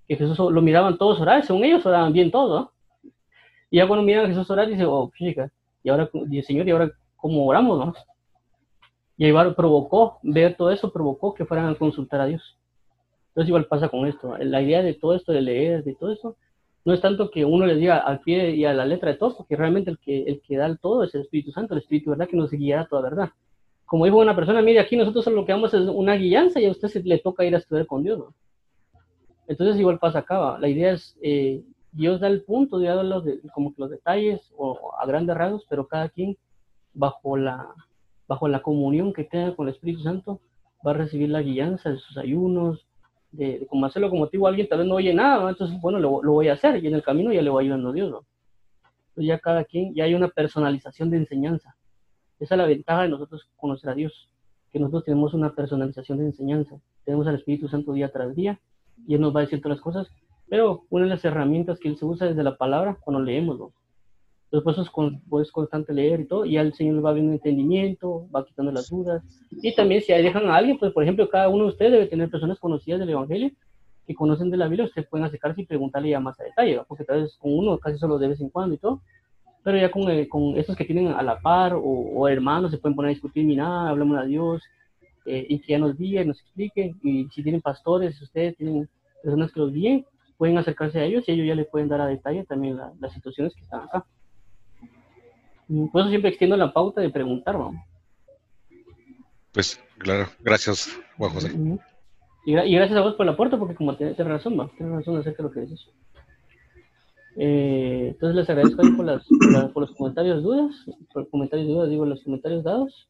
que 0.07 0.15
Jesús 0.15 0.37
lo 0.37 0.61
miraban 0.61 0.97
todos 0.97 1.19
orar, 1.19 1.45
según 1.45 1.63
ellos 1.63 1.85
oraban 1.85 2.13
bien 2.13 2.29
todos, 2.29 2.69
y 3.73 3.77
ya 3.77 3.87
cuando 3.87 4.05
miran 4.05 4.25
a 4.25 4.27
Jesús 4.27 4.47
orar, 4.51 4.67
dice, 4.67 4.85
oh, 4.85 5.11
chica, 5.17 5.51
y 5.83 5.89
ahora, 5.89 6.07
Señor, 6.43 6.67
¿y 6.67 6.69
ahora 6.69 6.91
cómo 7.15 7.43
oramos, 7.47 7.83
no? 7.83 7.93
Y 9.17 9.25
igual 9.25 9.55
provocó, 9.55 10.19
ver 10.21 10.55
todo 10.55 10.69
eso 10.69 10.93
provocó 10.93 11.33
que 11.33 11.43
fueran 11.43 11.69
a 11.69 11.75
consultar 11.75 12.21
a 12.21 12.27
Dios. 12.27 12.55
Entonces 13.29 13.47
igual 13.47 13.65
pasa 13.65 13.89
con 13.89 14.05
esto. 14.05 14.37
La 14.37 14.61
idea 14.61 14.83
de 14.83 14.93
todo 14.93 15.15
esto, 15.15 15.31
de 15.31 15.41
leer, 15.41 15.83
de 15.83 15.95
todo 15.95 16.13
eso, 16.13 16.37
no 16.85 16.93
es 16.93 17.01
tanto 17.01 17.31
que 17.31 17.45
uno 17.45 17.65
le 17.65 17.73
diga 17.73 17.97
al 17.97 18.19
pie 18.19 18.51
y 18.51 18.63
a 18.63 18.73
la 18.73 18.85
letra 18.85 19.09
de 19.09 19.17
todo, 19.17 19.37
porque 19.37 19.55
realmente 19.55 19.89
el 19.89 19.97
que, 19.97 20.21
el 20.21 20.39
que 20.41 20.55
da 20.55 20.67
el 20.67 20.77
todo 20.77 21.03
es 21.03 21.15
el 21.15 21.21
Espíritu 21.21 21.51
Santo, 21.51 21.73
el 21.73 21.79
Espíritu 21.79 22.11
verdad 22.11 22.27
que 22.27 22.37
nos 22.37 22.51
guiará 22.51 22.83
a 22.83 22.87
toda 22.87 23.01
verdad. 23.01 23.29
Como 23.85 24.05
dijo 24.05 24.19
una 24.19 24.35
persona, 24.35 24.61
mire, 24.61 24.81
aquí 24.81 24.95
nosotros 24.95 25.25
lo 25.33 25.47
que 25.47 25.51
damos 25.51 25.73
es 25.73 25.81
una 25.81 26.13
guianza 26.13 26.61
y 26.61 26.67
a 26.67 26.71
usted 26.71 26.93
le 27.05 27.17
toca 27.17 27.43
ir 27.43 27.55
a 27.55 27.57
estudiar 27.57 27.87
con 27.87 28.03
Dios, 28.03 28.19
¿no? 28.19 28.35
Entonces 29.47 29.79
igual 29.79 29.97
pasa 29.97 30.19
acá, 30.19 30.59
la 30.59 30.67
idea 30.67 30.91
es, 30.91 31.17
eh, 31.23 31.63
Dios 31.93 32.19
da 32.19 32.27
el 32.27 32.43
punto, 32.43 32.79
Dios 32.79 32.95
da 32.95 33.03
los 33.03 33.23
como 33.53 33.73
que 33.73 33.81
los 33.81 33.91
detalles 33.91 34.51
o 34.57 34.93
a 34.99 35.05
grandes 35.05 35.37
rasgos, 35.37 35.65
pero 35.69 35.87
cada 35.87 36.09
quien 36.09 36.37
bajo 36.93 37.37
la, 37.37 37.69
bajo 38.27 38.47
la 38.47 38.61
comunión 38.61 39.13
que 39.13 39.23
tenga 39.23 39.55
con 39.55 39.67
el 39.67 39.73
Espíritu 39.73 40.01
Santo 40.01 40.41
va 40.85 40.91
a 40.91 40.95
recibir 40.95 41.29
la 41.29 41.41
guianza 41.41 41.91
de 41.91 41.97
sus 41.97 42.17
ayunos, 42.17 42.87
de, 43.31 43.59
de 43.59 43.67
cómo 43.67 43.85
hacerlo 43.85 44.09
como 44.09 44.27
digo, 44.27 44.47
alguien 44.47 44.67
tal 44.67 44.79
vez 44.79 44.87
no 44.87 44.95
oye 44.95 45.13
nada, 45.13 45.49
entonces 45.49 45.79
bueno, 45.81 45.99
lo, 45.99 46.21
lo, 46.23 46.33
voy 46.33 46.49
a 46.49 46.53
hacer 46.53 46.83
y 46.83 46.87
en 46.87 46.95
el 46.95 47.03
camino 47.03 47.31
ya 47.31 47.41
le 47.41 47.49
voy 47.49 47.65
ayudando 47.65 47.89
a 47.89 47.93
Dios. 47.93 48.11
¿no? 48.11 48.25
Entonces 49.09 49.27
ya 49.27 49.39
cada 49.39 49.63
quien, 49.63 49.93
ya 49.93 50.05
hay 50.05 50.15
una 50.15 50.29
personalización 50.29 51.11
de 51.11 51.17
enseñanza. 51.17 51.75
Esa 52.39 52.55
es 52.55 52.57
la 52.57 52.65
ventaja 52.65 53.03
de 53.03 53.09
nosotros 53.09 53.47
conocer 53.55 53.91
a 53.91 53.95
Dios, 53.95 54.29
que 54.71 54.79
nosotros 54.79 55.05
tenemos 55.05 55.33
una 55.33 55.53
personalización 55.53 56.17
de 56.17 56.25
enseñanza. 56.25 56.75
Tenemos 57.05 57.27
al 57.27 57.35
Espíritu 57.35 57.67
Santo 57.67 57.93
día 57.93 58.11
tras 58.11 58.35
día 58.35 58.59
y 59.07 59.13
Él 59.13 59.21
nos 59.21 59.35
va 59.35 59.41
a 59.41 59.43
decir 59.43 59.61
todas 59.61 59.77
las 59.77 59.83
cosas, 59.83 60.07
pero 60.53 60.85
una 60.91 61.05
de 61.05 61.09
las 61.09 61.25
herramientas 61.25 61.79
que 61.79 61.87
Él 61.87 61.97
se 61.97 62.05
usa 62.05 62.27
desde 62.27 62.43
la 62.43 62.55
palabra 62.55 62.95
cuando 63.01 63.23
leemos. 63.23 63.57
¿no? 63.57 63.73
Eso 64.51 64.83
es, 64.83 64.89
con, 64.91 65.19
pues, 65.21 65.51
constante 65.51 65.95
leer 65.95 66.19
y 66.19 66.27
todo, 66.27 66.45
y 66.45 66.51
ya 66.51 66.61
el 66.61 66.75
Señor 66.75 66.97
le 66.97 67.01
va 67.01 67.11
viendo 67.11 67.33
entendimiento, 67.33 68.27
va 68.29 68.45
quitando 68.45 68.71
las 68.71 68.87
dudas. 68.87 69.23
Y 69.49 69.73
también 69.73 70.01
si 70.01 70.13
dejan 70.13 70.45
a 70.51 70.55
alguien, 70.55 70.77
pues 70.77 70.93
por 70.93 71.01
ejemplo, 71.01 71.27
cada 71.27 71.49
uno 71.49 71.63
de 71.63 71.69
ustedes 71.71 71.91
debe 71.93 72.05
tener 72.05 72.29
personas 72.29 72.59
conocidas 72.59 72.99
del 72.99 73.09
Evangelio 73.09 73.49
que 74.05 74.13
conocen 74.13 74.51
de 74.51 74.57
la 74.57 74.67
Biblia, 74.67 74.85
ustedes 74.85 75.07
pueden 75.07 75.25
acercarse 75.25 75.61
y 75.61 75.65
preguntarle 75.65 76.09
ya 76.09 76.19
más 76.19 76.39
a 76.39 76.43
detalle, 76.43 76.81
porque 76.87 77.03
tal 77.03 77.23
vez 77.23 77.35
con 77.37 77.57
uno 77.57 77.79
casi 77.79 77.97
solo 77.97 78.19
de 78.19 78.27
vez 78.27 78.39
en 78.39 78.49
cuando 78.49 78.75
y 78.75 78.77
todo, 78.77 79.01
pero 79.63 79.79
ya 79.79 79.89
con, 79.89 80.07
eh, 80.11 80.29
con 80.29 80.55
estos 80.55 80.75
que 80.75 80.85
tienen 80.85 81.07
a 81.07 81.23
la 81.23 81.39
par 81.39 81.73
o, 81.75 82.27
hermanos 82.27 82.69
se 82.69 82.77
pueden 82.77 82.95
poner 82.95 83.09
a 83.09 83.13
discutir, 83.15 83.43
mira, 83.43 83.89
hablamos 83.89 84.19
a 84.19 84.25
Dios, 84.25 84.61
eh, 85.25 85.47
y 85.49 85.57
que 85.61 85.71
ya 85.71 85.79
nos 85.79 85.97
guíe, 85.97 86.23
nos 86.23 86.39
explique, 86.41 86.93
y 87.01 87.27
si 87.29 87.41
tienen 87.41 87.61
pastores, 87.61 88.15
si 88.19 88.25
ustedes 88.25 88.55
tienen 88.55 88.87
personas 89.23 89.51
que 89.51 89.59
los 89.59 89.73
guíen, 89.73 90.05
pueden 90.37 90.57
acercarse 90.57 90.99
a 90.99 91.03
ellos 91.05 91.23
y 91.27 91.31
ellos 91.31 91.47
ya 91.47 91.55
les 91.55 91.67
pueden 91.67 91.89
dar 91.89 92.01
a 92.01 92.07
detalle 92.07 92.43
también 92.45 92.79
las 92.99 93.13
situaciones 93.13 93.53
que 93.55 93.61
están 93.61 93.81
acá. 93.81 94.05
Por 95.67 96.01
eso 96.01 96.09
siempre 96.09 96.29
extiendo 96.29 96.57
la 96.57 96.73
pauta 96.73 97.01
de 97.01 97.09
preguntar, 97.09 97.57
¿no? 97.57 97.73
Pues, 99.53 99.79
claro, 99.97 100.27
gracias, 100.39 100.89
Juan 101.17 101.31
José. 101.31 101.51
y, 102.45 102.53
gracias 102.53 102.97
a 102.97 103.01
vos 103.01 103.15
por 103.15 103.25
el 103.25 103.33
aporte, 103.33 103.57
porque 103.57 103.75
como 103.75 103.95
tienes 103.95 104.17
razón, 104.17 104.59
¿va? 104.59 104.69
tienes 104.77 104.95
razón 104.95 105.17
acerca 105.17 105.43
de 105.43 105.49
lo 105.49 105.51
que 105.51 105.61
dices. 105.61 105.87
Eh, 107.35 108.09
entonces 108.11 108.35
les 108.35 108.49
agradezco 108.49 108.81
por, 108.95 109.05
las, 109.05 109.25
por, 109.73 109.87
los 109.87 109.95
comentarios, 109.95 110.43
dudas, 110.43 110.75
por 111.13 111.29
comentarios, 111.29 111.67
dudas, 111.67 111.89
digo, 111.89 112.05
los 112.05 112.23
comentarios 112.23 112.63
dados. 112.63 113.09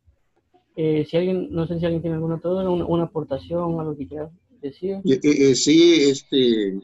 Eh, 0.75 1.05
si 1.09 1.17
alguien, 1.17 1.49
no 1.51 1.67
sé 1.67 1.79
si 1.79 1.85
alguien 1.85 2.01
tiene 2.01 2.15
alguna 2.15 2.37
duda, 2.37 2.69
una, 2.69 3.03
aportación, 3.03 3.79
algo 3.79 3.95
que 3.97 4.07
quiera 4.07 4.29
decir. 4.61 4.97
Eh, 5.05 5.55
sí, 5.55 6.09
este, 6.09 6.79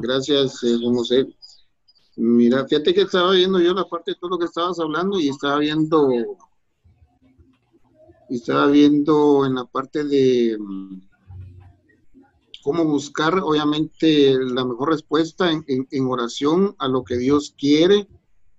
gracias, 0.00 0.60
Juan 0.60 0.94
José. 0.94 1.26
Mira, 2.16 2.66
fíjate 2.66 2.92
que 2.92 3.02
estaba 3.02 3.32
viendo 3.32 3.60
yo 3.60 3.72
la 3.74 3.84
parte 3.84 4.10
de 4.10 4.16
todo 4.16 4.30
lo 4.30 4.38
que 4.38 4.46
estabas 4.46 4.80
hablando 4.80 5.20
y 5.20 5.28
estaba 5.28 5.58
viendo, 5.58 6.10
estaba 8.28 8.66
viendo 8.66 9.46
en 9.46 9.54
la 9.54 9.64
parte 9.64 10.02
de 10.02 10.58
mm, 10.58 11.00
cómo 12.64 12.84
buscar, 12.84 13.38
obviamente, 13.38 14.36
la 14.36 14.64
mejor 14.64 14.90
respuesta 14.90 15.50
en, 15.50 16.06
oración 16.08 16.74
a 16.78 16.88
lo 16.88 17.04
que 17.04 17.16
Dios 17.16 17.54
quiere. 17.56 18.08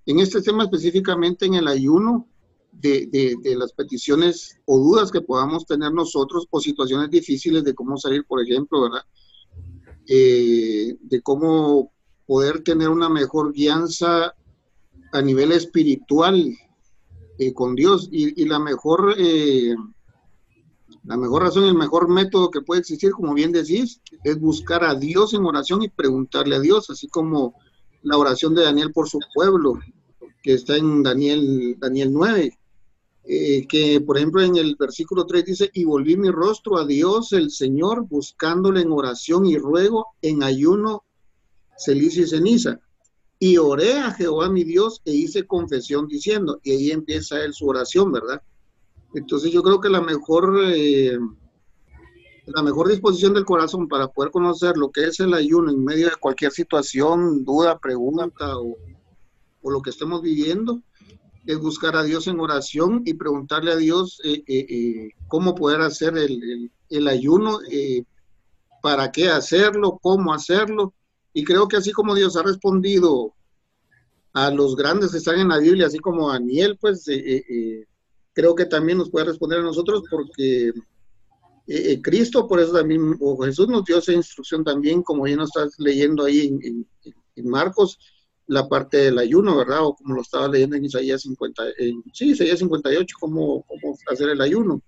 En 0.05 0.19
este 0.19 0.41
tema 0.41 0.63
específicamente 0.63 1.45
en 1.45 1.55
el 1.55 1.67
ayuno, 1.67 2.27
de, 2.71 3.36
las 3.57 3.73
peticiones 3.73 4.57
o 4.65 4.80
dudas 4.80 5.11
que 5.11 5.21
podamos 5.21 5.65
tener 5.65 5.91
nosotros 5.91 6.47
o 6.49 6.59
situaciones 6.61 7.09
difíciles 7.09 7.63
de 7.63 7.75
cómo 7.75 7.97
salir, 7.97 8.25
por 8.25 8.41
ejemplo, 8.41 8.84
¿verdad? 8.84 9.03
Eh, 10.12 10.97
de 11.01 11.22
cómo 11.22 11.91
poder 12.26 12.64
tener 12.64 12.89
una 12.89 13.10
mejor 13.10 13.53
guianza 13.53 14.34
a 15.12 15.22
nivel 15.22 15.51
espiritual 15.51 16.51
eh, 17.38 17.53
con 17.53 17.76
Dios. 17.76 18.10
Y, 18.12 18.43
la 18.45 18.57
mejor 18.57 19.14
eh, 19.20 19.76
la 21.03 21.16
mejor 21.16 21.43
razón 21.43 21.66
el 21.66 21.76
mejor 21.76 22.10
método 22.10 22.49
que 22.49 22.62
puede 22.62 22.82
existir, 22.82 23.12
como 23.12 23.36
bien 23.36 23.51
decís, 23.51 24.01
es 24.24 24.39
buscar 24.39 24.84
a 24.84 24.95
Dios 24.95 25.36
en 25.36 25.45
oración 25.45 25.84
y 25.84 25.89
preguntarle 25.89 26.55
a 26.55 26.60
Dios, 26.60 26.89
así 26.89 27.07
como 27.07 27.53
la 28.01 28.18
oración 28.18 28.55
de 28.55 28.64
Daniel 28.64 28.91
por 28.91 29.07
su 29.07 29.20
pueblo, 29.36 29.80
que 30.41 30.53
está 30.53 30.76
en 30.76 31.03
Daniel, 31.03 31.76
Daniel 31.78 32.12
9, 32.12 32.57
eh, 33.32 33.67
que 33.67 34.01
por 34.01 34.17
ejemplo 34.17 34.41
en 34.41 34.55
el 34.55 34.75
versículo 34.75 35.27
3 35.27 35.45
dice, 35.45 35.69
y 35.71 35.84
volví 35.84 36.17
mi 36.17 36.32
rostro 36.32 36.77
a 36.80 36.86
Dios 36.88 37.32
el 37.32 37.51
Señor, 37.51 38.07
buscándole 38.07 38.82
en 38.82 38.91
oración 38.91 39.45
y 39.45 39.55
ruego, 39.55 40.07
en 40.23 40.41
ayuno 40.41 41.03
celicia 41.77 42.23
y 42.23 42.27
ceniza. 42.27 42.80
Y 43.38 43.57
oré 43.57 43.99
a 43.99 44.11
Jehová 44.11 44.49
mi 44.49 44.63
Dios 44.63 45.03
e 45.05 45.13
hice 45.13 45.45
confesión 45.45 46.07
diciendo, 46.07 46.59
y 46.63 46.71
ahí 46.71 46.89
empieza 46.89 47.43
él 47.43 47.53
su 47.53 47.67
oración, 47.67 48.11
¿verdad? 48.11 48.41
Entonces 49.13 49.51
yo 49.51 49.61
creo 49.61 49.80
que 49.80 49.89
la 49.89 50.01
mejor, 50.01 50.59
eh, 50.65 51.19
la 52.47 52.63
mejor 52.63 52.89
disposición 52.89 53.36
del 53.36 53.45
corazón 53.45 53.88
para 53.88 54.07
poder 54.07 54.32
conocer 54.32 54.75
lo 54.75 54.89
que 54.89 55.05
es 55.05 55.19
el 55.19 55.36
ayuno 55.36 55.71
en 55.71 55.86
medio 55.86 56.07
de 56.07 56.15
cualquier 56.19 56.51
situación, 56.51 57.45
duda, 57.45 57.77
pregunta 57.77 58.57
o, 58.57 58.75
lo 59.69 59.84
que 59.84 59.91
estemos 59.91 60.23
viviendo, 60.23 60.82
es 61.52 61.60
buscar 61.60 61.95
a 61.95 62.04
Dios 62.04 62.28
en 62.28 62.39
oración 62.39 63.02
y 63.06 63.14
preguntarle 63.14 63.72
a 63.72 63.76
Dios 63.76 64.22
eh, 64.24 64.43
eh, 64.47 65.10
cómo 65.28 65.56
poder 65.56 65.82
hacer 65.82 66.18
el, 66.18 66.72
el 66.89 67.08
ayuno, 67.08 67.60
para 68.82 69.12
qué 69.12 69.30
hacerlo, 69.30 70.00
cómo 70.02 70.34
hacerlo. 70.34 70.93
Y 71.34 71.43
creo 71.43 71.68
que 71.68 71.78
así 71.78 71.91
como 71.91 72.16
Dios 72.16 72.36
ha 72.36 72.43
respondido 72.43 73.34
a 74.34 74.52
los 74.52 74.76
grandes 74.76 75.12
que 75.12 75.18
están 75.18 75.39
en 75.39 75.50
la 75.50 75.58
Biblia, 75.58 75.88
así 75.88 76.00
como 76.00 76.32
Daniel, 76.32 76.78
pues 76.80 77.08
eh, 77.08 77.16
eh, 77.16 77.43
eh, 77.50 77.86
creo 78.34 78.56
que 78.56 78.66
también 78.66 78.97
nos 78.97 79.10
puede 79.10 79.26
responder 79.26 79.60
a 79.60 79.64
nosotros 79.64 80.04
porque 80.10 80.72
Cristo, 82.02 82.47
por 82.47 82.60
eso 82.60 82.74
también, 82.74 83.16
o 83.20 83.38
Jesús 83.43 83.68
nos 83.68 83.86
dio 83.86 84.00
esa 84.00 84.12
instrucción 84.12 84.64
también, 84.64 85.04
como 85.04 85.28
ya 85.28 85.36
nos 85.36 85.56
estás 85.56 85.76
leyendo 85.78 86.26
ahí 86.26 86.47
en, 86.64 86.88
Marcos, 87.47 88.00
la 88.50 88.68
parte 88.68 88.97
del 88.97 89.20
ayuno, 89.20 89.56
¿verdad? 89.56 89.86
O 89.86 89.95
como 89.95 90.16
lo 90.16 90.22
estaba 90.22 90.47
leyendo 90.47 90.76
en 90.76 90.86
Isaías 90.86 91.22
50, 91.22 91.64
sí, 92.12 92.32
Isaías 92.32 92.60
58, 92.60 93.16
cómo, 93.20 93.64
cómo 93.68 93.95
hacer 94.12 94.30
el 94.30 94.41
ayuno. 94.41 94.82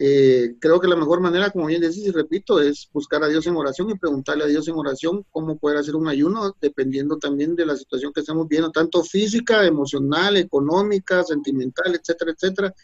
Eh, 0.00 0.56
creo 0.58 0.80
que 0.80 0.88
la 0.88 0.96
mejor 0.96 1.20
manera, 1.20 1.50
como 1.50 1.66
bien 1.66 1.80
decís 1.80 2.06
y 2.06 2.10
repito, 2.10 2.60
es 2.60 2.88
buscar 2.92 3.22
a 3.22 3.28
Dios 3.28 3.46
en 3.46 3.54
oración 3.54 3.88
y 3.90 3.98
preguntarle 3.98 4.44
a 4.44 4.46
Dios 4.48 4.66
en 4.66 4.74
oración 4.74 5.24
cómo 5.30 5.58
poder 5.58 5.76
hacer 5.76 5.94
un 5.94 6.08
ayuno, 6.08 6.56
dependiendo 6.60 7.18
también 7.18 7.54
de 7.54 7.66
la 7.66 7.76
situación 7.76 8.12
que 8.12 8.20
estamos 8.20 8.48
viendo, 8.48 8.72
tanto 8.72 9.04
física, 9.04 9.64
emocional, 9.64 10.36
económica, 10.36 11.22
sentimental, 11.22 11.94
etcétera, 11.94 12.32
etcétera, 12.32 12.74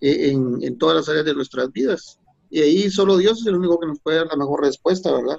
eh, 0.00 0.32
en, 0.32 0.76
todas 0.78 0.96
las 0.96 1.08
áreas 1.08 1.26
de 1.26 1.34
nuestras 1.34 1.70
vidas. 1.70 2.18
Y 2.50 2.60
ahí 2.60 2.90
solo 2.90 3.16
Dios 3.16 3.42
es 3.42 3.46
el 3.46 3.54
único 3.54 3.78
que 3.78 3.86
nos 3.86 4.00
puede 4.00 4.16
dar 4.16 4.26
la 4.26 4.36
mejor 4.36 4.62
respuesta, 4.62 5.12
¿verdad? 5.12 5.38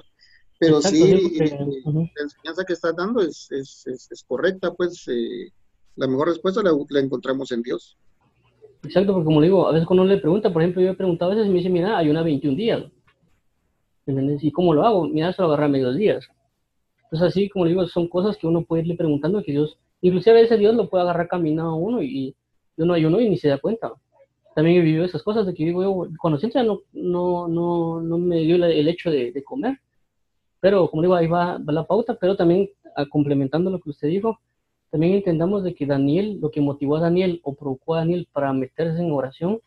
Pero 0.64 0.80
sí, 0.82 1.02
eh, 1.40 1.82
la 1.84 2.22
enseñanza 2.22 2.64
que 2.66 2.72
estás 2.72 2.96
dando 2.96 3.20
es, 3.20 3.50
es, 3.50 3.86
es, 3.86 4.24
correcta, 4.26 4.72
pues 4.72 5.06
la 5.96 6.06
mejor 6.06 6.28
respuesta 6.28 6.62
la 6.62 7.00
encontramos 7.00 7.52
en 7.52 7.62
Dios. 7.62 7.96
Exacto, 8.84 9.14
porque 9.14 9.24
como 9.24 9.40
digo, 9.40 9.66
a 9.66 9.72
veces 9.72 9.86
cuando 9.86 10.02
uno 10.02 10.12
le 10.12 10.20
pregunta, 10.20 10.52
por 10.52 10.62
ejemplo, 10.62 10.82
yo 10.82 10.90
he 10.90 10.94
preguntado 10.94 11.32
a 11.32 11.34
veces 11.34 11.48
y 11.48 11.50
me 11.50 11.58
dice, 11.58 11.70
mira, 11.70 11.96
hay 11.96 12.10
una 12.10 12.22
21 12.22 12.56
días. 12.56 12.84
¿Entendés? 14.06 14.44
¿Y 14.44 14.52
cómo 14.52 14.74
lo 14.74 14.84
hago? 14.84 15.08
Mira, 15.08 15.32
se 15.32 15.40
lo 15.40 15.48
agarra 15.48 15.68
medio 15.68 15.92
días. 15.94 16.26
Entonces, 17.04 17.28
así, 17.28 17.48
como 17.48 17.64
digo, 17.64 17.86
son 17.86 18.08
cosas 18.08 18.36
que 18.36 18.46
uno 18.46 18.64
puede 18.64 18.82
irle 18.82 18.96
preguntando 18.96 19.42
que 19.42 19.52
Dios, 19.52 19.78
inclusive 20.02 20.38
a 20.38 20.42
veces 20.42 20.58
Dios 20.58 20.74
lo 20.74 20.90
puede 20.90 21.02
agarrar 21.04 21.28
caminado 21.28 21.70
a 21.70 21.74
uno 21.76 22.02
y 22.02 22.36
uno 22.76 22.92
hay 22.92 23.04
uno 23.06 23.20
y 23.20 23.30
ni 23.30 23.38
se 23.38 23.48
da 23.48 23.58
cuenta. 23.58 23.92
También 24.54 24.78
he 24.78 24.84
vivido 24.84 25.04
esas 25.04 25.22
cosas 25.22 25.46
de 25.46 25.54
que 25.54 25.64
digo, 25.64 25.82
yo, 25.82 26.08
cuando 26.20 26.38
siempre 26.38 26.62
no, 26.62 26.80
no, 26.92 27.48
no, 27.48 28.00
no 28.00 28.18
me 28.18 28.40
dio 28.40 28.56
el 28.56 28.88
hecho 28.88 29.10
de, 29.10 29.32
de, 29.32 29.42
comer. 29.42 29.78
Pero, 30.64 30.88
como 30.88 31.02
digo, 31.02 31.14
ahí 31.14 31.26
va, 31.26 31.58
va 31.58 31.72
la 31.74 31.84
pauta, 31.84 32.14
pero 32.18 32.36
también 32.36 32.70
complementando 33.10 33.70
lo 33.70 33.80
que 33.80 33.90
usted 33.90 34.08
dijo, 34.08 34.40
también 34.90 35.12
entendamos 35.12 35.62
de 35.62 35.74
que 35.74 35.84
Daniel, 35.84 36.38
lo 36.40 36.50
que 36.50 36.62
motivó 36.62 36.96
a 36.96 37.00
Daniel 37.00 37.38
o 37.44 37.54
provocó 37.54 37.96
a 37.96 37.98
Daniel 37.98 38.26
para 38.32 38.50
meterse 38.54 39.02
en 39.02 39.12
oración 39.12 39.60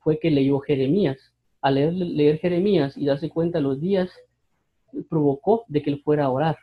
fue 0.00 0.18
que 0.18 0.28
leyó 0.28 0.58
Jeremías. 0.58 1.18
al 1.60 1.76
leer, 1.76 1.92
leer 1.92 2.38
Jeremías 2.38 2.96
y 2.96 3.06
darse 3.06 3.30
cuenta 3.30 3.58
de 3.58 3.62
los 3.62 3.80
días, 3.80 4.10
provocó 5.08 5.66
de 5.68 5.82
que 5.82 5.90
él 5.90 6.02
fuera 6.02 6.24
a 6.24 6.30
orar. 6.30 6.56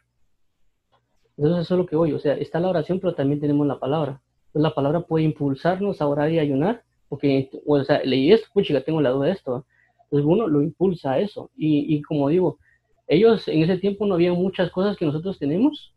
Entonces 1.37 1.61
eso 1.61 1.75
es 1.75 1.77
lo 1.77 1.85
que 1.85 1.95
voy, 1.95 2.11
o 2.11 2.19
sea, 2.19 2.33
está 2.33 2.59
la 2.59 2.67
oración, 2.67 2.99
pero 2.99 3.15
también 3.15 3.39
tenemos 3.39 3.65
la 3.67 3.79
palabra. 3.79 4.21
Entonces 4.47 4.63
la 4.63 4.75
palabra 4.75 4.99
puede 4.99 5.23
impulsarnos 5.23 6.01
a 6.01 6.07
orar 6.07 6.29
y 6.29 6.39
ayunar, 6.39 6.83
porque, 7.07 7.49
o 7.65 7.81
sea, 7.85 8.03
leí 8.03 8.33
esto, 8.33 8.49
pues 8.53 8.67
chica, 8.67 8.81
tengo 8.81 8.99
la 8.99 9.11
duda 9.11 9.27
de 9.27 9.31
esto. 9.31 9.65
Entonces 10.03 10.25
uno 10.27 10.45
lo 10.45 10.61
impulsa 10.61 11.13
a 11.13 11.19
eso. 11.19 11.51
Y, 11.55 11.95
y, 11.95 12.01
como 12.01 12.27
digo, 12.27 12.59
ellos 13.07 13.47
en 13.47 13.63
ese 13.63 13.77
tiempo 13.77 14.05
no 14.05 14.15
había 14.15 14.33
muchas 14.33 14.69
cosas 14.71 14.97
que 14.97 15.05
nosotros 15.05 15.39
tenemos, 15.39 15.93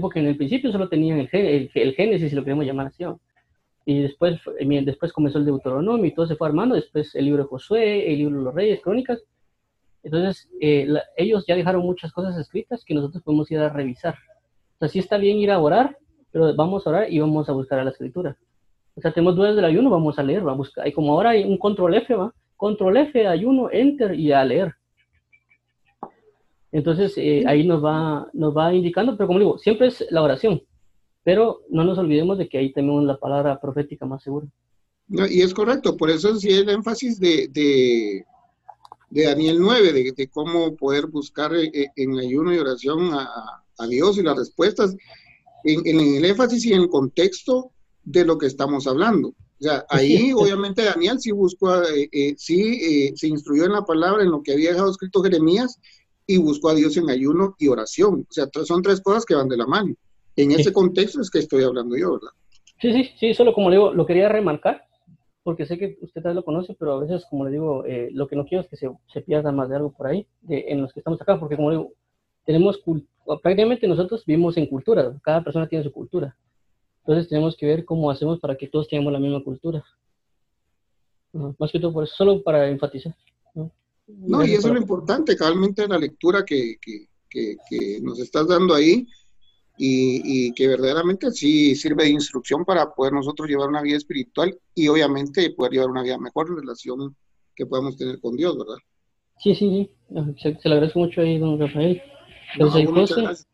porque 0.00 0.20
en 0.20 0.26
el 0.26 0.36
principio 0.36 0.70
solo 0.70 0.88
tenían 0.88 1.18
el, 1.18 1.28
el, 1.32 1.70
el 1.74 1.94
Génesis, 1.94 2.30
si 2.30 2.36
lo 2.36 2.44
queremos 2.44 2.64
llamar 2.64 2.86
así. 2.86 3.04
Y 3.84 4.02
después, 4.02 4.40
después 4.84 5.12
comenzó 5.12 5.38
el 5.38 5.44
Deuteronomio 5.44 6.06
y 6.06 6.14
todo 6.14 6.26
se 6.26 6.36
fue 6.36 6.46
armando, 6.46 6.76
después 6.76 7.14
el 7.16 7.24
libro 7.24 7.42
de 7.42 7.48
Josué, 7.48 8.12
el 8.12 8.18
libro 8.18 8.38
de 8.38 8.44
los 8.44 8.54
Reyes, 8.54 8.80
Crónicas. 8.80 9.22
Entonces, 10.04 10.48
eh, 10.60 10.88
ellos 11.16 11.44
ya 11.46 11.56
dejaron 11.56 11.82
muchas 11.82 12.12
cosas 12.12 12.36
escritas 12.38 12.84
que 12.84 12.94
nosotros 12.94 13.22
podemos 13.22 13.50
ir 13.50 13.58
a 13.58 13.68
revisar. 13.68 14.14
O 14.76 14.78
sea, 14.78 14.88
sí 14.88 15.00
está 15.00 15.16
bien 15.16 15.38
ir 15.38 15.50
a 15.50 15.60
orar, 15.60 15.96
pero 16.30 16.54
vamos 16.54 16.86
a 16.86 16.90
orar 16.90 17.12
y 17.12 17.18
vamos 17.18 17.48
a 17.48 17.52
buscar 17.52 17.80
a 17.80 17.84
la 17.84 17.90
escritura. 17.90 18.36
O 18.94 19.00
sea, 19.00 19.12
tenemos 19.12 19.36
dudas 19.36 19.56
del 19.56 19.64
ayuno, 19.64 19.90
vamos 19.90 20.18
a 20.18 20.22
leer, 20.22 20.42
vamos 20.42 20.54
a 20.54 20.58
buscar. 20.58 20.88
Y 20.88 20.92
como 20.92 21.12
ahora 21.12 21.30
hay 21.30 21.44
un 21.44 21.58
control 21.58 21.94
F, 21.94 22.14
¿va? 22.14 22.32
Control 22.56 22.96
F, 22.98 23.26
ayuno, 23.26 23.68
enter 23.70 24.14
y 24.14 24.32
a 24.32 24.44
leer. 24.44 24.74
Entonces, 26.72 27.12
eh, 27.18 27.44
ahí 27.46 27.66
nos 27.66 27.84
va, 27.84 28.28
nos 28.32 28.56
va 28.56 28.74
indicando, 28.74 29.14
pero 29.16 29.26
como 29.26 29.38
digo, 29.38 29.58
siempre 29.58 29.88
es 29.88 30.04
la 30.10 30.22
oración. 30.22 30.62
Pero 31.22 31.60
no 31.68 31.84
nos 31.84 31.98
olvidemos 31.98 32.38
de 32.38 32.48
que 32.48 32.58
ahí 32.58 32.72
tenemos 32.72 33.04
la 33.04 33.18
palabra 33.18 33.60
profética 33.60 34.06
más 34.06 34.22
segura. 34.22 34.46
y 35.08 35.42
es 35.42 35.52
correcto, 35.52 35.96
por 35.96 36.10
eso 36.10 36.34
sí 36.36 36.50
el 36.50 36.70
énfasis 36.70 37.20
de, 37.20 37.48
de, 37.48 38.24
Daniel 39.10 39.58
9, 39.60 40.12
de, 40.16 40.28
cómo 40.28 40.74
poder 40.74 41.06
buscar 41.06 41.54
eh, 41.54 41.70
eh, 41.74 41.88
en 41.96 42.18
ayuno 42.18 42.54
y 42.54 42.58
oración 42.58 43.12
a, 43.12 43.58
Dios 43.88 44.16
y 44.16 44.22
las 44.22 44.36
respuestas, 44.36 44.94
en, 45.64 46.00
el 46.00 46.24
énfasis 46.24 46.64
y 46.66 46.72
en 46.72 46.82
el 46.82 46.88
contexto 46.88 47.72
de 48.04 48.24
lo 48.24 48.38
que 48.38 48.46
estamos 48.46 48.86
hablando. 48.86 49.28
O 49.28 49.64
sea, 49.64 49.84
ahí 49.88 50.32
obviamente 50.32 50.84
Daniel 50.84 51.18
sí 51.18 51.32
buscó, 51.32 51.82
eh, 51.82 52.34
sí 52.36 53.12
se 53.16 53.26
instruyó 53.26 53.64
en 53.64 53.72
la 53.72 53.84
palabra, 53.84 54.22
en 54.22 54.30
lo 54.30 54.42
que 54.42 54.52
había 54.52 54.70
dejado 54.70 54.90
escrito 54.90 55.22
Jeremías, 55.22 55.80
y 56.26 56.38
buscó 56.38 56.70
a 56.70 56.74
Dios 56.74 56.96
en 56.96 57.10
ayuno 57.10 57.54
y 57.58 57.68
oración. 57.68 58.26
O 58.28 58.32
sea, 58.32 58.46
son 58.64 58.82
tres 58.82 59.00
cosas 59.00 59.24
que 59.24 59.34
van 59.34 59.48
de 59.48 59.56
la 59.56 59.66
mano. 59.66 59.94
En 60.36 60.52
ese 60.52 60.72
contexto 60.72 61.20
es 61.20 61.30
que 61.30 61.40
estoy 61.40 61.64
hablando 61.64 61.96
yo, 61.96 62.12
¿verdad? 62.12 62.30
Sí, 62.80 62.92
sí, 62.92 63.10
sí, 63.18 63.34
solo 63.34 63.52
como 63.52 63.70
le 63.70 63.76
digo, 63.76 63.92
lo 63.92 64.06
quería 64.06 64.28
remarcar, 64.28 64.84
porque 65.42 65.66
sé 65.66 65.78
que 65.78 65.98
usted 66.00 66.22
tal 66.22 66.34
lo 66.34 66.44
conoce, 66.44 66.74
pero 66.78 66.92
a 66.94 67.00
veces, 67.00 67.24
como 67.28 67.44
le 67.44 67.52
digo, 67.52 67.84
eh, 67.84 68.08
lo 68.12 68.26
que 68.26 68.36
no 68.36 68.44
quiero 68.44 68.62
es 68.62 68.68
que 68.68 68.76
se, 68.76 68.90
se, 69.12 69.20
pierda 69.20 69.52
más 69.52 69.68
de 69.68 69.76
algo 69.76 69.92
por 69.92 70.06
ahí, 70.06 70.26
de, 70.40 70.64
en 70.68 70.82
los 70.82 70.92
que 70.92 71.00
estamos 71.00 71.20
acá, 71.20 71.38
porque 71.38 71.56
como 71.56 71.70
le 71.70 71.76
digo, 71.76 71.92
tenemos, 72.44 72.82
prácticamente 73.42 73.86
nosotros 73.86 74.24
vivimos 74.24 74.56
en 74.56 74.66
cultura, 74.66 75.14
cada 75.22 75.44
persona 75.44 75.68
tiene 75.68 75.84
su 75.84 75.92
cultura. 75.92 76.36
Entonces 77.00 77.28
tenemos 77.28 77.56
que 77.56 77.66
ver 77.66 77.84
cómo 77.84 78.10
hacemos 78.10 78.38
para 78.40 78.56
que 78.56 78.68
todos 78.68 78.88
tengamos 78.88 79.12
la 79.12 79.18
misma 79.18 79.42
cultura. 79.42 79.84
más 81.32 81.70
que 81.70 81.80
todo 81.80 81.92
por 81.92 82.04
eso, 82.04 82.14
solo 82.14 82.42
para 82.42 82.68
enfatizar. 82.68 83.14
No, 84.06 84.44
y 84.44 84.52
eso 84.54 84.68
es 84.68 84.74
lo 84.74 84.80
importante, 84.80 85.36
cabalmente 85.36 85.88
la 85.88 85.98
lectura 85.98 86.44
que, 86.44 86.76
que, 86.80 87.06
que 87.30 88.00
nos 88.02 88.18
estás 88.20 88.48
dando 88.48 88.74
ahí, 88.74 89.06
y, 89.78 90.52
que 90.52 90.68
verdaderamente 90.68 91.30
sí 91.30 91.74
sirve 91.74 92.04
de 92.04 92.10
instrucción 92.10 92.64
para 92.64 92.92
poder 92.94 93.12
nosotros 93.12 93.48
llevar 93.48 93.68
una 93.68 93.82
vida 93.82 93.96
espiritual 93.96 94.56
y 94.74 94.88
obviamente 94.88 95.50
poder 95.50 95.72
llevar 95.72 95.90
una 95.90 96.02
vida 96.02 96.18
mejor 96.18 96.48
en 96.48 96.56
relación 96.56 97.16
que 97.54 97.66
podamos 97.66 97.96
tener 97.96 98.20
con 98.20 98.36
Dios, 98.36 98.56
¿verdad? 98.56 98.76
Sí, 99.38 99.54
sí, 99.54 99.68
sí. 99.68 99.90
Se, 100.40 100.56
se 100.60 100.68
le 100.68 100.74
agradezco 100.74 101.00
mucho 101.00 101.20
ahí, 101.20 101.38
don 101.38 101.58
Rafael. 101.58 102.00
Gracias, 102.56 102.88
José. 102.88 103.22
Gracias. 103.22 103.48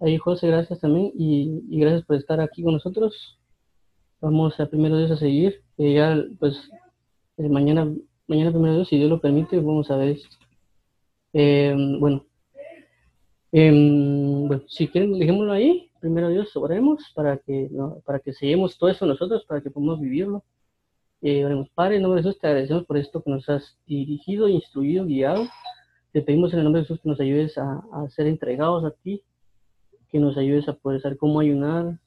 Ahí, 0.00 0.16
José, 0.16 0.46
gracias 0.46 0.80
también 0.80 1.12
y, 1.14 1.60
y, 1.68 1.80
gracias 1.80 2.04
por 2.04 2.16
estar 2.16 2.40
aquí 2.40 2.62
con 2.62 2.74
nosotros. 2.74 3.38
Vamos 4.20 4.58
a 4.60 4.66
primero 4.66 4.96
Dios 4.96 5.10
a 5.10 5.16
seguir. 5.16 5.62
Eh, 5.76 5.94
ya, 5.94 6.24
pues, 6.38 6.56
eh, 7.36 7.48
mañana, 7.48 7.92
mañana 8.28 8.52
primero 8.52 8.74
Dios, 8.74 8.88
si 8.88 8.96
Dios 8.96 9.10
lo 9.10 9.20
permite, 9.20 9.56
vamos 9.56 9.90
a 9.90 9.96
ver 9.96 10.10
esto. 10.10 10.36
Eh, 11.32 11.74
bueno, 11.98 12.24
Em, 13.50 14.46
bueno, 14.46 14.62
si 14.68 14.88
quieren, 14.88 15.18
dejémoslo 15.18 15.52
ahí. 15.52 15.90
Primero 16.00 16.28
Dios, 16.28 16.54
oremos 16.56 17.02
para 17.14 17.38
que, 17.38 17.70
para 18.04 18.20
que 18.20 18.32
seguimos 18.32 18.76
todo 18.78 18.90
eso 18.90 19.06
nosotros, 19.06 19.44
para 19.46 19.60
que 19.62 19.70
podamos 19.70 20.00
vivirlo. 20.00 20.44
Eh, 21.22 21.44
Padre, 21.74 21.96
en 21.96 22.02
nombre 22.02 22.20
de 22.20 22.28
Jesús, 22.28 22.40
te 22.40 22.46
agradecemos 22.46 22.84
por 22.84 22.98
esto 22.98 23.22
que 23.22 23.30
nos 23.30 23.48
has 23.48 23.76
dirigido, 23.86 24.48
instruido, 24.48 25.06
guiado. 25.06 25.46
Te 26.12 26.22
pedimos 26.22 26.52
en 26.52 26.58
el 26.60 26.64
nombre 26.64 26.82
de 26.82 26.86
Jesús 26.86 27.00
que 27.02 27.08
nos 27.08 27.20
ayudes 27.20 27.56
a, 27.58 27.82
ser 28.10 28.26
entregados 28.26 28.84
a 28.84 28.90
ti, 28.90 29.22
que 30.10 30.18
nos 30.18 30.36
ayudes 30.36 30.68
a 30.68 30.74
poder 30.74 31.00
saber 31.00 31.18
cómo 31.18 31.40
ayunar, 31.40 31.98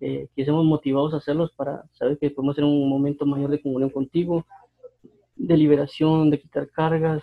eh, 0.00 0.28
que 0.34 0.44
seamos 0.44 0.64
motivados 0.64 1.14
a 1.14 1.18
hacerlos 1.18 1.52
para 1.52 1.84
saber 1.92 2.18
que 2.18 2.30
podemos 2.30 2.56
tener 2.56 2.68
un 2.68 2.88
momento 2.88 3.24
mayor 3.26 3.50
de 3.50 3.62
comunión 3.62 3.90
contigo, 3.90 4.44
de 5.40 5.56
liberación, 5.56 6.30
de 6.30 6.40
quitar 6.40 6.68
cargas, 6.70 7.22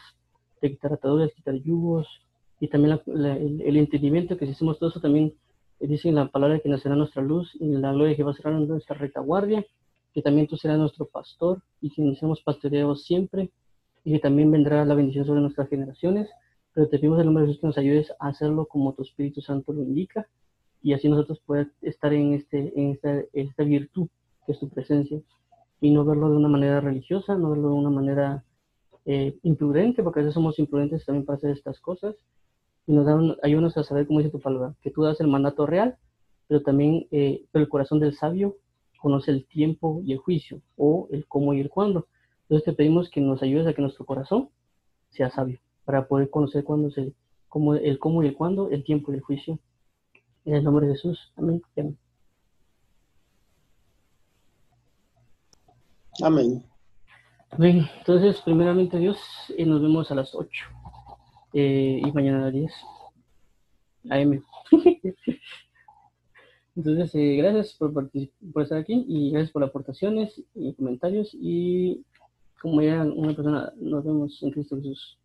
de 0.61 0.71
quitar 0.71 0.93
ataduras, 0.93 1.31
quitar 1.33 1.55
yugos, 1.55 2.07
y 2.59 2.67
también 2.67 2.99
el, 3.05 3.77
entendimiento 3.77 4.37
que 4.37 4.47
si 4.47 4.53
hacemos 4.53 4.79
todo 4.79 4.89
eso 4.89 4.99
también 4.99 5.33
eh, 5.79 5.87
dice 5.87 6.09
en 6.09 6.15
la 6.15 6.27
palabra 6.27 6.59
que 6.59 6.69
nacerá 6.69 6.95
nuestra 6.95 7.21
luz 7.21 7.55
y 7.59 7.67
la 7.67 7.91
gloria 7.91 8.09
de 8.09 8.15
Jehová 8.15 8.33
será 8.33 8.51
nuestra 8.51 8.97
retaguardia, 8.97 9.63
que 10.13 10.23
también 10.23 10.47
tú 10.47 10.57
serás 10.57 10.79
nuestro 10.79 11.05
pastor 11.05 11.61
y 11.79 11.91
que 11.91 12.01
iniciamos 12.01 12.41
pastoreados 12.41 13.03
siempre 13.03 13.51
y 14.03 14.13
que 14.13 14.19
también 14.19 14.51
vendrá 14.51 14.83
la 14.85 14.95
bendición 14.95 15.25
sobre 15.25 15.41
nuestras 15.41 15.69
generaciones, 15.69 16.27
pero 16.73 16.87
te 16.87 16.97
pedimos 16.97 17.19
en 17.19 17.25
nombre 17.25 17.43
de 17.43 17.47
Jesús 17.49 17.61
que 17.61 17.67
nos 17.67 17.77
ayudes 17.77 18.11
a 18.19 18.29
hacerlo 18.29 18.65
como 18.65 18.93
tu 18.93 19.03
Espíritu 19.03 19.41
Santo 19.41 19.73
lo 19.73 19.83
indica 19.83 20.27
y 20.81 20.93
así 20.93 21.07
nosotros 21.09 21.39
poder 21.45 21.71
estar 21.83 22.11
en, 22.13 22.33
este, 22.33 22.73
en 22.75 22.91
esta, 22.93 23.21
esta 23.33 23.63
virtud 23.63 24.07
que 24.47 24.53
es 24.53 24.59
tu 24.59 24.69
presencia 24.69 25.21
y 25.79 25.91
no 25.91 26.05
verlo 26.05 26.29
de 26.29 26.37
una 26.37 26.47
manera 26.47 26.81
religiosa, 26.81 27.35
no 27.35 27.51
verlo 27.51 27.69
de 27.69 27.75
una 27.75 27.89
manera 27.89 28.43
eh, 29.05 29.37
imprudente, 29.43 30.03
porque 30.03 30.19
a 30.19 30.23
veces 30.23 30.33
somos 30.33 30.59
imprudentes 30.59 31.05
también 31.05 31.25
para 31.25 31.37
hacer 31.37 31.51
estas 31.51 31.79
cosas, 31.79 32.15
y 32.87 32.93
nos 32.93 33.05
dan, 33.05 33.35
ayúdanos 33.43 33.77
a 33.77 33.83
saber, 33.83 34.07
cómo 34.07 34.19
dice 34.19 34.31
tu 34.31 34.39
palabra, 34.39 34.75
que 34.81 34.91
tú 34.91 35.03
das 35.03 35.19
el 35.19 35.27
mandato 35.27 35.65
real, 35.65 35.97
pero 36.47 36.61
también 36.61 37.07
eh, 37.11 37.45
el 37.53 37.69
corazón 37.69 37.99
del 37.99 38.15
sabio 38.15 38.55
conoce 38.99 39.31
el 39.31 39.45
tiempo 39.45 40.01
y 40.03 40.13
el 40.13 40.19
juicio, 40.19 40.61
o 40.77 41.07
el 41.11 41.27
cómo 41.27 41.53
y 41.53 41.59
el 41.59 41.69
cuándo. 41.69 42.07
Entonces 42.43 42.65
te 42.65 42.73
pedimos 42.73 43.09
que 43.09 43.21
nos 43.21 43.43
ayudes 43.43 43.67
a 43.67 43.73
que 43.73 43.81
nuestro 43.81 44.05
corazón 44.05 44.49
sea 45.09 45.29
sabio, 45.29 45.59
para 45.85 46.07
poder 46.07 46.29
conocer 46.29 46.63
cuándo 46.63 46.89
se, 46.91 47.13
cómo, 47.49 47.75
el 47.75 47.99
cómo 47.99 48.23
y 48.23 48.27
el 48.27 48.35
cuándo, 48.35 48.69
el 48.69 48.83
tiempo 48.83 49.11
y 49.11 49.15
el 49.15 49.21
juicio. 49.21 49.59
En 50.45 50.55
el 50.55 50.63
nombre 50.63 50.87
de 50.87 50.93
Jesús. 50.93 51.33
Amén. 51.35 51.61
Amén. 51.75 51.97
Amén. 57.51 57.87
Entonces, 57.99 58.41
primeramente 58.41 58.97
Dios, 58.97 59.19
y 59.57 59.65
nos 59.65 59.81
vemos 59.81 60.11
a 60.11 60.15
las 60.15 60.33
8 60.33 60.49
eh, 61.53 62.01
y 62.03 62.11
mañana 62.11 62.39
a 62.39 62.41
las 62.45 62.53
10 62.53 62.71
AM. 64.09 64.43
Entonces, 66.75 67.15
eh, 67.15 67.35
gracias 67.37 67.73
por, 67.73 68.11
estar 68.61 68.77
aquí 68.77 69.05
y 69.07 69.31
gracias 69.31 69.51
por 69.51 69.63
aportaciones 69.63 70.43
y 70.53 70.73
comentarios. 70.73 71.29
Y 71.33 72.03
como 72.61 72.81
ya 72.81 73.03
una 73.03 73.33
persona, 73.35 73.73
nos 73.77 74.03
vemos 74.03 74.41
en 74.43 74.51
Cristo 74.51 74.75
Jesús. 74.77 75.19